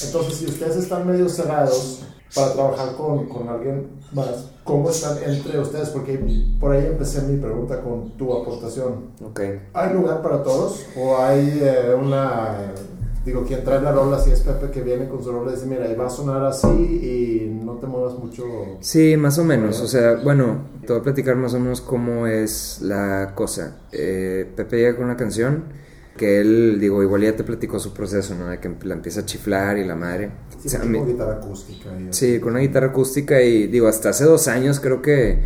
entonces, 0.03 0.35
si 0.35 0.45
ustedes 0.47 0.75
están 0.75 1.07
medio 1.07 1.29
cerrados 1.29 2.01
para 2.35 2.51
trabajar 2.51 2.95
con, 2.95 3.29
con 3.29 3.47
alguien 3.47 3.89
más, 4.11 4.52
¿cómo 4.63 4.89
están 4.89 5.17
entre 5.25 5.59
ustedes? 5.59 5.89
Porque 5.89 6.19
por 6.59 6.71
ahí 6.71 6.85
empecé 6.85 7.21
mi 7.23 7.37
pregunta 7.37 7.81
con 7.81 8.11
tu 8.17 8.33
aportación. 8.33 9.11
Okay. 9.31 9.61
¿Hay 9.73 9.93
lugar 9.93 10.21
para 10.21 10.43
todos? 10.43 10.85
¿O 10.97 11.17
hay 11.17 11.59
eh, 11.61 11.93
una... 11.93 12.73
Digo, 13.25 13.45
quien 13.45 13.63
trae 13.63 13.81
la 13.81 13.93
rola, 13.93 14.19
si 14.19 14.31
es 14.31 14.41
Pepe 14.41 14.69
que 14.69 14.81
viene 14.81 15.07
con 15.07 15.23
su 15.23 15.31
rola 15.31 15.51
y 15.51 15.55
dice, 15.55 15.65
mira, 15.65 15.89
y 15.89 15.95
va 15.95 16.07
a 16.07 16.09
sonar 16.09 16.43
así 16.43 16.67
y 16.67 17.63
no 17.63 17.75
te 17.75 17.87
muevas 17.87 18.15
mucho. 18.15 18.43
Sí, 18.81 19.15
más 19.15 19.37
o 19.37 19.45
menos. 19.45 19.79
O 19.79 19.87
sea, 19.87 20.15
bueno, 20.21 20.65
te 20.81 20.91
voy 20.91 20.99
a 20.99 21.03
platicar 21.03 21.37
más 21.37 21.53
o 21.53 21.59
menos 21.59 21.79
cómo 21.79 22.27
es 22.27 22.79
la 22.81 23.31
cosa. 23.33 23.77
Eh, 23.93 24.51
Pepe 24.57 24.77
llega 24.77 24.97
con 24.97 25.05
una 25.05 25.15
canción 25.15 25.63
que 26.17 26.41
él, 26.41 26.79
digo, 26.79 27.01
igual 27.01 27.21
ya 27.21 27.35
te 27.35 27.45
platicó 27.45 27.79
su 27.79 27.93
proceso, 27.93 28.35
¿no? 28.35 28.47
De 28.47 28.59
que 28.59 28.69
la 28.83 28.93
empieza 28.93 29.21
a 29.21 29.25
chiflar 29.25 29.77
y 29.77 29.85
la 29.85 29.95
madre. 29.95 30.31
Sí, 30.69 30.77
con 30.77 30.89
una 30.89 31.05
guitarra 31.05 31.33
acústica. 31.33 31.89
sí, 32.11 32.39
con 32.39 32.51
una 32.51 32.59
guitarra 32.59 32.87
acústica 32.87 33.41
y 33.41 33.67
digo, 33.67 33.87
hasta 33.87 34.09
hace 34.09 34.23
dos 34.23 34.47
años 34.47 34.79
creo 34.79 35.01
que 35.01 35.39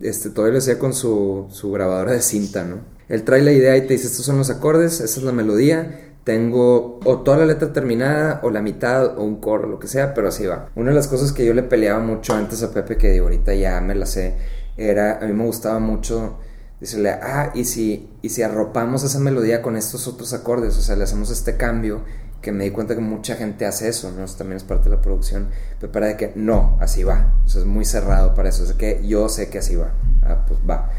este, 0.00 0.30
todavía 0.30 0.54
lo 0.54 0.58
hacía 0.58 0.78
con 0.78 0.92
su, 0.92 1.46
su 1.50 1.70
grabadora 1.72 2.12
de 2.12 2.22
cinta, 2.22 2.64
¿no? 2.64 2.80
Él 3.08 3.24
trae 3.24 3.42
la 3.42 3.52
idea 3.52 3.76
y 3.76 3.82
te 3.82 3.94
dice, 3.94 4.06
estos 4.06 4.24
son 4.24 4.38
los 4.38 4.50
acordes, 4.50 5.00
esta 5.00 5.20
es 5.20 5.24
la 5.24 5.32
melodía, 5.32 6.12
tengo 6.24 7.00
o 7.04 7.18
toda 7.20 7.38
la 7.38 7.46
letra 7.46 7.72
terminada 7.72 8.40
o 8.42 8.50
la 8.50 8.62
mitad 8.62 9.18
o 9.18 9.24
un 9.24 9.36
coro, 9.40 9.68
lo 9.68 9.78
que 9.78 9.88
sea, 9.88 10.14
pero 10.14 10.28
así 10.28 10.46
va. 10.46 10.70
Una 10.76 10.90
de 10.90 10.96
las 10.96 11.08
cosas 11.08 11.32
que 11.32 11.44
yo 11.44 11.54
le 11.54 11.62
peleaba 11.62 12.00
mucho 12.00 12.34
antes 12.34 12.62
a 12.62 12.72
Pepe, 12.72 12.96
que 12.96 13.10
digo, 13.10 13.24
ahorita 13.24 13.54
ya 13.54 13.80
me 13.80 13.94
la 13.94 14.06
sé, 14.06 14.34
era, 14.76 15.18
a 15.18 15.26
mí 15.26 15.32
me 15.32 15.44
gustaba 15.44 15.78
mucho 15.78 16.38
decirle, 16.80 17.10
ah, 17.10 17.52
y 17.54 17.64
si, 17.64 18.08
y 18.22 18.30
si 18.30 18.42
arropamos 18.42 19.04
esa 19.04 19.20
melodía 19.20 19.62
con 19.62 19.76
estos 19.76 20.08
otros 20.08 20.32
acordes, 20.32 20.76
o 20.76 20.80
sea, 20.80 20.96
le 20.96 21.04
hacemos 21.04 21.30
este 21.30 21.56
cambio, 21.56 22.02
que 22.42 22.52
me 22.52 22.64
di 22.64 22.70
cuenta 22.70 22.94
que 22.94 23.00
mucha 23.00 23.36
gente 23.36 23.64
hace 23.64 23.88
eso, 23.88 24.12
¿no? 24.12 24.24
Eso 24.24 24.36
también 24.36 24.56
es 24.56 24.64
parte 24.64 24.90
de 24.90 24.96
la 24.96 25.00
producción, 25.00 25.48
pero 25.80 25.92
para 25.92 26.08
de 26.08 26.16
que 26.16 26.32
no, 26.34 26.76
así 26.80 27.04
va, 27.04 27.34
o 27.46 27.48
sea, 27.48 27.62
es 27.62 27.66
muy 27.66 27.84
cerrado 27.84 28.34
para 28.34 28.48
eso, 28.48 28.64
es 28.64 28.72
que 28.72 29.00
yo 29.06 29.28
sé 29.28 29.48
que 29.48 29.58
así 29.58 29.76
va, 29.76 29.92
ah, 30.22 30.44
pues 30.46 30.60
va. 30.68 30.90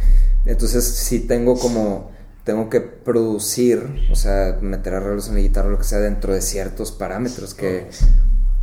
Entonces, 0.46 0.84
si 0.86 1.20
tengo 1.20 1.60
como, 1.60 2.12
tengo 2.44 2.70
que 2.70 2.82
producir, 2.82 4.08
o 4.12 4.16
sea, 4.16 4.58
meter 4.62 4.96
arreglos 4.96 5.28
en 5.28 5.36
la 5.36 5.42
guitarra, 5.42 5.70
lo 5.70 5.78
que 5.78 5.84
sea, 5.84 6.00
dentro 6.00 6.34
de 6.34 6.42
ciertos 6.42 6.92
parámetros 6.92 7.54
que 7.54 7.88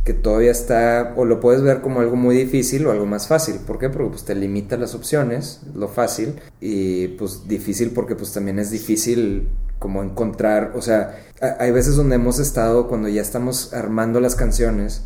que 0.03 0.13
todavía 0.13 0.51
está, 0.51 1.13
o 1.15 1.25
lo 1.25 1.39
puedes 1.39 1.61
ver 1.61 1.81
como 1.81 1.99
algo 1.99 2.15
muy 2.15 2.35
difícil 2.35 2.87
o 2.87 2.91
algo 2.91 3.05
más 3.05 3.27
fácil. 3.27 3.57
¿Por 3.67 3.77
qué? 3.77 3.89
Porque 3.89 4.09
pues 4.09 4.25
te 4.25 4.33
limita 4.33 4.77
las 4.77 4.95
opciones, 4.95 5.61
lo 5.75 5.87
fácil, 5.87 6.35
y 6.59 7.09
pues 7.09 7.47
difícil 7.47 7.91
porque 7.91 8.15
pues 8.15 8.33
también 8.33 8.57
es 8.57 8.71
difícil 8.71 9.49
como 9.81 10.03
encontrar, 10.03 10.73
o 10.75 10.81
sea, 10.83 11.17
hay 11.59 11.71
veces 11.71 11.95
donde 11.95 12.15
hemos 12.15 12.37
estado 12.37 12.87
cuando 12.87 13.09
ya 13.09 13.23
estamos 13.23 13.73
armando 13.73 14.19
las 14.19 14.35
canciones, 14.35 15.01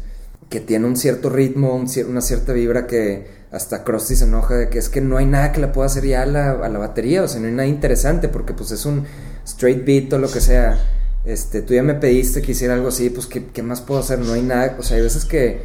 que 0.50 0.60
tiene 0.60 0.86
un 0.86 0.98
cierto 0.98 1.30
ritmo, 1.30 1.82
una 2.08 2.22
cierta 2.22 2.52
vibra 2.52 2.86
que 2.86 3.46
hasta 3.52 3.86
Krusty 3.86 4.18
se 4.18 4.26
enoja 4.26 4.56
de 4.56 4.68
que 4.68 4.78
es 4.80 4.90
que 4.90 5.00
no 5.00 5.16
hay 5.16 5.28
nada 5.28 5.54
que 5.54 5.62
le 5.62 5.70
pueda 5.70 5.88
hacer 5.88 6.06
ya 6.06 6.24
a 6.24 6.26
la, 6.26 6.52
a 6.52 6.68
la 6.68 6.78
batería, 6.78 7.24
o 7.24 7.28
sea, 7.30 7.40
no 7.40 7.48
hay 7.48 7.54
nada 7.54 7.68
interesante 7.68 8.28
porque 8.28 8.54
pues 8.54 8.72
es 8.72 8.86
un 8.86 9.06
straight 9.46 9.86
beat 9.86 10.12
o 10.12 10.18
lo 10.18 10.30
que 10.30 10.42
sea 10.42 10.78
este, 11.24 11.62
tú 11.62 11.74
ya 11.74 11.84
me 11.84 11.94
pediste 11.96 12.42
que 12.42 12.52
hiciera 12.52 12.74
algo 12.74 12.90
así, 12.90 13.10
pues 13.10 13.28
¿qué, 13.28 13.64
más 13.64 13.80
puedo 13.80 14.02
hacer? 14.02 14.20
No 14.20 14.34
hay 14.34 14.42
nada, 14.42 14.76
o 14.78 14.84
sea, 14.84 14.98
hay 14.98 15.04
veces 15.04 15.24
que 15.24 15.64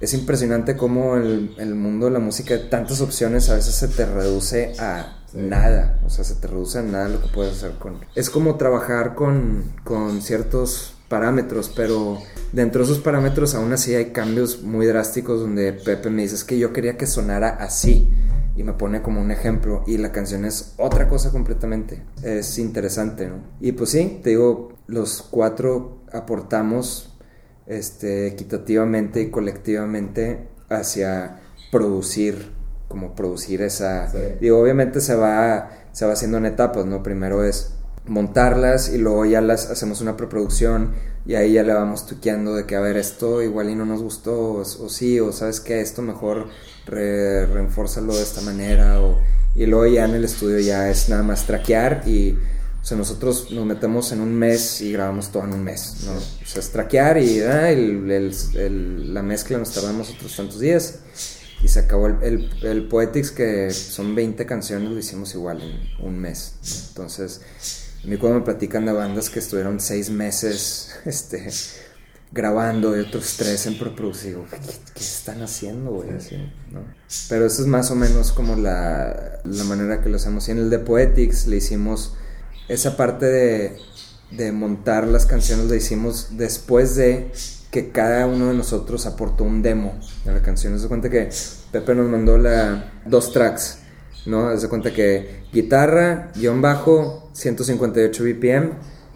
es 0.00 0.14
impresionante 0.14 0.76
cómo 0.76 1.16
el, 1.16 1.56
el 1.58 1.74
mundo 1.74 2.06
de 2.06 2.12
la 2.12 2.20
música, 2.20 2.54
de 2.54 2.60
tantas 2.60 3.00
opciones, 3.00 3.50
a 3.50 3.56
veces 3.56 3.74
se 3.74 3.88
te 3.88 4.06
reduce 4.06 4.72
a 4.78 5.21
nada, 5.34 6.00
o 6.04 6.10
sea, 6.10 6.24
se 6.24 6.34
te 6.34 6.46
reduce 6.46 6.78
a 6.78 6.82
nada 6.82 7.08
lo 7.08 7.20
que 7.20 7.28
puedes 7.28 7.56
hacer 7.56 7.78
con... 7.78 8.00
Es 8.14 8.30
como 8.30 8.56
trabajar 8.56 9.14
con, 9.14 9.72
con 9.84 10.22
ciertos 10.22 10.94
parámetros, 11.08 11.70
pero 11.74 12.18
dentro 12.52 12.80
de 12.80 12.90
esos 12.90 13.02
parámetros 13.02 13.54
aún 13.54 13.72
así 13.72 13.94
hay 13.94 14.12
cambios 14.12 14.62
muy 14.62 14.86
drásticos 14.86 15.40
donde 15.40 15.72
Pepe 15.72 16.10
me 16.10 16.22
dice 16.22 16.36
es 16.36 16.44
que 16.44 16.58
yo 16.58 16.72
quería 16.72 16.96
que 16.96 17.06
sonara 17.06 17.50
así 17.50 18.10
y 18.56 18.62
me 18.62 18.72
pone 18.74 19.02
como 19.02 19.20
un 19.20 19.30
ejemplo 19.30 19.84
y 19.86 19.98
la 19.98 20.12
canción 20.12 20.44
es 20.44 20.74
otra 20.78 21.08
cosa 21.08 21.30
completamente. 21.30 22.02
Es 22.22 22.58
interesante, 22.58 23.28
¿no? 23.28 23.36
Y 23.60 23.72
pues 23.72 23.90
sí, 23.90 24.20
te 24.22 24.30
digo, 24.30 24.72
los 24.86 25.22
cuatro 25.22 26.02
aportamos 26.12 27.14
este, 27.66 28.26
equitativamente 28.26 29.22
y 29.22 29.30
colectivamente 29.30 30.48
hacia 30.68 31.40
producir, 31.70 32.52
como 32.92 33.14
producir 33.14 33.62
esa... 33.62 34.12
Digo, 34.40 34.60
obviamente 34.60 35.00
se 35.00 35.16
va, 35.16 35.70
se 35.90 36.06
va 36.06 36.12
haciendo 36.12 36.38
en 36.38 36.46
etapas, 36.46 36.86
¿no? 36.86 37.02
Primero 37.02 37.44
es 37.44 37.72
montarlas 38.06 38.88
y 38.88 38.98
luego 38.98 39.24
ya 39.24 39.40
las 39.40 39.70
hacemos 39.70 40.00
una 40.00 40.16
preproducción 40.16 40.92
y 41.24 41.34
ahí 41.34 41.52
ya 41.52 41.62
le 41.62 41.72
vamos 41.72 42.06
tuqueando 42.06 42.54
de 42.54 42.66
que 42.66 42.74
a 42.74 42.80
ver 42.80 42.96
esto 42.96 43.42
igual 43.42 43.70
y 43.70 43.74
no 43.74 43.86
nos 43.86 44.02
gustó 44.02 44.54
o, 44.54 44.64
sí 44.64 45.20
o 45.20 45.32
sabes 45.32 45.60
que 45.60 45.80
esto 45.80 46.02
mejor 46.02 46.48
re, 46.86 47.46
de 47.46 48.22
esta 48.22 48.40
manera 48.40 49.00
o, 49.00 49.20
y 49.54 49.66
luego 49.66 49.86
ya 49.86 50.04
en 50.04 50.14
el 50.14 50.24
estudio 50.24 50.58
ya 50.58 50.90
es 50.90 51.08
nada 51.08 51.22
más 51.22 51.46
traquear 51.46 52.02
y 52.06 52.36
o 52.82 52.84
sea, 52.84 52.98
nosotros 52.98 53.52
nos 53.52 53.64
metemos 53.64 54.10
en 54.10 54.20
un 54.20 54.34
mes 54.34 54.80
y 54.80 54.92
grabamos 54.92 55.30
todo 55.30 55.44
en 55.44 55.52
un 55.52 55.62
mes, 55.62 55.98
¿no? 56.04 56.14
O 56.14 56.46
sea, 56.46 56.58
es 56.58 56.70
traquear 56.70 57.16
y 57.18 57.40
ah, 57.40 57.70
la 57.70 59.22
mezcla 59.22 59.56
nos 59.56 59.70
tardamos 59.70 60.10
otros 60.10 60.34
tantos 60.34 60.58
días 60.58 60.98
y 61.62 61.68
se 61.68 61.80
acabó 61.80 62.08
el, 62.08 62.50
el, 62.62 62.88
Poetics 62.88 63.30
que 63.30 63.70
son 63.70 64.14
20 64.14 64.44
canciones, 64.46 64.90
lo 64.90 64.98
hicimos 64.98 65.34
igual 65.34 65.62
en 65.62 66.04
un 66.04 66.18
mes. 66.18 66.54
Entonces, 66.88 67.40
a 68.02 68.06
mí 68.06 68.16
cuando 68.16 68.40
me 68.40 68.44
platican 68.44 68.84
de 68.84 68.92
bandas 68.92 69.30
que 69.30 69.38
estuvieron 69.38 69.78
seis 69.78 70.10
meses 70.10 70.90
este, 71.04 71.48
grabando 72.32 72.96
y 72.96 73.00
otros 73.00 73.36
tres 73.36 73.66
en 73.66 73.78
preproducción, 73.78 74.32
digo, 74.32 74.46
¿qué, 74.94 75.00
están 75.00 75.40
haciendo, 75.42 75.92
güey? 75.92 76.10
¿no? 76.72 76.80
Pero 77.28 77.46
eso 77.46 77.62
es 77.62 77.68
más 77.68 77.92
o 77.92 77.94
menos 77.94 78.32
como 78.32 78.56
la, 78.56 79.40
la, 79.44 79.64
manera 79.64 80.02
que 80.02 80.08
lo 80.08 80.16
hacemos. 80.16 80.48
Y 80.48 80.52
en 80.52 80.58
el 80.58 80.70
de 80.70 80.80
Poetics 80.80 81.46
le 81.46 81.58
hicimos 81.58 82.14
esa 82.68 82.96
parte 82.96 83.26
de, 83.26 83.76
de 84.32 84.50
montar 84.50 85.06
las 85.06 85.26
canciones, 85.26 85.66
la 85.66 85.76
hicimos 85.76 86.30
después 86.32 86.96
de 86.96 87.30
que 87.72 87.88
cada 87.88 88.26
uno 88.26 88.48
de 88.48 88.54
nosotros 88.54 89.06
aportó 89.06 89.44
un 89.44 89.62
demo 89.62 89.98
de 90.26 90.32
la 90.34 90.42
canción. 90.42 90.78
Se 90.78 90.88
cuenta 90.88 91.08
que 91.08 91.30
Pepe 91.72 91.94
nos 91.94 92.08
mandó 92.08 92.36
la, 92.36 92.92
dos 93.06 93.32
tracks, 93.32 93.78
¿no? 94.26 94.54
Se 94.58 94.68
cuenta 94.68 94.92
que 94.92 95.46
guitarra, 95.50 96.30
guion 96.36 96.60
bajo, 96.60 97.30
158 97.32 98.24
BPM 98.24 98.72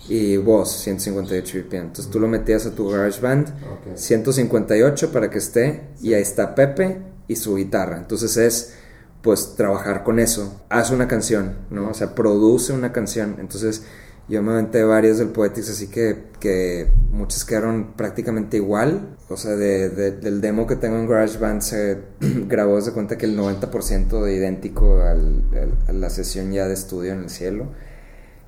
y 0.08 0.38
voz, 0.38 0.72
158 0.72 1.58
BPM. 1.58 1.82
Entonces 1.82 2.10
tú 2.10 2.18
lo 2.18 2.28
metías 2.28 2.64
a 2.64 2.74
tu 2.74 2.88
GarageBand, 2.88 3.52
158 3.94 5.12
para 5.12 5.28
que 5.28 5.36
esté, 5.36 5.88
y 6.00 6.14
ahí 6.14 6.22
está 6.22 6.54
Pepe 6.54 7.02
y 7.28 7.36
su 7.36 7.56
guitarra. 7.56 7.98
Entonces 7.98 8.38
es 8.38 8.72
pues 9.20 9.54
trabajar 9.54 10.02
con 10.02 10.18
eso. 10.18 10.62
Haz 10.70 10.90
una 10.92 11.06
canción, 11.06 11.58
¿no? 11.68 11.90
O 11.90 11.94
sea, 11.94 12.14
produce 12.14 12.72
una 12.72 12.90
canción. 12.90 13.36
Entonces 13.38 13.82
yo 14.28 14.42
me 14.42 14.52
aventé 14.52 14.82
varias 14.82 15.18
del 15.18 15.28
Poetics, 15.28 15.70
así 15.70 15.86
que, 15.86 16.24
que 16.40 16.88
muchas 17.12 17.44
quedaron 17.44 17.92
prácticamente 17.96 18.56
igual. 18.56 19.16
O 19.28 19.36
sea, 19.36 19.52
de, 19.52 19.88
del 19.88 20.40
demo 20.40 20.66
que 20.66 20.76
tengo 20.76 20.96
en 20.96 21.08
GarageBand 21.08 21.60
se 21.62 21.98
grabó, 22.20 22.80
se 22.80 22.92
cuenta 22.92 23.16
que 23.16 23.26
el 23.26 23.38
90% 23.38 24.22
de 24.22 24.34
idéntico 24.34 25.00
al, 25.02 25.44
a 25.86 25.92
la 25.92 26.10
sesión 26.10 26.50
ya 26.52 26.66
de 26.66 26.74
estudio 26.74 27.12
en 27.12 27.20
el 27.20 27.30
cielo. 27.30 27.68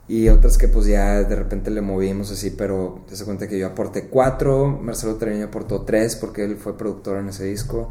Y 0.09 0.31
otras 0.31 0.57
que 0.57 0.69
pues 0.69 0.87
ya 0.87 1.23
de 1.23 1.37
repente 1.37 1.71
le 1.71 1.83
movimos 1.83 2.33
así, 2.33 2.51
pero 2.51 3.05
se 3.13 3.25
cuenta 3.25 3.47
que 3.47 3.59
yo 3.59 3.67
aporté 3.67 4.09
cuatro, 4.09 4.67
Marcelo 4.67 5.17
Treviño 5.17 5.45
aportó 5.45 5.83
tres 5.83 6.17
porque 6.17 6.45
él 6.45 6.57
fue 6.57 6.79
productor 6.79 7.19
en 7.19 7.29
ese 7.29 7.45
disco. 7.45 7.91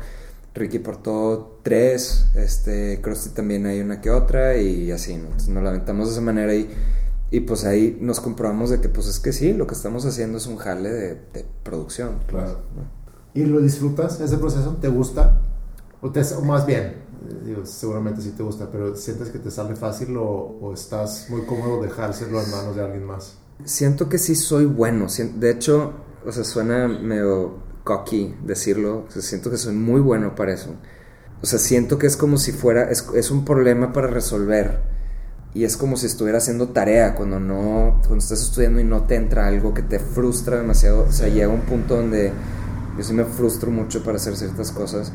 Ricky 0.56 0.78
aportó 0.78 1.60
tres, 1.62 2.26
este, 2.36 3.00
Krusty 3.02 3.30
también 3.30 3.68
hay 3.68 3.80
una 3.80 4.02
que 4.02 4.10
otra 4.10 4.58
y 4.58 4.92
así, 4.92 5.16
¿no? 5.16 5.26
Entonces 5.26 5.50
nos 5.50 5.64
lamentamos 5.64 6.08
de 6.08 6.14
esa 6.14 6.22
manera 6.22 6.56
y 6.56 6.68
y 7.30 7.42
pues 7.42 7.66
ahí 7.66 7.98
nos 8.00 8.22
comprobamos 8.22 8.70
de 8.70 8.80
que 8.80 8.90
pues 8.90 9.08
es 9.08 9.20
que 9.20 9.34
sí, 9.34 9.54
lo 9.54 9.68
que 9.68 9.74
estamos 9.74 10.06
haciendo 10.06 10.38
es 10.38 10.48
un 10.48 10.58
jale 10.58 10.90
de, 10.90 11.46
producción. 11.64 12.20
Claro. 12.28 12.62
¿Y 13.34 13.44
lo 13.46 13.60
disfrutas 13.60 14.20
ese 14.22 14.38
proceso? 14.38 14.78
¿Te 14.80 14.88
gusta? 14.88 15.42
O, 16.02 16.12
te, 16.12 16.22
más 16.44 16.66
bien, 16.66 16.94
digo, 17.44 17.66
seguramente 17.66 18.22
sí 18.22 18.32
te 18.32 18.44
gusta, 18.44 18.70
pero 18.72 18.96
¿sientes 18.96 19.30
que 19.30 19.40
te 19.40 19.52
sale 19.52 19.76
fácil 19.76 20.16
o, 20.18 20.72
estás 20.74 21.28
muy 21.30 21.42
cómodo 21.42 21.82
dejárselo 21.82 22.42
en 22.42 22.50
manos 22.50 22.76
de 22.76 22.84
alguien 22.84 23.04
más? 23.04 23.38
Siento 23.66 24.08
que 24.08 24.20
sí 24.20 24.36
soy 24.36 24.66
bueno. 24.66 25.08
De 25.36 25.52
hecho, 25.52 25.94
o 26.26 26.32
sea, 26.32 26.46
suena 26.46 26.88
medio 26.88 27.56
cocky 27.84 28.36
decirlo. 28.44 29.06
O 29.08 29.12
sea, 29.12 29.22
siento 29.22 29.52
que 29.52 29.58
soy 29.58 29.76
muy 29.76 30.00
bueno 30.00 30.34
para 30.36 30.54
eso. 30.54 30.76
O 31.42 31.46
sea, 31.46 31.60
siento 31.60 31.98
que 31.98 32.08
es 32.08 32.16
como 32.16 32.38
si 32.38 32.54
fuera, 32.54 32.90
es, 32.90 33.08
es 33.14 33.32
un 33.32 33.44
problema 33.44 33.92
para 33.92 34.08
resolver 34.08 34.97
y 35.54 35.64
es 35.64 35.78
como 35.78 35.98
si 35.98 36.06
estuviera 36.06 36.38
haciendo 36.38 36.70
tarea 36.70 37.16
cuando 37.16 37.40
no 37.40 38.00
cuando 38.02 38.18
estás 38.18 38.42
estudiando 38.42 38.80
y 38.80 38.84
no 38.84 39.04
te 39.04 39.16
entra 39.16 39.48
algo 39.48 39.74
que 39.74 39.82
te 39.82 40.00
frustra 40.00 40.58
demasiado 40.58 41.06
o 41.08 41.12
sea 41.12 41.30
llega 41.30 41.48
un 41.48 41.62
punto 41.62 41.96
donde 41.96 42.32
yo 42.98 43.04
sí 43.04 43.14
me 43.14 43.26
frustro 43.26 43.72
mucho 43.72 44.04
para 44.04 44.18
hacer 44.18 44.36
ciertas 44.36 44.72
cosas 44.72 45.12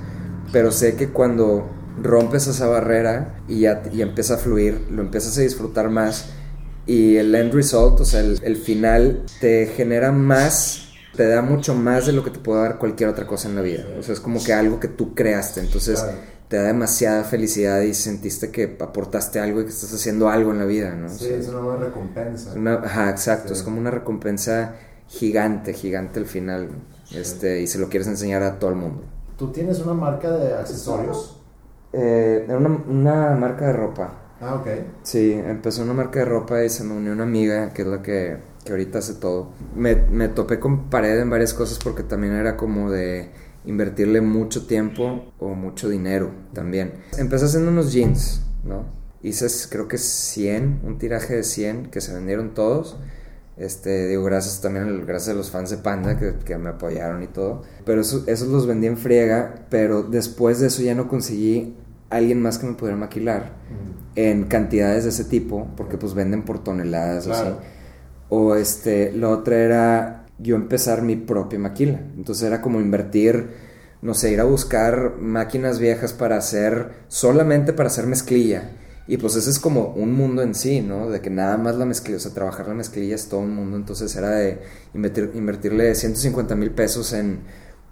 pero 0.53 0.73
sé 0.73 0.97
que 0.97 1.09
cuando 1.11 1.69
rompes 2.03 2.47
esa 2.47 2.67
barrera 2.67 3.37
y 3.49 3.61
ya 3.61 3.83
y 3.93 4.03
empieza 4.03 4.35
a 4.35 4.39
fluir 4.39 4.87
lo 4.91 5.03
empiezas 5.03 5.37
a 5.39 5.43
disfrutar 5.43 5.91
más 5.91 6.31
y 6.87 7.17
el 7.17 7.35
end 7.35 7.55
result 7.55 8.01
o 8.01 8.05
sea 8.05 8.21
el, 8.21 8.57
final 8.57 9.25
te 9.41 9.67
genera 9.67 10.11
más 10.11 10.89
te 11.17 11.27
da 11.27 11.43
mucho 11.43 11.75
más 11.75 12.07
de 12.07 12.13
lo 12.13 12.25
que 12.25 12.31
te 12.31 12.39
puede 12.39 12.63
dar 12.63 12.79
cualquier 12.79 13.11
otra 13.11 13.27
cosa 13.27 13.49
en 13.49 13.57
la 13.57 13.63
vida. 13.63 13.85
O 13.99 14.03
sea 14.03 14.15
es 14.15 14.21
como 14.21 14.43
que 14.43 14.53
algo 14.53 14.81
que 14.81 14.89
tú 14.89 15.15
creaste. 15.15 15.61
Entonces 15.61 16.03
te 16.53 16.59
da 16.59 16.65
demasiada 16.65 17.25
felicidad 17.25 17.81
y 17.81 17.95
sentiste 17.95 18.51
que 18.51 18.77
aportaste 18.79 19.41
algo 19.41 19.63
y 19.63 19.65
que 19.65 19.71
estás 19.71 19.91
haciendo 19.95 20.29
algo 20.29 20.51
en 20.51 20.59
la 20.59 20.67
vida, 20.67 20.95
¿no? 20.95 21.09
Sí, 21.09 21.31
es 21.33 21.49
una 21.49 21.61
buena 21.61 21.85
recompensa. 21.87 22.53
ajá, 22.85 23.09
exacto, 23.09 23.55
es 23.55 23.63
como 23.63 23.81
una 23.81 23.91
recompensa 23.91 24.75
gigante, 25.09 25.73
gigante 25.73 26.21
al 26.21 26.27
final, 26.27 26.69
este, 27.17 27.63
y 27.63 27.67
se 27.67 27.79
lo 27.79 27.89
quieres 27.89 28.07
enseñar 28.07 28.43
a 28.43 28.59
todo 28.59 28.69
el 28.69 28.77
mundo. 28.77 29.03
¿Tú 29.39 29.51
tienes 29.51 29.81
una 29.81 29.95
marca 29.95 30.31
de 30.31 30.53
accesorios? 30.53 31.41
Eh, 31.95 32.45
una, 32.51 32.69
una 32.87 33.31
marca 33.35 33.69
de 33.69 33.73
ropa. 33.73 34.13
Ah, 34.39 34.57
ok. 34.57 34.67
Sí, 35.05 35.33
empezó 35.33 35.83
una 35.83 35.95
marca 35.95 36.19
de 36.19 36.27
ropa 36.27 36.63
y 36.63 36.69
se 36.69 36.85
me 36.85 36.93
unió 36.93 37.13
una 37.13 37.23
amiga, 37.23 37.73
que 37.73 37.81
es 37.81 37.89
la 37.89 38.03
que, 38.03 38.37
que 38.63 38.73
ahorita 38.73 38.99
hace 38.99 39.15
todo. 39.15 39.53
Me, 39.75 39.95
me 39.95 40.29
topé 40.29 40.61
con 40.61 40.91
pared 40.91 41.19
en 41.19 41.31
varias 41.31 41.55
cosas 41.55 41.79
porque 41.83 42.03
también 42.03 42.35
era 42.35 42.59
como 42.59 42.91
de 42.91 43.31
invertirle 43.65 44.21
mucho 44.21 44.67
tiempo 44.67 45.33
o 45.39 45.51
mucho 45.55 45.89
dinero 45.89 46.31
también. 46.53 46.95
Empecé 47.19 47.47
haciendo 47.47 47.71
unos 47.71 47.93
jeans, 47.93 48.43
¿no? 48.65 48.87
Hice 49.23 49.47
creo 49.71 49.87
que 49.87 49.99
100, 49.99 50.81
un 50.85 50.99
tiraje 50.99 51.37
de 51.37 51.45
100 51.45 51.87
que 51.87 52.01
se 52.01 52.13
vendieron 52.13 52.55
todos. 52.55 52.99
Este, 53.57 54.09
digo, 54.09 54.25
gracias 54.25 54.61
también 54.61 55.05
gracias 55.07 55.35
a 55.35 55.39
los 55.39 55.51
fans 55.51 55.71
de 55.71 55.77
Panda 55.77 56.19
que, 56.19 56.37
que 56.45 56.57
me 56.59 56.71
apoyaron 56.71 57.23
y 57.23 57.29
todo. 57.29 57.63
Pero 57.85 58.01
eso, 58.01 58.25
esos 58.27 58.49
los 58.49 58.67
vendí 58.67 58.87
en 58.87 58.97
friega, 58.97 59.67
pero 59.69 60.03
después 60.03 60.59
de 60.59 60.67
eso 60.69 60.83
ya 60.83 60.95
no 60.95 61.09
conseguí 61.09 61.77
alguien 62.11 62.43
más 62.43 62.59
que 62.59 62.67
me 62.67 62.75
pudiera 62.75 62.97
maquilar 62.97 63.53
en 64.15 64.45
cantidades 64.45 65.05
de 65.05 65.11
ese 65.11 65.25
tipo, 65.25 65.69
porque 65.77 65.97
pues 65.97 66.15
venden 66.15 66.45
por 66.45 66.63
toneladas 66.63 67.27
o 67.27 67.33
así. 67.33 67.51
O 68.29 68.55
este, 68.55 69.13
lo 69.13 69.31
otro 69.31 69.55
era 69.55 70.22
yo 70.43 70.57
empezar 70.57 71.03
mi 71.03 71.17
propia 71.17 71.59
maquila. 71.59 72.01
Entonces 72.17 72.45
era 72.45 72.61
como 72.61 72.81
invertir, 72.81 73.51
no 74.03 74.15
sé, 74.15 74.33
ir 74.33 74.41
a 74.41 74.45
buscar 74.45 75.17
máquinas 75.19 75.79
viejas 75.79 76.13
para 76.13 76.37
hacer, 76.37 77.05
solamente 77.09 77.73
para 77.73 77.89
hacer 77.89 78.07
mezclilla. 78.07 78.73
Y 79.07 79.17
pues 79.17 79.35
ese 79.37 79.51
es 79.51 79.59
como 79.59 79.89
un 79.95 80.13
mundo 80.13 80.43
en 80.43 80.55
sí, 80.55 80.81
¿no? 80.81 81.11
De 81.11 81.21
que 81.21 81.31
nada 81.31 81.57
más 81.57 81.77
la 81.77 81.85
mezclilla, 81.85 82.19
o 82.19 82.21
sea, 82.21 82.33
trabajar 82.33 82.69
la 82.69 82.75
mezclilla 82.75 83.15
es 83.15 83.29
todo 83.29 83.41
un 83.41 83.55
mundo. 83.55 83.77
Entonces 83.77 84.15
era 84.17 84.31
de 84.31 84.61
invertir, 84.95 85.33
invertirle 85.35 85.95
150 85.95 86.55
mil 86.55 86.71
pesos 86.71 87.13
en, 87.13 87.41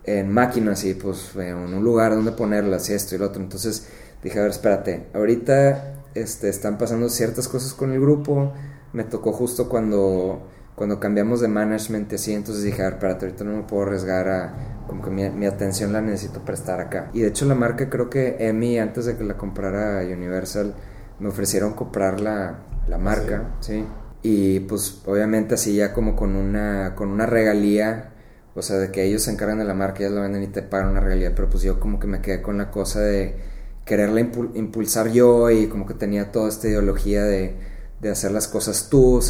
en 0.05 0.33
máquinas 0.33 0.85
y 0.85 0.95
pues 0.95 1.35
en 1.37 1.57
un 1.57 1.85
lugar 1.85 2.15
donde 2.15 2.33
ponerlas 2.33 2.89
y 2.91 2.95
esto 2.95 3.15
y 3.15 3.19
lo 3.19 3.27
otro. 3.27 3.43
Entonces 3.43 3.87
dije, 4.23 4.39
a 4.39 4.43
ver, 4.43 4.51
espérate, 4.53 5.07
ahorita 5.15 5.95
este, 6.15 6.49
están 6.49 6.79
pasando 6.79 7.09
ciertas 7.09 7.49
cosas 7.49 7.75
con 7.75 7.93
el 7.93 8.01
grupo. 8.01 8.53
Me 8.93 9.05
tocó 9.05 9.33
justo 9.33 9.69
cuando 9.69 10.49
cuando 10.81 10.99
cambiamos 10.99 11.43
de 11.43 11.49
management 11.49 12.11
así, 12.15 12.33
entonces 12.33 12.65
dije, 12.65 12.81
a 12.81 12.87
ver, 12.87 12.95
espérate, 12.95 13.27
ahorita 13.27 13.45
no 13.45 13.55
me 13.55 13.63
puedo 13.65 13.83
arriesgar 13.83 14.29
a, 14.31 14.55
como 14.87 15.03
que 15.03 15.11
mi, 15.11 15.45
atención 15.45 15.93
la 15.93 16.01
necesito 16.01 16.43
prestar 16.43 16.81
acá. 16.81 17.11
Y 17.13 17.21
de 17.21 17.29
hecho 17.29 17.45
la 17.45 17.55
marca 17.55 17.91
creo 17.91 18.09
que 18.09 18.37
Emi, 18.49 18.79
antes 18.79 19.05
de 19.05 19.15
que 19.15 19.23
la 19.23 19.37
comprara 19.37 20.03
Universal, 20.11 20.75
me 21.19 21.29
ofrecieron 21.29 21.75
comprar 21.75 22.23
la, 22.23 22.61
la 22.89 22.97
marca, 22.97 23.57
¿sí? 23.61 23.85
Y 24.23 24.61
pues 24.61 25.03
obviamente 25.05 25.53
así 25.53 25.75
ya 25.77 25.93
como 25.93 26.17
con 26.17 26.35
una, 26.35 26.95
con 26.95 27.11
una 27.11 27.27
regalía, 27.27 28.15
o 28.55 28.63
sea, 28.63 28.79
de 28.79 28.91
que 28.91 29.05
ellos 29.05 29.21
se 29.21 29.33
encargan 29.33 29.59
de 29.59 29.67
la 29.67 29.75
marca, 29.75 29.99
ellos 29.99 30.13
la 30.15 30.23
venden 30.23 30.45
y 30.45 30.47
te 30.47 30.63
pagan 30.63 30.93
una 30.93 31.01
regalía, 31.01 31.35
pero 31.35 31.51
pues 31.51 31.63
yo 31.63 31.79
como 31.79 32.01
que 32.01 32.07
me 32.07 32.23
quedé 32.23 32.41
con 32.41 32.57
la 32.57 32.71
cosa 32.71 33.01
de 33.01 33.37
quererla 33.85 34.21
impulsar 34.21 35.13
yo 35.13 35.51
y 35.51 35.67
como 35.67 35.85
que 35.85 35.93
tenía 35.93 36.33
toda 36.33 36.49
esta 36.49 36.69
ideología 36.69 37.23
de 37.25 37.69
de 38.01 38.11
hacer 38.11 38.33
las 38.33 38.49
cosas 38.49 38.89
tú, 38.89 39.21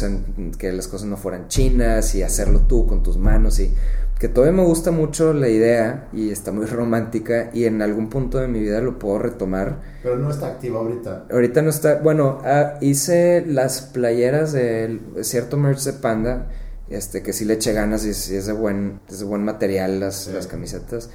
que 0.57 0.71
las 0.71 0.87
cosas 0.87 1.07
no 1.07 1.17
fueran 1.17 1.47
chinas 1.47 2.15
y 2.15 2.23
hacerlo 2.23 2.61
tú 2.61 2.87
con 2.87 3.03
tus 3.03 3.17
manos 3.17 3.59
y 3.59 3.73
que 4.17 4.29
todavía 4.29 4.61
me 4.61 4.63
gusta 4.63 4.91
mucho 4.91 5.33
la 5.33 5.49
idea 5.49 6.07
y 6.13 6.29
está 6.29 6.51
muy 6.51 6.65
romántica 6.67 7.49
y 7.53 7.65
en 7.65 7.81
algún 7.81 8.09
punto 8.09 8.37
de 8.37 8.47
mi 8.47 8.59
vida 8.59 8.79
lo 8.79 8.99
puedo 8.99 9.19
retomar. 9.19 9.81
Pero 10.03 10.17
no 10.17 10.29
está 10.29 10.47
activa 10.47 10.79
ahorita. 10.79 11.25
Ahorita 11.31 11.61
no 11.61 11.69
está, 11.69 11.95
bueno, 11.95 12.39
ah, 12.45 12.75
hice 12.81 13.43
las 13.45 13.81
playeras 13.81 14.53
de 14.53 14.99
cierto 15.21 15.57
merch 15.57 15.83
de 15.83 15.93
Panda, 15.93 16.49
este 16.89 17.23
que 17.23 17.33
sí 17.33 17.45
le 17.45 17.55
eché 17.55 17.73
ganas 17.73 18.05
y, 18.05 18.09
es 18.11 18.45
de 18.45 18.53
buen, 18.53 18.99
es 19.09 19.19
de 19.19 19.25
buen 19.25 19.43
material 19.43 19.99
las, 19.99 20.27
las 20.27 20.47
camisetas. 20.47 21.09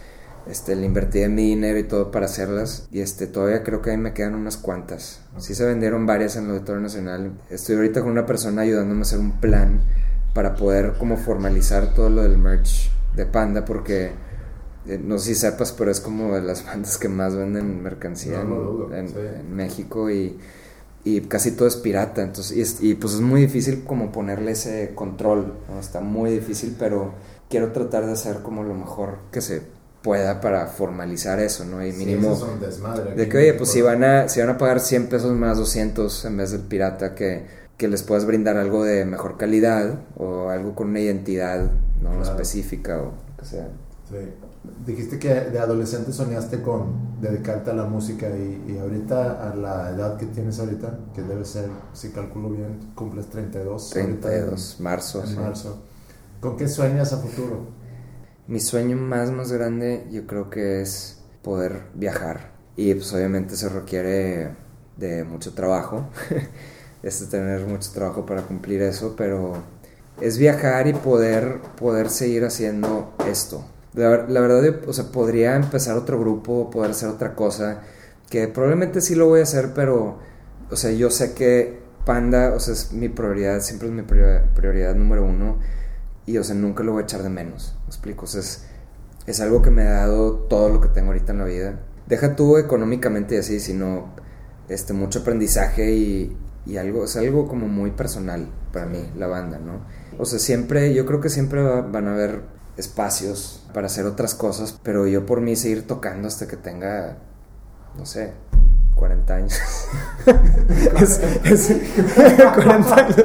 Este, 0.48 0.76
le 0.76 0.86
invertí 0.86 1.20
en 1.20 1.34
mi 1.34 1.42
dinero 1.42 1.78
y 1.78 1.84
todo 1.84 2.10
para 2.10 2.26
hacerlas. 2.26 2.88
Y 2.92 3.00
este, 3.00 3.26
todavía 3.26 3.62
creo 3.62 3.82
que 3.82 3.90
ahí 3.90 3.96
me 3.96 4.12
quedan 4.12 4.34
unas 4.34 4.56
cuantas. 4.56 5.20
Sí 5.38 5.54
se 5.54 5.64
vendieron 5.64 6.06
varias 6.06 6.36
en 6.36 6.44
el 6.44 6.50
Auditorio 6.52 6.80
Nacional. 6.80 7.32
Estoy 7.50 7.76
ahorita 7.76 8.00
con 8.02 8.10
una 8.10 8.26
persona 8.26 8.62
ayudándome 8.62 9.00
a 9.00 9.02
hacer 9.02 9.18
un 9.18 9.40
plan 9.40 9.80
para 10.34 10.54
poder 10.54 10.94
como 10.98 11.16
formalizar 11.16 11.94
todo 11.94 12.10
lo 12.10 12.22
del 12.22 12.38
merch 12.38 12.90
de 13.16 13.24
Panda 13.24 13.64
porque 13.64 14.12
eh, 14.86 15.00
no 15.02 15.18
sé 15.18 15.34
si 15.34 15.40
sepas, 15.40 15.72
pero 15.72 15.90
es 15.90 16.00
como 16.00 16.34
de 16.34 16.42
las 16.42 16.64
bandas 16.66 16.98
que 16.98 17.08
más 17.08 17.34
venden 17.34 17.82
mercancía 17.82 18.42
en, 18.42 19.56
México 19.56 20.10
y, 20.10 20.38
y, 21.04 21.22
casi 21.22 21.52
todo 21.52 21.66
es 21.66 21.76
pirata. 21.76 22.22
Entonces, 22.22 22.78
y, 22.80 22.94
pues 22.94 23.14
es 23.14 23.20
muy 23.20 23.40
difícil 23.40 23.82
como 23.84 24.12
ponerle 24.12 24.52
ese 24.52 24.92
control. 24.94 25.54
Está 25.80 26.00
muy 26.00 26.30
difícil, 26.30 26.76
pero 26.78 27.14
quiero 27.48 27.72
tratar 27.72 28.06
de 28.06 28.12
hacer 28.12 28.42
como 28.42 28.62
lo 28.62 28.74
mejor 28.74 29.18
que 29.32 29.40
se 29.40 29.62
pueda 30.06 30.40
para 30.40 30.68
formalizar 30.68 31.40
eso, 31.40 31.64
¿no? 31.64 31.84
Y 31.84 31.92
mínimo 31.92 32.38
de 33.16 33.28
que, 33.28 33.38
oye, 33.38 33.54
pues 33.54 33.72
si 33.72 33.82
van, 33.82 34.04
a, 34.04 34.28
si 34.28 34.38
van 34.38 34.50
a 34.50 34.56
pagar 34.56 34.78
100 34.78 35.08
pesos 35.08 35.32
más 35.32 35.58
200 35.58 36.26
en 36.26 36.36
vez 36.36 36.52
del 36.52 36.60
pirata, 36.60 37.16
que, 37.16 37.44
que 37.76 37.88
les 37.88 38.04
puedas 38.04 38.24
brindar 38.24 38.56
algo 38.56 38.84
de 38.84 39.04
mejor 39.04 39.36
calidad 39.36 39.98
o 40.16 40.48
algo 40.48 40.76
con 40.76 40.90
una 40.90 41.00
identidad 41.00 41.72
no 42.00 42.22
específica 42.22 42.98
o 42.98 43.06
lo 43.06 43.36
que 43.36 43.44
sea. 43.44 43.68
Sí. 44.08 44.16
Dijiste 44.86 45.18
que 45.18 45.28
de 45.28 45.58
adolescente 45.58 46.12
soñaste 46.12 46.62
con 46.62 47.20
dedicarte 47.20 47.72
a 47.72 47.74
la 47.74 47.86
música 47.86 48.28
y, 48.28 48.78
ahorita 48.78 49.50
a 49.50 49.56
la 49.56 49.90
edad 49.90 50.16
que 50.16 50.26
tienes 50.26 50.60
ahorita, 50.60 51.00
que 51.16 51.22
debe 51.22 51.44
ser, 51.44 51.68
si 51.92 52.10
calculo 52.10 52.50
bien, 52.50 52.92
cumples 52.94 53.26
32. 53.26 53.90
32, 53.90 54.76
marzo. 54.78 55.24
En 55.24 55.34
marzo. 55.34 55.82
¿Con 56.40 56.56
qué 56.56 56.68
sueñas 56.68 57.12
a 57.12 57.16
futuro? 57.16 57.75
Mi 58.48 58.60
sueño 58.60 58.96
más, 58.96 59.30
más 59.30 59.50
grande 59.52 60.06
yo 60.10 60.26
creo 60.26 60.50
que 60.50 60.80
es 60.80 61.20
poder 61.42 61.82
viajar. 61.94 62.52
Y 62.76 62.94
pues 62.94 63.12
obviamente 63.12 63.56
se 63.56 63.68
requiere 63.68 64.50
de 64.96 65.24
mucho 65.24 65.54
trabajo. 65.54 66.08
es 67.02 67.28
tener 67.28 67.66
mucho 67.66 67.90
trabajo 67.92 68.26
para 68.26 68.42
cumplir 68.42 68.82
eso, 68.82 69.14
pero 69.16 69.62
es 70.20 70.38
viajar 70.38 70.86
y 70.88 70.92
poder, 70.92 71.60
poder 71.78 72.10
seguir 72.10 72.44
haciendo 72.44 73.14
esto. 73.28 73.64
La, 73.94 74.08
verdad, 74.10 74.62
o 74.86 74.92
sea, 74.92 75.06
podría 75.06 75.56
empezar 75.56 75.96
otro 75.96 76.20
grupo, 76.20 76.70
poder 76.70 76.90
hacer 76.90 77.08
otra 77.08 77.34
cosa, 77.34 77.82
que 78.28 78.46
probablemente 78.48 79.00
sí 79.00 79.14
lo 79.14 79.26
voy 79.26 79.40
a 79.40 79.44
hacer, 79.44 79.72
pero, 79.74 80.18
o 80.70 80.76
sea, 80.76 80.90
yo 80.90 81.10
sé 81.10 81.32
que 81.32 81.78
Panda, 82.04 82.52
o 82.54 82.60
sea, 82.60 82.74
es 82.74 82.92
mi 82.92 83.08
prioridad, 83.08 83.60
siempre 83.60 83.88
es 83.88 83.94
mi 83.94 84.02
prioridad, 84.02 84.94
número 84.94 85.24
uno, 85.24 85.58
y, 86.26 86.38
o 86.38 86.44
sea, 86.44 86.54
nunca 86.54 86.82
lo 86.82 86.92
voy 86.92 87.02
a 87.02 87.04
echar 87.04 87.22
de 87.22 87.28
menos, 87.28 87.76
¿me 87.82 87.86
explico? 87.86 88.24
O 88.24 88.28
sea, 88.28 88.40
es, 88.40 88.66
es 89.26 89.40
algo 89.40 89.62
que 89.62 89.70
me 89.70 89.82
ha 89.82 89.92
dado 89.92 90.34
todo 90.34 90.68
lo 90.68 90.80
que 90.80 90.88
tengo 90.88 91.08
ahorita 91.08 91.32
en 91.32 91.38
la 91.38 91.44
vida. 91.44 91.80
Deja 92.06 92.36
tú 92.36 92.56
económicamente 92.58 93.38
así, 93.38 93.60
sino 93.60 94.14
este, 94.68 94.92
mucho 94.92 95.20
aprendizaje 95.20 95.92
y, 95.92 96.36
y 96.66 96.76
algo, 96.76 97.04
es 97.04 97.16
algo 97.16 97.48
como 97.48 97.68
muy 97.68 97.92
personal 97.92 98.48
para 98.72 98.86
mí, 98.86 99.10
la 99.16 99.26
banda, 99.26 99.58
¿no? 99.58 99.80
O 100.18 100.24
sea, 100.24 100.38
siempre, 100.38 100.92
yo 100.94 101.06
creo 101.06 101.20
que 101.20 101.30
siempre 101.30 101.62
van 101.62 102.08
a 102.08 102.12
haber 102.12 102.42
espacios 102.76 103.64
para 103.72 103.86
hacer 103.86 104.06
otras 104.06 104.34
cosas, 104.34 104.78
pero 104.82 105.06
yo 105.06 105.26
por 105.26 105.40
mí 105.40 105.56
seguir 105.56 105.86
tocando 105.86 106.28
hasta 106.28 106.46
que 106.46 106.56
tenga, 106.56 107.18
no 107.96 108.04
sé, 108.04 108.32
40 108.96 109.34
años. 109.34 109.60
es, 111.00 111.20
es, 111.44 111.72
40 112.54 112.96
años. 112.96 113.16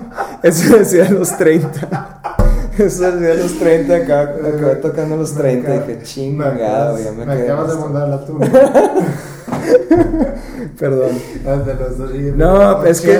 Eso 0.42 0.76
decía 0.76 1.06
a 1.06 1.10
los 1.10 1.36
30. 1.36 2.20
Eso 2.78 3.12
decía 3.12 3.32
a 3.32 3.34
los 3.34 3.58
30, 3.58 3.96
acabé, 3.96 4.76
tocando 4.76 5.14
a 5.14 5.18
los 5.18 5.34
30 5.34 5.74
y 5.74 5.78
dije, 5.78 6.02
chingado, 6.02 6.98
ya 6.98 7.12
me, 7.12 7.26
me 7.26 7.32
acabas 7.32 7.74
de 7.74 7.80
mandar 7.80 8.08
la 8.08 8.24
tuya. 8.24 8.50
Perdón. 10.78 11.10
no, 12.36 12.84
es 12.84 13.00
que. 13.00 13.18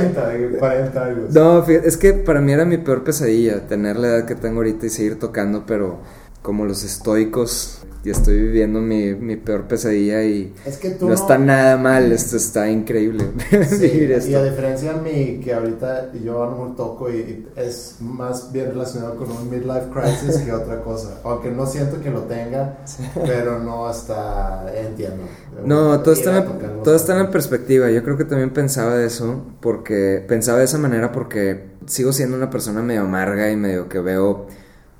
No, 1.30 1.64
es 1.64 1.96
que 1.96 2.14
para 2.14 2.40
mí 2.40 2.52
era 2.52 2.64
mi 2.64 2.78
peor 2.78 3.04
pesadilla 3.04 3.66
tener 3.66 3.96
la 3.96 4.08
edad 4.08 4.26
que 4.26 4.34
tengo 4.34 4.58
ahorita 4.58 4.86
y 4.86 4.90
seguir 4.90 5.18
tocando, 5.18 5.64
pero 5.66 5.98
como 6.42 6.64
los 6.64 6.84
estoicos 6.84 7.82
y 8.04 8.10
estoy 8.10 8.40
viviendo 8.40 8.80
mi, 8.80 9.14
mi 9.14 9.36
peor 9.36 9.68
pesadilla 9.68 10.24
y 10.24 10.52
no, 11.00 11.12
está 11.12 11.38
nada 11.38 11.76
mal, 11.76 12.10
esto 12.10 12.36
está 12.36 12.68
increíble. 12.68 13.30
Y 13.52 14.34
a 14.34 14.42
diferencia 14.42 14.94
de 14.94 15.00
mí, 15.00 15.40
que 15.42 15.54
ahorita 15.54 16.12
yo 16.12 16.46
no 16.46 16.74
toco 16.76 17.10
y, 17.10 17.46
es 17.56 17.96
más 18.00 18.52
bien 18.52 18.70
relacionado 18.70 19.16
con 19.16 19.30
un 19.30 19.48
midlife 19.48 19.86
crisis 19.92 20.38
que 20.38 20.52
otra 20.52 20.80
cosa. 20.80 21.20
Aunque 21.24 21.50
no 21.50 21.66
siento 21.66 22.00
que 22.00 22.10
lo 22.10 22.22
tenga, 22.22 22.78
pero 23.26 23.58
no 23.58 23.86
hasta 23.86 24.66
entiendo. 24.76 25.24
No, 25.64 26.00
todo 26.00 26.14
está, 26.14 26.38
en, 26.38 26.82
todo 26.82 26.96
está 26.96 27.20
en 27.20 27.30
perspectiva. 27.30 27.90
Yo 27.90 28.02
creo 28.02 28.16
que 28.16 28.24
también 28.24 28.50
pensaba 28.50 28.96
de 28.96 29.06
eso, 29.06 29.42
porque 29.60 30.24
pensaba 30.26 30.58
de 30.58 30.64
esa 30.64 30.78
manera 30.78 31.12
porque 31.12 31.72
sigo 31.86 32.12
siendo 32.12 32.36
una 32.36 32.50
persona 32.50 32.82
medio 32.82 33.02
amarga 33.02 33.50
y 33.50 33.56
medio 33.56 33.88
que 33.88 34.00
veo 34.00 34.48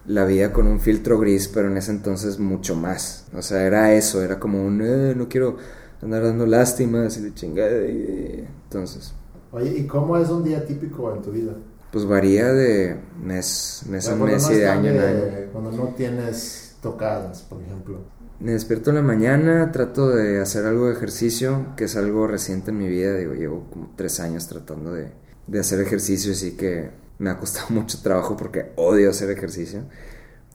la 0.07 0.25
vida 0.25 0.53
con 0.53 0.67
un 0.67 0.81
filtro 0.81 1.19
gris, 1.19 1.49
pero 1.49 1.69
en 1.69 1.77
ese 1.77 1.93
entonces 1.93 2.39
mucho 2.39 2.75
más. 2.75 3.27
O 3.35 3.43
sea, 3.43 3.65
era 3.67 3.95
eso, 3.95 4.23
era 4.23 4.39
como 4.39 4.65
un, 4.65 4.83
eh, 4.83 5.15
no 5.17 5.29
quiero 5.29 5.57
andar 6.01 6.23
dando 6.25 6.47
lástimas 6.47 7.17
y 7.19 7.23
de 7.23 7.35
chingada. 7.35 7.73
Entonces. 7.85 9.15
Oye, 9.53 9.79
¿y 9.79 9.87
cómo 9.87 10.17
es 10.17 10.29
un 10.31 10.45
día 10.45 10.65
típico 10.65 11.15
en 11.15 11.23
tu 11.23 11.31
vida? 11.31 11.53
Pues 11.93 12.07
varía 12.07 12.53
de 12.53 12.97
mes, 13.23 13.83
mes 13.89 14.09
a 14.09 14.17
mes 14.17 14.51
y 14.51 14.55
de 14.55 14.69
año 14.69 14.91
en 14.91 14.99
año. 14.99 15.25
Cuando 15.53 15.73
no 15.73 15.89
tienes 15.89 16.77
tocadas, 16.81 17.43
por 17.43 17.61
ejemplo. 17.61 17.99
Me 18.41 18.53
despierto 18.53 18.91
en 18.91 18.97
la 18.97 19.03
mañana, 19.03 19.71
trato 19.71 20.09
de 20.09 20.41
hacer 20.41 20.65
algo 20.67 20.87
de 20.89 20.95
ejercicio, 20.95 21.67
que 21.77 21.85
es 21.85 21.97
algo 21.97 22.27
reciente 22.27 22.71
en 22.71 22.79
mi 22.79 22.89
vida. 22.89 23.15
Digo, 23.15 23.35
llevo 23.35 23.69
como 23.71 23.93
tres 23.95 24.19
años 24.21 24.49
tratando 24.49 24.93
de, 24.93 25.13
de 25.47 25.61
hacer 25.61 25.81
ejercicio, 25.81 26.33
así 26.33 26.57
que 26.57 26.91
me 27.23 27.31
ha 27.31 27.39
costado 27.39 27.69
mucho 27.71 28.01
trabajo 28.03 28.37
porque 28.37 28.73
odio 28.77 29.11
hacer 29.11 29.31
ejercicio. 29.31 29.85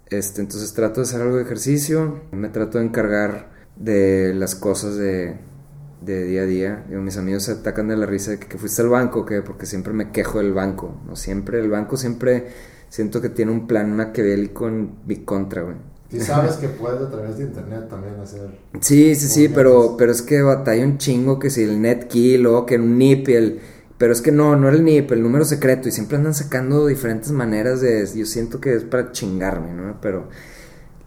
Este, 0.10 0.42
entonces 0.42 0.74
trato 0.74 1.02
de 1.02 1.08
hacer 1.08 1.22
algo 1.22 1.38
de 1.38 1.44
ejercicio, 1.44 2.22
me 2.32 2.50
trato 2.50 2.78
de 2.78 2.86
encargar 2.86 3.50
de 3.76 4.34
las 4.34 4.56
cosas 4.56 4.96
de, 4.96 5.38
de 6.02 6.24
día 6.24 6.42
a 6.42 6.46
día. 6.46 6.86
mis 6.90 7.18
amigos 7.18 7.44
se 7.44 7.54
atacan 7.54 7.88
de 7.88 7.98
la 7.98 8.06
risa 8.06 8.32
de 8.32 8.40
que, 8.40 8.58
fuiste 8.58 8.82
al 8.82 8.90
banco, 8.90 9.26
que 9.26 9.42
porque 9.42 9.66
siempre 9.66 9.94
me 9.94 10.12
quejo 10.12 10.40
del 10.40 10.54
banco. 10.54 11.02
No 11.06 11.16
siempre, 11.16 11.60
el 11.60 11.70
banco 11.70 11.98
siempre 11.98 12.48
siento 12.90 13.22
que 13.22 13.30
tiene 13.30 13.52
un 13.52 13.68
plan 13.68 13.96
maquiavélico 13.96 14.68
en 14.68 14.92
mi 15.06 15.18
contra, 15.18 15.64
güey. 15.64 15.76
Y 16.10 16.22
sabes 16.22 16.56
que 16.62 16.70
puedes 16.70 17.02
a 17.02 17.10
través 17.10 17.38
de 17.38 17.46
internet 17.46 17.90
también 17.90 18.16
hacer. 18.22 18.50
Sí, 18.80 19.16
sí, 19.16 19.28
sí, 19.28 19.50
pero, 19.50 19.96
pero 19.98 20.14
es 20.14 20.22
que 20.22 20.42
batalla 20.42 20.86
un 20.86 20.98
chingo 20.98 21.38
que 21.38 21.50
si 21.50 21.64
el 21.64 21.82
NetKey, 21.82 22.38
luego 22.38 22.66
que 22.66 22.76
un 22.78 22.98
NIP 22.98 23.30
y 23.30 23.34
el 23.34 23.60
pero 23.98 24.14
es 24.14 24.22
que 24.22 24.32
no, 24.32 24.56
no 24.56 24.68
era 24.68 24.78
el 24.78 24.84
NIP, 24.84 25.12
el 25.12 25.24
número 25.24 25.44
secreto. 25.44 25.88
Y 25.88 25.92
siempre 25.92 26.18
andan 26.18 26.36
sacando 26.36 26.86
diferentes 26.86 27.32
maneras 27.32 27.82
de. 27.82 28.08
Yo 28.16 28.26
siento 28.26 28.62
que 28.62 28.76
es 28.76 28.84
para 28.84 29.12
chingarme, 29.12 29.74
¿no? 29.74 30.00
Pero. 30.02 30.30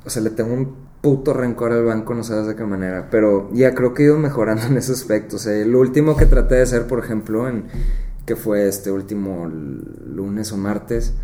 O 0.04 0.10
sea, 0.10 0.22
le 0.22 0.30
tengo 0.30 0.52
un 0.52 0.90
puto 1.00 1.32
rencor 1.32 1.72
al 1.72 1.84
banco, 1.84 2.14
no 2.14 2.24
sabes 2.24 2.46
de 2.46 2.56
qué 2.56 2.64
manera. 2.64 3.08
Pero 3.10 3.48
ya 3.52 3.74
creo 3.74 3.94
que 3.94 4.02
he 4.02 4.06
ido 4.06 4.18
mejorando 4.18 4.62
en 4.66 4.76
ese 4.76 4.92
aspecto. 4.92 5.36
O 5.36 5.38
sea, 5.38 5.54
el 5.54 5.74
último 5.74 6.16
que 6.16 6.26
traté 6.26 6.56
de 6.56 6.62
hacer, 6.62 6.86
por 6.86 6.98
ejemplo, 6.98 7.48
en. 7.48 7.66
que 8.26 8.34
fue 8.34 8.66
este 8.66 8.90
último 8.90 9.48
lunes 9.48 10.50
o 10.52 10.56
martes. 10.56 11.14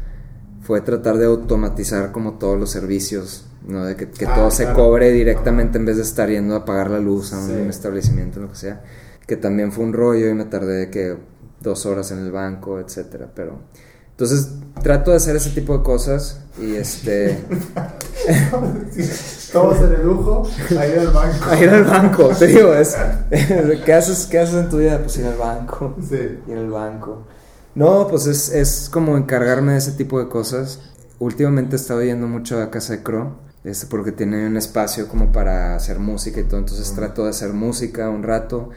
Fue 0.63 0.81
tratar 0.81 1.17
de 1.19 1.27
automatizar 1.27 2.11
como 2.11 2.39
todos 2.39 2.59
los 2.59 2.71
servicios, 2.71 3.47
¿no? 3.69 3.85
De 3.85 3.95
que, 3.95 4.09
que 4.09 4.27
ah, 4.27 4.35
todo 4.35 4.51
se 4.51 4.73
cobre 4.73 5.13
directamente 5.13 5.79
en 5.79 5.85
vez 5.85 5.97
de 5.97 6.03
estar 6.03 6.29
yendo 6.29 6.57
a 6.57 6.65
pagar 6.65 6.91
la 6.91 6.99
luz 6.99 7.33
a 7.33 7.39
un 7.39 7.71
establecimiento, 7.71 8.41
lo 8.41 8.51
que 8.51 8.57
sea. 8.57 8.83
Que 9.29 9.37
también 9.37 9.71
fue 9.71 9.85
un 9.85 9.93
rollo 9.93 10.29
y 10.29 10.35
me 10.35 10.45
tardé 10.45 10.75
de 10.75 10.91
que 10.91 11.17
dos 11.61 11.87
horas 11.87 12.11
en 12.11 12.19
el 12.19 12.31
banco, 12.31 12.81
etcétera, 12.81 13.29
pero 13.35 13.61
entonces 14.11 14.49
trato 14.83 15.11
de 15.11 15.19
hacer 15.19 15.37
ese 15.37 15.51
tipo 15.51 15.77
de 15.77 15.85
cosas 15.85 16.41
y 16.61 16.75
este 16.77 17.45
tomas 19.53 19.81
el 19.81 20.03
lujo 20.03 20.49
a 20.79 20.87
ir 20.87 20.99
al 20.99 21.09
banco. 21.09 21.45
A 21.51 21.59
ir 21.63 21.69
al 21.69 21.85
banco 21.85 22.29
te 22.29 22.47
digo 22.47 22.73
es 22.73 22.97
¿qué 23.85 23.93
haces 23.93 24.27
qué 24.27 24.39
haces 24.39 24.55
en 24.55 24.69
tu 24.69 24.79
vida 24.79 24.99
pues 24.99 25.19
ir 25.19 25.27
al 25.27 25.37
banco 25.37 25.95
sí. 26.09 26.41
ir 26.47 26.57
al 26.57 26.71
banco. 26.71 27.27
No 27.75 28.09
pues 28.09 28.27
es, 28.27 28.49
es 28.51 28.89
como 28.89 29.19
encargarme 29.19 29.73
de 29.73 29.79
ese 29.79 29.93
tipo 29.93 30.19
de 30.19 30.31
cosas. 30.31 30.81
Últimamente 31.19 31.77
he 31.77 31.79
estado 31.79 32.03
yendo 32.03 32.27
mucho 32.27 32.61
a 32.63 32.71
casa 32.71 32.95
de 32.95 33.03
Cro 33.03 33.37
este, 33.65 33.87
porque 33.87 34.13
tiene 34.13 34.47
un 34.47 34.57
espacio 34.57 35.09
como 35.09 35.33
para 35.33 35.75
hacer 35.75 35.99
música 35.99 36.41
y 36.41 36.45
todo 36.45 36.61
entonces 36.61 36.95
trato 36.95 37.25
de 37.25 37.31
hacer 37.31 37.53
música 37.53 38.09
un 38.09 38.23
rato 38.23 38.71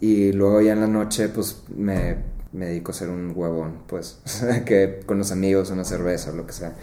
Y 0.00 0.32
luego 0.32 0.60
ya 0.60 0.72
en 0.72 0.80
la 0.80 0.86
noche, 0.86 1.28
pues 1.28 1.62
me, 1.74 2.16
me 2.52 2.66
dedico 2.66 2.90
a 2.90 2.94
ser 2.94 3.10
un 3.10 3.32
huevón, 3.34 3.82
pues, 3.86 4.20
que 4.66 5.00
con 5.06 5.18
los 5.18 5.32
amigos, 5.32 5.70
una 5.70 5.84
cerveza 5.84 6.32
o 6.32 6.36
lo 6.36 6.46
que 6.46 6.52
sea. 6.52 6.76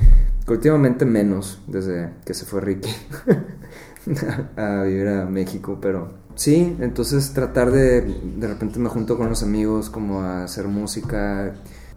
últimamente 0.48 1.06
menos, 1.06 1.62
desde 1.68 2.12
que 2.26 2.34
se 2.34 2.46
fue 2.46 2.62
Ricky 2.62 2.90
a 4.58 4.84
vivir 4.84 5.08
a 5.08 5.26
México, 5.26 5.80
pero 5.82 6.14
sí, 6.36 6.76
entonces 6.80 7.34
tratar 7.34 7.72
de, 7.72 8.02
de 8.02 8.48
repente 8.48 8.80
me 8.80 8.90
junto 8.90 9.18
con 9.18 9.30
los 9.30 9.44
amigos 9.44 9.90
como 9.90 10.22
a 10.22 10.44
hacer 10.44 10.68
música, 10.68 11.54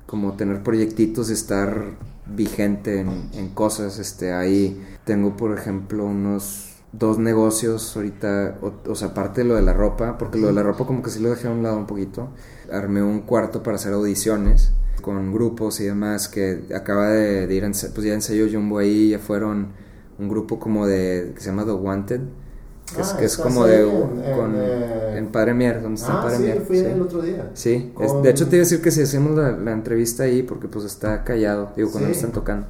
como 0.07 0.35
tener 0.35 0.63
proyectitos 0.63 1.31
y 1.31 1.33
estar 1.33 1.97
vigente 2.27 3.01
en, 3.01 3.29
en 3.35 3.49
cosas, 3.51 3.99
este, 3.99 4.33
ahí 4.33 4.83
tengo 5.05 5.37
por 5.37 5.57
ejemplo 5.57 6.05
unos 6.05 6.76
dos 6.93 7.19
negocios 7.19 7.97
ahorita, 7.97 8.59
o, 8.87 8.95
sea, 8.95 9.09
aparte 9.09 9.43
de 9.43 9.49
lo 9.49 9.55
de 9.55 9.63
la 9.63 9.73
ropa, 9.73 10.17
porque 10.19 10.39
lo 10.39 10.49
de 10.49 10.53
la 10.53 10.63
ropa 10.63 10.87
como 10.87 11.03
que 11.03 11.11
sí 11.11 11.21
lo 11.21 11.31
dejé 11.31 11.49
a 11.49 11.51
un 11.51 11.63
lado 11.63 11.77
un 11.77 11.87
poquito. 11.87 12.29
Armé 12.73 13.03
un 13.03 13.21
cuarto 13.21 13.63
para 13.63 13.77
hacer 13.77 13.93
audiciones 13.93 14.73
con 15.03 15.33
grupos 15.33 15.81
y 15.81 15.85
demás 15.85 16.29
que 16.29 16.65
acaba 16.75 17.11
de, 17.11 17.53
ir, 17.55 17.65
en, 17.65 17.73
pues 17.73 18.03
ya 18.03 18.15
ensayó 18.15 18.47
Jumbo 18.51 18.79
ahí, 18.79 19.11
ya 19.11 19.19
fueron 19.19 19.69
un 20.19 20.29
grupo 20.29 20.59
como 20.59 20.87
de, 20.87 21.33
que 21.35 21.41
se 21.41 21.51
llama 21.51 21.65
The 21.65 21.73
Wanted, 21.73 22.21
que 22.95 23.25
es, 23.25 23.39
ah, 23.39 23.43
como 23.43 23.67
de, 23.67 23.83
en, 23.83 24.37
con, 24.37 24.55
eh, 24.57 25.19
en, 25.19 25.27
Padre 25.29 25.55
Mier, 25.55 25.83
donde 25.83 26.01
está 26.01 26.21
ah, 26.21 26.23
Padre 26.23 26.37
sí, 26.37 26.43
Mier. 26.45 26.61
fui 26.63 26.79
el 26.79 27.03
otro 27.03 27.21
día. 27.21 27.51
Sí, 27.55 27.93
de 28.23 28.31
hecho 28.31 28.49
te 28.49 28.57
iba 28.57 28.63
a 28.63 28.65
decir 28.65 28.81
que 28.81 28.91
si 28.91 29.03
hacemos 29.03 29.37
la, 29.37 29.73
entrevista 29.73 30.23
ahí, 30.23 30.43
porque 30.43 30.69
pues 30.69 30.85
está 30.85 31.25
callado, 31.25 31.73
digo, 31.77 31.91
cuando 31.91 32.11
están 32.11 32.33
tocando. 32.33 32.67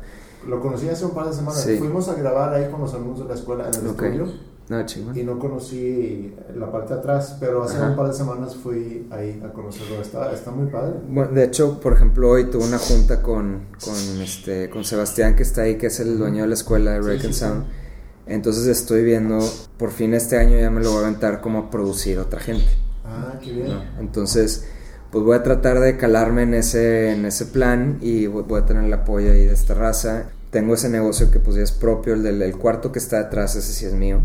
Lo 0.46 0.60
conocí 0.60 0.88
hace 0.88 1.04
un 1.04 1.12
par 1.12 1.26
de 1.26 1.32
semanas. 1.32 1.68
Fuimos 1.78 2.08
a 2.08 2.14
grabar 2.14 2.54
ahí 2.54 2.70
con 2.70 2.80
los 2.80 2.94
alumnos 2.94 3.18
de 3.20 3.24
la 3.26 3.34
escuela 3.34 3.68
en 3.68 3.74
el 3.74 3.86
estudio. 3.86 4.26
No, 4.68 4.84
y 5.14 5.22
no 5.22 5.38
conocí 5.38 6.34
la 6.56 6.72
parte 6.72 6.94
de 6.94 6.98
atrás, 6.98 7.36
pero 7.38 7.62
hace 7.62 7.80
un 7.80 7.94
par 7.94 8.08
de 8.08 8.12
semanas 8.12 8.56
fui 8.56 9.06
ahí 9.12 9.40
a 9.44 9.52
conocerlo. 9.52 10.00
Está, 10.02 10.32
está 10.32 10.50
muy 10.50 10.66
padre. 10.66 10.94
Bueno, 11.08 11.30
de 11.30 11.44
hecho, 11.44 11.78
por 11.78 11.92
ejemplo, 11.92 12.30
hoy 12.30 12.46
tuve 12.46 12.64
una 12.64 12.78
junta 12.78 13.22
con, 13.22 13.66
con, 13.84 14.20
este, 14.20 14.68
con 14.68 14.82
Sebastián, 14.82 15.36
que 15.36 15.44
está 15.44 15.62
ahí, 15.62 15.78
que 15.78 15.86
es 15.86 16.00
el 16.00 16.18
dueño 16.18 16.42
de 16.42 16.48
la 16.48 16.54
escuela 16.54 16.92
de 16.92 17.00
Rake 17.00 17.32
Sound. 17.32 17.64
Entonces 18.26 18.66
estoy 18.66 19.04
viendo, 19.04 19.38
por 19.78 19.92
fin 19.92 20.14
este 20.14 20.36
año 20.36 20.58
ya 20.58 20.68
me 20.68 20.82
lo 20.82 20.90
voy 20.90 21.04
a 21.04 21.06
aventar 21.06 21.40
como 21.40 21.60
a 21.60 21.70
producir 21.70 22.18
otra 22.18 22.40
gente. 22.40 22.66
Ah, 23.04 23.38
qué 23.40 23.52
bien. 23.52 23.78
Entonces, 24.00 24.66
pues 25.12 25.24
voy 25.24 25.36
a 25.36 25.44
tratar 25.44 25.78
de 25.78 25.96
calarme 25.96 26.42
en 26.42 26.54
ese, 26.54 27.12
en 27.12 27.24
ese 27.24 27.46
plan 27.46 27.98
y 28.00 28.26
voy, 28.26 28.60
a 28.60 28.66
tener 28.66 28.82
el 28.82 28.92
apoyo 28.92 29.30
ahí 29.30 29.44
de 29.44 29.52
esta 29.52 29.74
raza 29.74 30.30
tengo 30.50 30.74
ese 30.74 30.88
negocio 30.88 31.30
que 31.30 31.40
pues 31.40 31.56
ya 31.56 31.62
es 31.62 31.72
propio, 31.72 32.14
el 32.14 32.22
del 32.22 32.56
cuarto 32.56 32.92
que 32.92 32.98
está 32.98 33.20
atrás, 33.20 33.56
ese 33.56 33.72
sí 33.72 33.86
es 33.86 33.92
mío. 33.92 34.20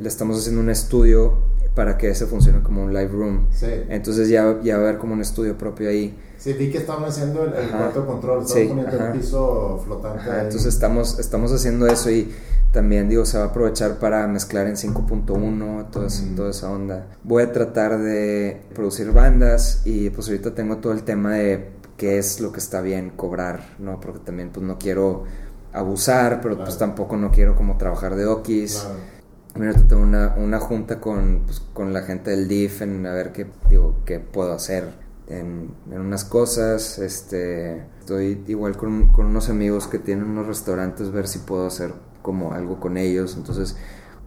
Le 0.00 0.08
estamos 0.08 0.38
haciendo 0.38 0.60
un 0.60 0.70
estudio 0.70 1.38
para 1.74 1.96
que 1.96 2.10
ese 2.10 2.26
funcione 2.26 2.62
como 2.62 2.84
un 2.84 2.92
live 2.92 3.08
room. 3.08 3.46
Entonces 3.88 4.28
ya, 4.28 4.60
ya 4.62 4.76
va 4.76 4.84
a 4.84 4.88
haber 4.88 4.98
como 4.98 5.14
un 5.14 5.20
estudio 5.20 5.56
propio 5.56 5.88
ahí. 5.88 6.18
Sí, 6.36 6.52
vi 6.54 6.70
que 6.70 6.78
estaban 6.78 7.04
haciendo 7.04 7.44
el, 7.44 7.68
cuarto 7.70 8.04
control, 8.06 8.42
estaban 8.42 8.68
poniendo 8.68 9.06
el 9.06 9.12
piso 9.12 9.80
flotante. 9.84 10.24
Entonces 10.28 10.66
estamos, 10.66 11.18
estamos 11.18 11.52
haciendo 11.52 11.86
eso 11.86 12.10
y 12.10 12.34
también 12.72 13.08
digo, 13.08 13.24
se 13.24 13.38
va 13.38 13.44
a 13.44 13.46
aprovechar 13.48 13.98
para 13.98 14.26
mezclar 14.26 14.66
en 14.66 14.74
5.1, 14.74 15.90
toda, 15.90 16.08
toda 16.36 16.50
esa 16.50 16.70
onda. 16.70 17.06
Voy 17.22 17.42
a 17.42 17.52
tratar 17.52 17.98
de 18.00 18.62
producir 18.74 19.12
bandas 19.12 19.82
y 19.84 20.10
pues 20.10 20.28
ahorita 20.28 20.54
tengo 20.54 20.78
todo 20.78 20.92
el 20.92 21.04
tema 21.04 21.34
de 21.34 21.70
qué 21.96 22.18
es 22.18 22.40
lo 22.40 22.50
que 22.50 22.58
está 22.58 22.80
bien 22.80 23.10
cobrar, 23.10 23.76
¿no? 23.78 24.00
Porque 24.00 24.20
también 24.20 24.50
pues 24.50 24.66
no 24.66 24.78
quiero 24.78 25.24
abusar, 25.72 26.40
pero 26.40 26.58
pues 26.58 26.78
tampoco 26.78 27.16
no 27.16 27.30
quiero 27.30 27.56
como 27.56 27.76
trabajar 27.76 28.14
de 28.14 28.26
okis. 28.26 28.86
Mira, 29.54 29.74
tengo 29.74 30.02
una, 30.02 30.34
una 30.38 30.58
junta 30.58 30.98
con, 31.00 31.42
pues, 31.44 31.60
con 31.60 31.92
la 31.92 32.02
gente 32.02 32.30
del 32.30 32.48
DIF 32.48 32.82
en 32.82 33.06
a 33.06 33.12
ver 33.12 33.32
qué, 33.32 33.46
digo, 33.68 33.96
qué 34.06 34.18
puedo 34.18 34.52
hacer 34.54 34.88
en, 35.28 35.74
en 35.90 36.00
unas 36.00 36.24
cosas. 36.24 36.98
Este, 36.98 37.84
estoy 37.98 38.42
igual 38.46 38.76
con, 38.76 39.08
con, 39.08 39.26
unos 39.26 39.50
amigos 39.50 39.88
que 39.88 39.98
tienen 39.98 40.24
unos 40.24 40.46
restaurantes, 40.46 41.10
ver 41.10 41.28
si 41.28 41.38
puedo 41.40 41.66
hacer 41.66 41.92
como 42.22 42.54
algo 42.54 42.80
con 42.80 42.96
ellos. 42.96 43.36
Entonces, 43.36 43.76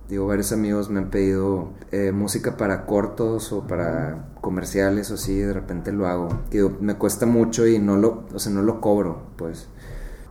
digo, 0.10 0.28
varios 0.28 0.52
amigos 0.52 0.92
me 0.92 1.00
han 1.00 1.10
pedido 1.10 1.70
eh, 1.92 2.12
música 2.12 2.56
para 2.56 2.86
cortos 2.86 3.52
o 3.52 3.66
para 3.66 4.28
comerciales 4.42 5.10
o 5.10 5.16
así, 5.16 5.38
de 5.38 5.54
repente 5.54 5.92
lo 5.92 6.08
hago. 6.08 6.30
Digo, 6.52 6.78
me 6.80 6.96
cuesta 6.96 7.26
mucho 7.26 7.66
y 7.66 7.80
no 7.80 7.98
lo, 7.98 8.26
o 8.32 8.38
sea, 8.38 8.52
no 8.52 8.62
lo 8.62 8.80
cobro, 8.80 9.24
pues 9.38 9.70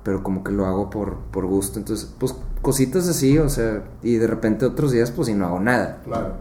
pero 0.05 0.22
como 0.22 0.44
que 0.44 0.52
lo 0.52 0.66
hago 0.66 0.90
por, 0.90 1.16
por 1.32 1.47
gusto. 1.47 1.78
Entonces, 1.78 2.14
pues 2.18 2.36
cositas 2.62 3.09
así, 3.09 3.39
o 3.39 3.48
sea, 3.48 3.82
y 4.02 4.16
de 4.16 4.26
repente 4.26 4.66
otros 4.66 4.93
días, 4.93 5.10
pues 5.10 5.28
y 5.28 5.35
no 5.35 5.47
hago 5.47 5.60
nada. 5.60 6.02
Claro. 6.05 6.35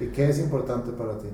¿Y 0.00 0.06
qué 0.06 0.28
es 0.28 0.38
importante 0.38 0.92
para 0.92 1.18
ti? 1.18 1.28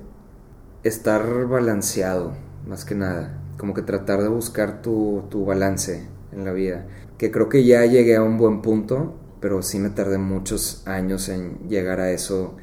Estar 0.83 1.45
balanceado, 1.47 2.33
más 2.67 2.85
que 2.85 2.95
nada. 2.95 3.39
Como 3.57 3.73
que 3.73 3.81
tratar 3.81 4.21
de 4.21 4.29
buscar 4.29 4.81
tu, 4.81 5.23
tu 5.29 5.45
balance 5.45 6.07
en 6.31 6.43
la 6.43 6.51
vida. 6.51 6.87
Que 7.17 7.31
creo 7.31 7.49
que 7.49 7.63
ya 7.63 7.85
llegué 7.85 8.15
a 8.15 8.23
un 8.23 8.37
buen 8.37 8.61
punto, 8.61 9.13
pero 9.39 9.61
sí 9.61 9.79
me 9.79 9.89
tardé 9.89 10.17
muchos 10.17 10.87
años 10.87 11.29
en 11.29 11.67
llegar 11.69 11.99
a 11.99 12.11
eso. 12.11 12.55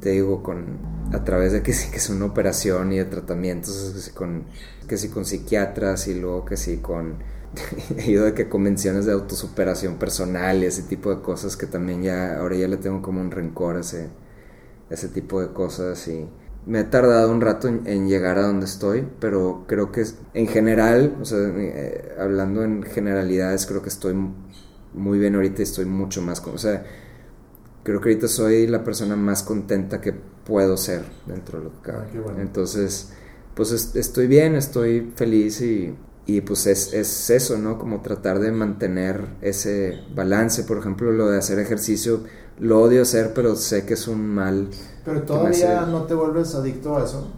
Te 0.00 0.10
digo, 0.10 0.42
con 0.42 0.78
a 1.12 1.24
través 1.24 1.52
de 1.52 1.62
que 1.62 1.72
sí 1.72 1.90
que 1.90 1.98
es 1.98 2.08
una 2.08 2.26
operación 2.26 2.92
y 2.92 2.98
de 2.98 3.04
tratamientos, 3.04 3.92
que 3.94 4.00
sí 4.00 4.10
con, 4.12 4.44
que 4.88 4.96
sí 4.96 5.08
con 5.08 5.24
psiquiatras 5.24 6.08
y 6.08 6.14
luego 6.14 6.44
que 6.44 6.56
sí 6.56 6.78
con 6.78 7.18
he 7.96 8.10
ido 8.10 8.24
de 8.24 8.34
que 8.34 8.48
convenciones 8.48 9.06
de 9.06 9.12
autosuperación 9.12 9.96
personal 9.96 10.62
y 10.62 10.66
ese 10.66 10.82
tipo 10.82 11.14
de 11.14 11.22
cosas 11.22 11.56
que 11.56 11.66
también 11.66 12.02
ya, 12.02 12.38
ahora 12.38 12.56
ya 12.56 12.68
le 12.68 12.76
tengo 12.76 13.02
como 13.02 13.20
un 13.20 13.30
rencor 13.30 13.76
a 13.76 13.80
ese, 13.80 14.08
ese 14.90 15.08
tipo 15.08 15.40
de 15.40 15.52
cosas 15.52 16.06
y 16.08 16.28
me 16.66 16.80
he 16.80 16.84
tardado 16.84 17.32
un 17.32 17.40
rato 17.40 17.68
en, 17.68 18.08
llegar 18.08 18.38
a 18.38 18.42
donde 18.42 18.66
estoy, 18.66 19.06
pero 19.18 19.64
creo 19.66 19.90
que 19.92 20.04
en 20.34 20.46
general, 20.46 21.16
o 21.20 21.24
sea, 21.24 21.38
eh, 21.38 22.14
hablando 22.18 22.62
en 22.62 22.82
generalidades, 22.82 23.66
creo 23.66 23.82
que 23.82 23.88
estoy 23.88 24.14
muy 24.92 25.18
bien 25.18 25.34
ahorita 25.34 25.62
y 25.62 25.64
estoy 25.64 25.86
mucho 25.86 26.20
más, 26.20 26.40
o 26.46 26.58
sea, 26.58 26.84
creo 27.82 28.00
que 28.00 28.10
ahorita 28.10 28.28
soy 28.28 28.66
la 28.66 28.84
persona 28.84 29.16
más 29.16 29.42
contenta 29.42 30.00
que 30.00 30.12
puedo 30.44 30.76
ser 30.76 31.02
dentro 31.26 31.58
de 31.58 31.64
lo 31.64 31.72
que 31.72 31.90
cabe. 31.92 32.06
Ah, 32.14 32.34
Entonces, 32.38 33.12
pues 33.54 33.94
estoy 33.96 34.26
bien, 34.26 34.54
estoy 34.54 35.12
feliz 35.16 35.60
y 35.62 35.94
y 36.26 36.42
pues 36.42 36.66
es, 36.66 36.92
es, 36.92 37.30
eso, 37.30 37.58
¿no? 37.58 37.78
Como 37.78 38.02
tratar 38.02 38.38
de 38.38 38.52
mantener 38.52 39.24
ese 39.40 40.00
balance. 40.14 40.64
Por 40.64 40.78
ejemplo, 40.78 41.10
lo 41.10 41.28
de 41.28 41.38
hacer 41.38 41.58
ejercicio, 41.58 42.20
lo 42.58 42.80
odio 42.82 43.02
hacer, 43.02 43.32
pero 43.34 43.56
sé 43.56 43.84
que 43.84 43.94
es 43.94 44.06
un 44.06 44.26
mal. 44.26 44.68
Pero 45.04 45.22
todavía 45.22 45.82
no 45.86 46.04
te 46.04 46.14
vuelves 46.14 46.54
adicto 46.54 46.96
a 46.96 47.04
eso. 47.04 47.32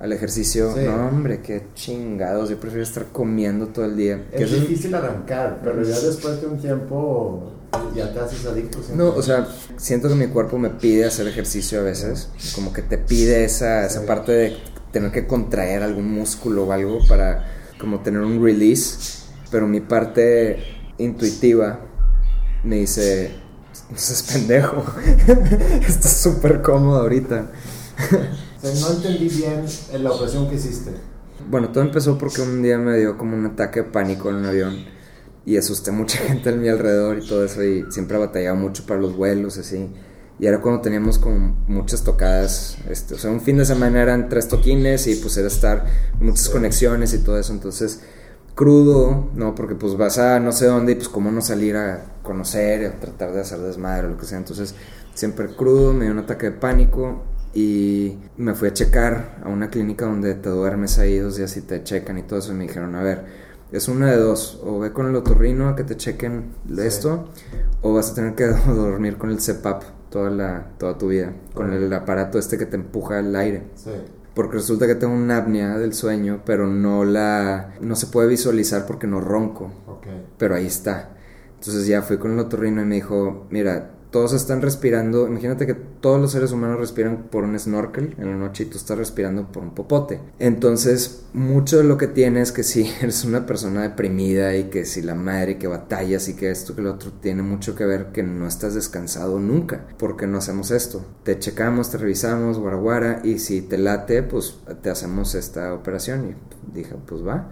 Al 0.00 0.12
ejercicio, 0.12 0.74
no, 0.76 1.08
hombre, 1.08 1.40
qué 1.40 1.68
chingados. 1.74 2.50
Yo 2.50 2.58
prefiero 2.58 2.82
estar 2.82 3.06
comiendo 3.06 3.68
todo 3.68 3.86
el 3.86 3.96
día. 3.96 4.26
Es 4.32 4.50
difícil 4.50 4.94
arrancar, 4.94 5.60
pero 5.62 5.82
ya 5.82 5.98
después 5.98 6.40
de 6.42 6.46
un 6.48 6.58
tiempo 6.58 7.52
ya 7.94 8.12
te 8.12 8.18
haces 8.18 8.44
adicto. 8.44 8.78
No, 8.94 9.10
o 9.10 9.22
sea, 9.22 9.46
siento 9.76 10.08
que 10.08 10.16
mi 10.16 10.26
cuerpo 10.26 10.58
me 10.58 10.68
pide 10.68 11.06
hacer 11.06 11.26
ejercicio 11.28 11.80
a 11.80 11.82
veces. 11.84 12.28
Como 12.54 12.72
que 12.72 12.82
te 12.82 12.98
pide 12.98 13.44
esa, 13.44 13.86
esa 13.86 14.04
parte 14.04 14.32
de 14.32 14.56
tener 14.92 15.10
que 15.10 15.26
contraer 15.26 15.82
algún 15.82 16.12
músculo 16.12 16.64
o 16.64 16.72
algo 16.72 16.98
para 17.08 17.63
como 17.84 18.00
tener 18.00 18.22
un 18.22 18.42
release, 18.42 19.26
pero 19.50 19.66
mi 19.66 19.80
parte 19.80 20.58
intuitiva 20.96 21.80
me 22.62 22.76
dice, 22.76 23.30
no 23.90 23.98
seas 23.98 24.22
pendejo, 24.22 24.82
estás 25.86 26.16
súper 26.16 26.62
cómodo 26.62 27.00
ahorita. 27.00 27.50
no 28.62 28.90
entendí 28.90 29.28
bien 29.28 29.66
la 30.02 30.12
operación 30.12 30.48
que 30.48 30.54
hiciste. 30.54 30.92
Bueno, 31.50 31.68
todo 31.72 31.84
empezó 31.84 32.16
porque 32.16 32.40
un 32.40 32.62
día 32.62 32.78
me 32.78 32.96
dio 32.96 33.18
como 33.18 33.36
un 33.36 33.44
ataque 33.44 33.82
de 33.82 33.90
pánico 33.90 34.30
en 34.30 34.36
un 34.36 34.46
avión 34.46 34.76
y 35.44 35.58
asusté 35.58 35.90
a 35.90 35.92
mucha 35.92 36.16
gente 36.26 36.48
a 36.48 36.52
mi 36.52 36.70
alrededor 36.70 37.18
y 37.18 37.28
todo 37.28 37.44
eso 37.44 37.62
y 37.62 37.84
siempre 37.90 38.16
batallaba 38.16 38.58
mucho 38.58 38.86
para 38.86 38.98
los 38.98 39.14
vuelos 39.14 39.58
así. 39.58 39.90
Y 40.38 40.46
era 40.46 40.60
cuando 40.60 40.80
teníamos 40.80 41.18
como 41.18 41.56
muchas 41.68 42.02
tocadas, 42.02 42.76
este, 42.90 43.14
o 43.14 43.18
sea, 43.18 43.30
un 43.30 43.40
fin 43.40 43.56
de 43.56 43.64
semana 43.64 44.02
eran 44.02 44.28
tres 44.28 44.48
toquines 44.48 45.06
y 45.06 45.14
pues 45.16 45.36
era 45.36 45.46
estar 45.46 45.84
muchas 46.20 46.48
conexiones 46.48 47.14
y 47.14 47.18
todo 47.18 47.38
eso, 47.38 47.52
entonces 47.52 48.00
crudo, 48.56 49.30
¿no? 49.34 49.54
Porque 49.54 49.76
pues 49.76 49.96
vas 49.96 50.18
a 50.18 50.40
no 50.40 50.50
sé 50.50 50.66
dónde 50.66 50.92
y 50.92 50.94
pues 50.96 51.08
cómo 51.08 51.30
no 51.30 51.40
salir 51.40 51.76
a 51.76 52.04
conocer, 52.22 52.86
a 52.86 53.00
tratar 53.00 53.32
de 53.32 53.40
hacer 53.42 53.60
desmadre 53.60 54.08
o 54.08 54.10
lo 54.10 54.18
que 54.18 54.26
sea, 54.26 54.38
entonces 54.38 54.74
siempre 55.14 55.46
crudo, 55.54 55.92
me 55.92 56.04
dio 56.04 56.12
un 56.12 56.18
ataque 56.18 56.46
de 56.46 56.52
pánico 56.52 57.22
y 57.54 58.18
me 58.36 58.54
fui 58.54 58.68
a 58.68 58.72
checar 58.72 59.40
a 59.44 59.48
una 59.48 59.70
clínica 59.70 60.06
donde 60.06 60.34
te 60.34 60.48
duermes 60.48 60.98
ahí 60.98 61.18
dos 61.18 61.36
días 61.36 61.56
y 61.56 61.60
te 61.62 61.84
checan 61.84 62.18
y 62.18 62.22
todo 62.22 62.40
eso. 62.40 62.52
Y 62.52 62.56
me 62.56 62.64
dijeron, 62.64 62.96
a 62.96 63.02
ver, 63.02 63.24
es 63.70 63.86
una 63.88 64.10
de 64.10 64.16
dos, 64.16 64.60
o 64.64 64.80
ve 64.80 64.92
con 64.92 65.06
el 65.06 65.14
otorrino 65.14 65.68
a 65.68 65.76
que 65.76 65.84
te 65.84 65.96
chequen 65.96 66.52
esto, 66.78 67.28
o 67.80 67.94
vas 67.94 68.10
a 68.10 68.14
tener 68.14 68.34
que 68.34 68.46
dormir 68.66 69.16
con 69.16 69.30
el 69.30 69.38
CPAP 69.38 69.84
toda, 70.14 70.30
la, 70.30 70.68
toda 70.78 70.96
tu 70.96 71.08
vida, 71.08 71.32
con 71.54 71.72
el 71.72 71.92
aparato 71.92 72.38
este 72.38 72.56
que 72.56 72.66
te 72.66 72.76
empuja 72.76 73.18
el 73.18 73.34
aire. 73.34 73.64
Porque 74.32 74.58
resulta 74.58 74.86
que 74.86 74.94
tengo 74.94 75.12
una 75.12 75.38
apnea 75.38 75.76
del 75.76 75.92
sueño, 75.92 76.42
pero 76.46 76.68
no 76.68 77.04
la 77.04 77.74
no 77.80 77.96
se 77.96 78.06
puede 78.06 78.28
visualizar 78.28 78.86
porque 78.86 79.08
no 79.08 79.20
ronco. 79.20 79.72
Pero 80.38 80.54
ahí 80.54 80.66
está. 80.66 81.10
Entonces 81.54 81.88
ya 81.88 82.00
fui 82.02 82.18
con 82.18 82.34
el 82.34 82.38
otorrino 82.38 82.80
y 82.80 82.84
me 82.84 82.94
dijo, 82.94 83.48
mira, 83.50 83.90
todos 84.14 84.32
están 84.32 84.62
respirando, 84.62 85.26
imagínate 85.26 85.66
que 85.66 85.74
todos 85.74 86.20
los 86.20 86.30
seres 86.30 86.52
humanos 86.52 86.78
respiran 86.78 87.24
por 87.32 87.42
un 87.42 87.58
snorkel 87.58 88.14
en 88.16 88.30
la 88.30 88.36
noche 88.36 88.62
y 88.62 88.66
tú 88.66 88.78
estás 88.78 88.96
respirando 88.96 89.50
por 89.50 89.64
un 89.64 89.74
popote. 89.74 90.20
Entonces, 90.38 91.24
mucho 91.32 91.78
de 91.78 91.82
lo 91.82 91.98
que 91.98 92.06
tienes 92.06 92.52
que 92.52 92.62
si 92.62 92.88
eres 93.02 93.24
una 93.24 93.44
persona 93.44 93.82
deprimida 93.82 94.54
y 94.54 94.70
que 94.70 94.84
si 94.84 95.02
la 95.02 95.16
madre 95.16 95.58
que 95.58 95.66
batallas 95.66 96.28
y 96.28 96.34
que 96.34 96.52
esto 96.52 96.76
que 96.76 96.82
lo 96.82 96.92
otro 96.92 97.10
tiene 97.10 97.42
mucho 97.42 97.74
que 97.74 97.86
ver 97.86 98.12
que 98.12 98.22
no 98.22 98.46
estás 98.46 98.74
descansado 98.74 99.40
nunca, 99.40 99.84
porque 99.98 100.28
no 100.28 100.38
hacemos 100.38 100.70
esto. 100.70 101.04
Te 101.24 101.40
checamos, 101.40 101.90
te 101.90 101.98
revisamos, 101.98 102.60
guaraguara 102.60 103.20
y 103.24 103.40
si 103.40 103.62
te 103.62 103.78
late, 103.78 104.22
pues 104.22 104.60
te 104.80 104.90
hacemos 104.90 105.34
esta 105.34 105.74
operación 105.74 106.28
y 106.28 106.72
dije, 106.72 106.94
pues 107.04 107.26
va. 107.26 107.50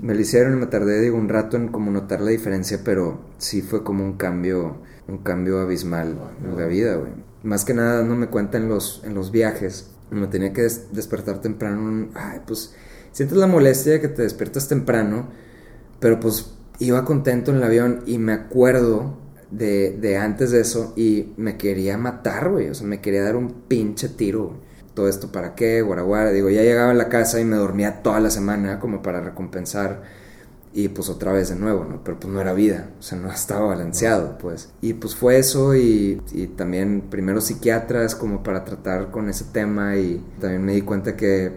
Me 0.00 0.14
lo 0.14 0.20
hicieron 0.20 0.54
y 0.54 0.56
me 0.56 0.66
tardé, 0.66 1.12
un 1.12 1.28
rato 1.28 1.56
en 1.56 1.68
como 1.68 1.92
notar 1.92 2.20
la 2.20 2.30
diferencia, 2.30 2.80
pero 2.84 3.20
sí 3.38 3.62
fue 3.62 3.84
como 3.84 4.04
un 4.04 4.14
cambio, 4.14 4.78
un 5.08 5.18
cambio 5.18 5.60
abismal 5.60 6.16
en 6.42 6.56
la 6.56 6.66
vida, 6.66 6.96
güey. 6.96 7.12
Más 7.42 7.64
que 7.64 7.74
nada 7.74 8.02
no 8.02 8.16
me 8.16 8.28
cuenta 8.28 8.58
en 8.58 8.68
los, 8.68 9.02
en 9.04 9.14
los 9.14 9.30
viajes. 9.30 9.90
Me 10.10 10.26
tenía 10.26 10.52
que 10.52 10.62
despertar 10.92 11.40
temprano. 11.40 12.08
Ay, 12.14 12.40
pues 12.46 12.74
sientes 13.12 13.36
la 13.36 13.46
molestia 13.46 13.92
de 13.92 14.00
que 14.00 14.08
te 14.08 14.22
despiertas 14.22 14.68
temprano, 14.68 15.28
pero 16.00 16.20
pues 16.20 16.54
iba 16.78 17.04
contento 17.04 17.50
en 17.50 17.58
el 17.58 17.64
avión 17.64 18.02
y 18.06 18.18
me 18.18 18.32
acuerdo 18.32 19.18
de, 19.50 19.92
de 19.92 20.16
antes 20.16 20.50
de 20.50 20.60
eso 20.60 20.92
y 20.96 21.32
me 21.36 21.56
quería 21.56 21.96
matar, 21.98 22.50
güey. 22.50 22.68
O 22.68 22.74
sea, 22.74 22.86
me 22.86 23.00
quería 23.00 23.22
dar 23.22 23.36
un 23.36 23.62
pinche 23.68 24.08
tiro, 24.08 24.48
güey 24.48 24.66
todo 24.96 25.08
esto 25.08 25.30
para 25.30 25.54
qué, 25.54 25.82
guaraguara. 25.82 26.32
Digo, 26.32 26.50
ya 26.50 26.62
llegaba 26.62 26.90
a 26.90 26.94
la 26.94 27.08
casa 27.08 27.38
y 27.38 27.44
me 27.44 27.56
dormía 27.56 28.02
toda 28.02 28.18
la 28.18 28.30
semana 28.30 28.80
como 28.80 29.02
para 29.02 29.20
recompensar 29.20 30.02
y 30.76 30.88
pues 30.88 31.08
otra 31.08 31.32
vez 31.32 31.48
de 31.48 31.56
nuevo, 31.56 31.86
¿no? 31.86 32.04
Pero 32.04 32.20
pues 32.20 32.30
no 32.30 32.38
era 32.38 32.52
vida, 32.52 32.90
o 32.98 33.02
sea, 33.02 33.16
no 33.18 33.30
estaba 33.32 33.68
balanceado, 33.68 34.36
pues. 34.36 34.68
Y 34.82 34.92
pues 34.92 35.16
fue 35.16 35.38
eso 35.38 35.74
y, 35.74 36.20
y 36.32 36.48
también 36.48 37.04
primero 37.08 37.40
psiquiatras 37.40 38.14
como 38.14 38.42
para 38.42 38.62
tratar 38.62 39.10
con 39.10 39.30
ese 39.30 39.46
tema 39.46 39.96
y 39.96 40.22
también 40.38 40.62
me 40.64 40.74
di 40.74 40.82
cuenta 40.82 41.16
que, 41.16 41.52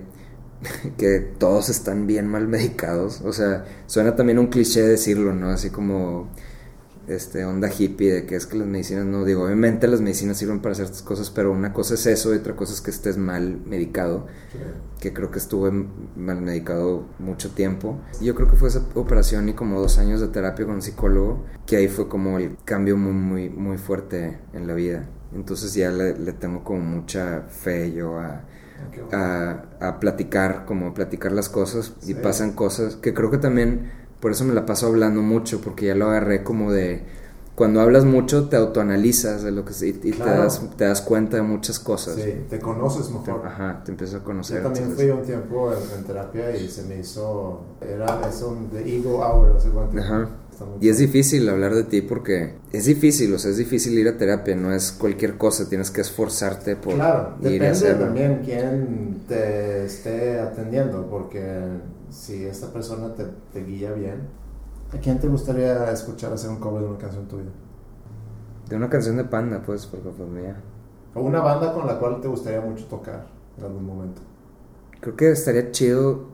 que 0.98 1.20
todos 1.20 1.68
están 1.68 2.08
bien 2.08 2.28
mal 2.28 2.48
medicados, 2.48 3.20
o 3.22 3.34
sea, 3.34 3.66
suena 3.88 4.16
también 4.16 4.40
un 4.40 4.48
cliché 4.48 4.84
decirlo, 4.84 5.34
¿no? 5.34 5.50
Así 5.50 5.70
como 5.70 6.30
este, 7.10 7.46
onda 7.46 7.70
hippie 7.70 8.12
de 8.12 8.26
que 8.26 8.36
es 8.36 8.46
que 8.46 8.58
las 8.58 8.68
medicinas 8.68 9.06
no, 9.06 9.26
digo, 9.26 9.44
obviamente 9.44 9.88
las 9.88 10.02
medicinas 10.02 10.38
sirven 10.38 10.60
para 10.60 10.76
ciertas 10.76 11.02
cosas, 11.02 11.30
pero 11.30 11.52
una 11.52 11.74
cosa 11.74 11.96
es 11.96 12.06
eso 12.06 12.34
y 12.34 12.38
otra 12.38 12.56
cosa 12.56 12.74
es 12.74 12.82
que 12.82 12.92
estés 12.92 13.18
mal 13.18 13.60
medicado, 13.66 14.28
que 15.00 15.14
creo 15.14 15.32
que 15.32 15.40
estuve 15.40 15.72
mal 16.16 16.42
medicado 16.42 17.06
mucho 17.20 17.52
tiempo. 17.52 18.00
Yo 18.22 18.36
creo 18.36 18.50
que 18.50 18.56
fue 18.56 18.70
esa 18.70 18.84
operación 18.96 19.50
y 19.50 19.54
como 19.54 19.80
dos 19.80 19.98
años 19.98 20.22
de 20.22 20.28
terapia 20.28 20.66
con 20.66 20.76
un 20.76 20.82
psicólogo, 20.82 21.46
que 21.66 21.78
ahí 21.78 21.88
fue 21.88 22.08
como 22.08 22.38
el 22.38 22.58
cambio 22.66 22.98
muy, 22.98 23.14
muy, 23.14 23.50
muy 23.50 23.78
fuerte 23.78 24.40
en 24.54 24.68
la 24.68 24.74
vida. 24.74 25.08
Entonces 25.34 25.74
ya 25.74 25.92
le, 25.92 26.14
tengo 26.34 26.64
como 26.64 26.80
mucha 26.80 27.44
fe 27.50 27.92
yo 27.92 28.18
a, 28.18 28.44
a, 29.80 30.00
platicar, 30.00 30.66
como 30.66 30.94
platicar 30.94 31.32
las 31.32 31.50
cosas 31.50 31.94
y 32.08 32.16
pasan 32.16 32.54
cosas 32.54 32.96
que 32.96 33.14
creo 33.14 33.30
que 33.30 33.38
también 33.38 33.92
por 34.20 34.32
eso 34.32 34.44
me 34.46 34.54
la 34.54 34.66
paso 34.66 34.88
hablando 34.88 35.22
mucho, 35.22 35.62
porque 35.62 35.88
ya 35.88 35.96
lo 35.96 36.10
agarré 36.10 36.44
como 36.44 36.72
de... 36.72 37.20
Cuando 37.56 37.82
hablas 37.82 38.06
mucho 38.06 38.48
te 38.48 38.56
autoanalizas 38.56 39.44
de 39.44 39.52
lo 39.52 39.66
que 39.66 39.74
y, 39.86 39.92
te, 39.92 40.18
das, 40.18 40.62
te 40.78 40.86
das 40.86 41.02
cuenta 41.02 41.36
de 41.36 41.44
muchas 41.44 41.78
cosas. 41.78 42.16
Sí, 42.16 42.46
te 42.50 42.58
conoces 42.58 43.12
mejor. 43.12 43.46
ajá, 43.46 43.82
te 43.84 43.92
empiezas 43.92 44.22
a 44.22 44.24
conocer. 44.24 44.64
Yo 44.64 44.64
también 44.64 44.92
fui 44.96 45.10
un 45.10 45.24
tiempo 45.24 45.74
en, 45.74 46.04
terapia 46.06 46.56
y 46.56 46.70
se 46.70 46.84
me 46.84 47.00
hizo... 47.00 47.66
Era 47.82 48.22
eso 48.30 48.58
de 48.72 48.96
ego 48.96 49.20
hour, 49.20 49.54
no 49.54 49.60
sé 49.60 49.70
cuánto. 49.72 50.00
Ajá. 50.00 50.30
Y 50.82 50.90
es 50.90 50.98
difícil 50.98 51.48
hablar 51.50 51.74
de 51.76 51.84
ti 51.84 52.02
porque 52.02 52.54
es 52.72 52.86
difícil, 52.86 53.34
o 53.34 53.40
sea, 53.40 53.52
es 53.52 53.58
difícil 53.58 53.98
ir 53.98 54.08
a 54.08 54.18
terapia, 54.18 54.56
no 54.56 54.74
es 54.74 54.92
cualquier 54.92 55.38
cosa, 55.38 55.68
tienes 55.70 55.92
que 55.92 56.02
esforzarte 56.02 56.76
por 56.76 56.96
claro, 56.96 57.36
ir 57.44 57.64
a 57.64 57.72
hacerlo. 57.72 58.06
también 58.06 58.42
quién 58.44 59.22
te 59.28 59.86
esté 59.86 60.40
atendiendo, 60.40 61.08
porque 61.10 61.62
si 62.10 62.46
esta 62.46 62.72
persona 62.72 63.14
te, 63.14 63.26
te, 63.54 63.64
guía 63.64 63.92
bien, 63.92 64.28
¿a 64.94 64.98
quién 64.98 65.20
te 65.20 65.28
gustaría 65.28 65.92
escuchar 65.92 66.34
hacer 66.34 66.50
un 66.50 66.58
cover 66.58 66.84
de 66.84 66.90
una 66.90 66.98
canción 66.98 67.28
tuya? 67.28 67.50
De 68.68 68.76
una 68.76 68.90
canción 68.90 69.18
de 69.18 69.24
Panda, 69.24 69.62
pues, 69.66 69.86
porque 69.86 70.10
pues 70.10 70.30
mía. 70.30 70.56
O 71.16 71.22
una 71.22 71.42
banda 71.42 71.74
con 71.74 71.88
la 71.88 71.98
cual 71.98 72.22
te 72.22 72.28
gustaría 72.28 72.62
mucho 72.62 72.86
tocar 72.86 73.28
en 73.58 73.64
algún 73.64 73.86
momento. 73.86 74.22
Creo 75.02 75.16
que 75.16 75.32
estaría 75.32 75.72
chido 75.72 76.28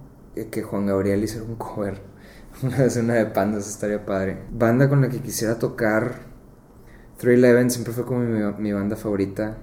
que 0.51 0.63
Juan 0.63 0.85
Gabriel 0.85 1.23
hiciera 1.23 1.45
un 1.45 1.55
cover. 1.55 2.01
Una 2.63 2.77
vez 2.77 2.95
una 2.97 3.15
de 3.15 3.25
Panda, 3.25 3.57
eso 3.57 3.69
estaría 3.69 4.05
padre. 4.05 4.43
Banda 4.49 4.87
con 4.87 5.01
la 5.01 5.09
que 5.09 5.21
quisiera 5.21 5.59
tocar. 5.59 6.19
311 7.17 7.69
siempre 7.73 7.93
fue 7.93 8.05
como 8.05 8.21
mi, 8.21 8.39
mi 8.59 8.71
banda 8.71 8.95
favorita 8.95 9.57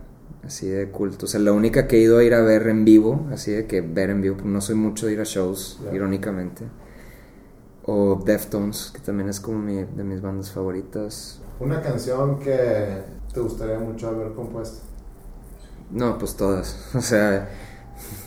así 0.45 0.69
de 0.69 0.91
culto. 0.91 1.27
O 1.27 1.29
sea, 1.29 1.41
la 1.41 1.53
única 1.53 1.87
que 1.87 1.97
he 1.97 2.01
ido 2.01 2.19
a 2.19 2.25
ir 2.25 2.35
a 2.35 2.41
ver 2.43 2.69
en 2.69 2.85
vivo, 2.85 3.27
así 3.33 3.53
de 3.53 3.67
que 3.67 3.81
ver 3.81 4.11
en 4.11 4.21
vivo, 4.21 4.37
no 4.45 4.61
soy 4.61 4.75
mucho 4.75 5.07
de 5.07 5.13
ir 5.13 5.21
a 5.21 5.25
shows, 5.25 5.81
irónicamente. 5.93 6.65
O 7.85 8.23
Deftones, 8.25 8.91
que 8.95 9.01
también 9.01 9.29
es 9.29 9.41
como 9.41 9.59
mi, 9.59 9.85
de 9.85 10.05
mis 10.05 10.21
bandas 10.21 10.51
favoritas. 10.51 11.41
¿Una 11.59 11.81
canción 11.81 12.39
que 12.39 13.03
te 13.33 13.41
gustaría 13.41 13.79
mucho 13.79 14.09
haber 14.09 14.33
compuesto? 14.33 14.85
No, 15.91 16.19
pues 16.19 16.37
todas. 16.37 16.91
O 16.95 17.01
sea, 17.01 17.49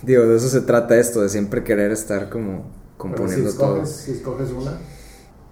digo, 0.03 0.23
de 0.23 0.37
eso 0.37 0.49
se 0.49 0.61
trata 0.61 0.97
esto, 0.97 1.21
de 1.21 1.29
siempre 1.29 1.63
querer 1.63 1.91
estar 1.91 2.29
como 2.29 2.65
componiendo 2.97 3.53
todo. 3.53 3.85
Si 3.85 4.11
escoges 4.11 4.51
una. 4.51 4.77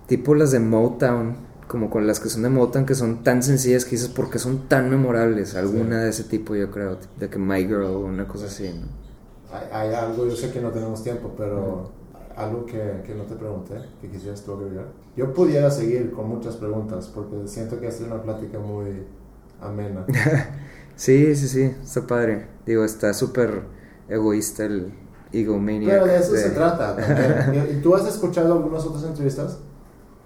Tipo 0.07 0.35
las 0.35 0.51
de 0.51 0.59
Motown 0.59 1.52
como 1.67 1.89
con 1.89 2.07
las 2.07 2.19
que 2.19 2.29
son 2.29 2.43
de 2.43 2.49
Motown, 2.49 2.85
que 2.85 2.95
son 2.95 3.23
tan 3.23 3.43
sencillas 3.43 3.85
que 3.85 3.91
dices, 3.91 4.09
porque 4.09 4.39
son 4.39 4.67
tan 4.67 4.89
memorables? 4.89 5.55
Alguna 5.55 6.01
de 6.01 6.09
ese 6.09 6.23
tipo, 6.23 6.55
yo 6.55 6.71
creo, 6.71 6.97
de 7.19 7.29
que 7.29 7.39
My 7.39 7.61
Girl 7.61 7.83
o 7.83 7.99
una 7.99 8.27
cosa 8.27 8.45
así, 8.45 8.69
¿no? 8.69 8.87
Hay, 9.71 9.93
algo, 9.93 10.27
yo 10.27 10.35
sé 10.35 10.51
que 10.51 10.59
no 10.59 10.71
tenemos 10.71 11.03
tiempo, 11.03 11.31
pero 11.37 11.91
algo 12.35 12.65
que, 12.65 13.03
que, 13.05 13.13
no 13.13 13.23
te 13.23 13.35
pregunté, 13.35 13.75
que 14.01 14.09
quisieras 14.09 14.41
tú 14.41 14.53
agregar. 14.53 14.87
Yo 15.15 15.31
pudiera 15.31 15.69
seguir 15.69 16.11
con 16.11 16.27
muchas 16.27 16.55
preguntas, 16.55 17.11
porque 17.13 17.47
siento 17.47 17.79
que 17.79 17.87
ha 17.87 17.91
sido 17.91 18.07
una 18.07 18.23
plática 18.23 18.57
muy 18.57 19.03
amena. 19.61 20.05
sí, 20.95 21.35
sí, 21.35 21.47
sí, 21.47 21.75
está 21.83 22.07
padre. 22.07 22.47
Digo, 22.65 22.83
está 22.83 23.13
súper 23.13 23.61
egoísta 24.09 24.65
el 24.65 24.91
egomaniac. 25.31 25.91
Pero 25.91 26.05
de 26.07 26.17
eso 26.17 26.35
se 26.35 26.49
trata. 26.49 26.97
¿Y 27.71 27.81
tú 27.81 27.95
has 27.95 28.07
escuchado 28.07 28.53
algunas 28.53 28.83
otras 28.85 29.03
entrevistas? 29.03 29.59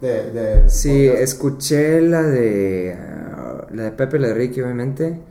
De, 0.01 0.31
de 0.31 0.69
sí, 0.69 1.07
escuché 1.07 2.01
la 2.01 2.21
de 2.21 2.95
ah, 2.99 3.67
la 3.71 3.83
de 3.83 3.91
Pepe, 3.91 4.19
la 4.19 4.29
de 4.29 4.33
Ricky, 4.33 4.61
obviamente. 4.61 5.21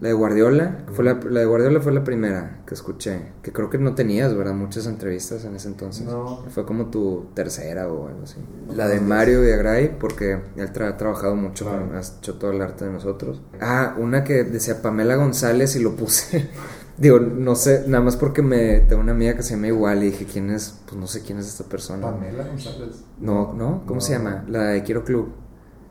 La 0.00 0.08
de 0.08 0.14
Guardiola, 0.14 0.84
fue 0.92 1.04
la, 1.04 1.14
la, 1.14 1.40
de 1.40 1.46
Guardiola 1.46 1.80
fue 1.80 1.92
la 1.92 2.02
primera 2.02 2.62
que 2.66 2.74
escuché, 2.74 3.32
que 3.42 3.52
creo 3.52 3.70
que 3.70 3.78
no 3.78 3.94
tenías, 3.94 4.36
¿verdad? 4.36 4.52
Muchas 4.52 4.86
entrevistas 4.86 5.44
en 5.44 5.54
ese 5.54 5.68
entonces. 5.68 6.04
No. 6.04 6.44
Fue 6.50 6.66
como 6.66 6.90
tu 6.90 7.26
tercera 7.32 7.86
o 7.86 8.08
algo 8.08 8.24
así. 8.24 8.36
La 8.74 8.88
de 8.88 9.00
Mario 9.00 9.42
Viagray, 9.42 9.96
porque 9.96 10.40
él 10.56 10.68
ha 10.68 10.96
trabajado 10.96 11.36
mucho, 11.36 11.64
con, 11.66 11.94
ha 11.94 12.00
hecho 12.00 12.34
todo 12.34 12.50
el 12.50 12.60
arte 12.60 12.86
de 12.86 12.90
nosotros. 12.90 13.40
Ah, 13.60 13.94
una 13.96 14.24
que 14.24 14.42
decía 14.42 14.82
Pamela 14.82 15.14
González 15.14 15.76
y 15.76 15.78
lo 15.80 15.94
puse 15.94 16.50
Digo, 16.96 17.18
no 17.18 17.56
sé, 17.56 17.84
nada 17.86 18.04
más 18.04 18.16
porque 18.16 18.40
me 18.40 18.80
tengo 18.80 19.02
una 19.02 19.12
amiga 19.12 19.34
que 19.34 19.42
se 19.42 19.54
llama 19.54 19.66
igual 19.66 20.02
y 20.02 20.06
dije, 20.06 20.26
¿quién 20.26 20.50
es? 20.50 20.78
Pues 20.86 20.96
no 20.96 21.06
sé 21.06 21.22
quién 21.22 21.38
es 21.38 21.48
esta 21.48 21.64
persona. 21.64 22.02
Pamela 22.02 22.44
González. 22.44 23.02
No, 23.20 23.52
¿no? 23.52 23.82
¿Cómo 23.86 24.00
se 24.00 24.12
llama? 24.12 24.44
La 24.48 24.68
de 24.68 24.82
Quiero 24.82 25.04
Club. 25.04 25.32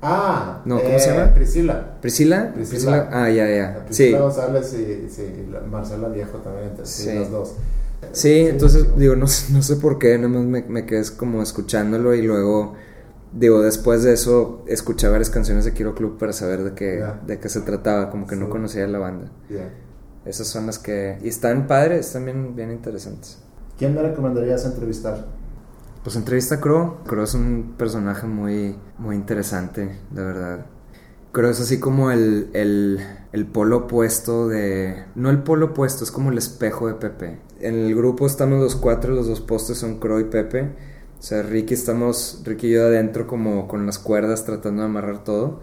Ah, 0.01 0.61
no, 0.65 0.81
¿cómo 0.81 0.99
se 0.99 1.11
llama? 1.11 1.33
Priscila. 1.33 1.97
¿Priscila? 2.01 2.53
Priscila. 2.53 3.09
Ah, 3.11 3.29
ya, 3.29 3.49
ya. 3.49 3.85
Priscila 3.85 4.17
sí. 4.17 4.21
González 4.21 4.73
y, 4.73 5.09
sí, 5.09 5.47
Marcela 5.69 6.09
Viejo 6.09 6.37
también, 6.39 6.71
sí, 6.83 7.03
sí. 7.03 7.13
las 7.13 7.31
dos. 7.31 7.55
Sí, 8.11 8.47
entonces, 8.47 8.85
digo, 8.97 9.15
no, 9.15 9.25
no 9.51 9.61
sé 9.61 9.75
por 9.77 9.97
qué, 9.97 10.17
nada 10.17 10.29
más 10.29 10.43
me, 10.43 10.63
me 10.63 10.85
quedé 10.85 11.03
como 11.17 11.41
escuchándolo 11.41 12.13
y 12.13 12.21
luego 12.21 12.75
digo, 13.33 13.61
después 13.61 14.03
de 14.03 14.13
eso 14.13 14.63
escuché 14.67 15.07
varias 15.07 15.29
canciones 15.29 15.65
de 15.65 15.73
Quiero 15.73 15.95
Club 15.95 16.17
para 16.17 16.33
saber 16.33 16.63
de 16.63 16.73
qué, 16.73 17.03
de 17.25 17.39
qué 17.39 17.49
se 17.49 17.61
trataba, 17.61 18.09
como 18.09 18.27
que 18.27 18.35
no 18.35 18.49
conocía 18.49 18.87
la 18.87 18.99
banda. 18.99 19.31
Yeah. 19.49 19.69
Esas 20.25 20.47
son 20.47 20.67
las 20.67 20.79
que... 20.79 21.17
Y 21.21 21.27
están 21.27 21.67
padres, 21.67 22.13
también 22.13 22.55
bien 22.55 22.71
interesantes. 22.71 23.39
¿Quién 23.77 23.93
me 23.93 24.01
recomendarías 24.01 24.65
entrevistar? 24.65 25.25
Pues 26.03 26.15
entrevista 26.15 26.55
a 26.55 26.59
Crow. 26.59 26.97
Crow 27.05 27.23
es 27.23 27.33
un 27.33 27.75
personaje 27.77 28.27
muy, 28.27 28.75
muy 28.97 29.15
interesante, 29.15 29.99
de 30.11 30.23
verdad. 30.23 30.65
Crow 31.31 31.49
es 31.49 31.59
así 31.59 31.79
como 31.79 32.11
el, 32.11 32.49
el, 32.53 32.99
el 33.31 33.45
polo 33.47 33.77
opuesto 33.77 34.47
de... 34.47 35.05
No 35.15 35.29
el 35.29 35.41
polo 35.43 35.67
opuesto, 35.67 36.03
es 36.03 36.11
como 36.11 36.31
el 36.31 36.37
espejo 36.37 36.87
de 36.87 36.93
Pepe. 36.93 37.39
En 37.59 37.75
el 37.75 37.95
grupo 37.95 38.27
estamos 38.27 38.61
los 38.61 38.75
cuatro, 38.75 39.13
los 39.13 39.27
dos 39.27 39.41
postes 39.41 39.77
son 39.77 39.99
Crow 39.99 40.19
y 40.19 40.25
Pepe. 40.25 40.69
O 41.17 41.21
sea, 41.25 41.41
Ricky 41.41 41.73
estamos, 41.73 42.41
Ricky 42.43 42.67
y 42.67 42.71
yo 42.73 42.83
adentro 42.83 43.25
como 43.25 43.67
con 43.67 43.85
las 43.85 43.97
cuerdas 43.97 44.45
tratando 44.45 44.81
de 44.81 44.89
amarrar 44.89 45.23
todo. 45.23 45.61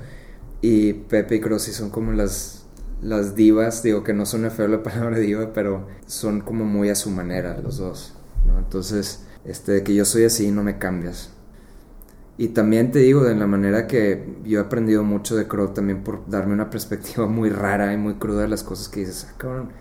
Y 0.63 0.95
Pepe 0.95 1.37
y 1.37 1.41
Crow 1.41 1.59
sí 1.59 1.73
son 1.73 1.91
como 1.91 2.13
las, 2.13 2.60
las 3.03 3.35
divas, 3.35 3.83
digo 3.83 4.05
que 4.05 4.13
no 4.13 4.27
son 4.27 4.51
feo 4.51 4.69
la 4.69 4.83
palabra 4.83 5.19
diva, 5.19 5.53
pero 5.53 5.87
son 6.07 6.41
como 6.41 6.65
muy 6.65 6.91
a 6.91 6.95
su 6.95 7.11
manera 7.11 7.59
los 7.59 7.79
dos, 7.79 8.15
¿no? 8.47 8.59
Entonces, 8.59 9.25
este, 9.45 9.83
que 9.83 9.95
yo 9.95 10.05
soy 10.05 10.25
así, 10.25 10.51
no 10.51 10.63
me 10.63 10.79
cambias. 10.79 11.31
Y 12.41 12.49
también 12.49 12.91
te 12.91 13.01
digo, 13.01 13.23
de 13.23 13.35
la 13.35 13.47
manera 13.47 13.87
que 13.87 14.39
yo 14.45 14.61
he 14.61 14.63
aprendido 14.63 15.05
mucho 15.05 15.37
de 15.37 15.47
Crow 15.47 15.75
también 15.75 16.03
por 16.03 16.27
darme 16.27 16.55
una 16.55 16.71
perspectiva 16.71 17.27
muy 17.27 17.51
rara 17.51 17.93
y 17.93 17.99
muy 17.99 18.15
cruda 18.15 18.43
de 18.43 18.49
las 18.49 18.63
cosas 18.63 18.89
que 18.89 19.01
dices, 19.01 19.27
ah, 19.29 19.35
cabrón, 19.37 19.73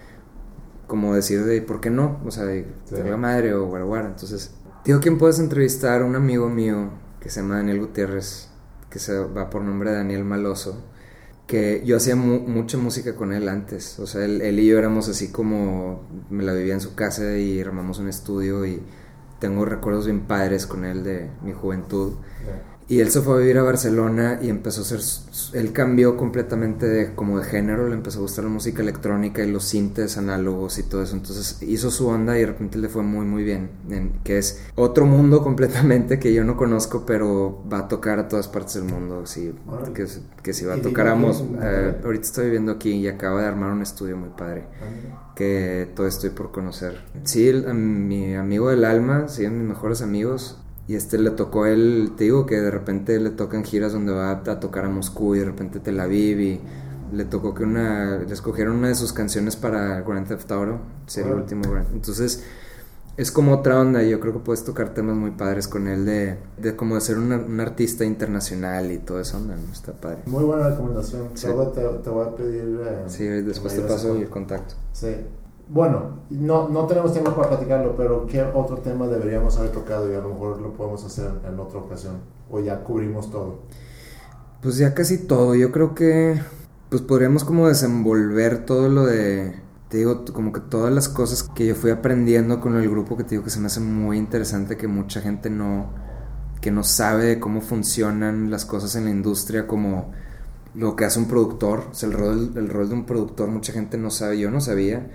como 0.86 1.16
decir 1.16 1.46
de, 1.46 1.62
¿por 1.62 1.80
qué 1.80 1.90
no? 1.90 2.20
O 2.26 2.32
sea, 2.32 2.44
de, 2.44 2.66
la 2.92 3.16
madre 3.16 3.54
o 3.54 3.68
guaraguara. 3.68 4.08
Entonces, 4.08 4.54
digo, 4.84 5.00
¿quién 5.00 5.18
puedes 5.18 5.40
entrevistar? 5.40 6.04
Un 6.04 6.18
amigo 6.18 6.50
mío 6.50 6.90
que 7.22 7.30
se 7.30 7.42
llama 7.42 7.58
Daniel 7.58 7.80
Gutiérrez, 7.80 8.50
que 8.90 9.00
se 9.00 9.18
va 9.18 9.50
por 9.50 9.62
nombre 9.62 9.92
de 9.92 9.98
Daniel 9.98 10.26
Maloso, 10.26 10.84
que 11.50 11.82
yo 11.84 11.98
hacía 11.98 12.16
mucha 12.16 12.78
música 12.78 13.16
con 13.16 13.34
él 13.34 13.50
antes. 13.50 13.98
O 13.98 14.06
sea, 14.06 14.24
él, 14.24 14.44
él, 14.44 14.60
y 14.60 14.68
yo 14.68 14.78
éramos 14.78 15.10
así 15.10 15.32
como, 15.32 16.04
me 16.30 16.44
la 16.44 16.54
vivía 16.54 16.76
en 16.76 16.80
su 16.80 16.94
casa 16.94 17.40
y 17.40 17.60
armamos 17.60 17.98
un 17.98 18.08
estudio 18.08 18.68
y 18.68 18.80
tengo 19.40 19.66
recuerdos 19.66 20.06
bien 20.06 20.28
padres 20.28 20.68
con 20.68 20.86
él 20.86 21.04
de 21.04 21.28
mi 21.44 21.52
juventud. 21.52 22.14
Y 22.90 23.02
él 23.02 23.12
se 23.12 23.22
fue 23.22 23.36
a 23.36 23.38
vivir 23.38 23.60
a 23.60 23.64
Barcelona 23.64 24.40
y 24.42 24.50
empezó 24.50 24.82
a 24.82 24.84
hacer, 24.84 25.00
él 25.54 25.72
cambió 25.74 26.18
completamente 26.18 26.88
de, 26.88 27.14
como 27.14 27.38
de 27.38 27.46
género, 27.46 27.88
le 27.88 27.94
empezó 27.94 28.18
a 28.18 28.22
gustar 28.24 28.46
la 28.46 28.50
música 28.50 28.82
electrónica 28.82 29.44
y 29.44 29.52
los 29.52 29.64
sintes 29.66 30.18
análogos 30.18 30.80
y 30.80 30.84
todo 30.84 31.04
eso. 31.04 31.16
Entonces 31.16 31.62
hizo 31.62 31.92
su 31.92 32.08
onda 32.08 32.36
y 32.36 32.42
de 32.42 32.48
repente 32.48 32.80
le 32.80 32.90
fue 32.90 33.04
muy 33.04 33.28
muy 33.28 33.44
bien, 33.44 33.70
que 34.24 34.40
es 34.40 34.64
otro 34.74 35.06
mundo 35.06 35.44
completamente 35.44 36.18
que 36.18 36.34
yo 36.34 36.44
no 36.44 36.58
conozco, 36.58 37.06
pero 37.06 37.64
va 37.72 37.80
a 37.80 37.88
tocar 37.88 38.18
a 38.18 38.28
todas 38.28 38.48
partes 38.48 38.74
del 38.74 38.86
mundo, 38.86 39.26
sí, 39.28 39.54
que, 39.94 40.08
que 40.42 40.54
si 40.54 40.66
va 40.66 40.74
a 40.74 40.82
tocar 40.82 41.08
a 41.08 41.14
eh, 41.14 41.96
ahorita 42.04 42.26
estoy 42.26 42.46
viviendo 42.46 42.72
aquí 42.72 42.92
y 42.92 43.08
acaba 43.08 43.42
de 43.42 43.48
armar 43.48 43.72
un 43.72 43.84
estudio 43.84 44.18
muy 44.18 44.30
padre, 44.30 44.66
ah, 44.82 45.34
que 45.36 45.88
todo 45.96 46.08
estoy 46.08 46.32
por 46.32 46.52
conocer. 46.52 47.04
Sí, 47.24 47.52
mi 47.54 48.34
amigo 48.34 48.70
del 48.70 48.84
alma, 48.84 49.28
sí, 49.28 49.48
mis 49.48 49.68
mejores 49.68 50.02
amigos, 50.02 50.58
y 50.90 50.96
este 50.96 51.20
le 51.20 51.30
tocó 51.30 51.68
él, 51.68 52.14
te 52.18 52.24
digo 52.24 52.48
que 52.48 52.60
de 52.60 52.72
repente 52.72 53.20
le 53.20 53.30
tocan 53.30 53.64
giras 53.64 53.94
donde 53.94 54.12
va 54.12 54.32
a 54.32 54.60
tocar 54.60 54.86
a 54.86 54.90
Moscú 54.90 55.36
y 55.36 55.40
de 55.40 55.46
repente 55.46 55.80
Tel 55.80 56.00
Aviv 56.00 56.40
y 56.40 56.60
le 57.14 57.26
tocó 57.26 57.54
que 57.54 57.62
una, 57.62 58.18
le 58.18 58.34
escogieron 58.34 58.78
una 58.78 58.88
de 58.88 58.96
sus 58.96 59.14
canciones 59.14 59.56
para 59.56 60.02
Grand 60.02 60.28
Theft 60.28 60.52
Auto, 60.52 60.80
ser 61.06 61.28
el 61.28 61.34
último 61.34 61.62
Entonces 61.94 62.44
es 63.18 63.32
como 63.32 63.54
otra 63.54 63.80
onda 63.80 64.02
y 64.02 64.10
yo 64.10 64.20
creo 64.20 64.34
que 64.34 64.40
puedes 64.40 64.64
tocar 64.64 64.96
temas 64.96 65.16
muy 65.16 65.30
padres 65.30 65.68
con 65.68 65.88
él 65.88 66.06
de, 66.06 66.38
de 66.58 66.76
como 66.76 66.96
de 66.96 67.02
ser 67.02 67.20
un 67.20 67.60
artista 67.60 68.04
internacional 68.04 68.92
y 68.92 68.98
todo 68.98 69.20
eso, 69.20 69.38
onda, 69.38 69.58
Está 69.72 69.94
padre. 69.94 70.24
Muy 70.26 70.44
buena 70.44 70.70
recomendación. 70.70 71.30
Solo 71.36 71.68
te, 71.68 71.82
te, 71.82 72.10
voy 72.10 72.28
a 72.28 72.36
pedir... 72.36 72.82
Eh, 72.84 73.04
sí, 73.06 73.28
después 73.28 73.76
te 73.76 73.82
paso 73.82 74.16
el 74.16 74.28
contacto. 74.28 74.74
Sí. 74.94 75.16
Bueno, 75.70 76.22
no, 76.32 76.68
no 76.68 76.88
tenemos 76.88 77.14
tiempo 77.14 77.36
para 77.36 77.50
platicarlo, 77.50 77.96
pero 77.96 78.26
¿qué 78.26 78.42
otro 78.42 78.78
tema 78.78 79.08
deberíamos 79.08 79.56
haber 79.60 79.72
tocado 79.72 80.12
y 80.12 80.16
a 80.16 80.20
lo 80.20 80.30
mejor 80.30 80.60
lo 80.60 80.74
podemos 80.74 81.06
hacer 81.06 81.30
en 81.48 81.60
otra 81.60 81.80
ocasión? 81.80 82.16
¿O 82.50 82.60
ya 82.60 82.84
cubrimos 82.84 83.30
todo? 83.30 83.60
Pues 84.64 84.78
ya 84.78 84.96
casi 84.96 85.28
todo. 85.28 85.54
Yo 85.54 85.72
creo 85.72 85.94
que 85.94 86.42
pues 86.90 87.04
podríamos 87.04 87.44
como 87.44 87.68
desenvolver 87.68 88.66
todo 88.66 88.90
lo 88.90 89.06
de 89.06 89.62
te 89.90 89.98
digo, 89.98 90.26
como 90.34 90.52
que 90.52 90.60
todas 90.60 90.92
las 90.92 91.08
cosas 91.08 91.44
que 91.44 91.68
yo 91.68 91.76
fui 91.76 91.92
aprendiendo 91.92 92.60
con 92.62 92.76
el 92.76 92.90
grupo 92.90 93.16
que 93.16 93.24
te 93.24 93.32
digo 93.32 93.44
que 93.44 93.50
se 93.52 93.60
me 93.60 93.68
hace 93.68 93.80
muy 93.80 94.18
interesante 94.18 94.76
que 94.76 94.88
mucha 94.88 95.22
gente 95.22 95.50
no 95.52 95.92
que 96.62 96.72
no 96.72 96.84
sabe 96.84 97.26
de 97.26 97.40
cómo 97.40 97.62
funcionan 97.62 98.52
las 98.52 98.66
cosas 98.66 98.96
en 98.96 99.06
la 99.06 99.12
industria 99.12 99.68
como 99.68 100.12
lo 100.76 100.96
que 100.96 101.06
hace 101.06 101.20
un 101.20 101.28
productor, 101.28 101.86
o 101.92 101.94
sea, 101.94 102.10
el 102.10 102.14
rol, 102.14 102.54
el 102.56 102.70
rol 102.70 102.90
de 102.90 102.96
un 102.96 103.06
productor 103.06 103.50
mucha 103.50 103.72
gente 103.74 103.98
no 103.98 104.12
sabe, 104.12 104.40
yo 104.40 104.52
no 104.52 104.62
sabía 104.62 105.10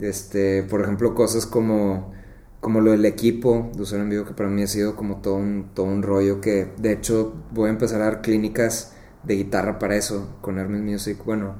este, 0.00 0.62
por 0.62 0.82
ejemplo, 0.82 1.14
cosas 1.14 1.46
como, 1.46 2.12
como 2.60 2.80
lo 2.80 2.92
del 2.92 3.04
equipo 3.04 3.70
de 3.74 3.82
usuario 3.82 4.04
en 4.04 4.10
vivo, 4.10 4.24
que 4.24 4.34
para 4.34 4.48
mí 4.48 4.62
ha 4.62 4.66
sido 4.66 4.96
como 4.96 5.20
todo 5.20 5.36
un, 5.36 5.70
todo 5.74 5.86
un 5.86 6.02
rollo 6.02 6.40
que, 6.40 6.72
de 6.78 6.92
hecho, 6.92 7.34
voy 7.52 7.68
a 7.68 7.72
empezar 7.72 8.00
a 8.02 8.04
dar 8.06 8.22
clínicas 8.22 8.94
de 9.24 9.34
guitarra 9.34 9.78
para 9.78 9.96
eso, 9.96 10.36
con 10.40 10.58
Hermes 10.58 10.82
Music, 10.82 11.18
bueno, 11.24 11.56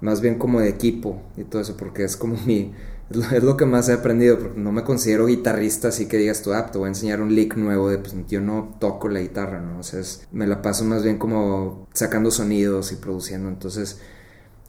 más 0.00 0.20
bien 0.20 0.38
como 0.38 0.60
de 0.60 0.68
equipo 0.68 1.22
y 1.36 1.44
todo 1.44 1.62
eso, 1.62 1.76
porque 1.76 2.04
es 2.04 2.16
como 2.16 2.36
mi, 2.46 2.72
es 3.10 3.42
lo, 3.42 3.56
que 3.56 3.66
más 3.66 3.88
he 3.88 3.92
aprendido, 3.92 4.52
no 4.54 4.70
me 4.70 4.84
considero 4.84 5.26
guitarrista, 5.26 5.88
así 5.88 6.06
que 6.06 6.16
digas 6.16 6.42
tú, 6.42 6.52
ah, 6.52 6.70
te 6.70 6.78
voy 6.78 6.86
a 6.86 6.90
enseñar 6.90 7.20
un 7.20 7.34
lick 7.34 7.56
nuevo 7.56 7.88
de, 7.88 7.98
pues 7.98 8.14
yo 8.28 8.40
no 8.40 8.76
toco 8.78 9.08
la 9.08 9.20
guitarra, 9.20 9.60
¿no? 9.60 9.80
O 9.80 9.82
sea, 9.82 10.00
me 10.30 10.46
la 10.46 10.62
paso 10.62 10.84
más 10.84 11.02
bien 11.02 11.18
como 11.18 11.88
sacando 11.92 12.30
sonidos 12.30 12.92
y 12.92 12.96
produciendo, 12.96 13.48
entonces 13.48 14.00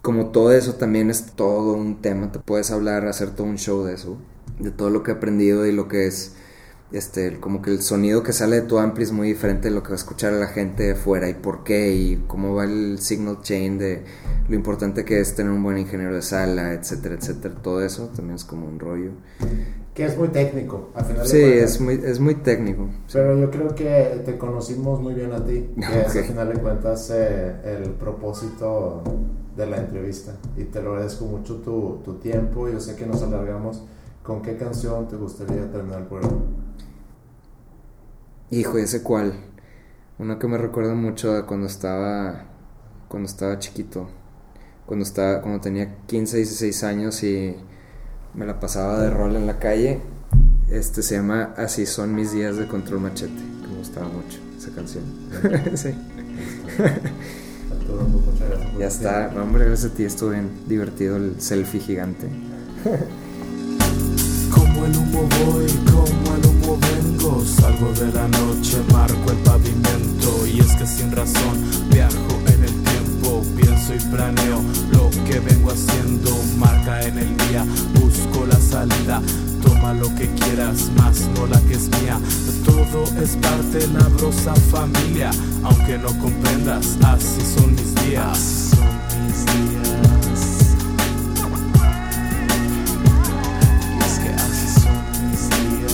como 0.02 0.28
todo 0.28 0.52
eso 0.52 0.76
también 0.76 1.10
es 1.10 1.34
todo 1.34 1.74
un 1.74 2.02
tema, 2.02 2.32
te 2.32 2.40
puedes 2.40 2.72
hablar, 2.72 3.08
hacer 3.08 3.32
todo 3.32 3.46
un 3.46 3.58
show 3.58 3.84
de 3.84 3.94
eso, 3.94 4.18
de 4.60 4.72
todo 4.72 4.90
lo 4.90 5.04
que 5.04 5.12
he 5.12 5.14
aprendido 5.14 5.66
y 5.66 5.72
lo 5.72 5.88
que 5.88 6.08
es, 6.08 6.34
este, 6.92 7.40
como 7.40 7.62
que 7.62 7.70
el 7.70 7.82
sonido 7.82 8.24
que 8.24 8.34
sale 8.34 8.58
de 8.58 8.62
tu 8.64 8.80
ampli 8.80 9.04
es 9.04 9.12
muy 9.12 9.28
diferente 9.28 9.70
de 9.70 9.76
lo 9.76 9.84
que 9.84 9.90
va 9.90 9.96
a 9.96 9.98
escuchar 9.98 10.34
la 10.34 10.48
gente 10.48 10.84
de 10.84 10.96
fuera 10.96 11.30
y 11.30 11.36
por 11.36 11.64
qué 11.64 11.94
y 11.94 12.24
cómo 12.28 12.56
va 12.56 12.66
el 12.66 12.98
signal 13.00 13.42
chain 13.42 13.78
de 13.78 14.04
lo 14.50 14.56
importante 14.56 15.06
que 15.06 15.20
es 15.20 15.36
tener 15.36 15.52
un 15.52 15.64
buen 15.64 15.78
ingeniero 15.78 16.16
de 16.16 16.24
sala, 16.24 16.74
etcétera, 16.74 17.16
etcétera, 17.16 17.56
todo 17.62 17.86
eso 17.86 18.08
también 18.16 18.36
es 18.36 18.44
como 18.44 18.68
un 18.68 18.80
rollo. 18.80 19.12
Que 19.94 20.06
es 20.06 20.18
muy 20.18 20.30
técnico, 20.30 20.90
al 20.96 21.06
final 21.06 21.28
Sí, 21.28 21.42
es 21.42 21.80
muy, 21.80 22.02
es 22.04 22.20
muy 22.20 22.36
técnico. 22.36 22.90
Pero 23.12 23.38
yo 23.38 23.52
creo 23.52 23.76
que 23.76 24.22
te 24.26 24.38
conocimos 24.38 25.00
muy 25.00 25.14
bien 25.14 25.32
a 25.32 25.46
ti, 25.46 25.70
que 26.12 26.20
al 26.20 26.26
final 26.26 26.54
de 26.54 26.60
cuentas 26.60 27.12
eh, 27.14 27.54
el 27.66 27.92
propósito 27.92 29.04
de 29.56 29.66
la 29.66 29.78
entrevista 29.78 30.34
y 30.58 30.64
te 30.64 30.82
lo 30.82 30.92
agradezco 30.92 31.26
mucho 31.26 31.56
tu, 31.58 32.00
tu 32.04 32.16
tiempo. 32.16 32.70
Yo 32.70 32.80
sé 32.80 32.96
que 32.96 33.06
nos 33.06 33.22
alargamos. 33.22 33.84
¿Con 34.24 34.42
qué 34.42 34.56
canción 34.56 35.08
te 35.08 35.16
gustaría 35.16 35.70
terminar 35.72 36.02
el 36.02 36.08
programa? 36.08 36.38
Hijo, 38.52 38.78
ese 38.78 39.02
cuál. 39.02 39.34
Uno 40.20 40.38
que 40.38 40.48
me 40.48 40.58
recuerda 40.58 40.94
mucho 40.94 41.34
de 41.34 41.46
cuando 41.46 41.68
estaba 41.68 42.46
cuando 43.08 43.28
estaba 43.28 43.58
chiquito. 43.60 44.08
Cuando 44.86 45.04
estaba 45.04 45.42
cuando 45.42 45.62
tenía 45.62 45.98
15, 46.06 46.38
16 46.38 46.84
años 46.84 47.24
y 47.24 47.56
me 48.34 48.46
la 48.46 48.60
pasaba 48.60 49.00
de 49.02 49.10
rol 49.10 49.36
en 49.36 49.48
la 49.48 49.58
calle. 49.58 50.02
Este 50.70 51.02
se 51.02 51.16
llama 51.16 51.54
Así 51.58 51.86
son 51.86 52.14
mis 52.14 52.32
días 52.32 52.58
de 52.58 52.68
control 52.68 53.02
machete. 53.02 53.34
Que 53.34 53.68
me 53.68 53.78
gustaba 53.78 54.08
mucho 54.08 54.40
esa 54.58 54.72
canción. 54.72 55.04
sí. 55.76 55.96
Ya 58.82 58.88
está, 58.88 59.32
hombre, 59.40 59.66
gracias 59.66 59.92
a 59.92 59.94
ti 59.94 60.06
estuvo 60.06 60.32
bien 60.32 60.50
divertido 60.66 61.16
el 61.16 61.40
selfie 61.40 61.80
gigante. 61.80 62.28
Como 64.50 64.86
el 64.88 64.98
humo 64.98 65.30
voy, 65.46 65.68
como 65.86 66.36
el 66.36 66.46
humo 66.48 66.80
vengo, 66.80 67.46
salgo 67.46 67.92
de 67.94 68.12
la 68.12 68.28
noche, 68.28 68.78
marco 68.92 69.34
el 69.34 69.38
pavimento. 69.44 70.48
Y 70.48 70.62
es 70.62 70.76
que 70.78 70.88
sin 70.88 71.12
razón 71.12 71.62
viajo 71.92 72.42
en 72.48 72.64
el 72.64 72.74
tiempo, 72.82 73.44
pienso 73.56 73.94
y 73.94 74.00
planeo 74.10 74.64
lo 74.92 75.12
que 75.28 75.40
vengo 75.40 75.70
haciendo, 75.70 76.32
marca 76.58 77.04
en 77.04 77.20
el 77.20 77.38
día, 77.38 77.64
busco 78.22 78.46
la 78.46 78.60
salida 78.60 79.22
Toma 79.62 79.94
lo 79.94 80.14
que 80.16 80.28
quieras, 80.36 80.90
más 80.98 81.22
no 81.36 81.46
la 81.46 81.60
que 81.62 81.74
es 81.76 81.88
mía. 82.02 82.20
Todo 82.66 83.04
es 83.22 83.36
parte 83.36 83.78
de 83.78 83.88
la 83.90 84.08
brosa 84.08 84.56
familia, 84.56 85.30
aunque 85.64 86.00
no 86.00 86.08
comprendas, 86.18 86.98
así 87.04 87.42
son 87.42 87.76
mis 87.76 87.94
días. 87.96 88.26
Así 88.32 88.76
son 88.76 88.88
mis 89.28 89.46
días. 89.46 90.76
Y 93.94 94.04
es 94.04 94.20
que 94.20 94.30
así 94.34 94.68
son 94.82 94.98
mis 95.30 95.50
días. 95.50 95.94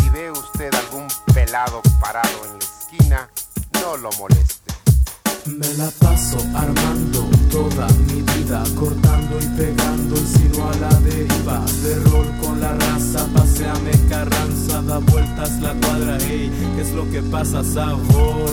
Si 0.00 0.08
ve 0.10 0.30
usted 0.30 0.72
algún 0.72 1.08
pelado 1.34 1.82
parado 2.00 2.44
en 2.44 2.52
la 2.52 2.64
esquina, 2.64 3.28
no 3.82 3.96
lo 3.96 4.10
moleste. 4.20 4.72
Me 5.46 5.74
la 5.74 5.90
paso 5.98 6.38
armando 6.54 7.27
cortando 8.74 9.38
y 9.40 9.46
pegando 9.56 10.14
el 10.16 10.26
sino 10.26 10.68
a 10.68 10.76
la 10.76 11.00
deriva. 11.00 11.64
De 11.82 11.94
rol 12.10 12.26
con 12.40 12.60
la 12.60 12.72
raza, 12.74 13.26
paseame 13.34 13.92
carranza, 14.08 14.82
da 14.82 14.98
vueltas 14.98 15.60
la 15.60 15.74
cuadra, 15.74 16.18
hey, 16.20 16.50
¿qué 16.74 16.82
es 16.82 16.92
lo 16.92 17.08
que 17.10 17.22
pasa, 17.22 17.62
sabor? 17.64 18.50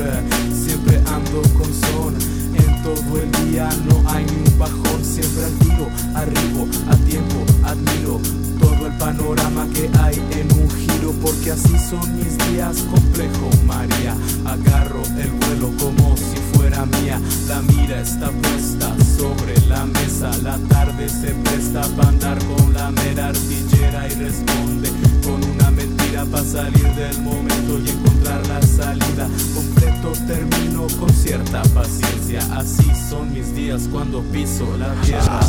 Siempre 0.54 0.98
ando 0.98 1.42
con 1.58 1.74
son, 1.74 2.16
en 2.54 2.84
todo 2.84 3.22
el 3.22 3.32
día 3.50 3.70
no 3.88 4.10
hay 4.10 4.26
ni 4.26 4.52
un 4.52 4.60
bajón, 4.60 5.04
siempre 5.04 5.46
al 5.46 5.54
tiro, 5.60 5.88
arribo, 6.16 6.68
a 6.90 6.96
tiempo, 6.98 7.36
admiro 7.64 8.20
todo 8.60 8.88
el 8.88 8.98
panorama 8.98 9.68
que 9.74 9.90
hay 10.00 10.16
en 10.32 10.52
un 10.60 10.70
giro, 10.70 11.12
porque 11.22 11.52
así 11.52 11.78
son 11.90 12.16
mis 12.16 12.38
días, 12.50 12.78
complejo 12.92 13.50
María, 13.66 14.16
agarro 14.46 15.02
el 15.20 15.32
vuelo 15.32 15.72
como 15.78 16.16
si 16.18 16.58
fuera 16.58 16.86
mía, 16.86 17.20
la 17.48 17.62
mira 17.62 18.02
está 18.02 18.32
puesta 18.32 19.05
sobre 19.18 19.60
la 19.68 19.86
mesa, 19.86 20.32
la 20.44 20.58
tarde 20.70 21.08
se 21.10 21.34
presta 21.34 21.82
para 21.96 22.10
andar 22.10 22.38
con 22.46 22.74
la 22.74 22.92
mera 22.92 23.28
artillera 23.28 24.08
y 24.08 24.16
responde 24.16 24.90
con 25.24 25.44
una 25.44 25.72
mentira 25.72 26.26
para 26.26 26.44
salir 26.44 26.88
del 26.96 27.22
momento 27.22 27.80
y 27.80 27.90
encontrar 27.90 28.46
la 28.48 28.62
salida, 28.62 29.28
completo 29.54 30.12
termino 30.28 30.88
con 31.00 31.10
cierta 31.10 31.62
paciencia, 31.74 32.40
así 32.56 32.92
son 33.10 33.34
mis 33.34 33.56
días 33.56 33.88
cuando 33.92 34.22
piso 34.24 34.66
la 34.78 34.94
tierra. 35.02 35.40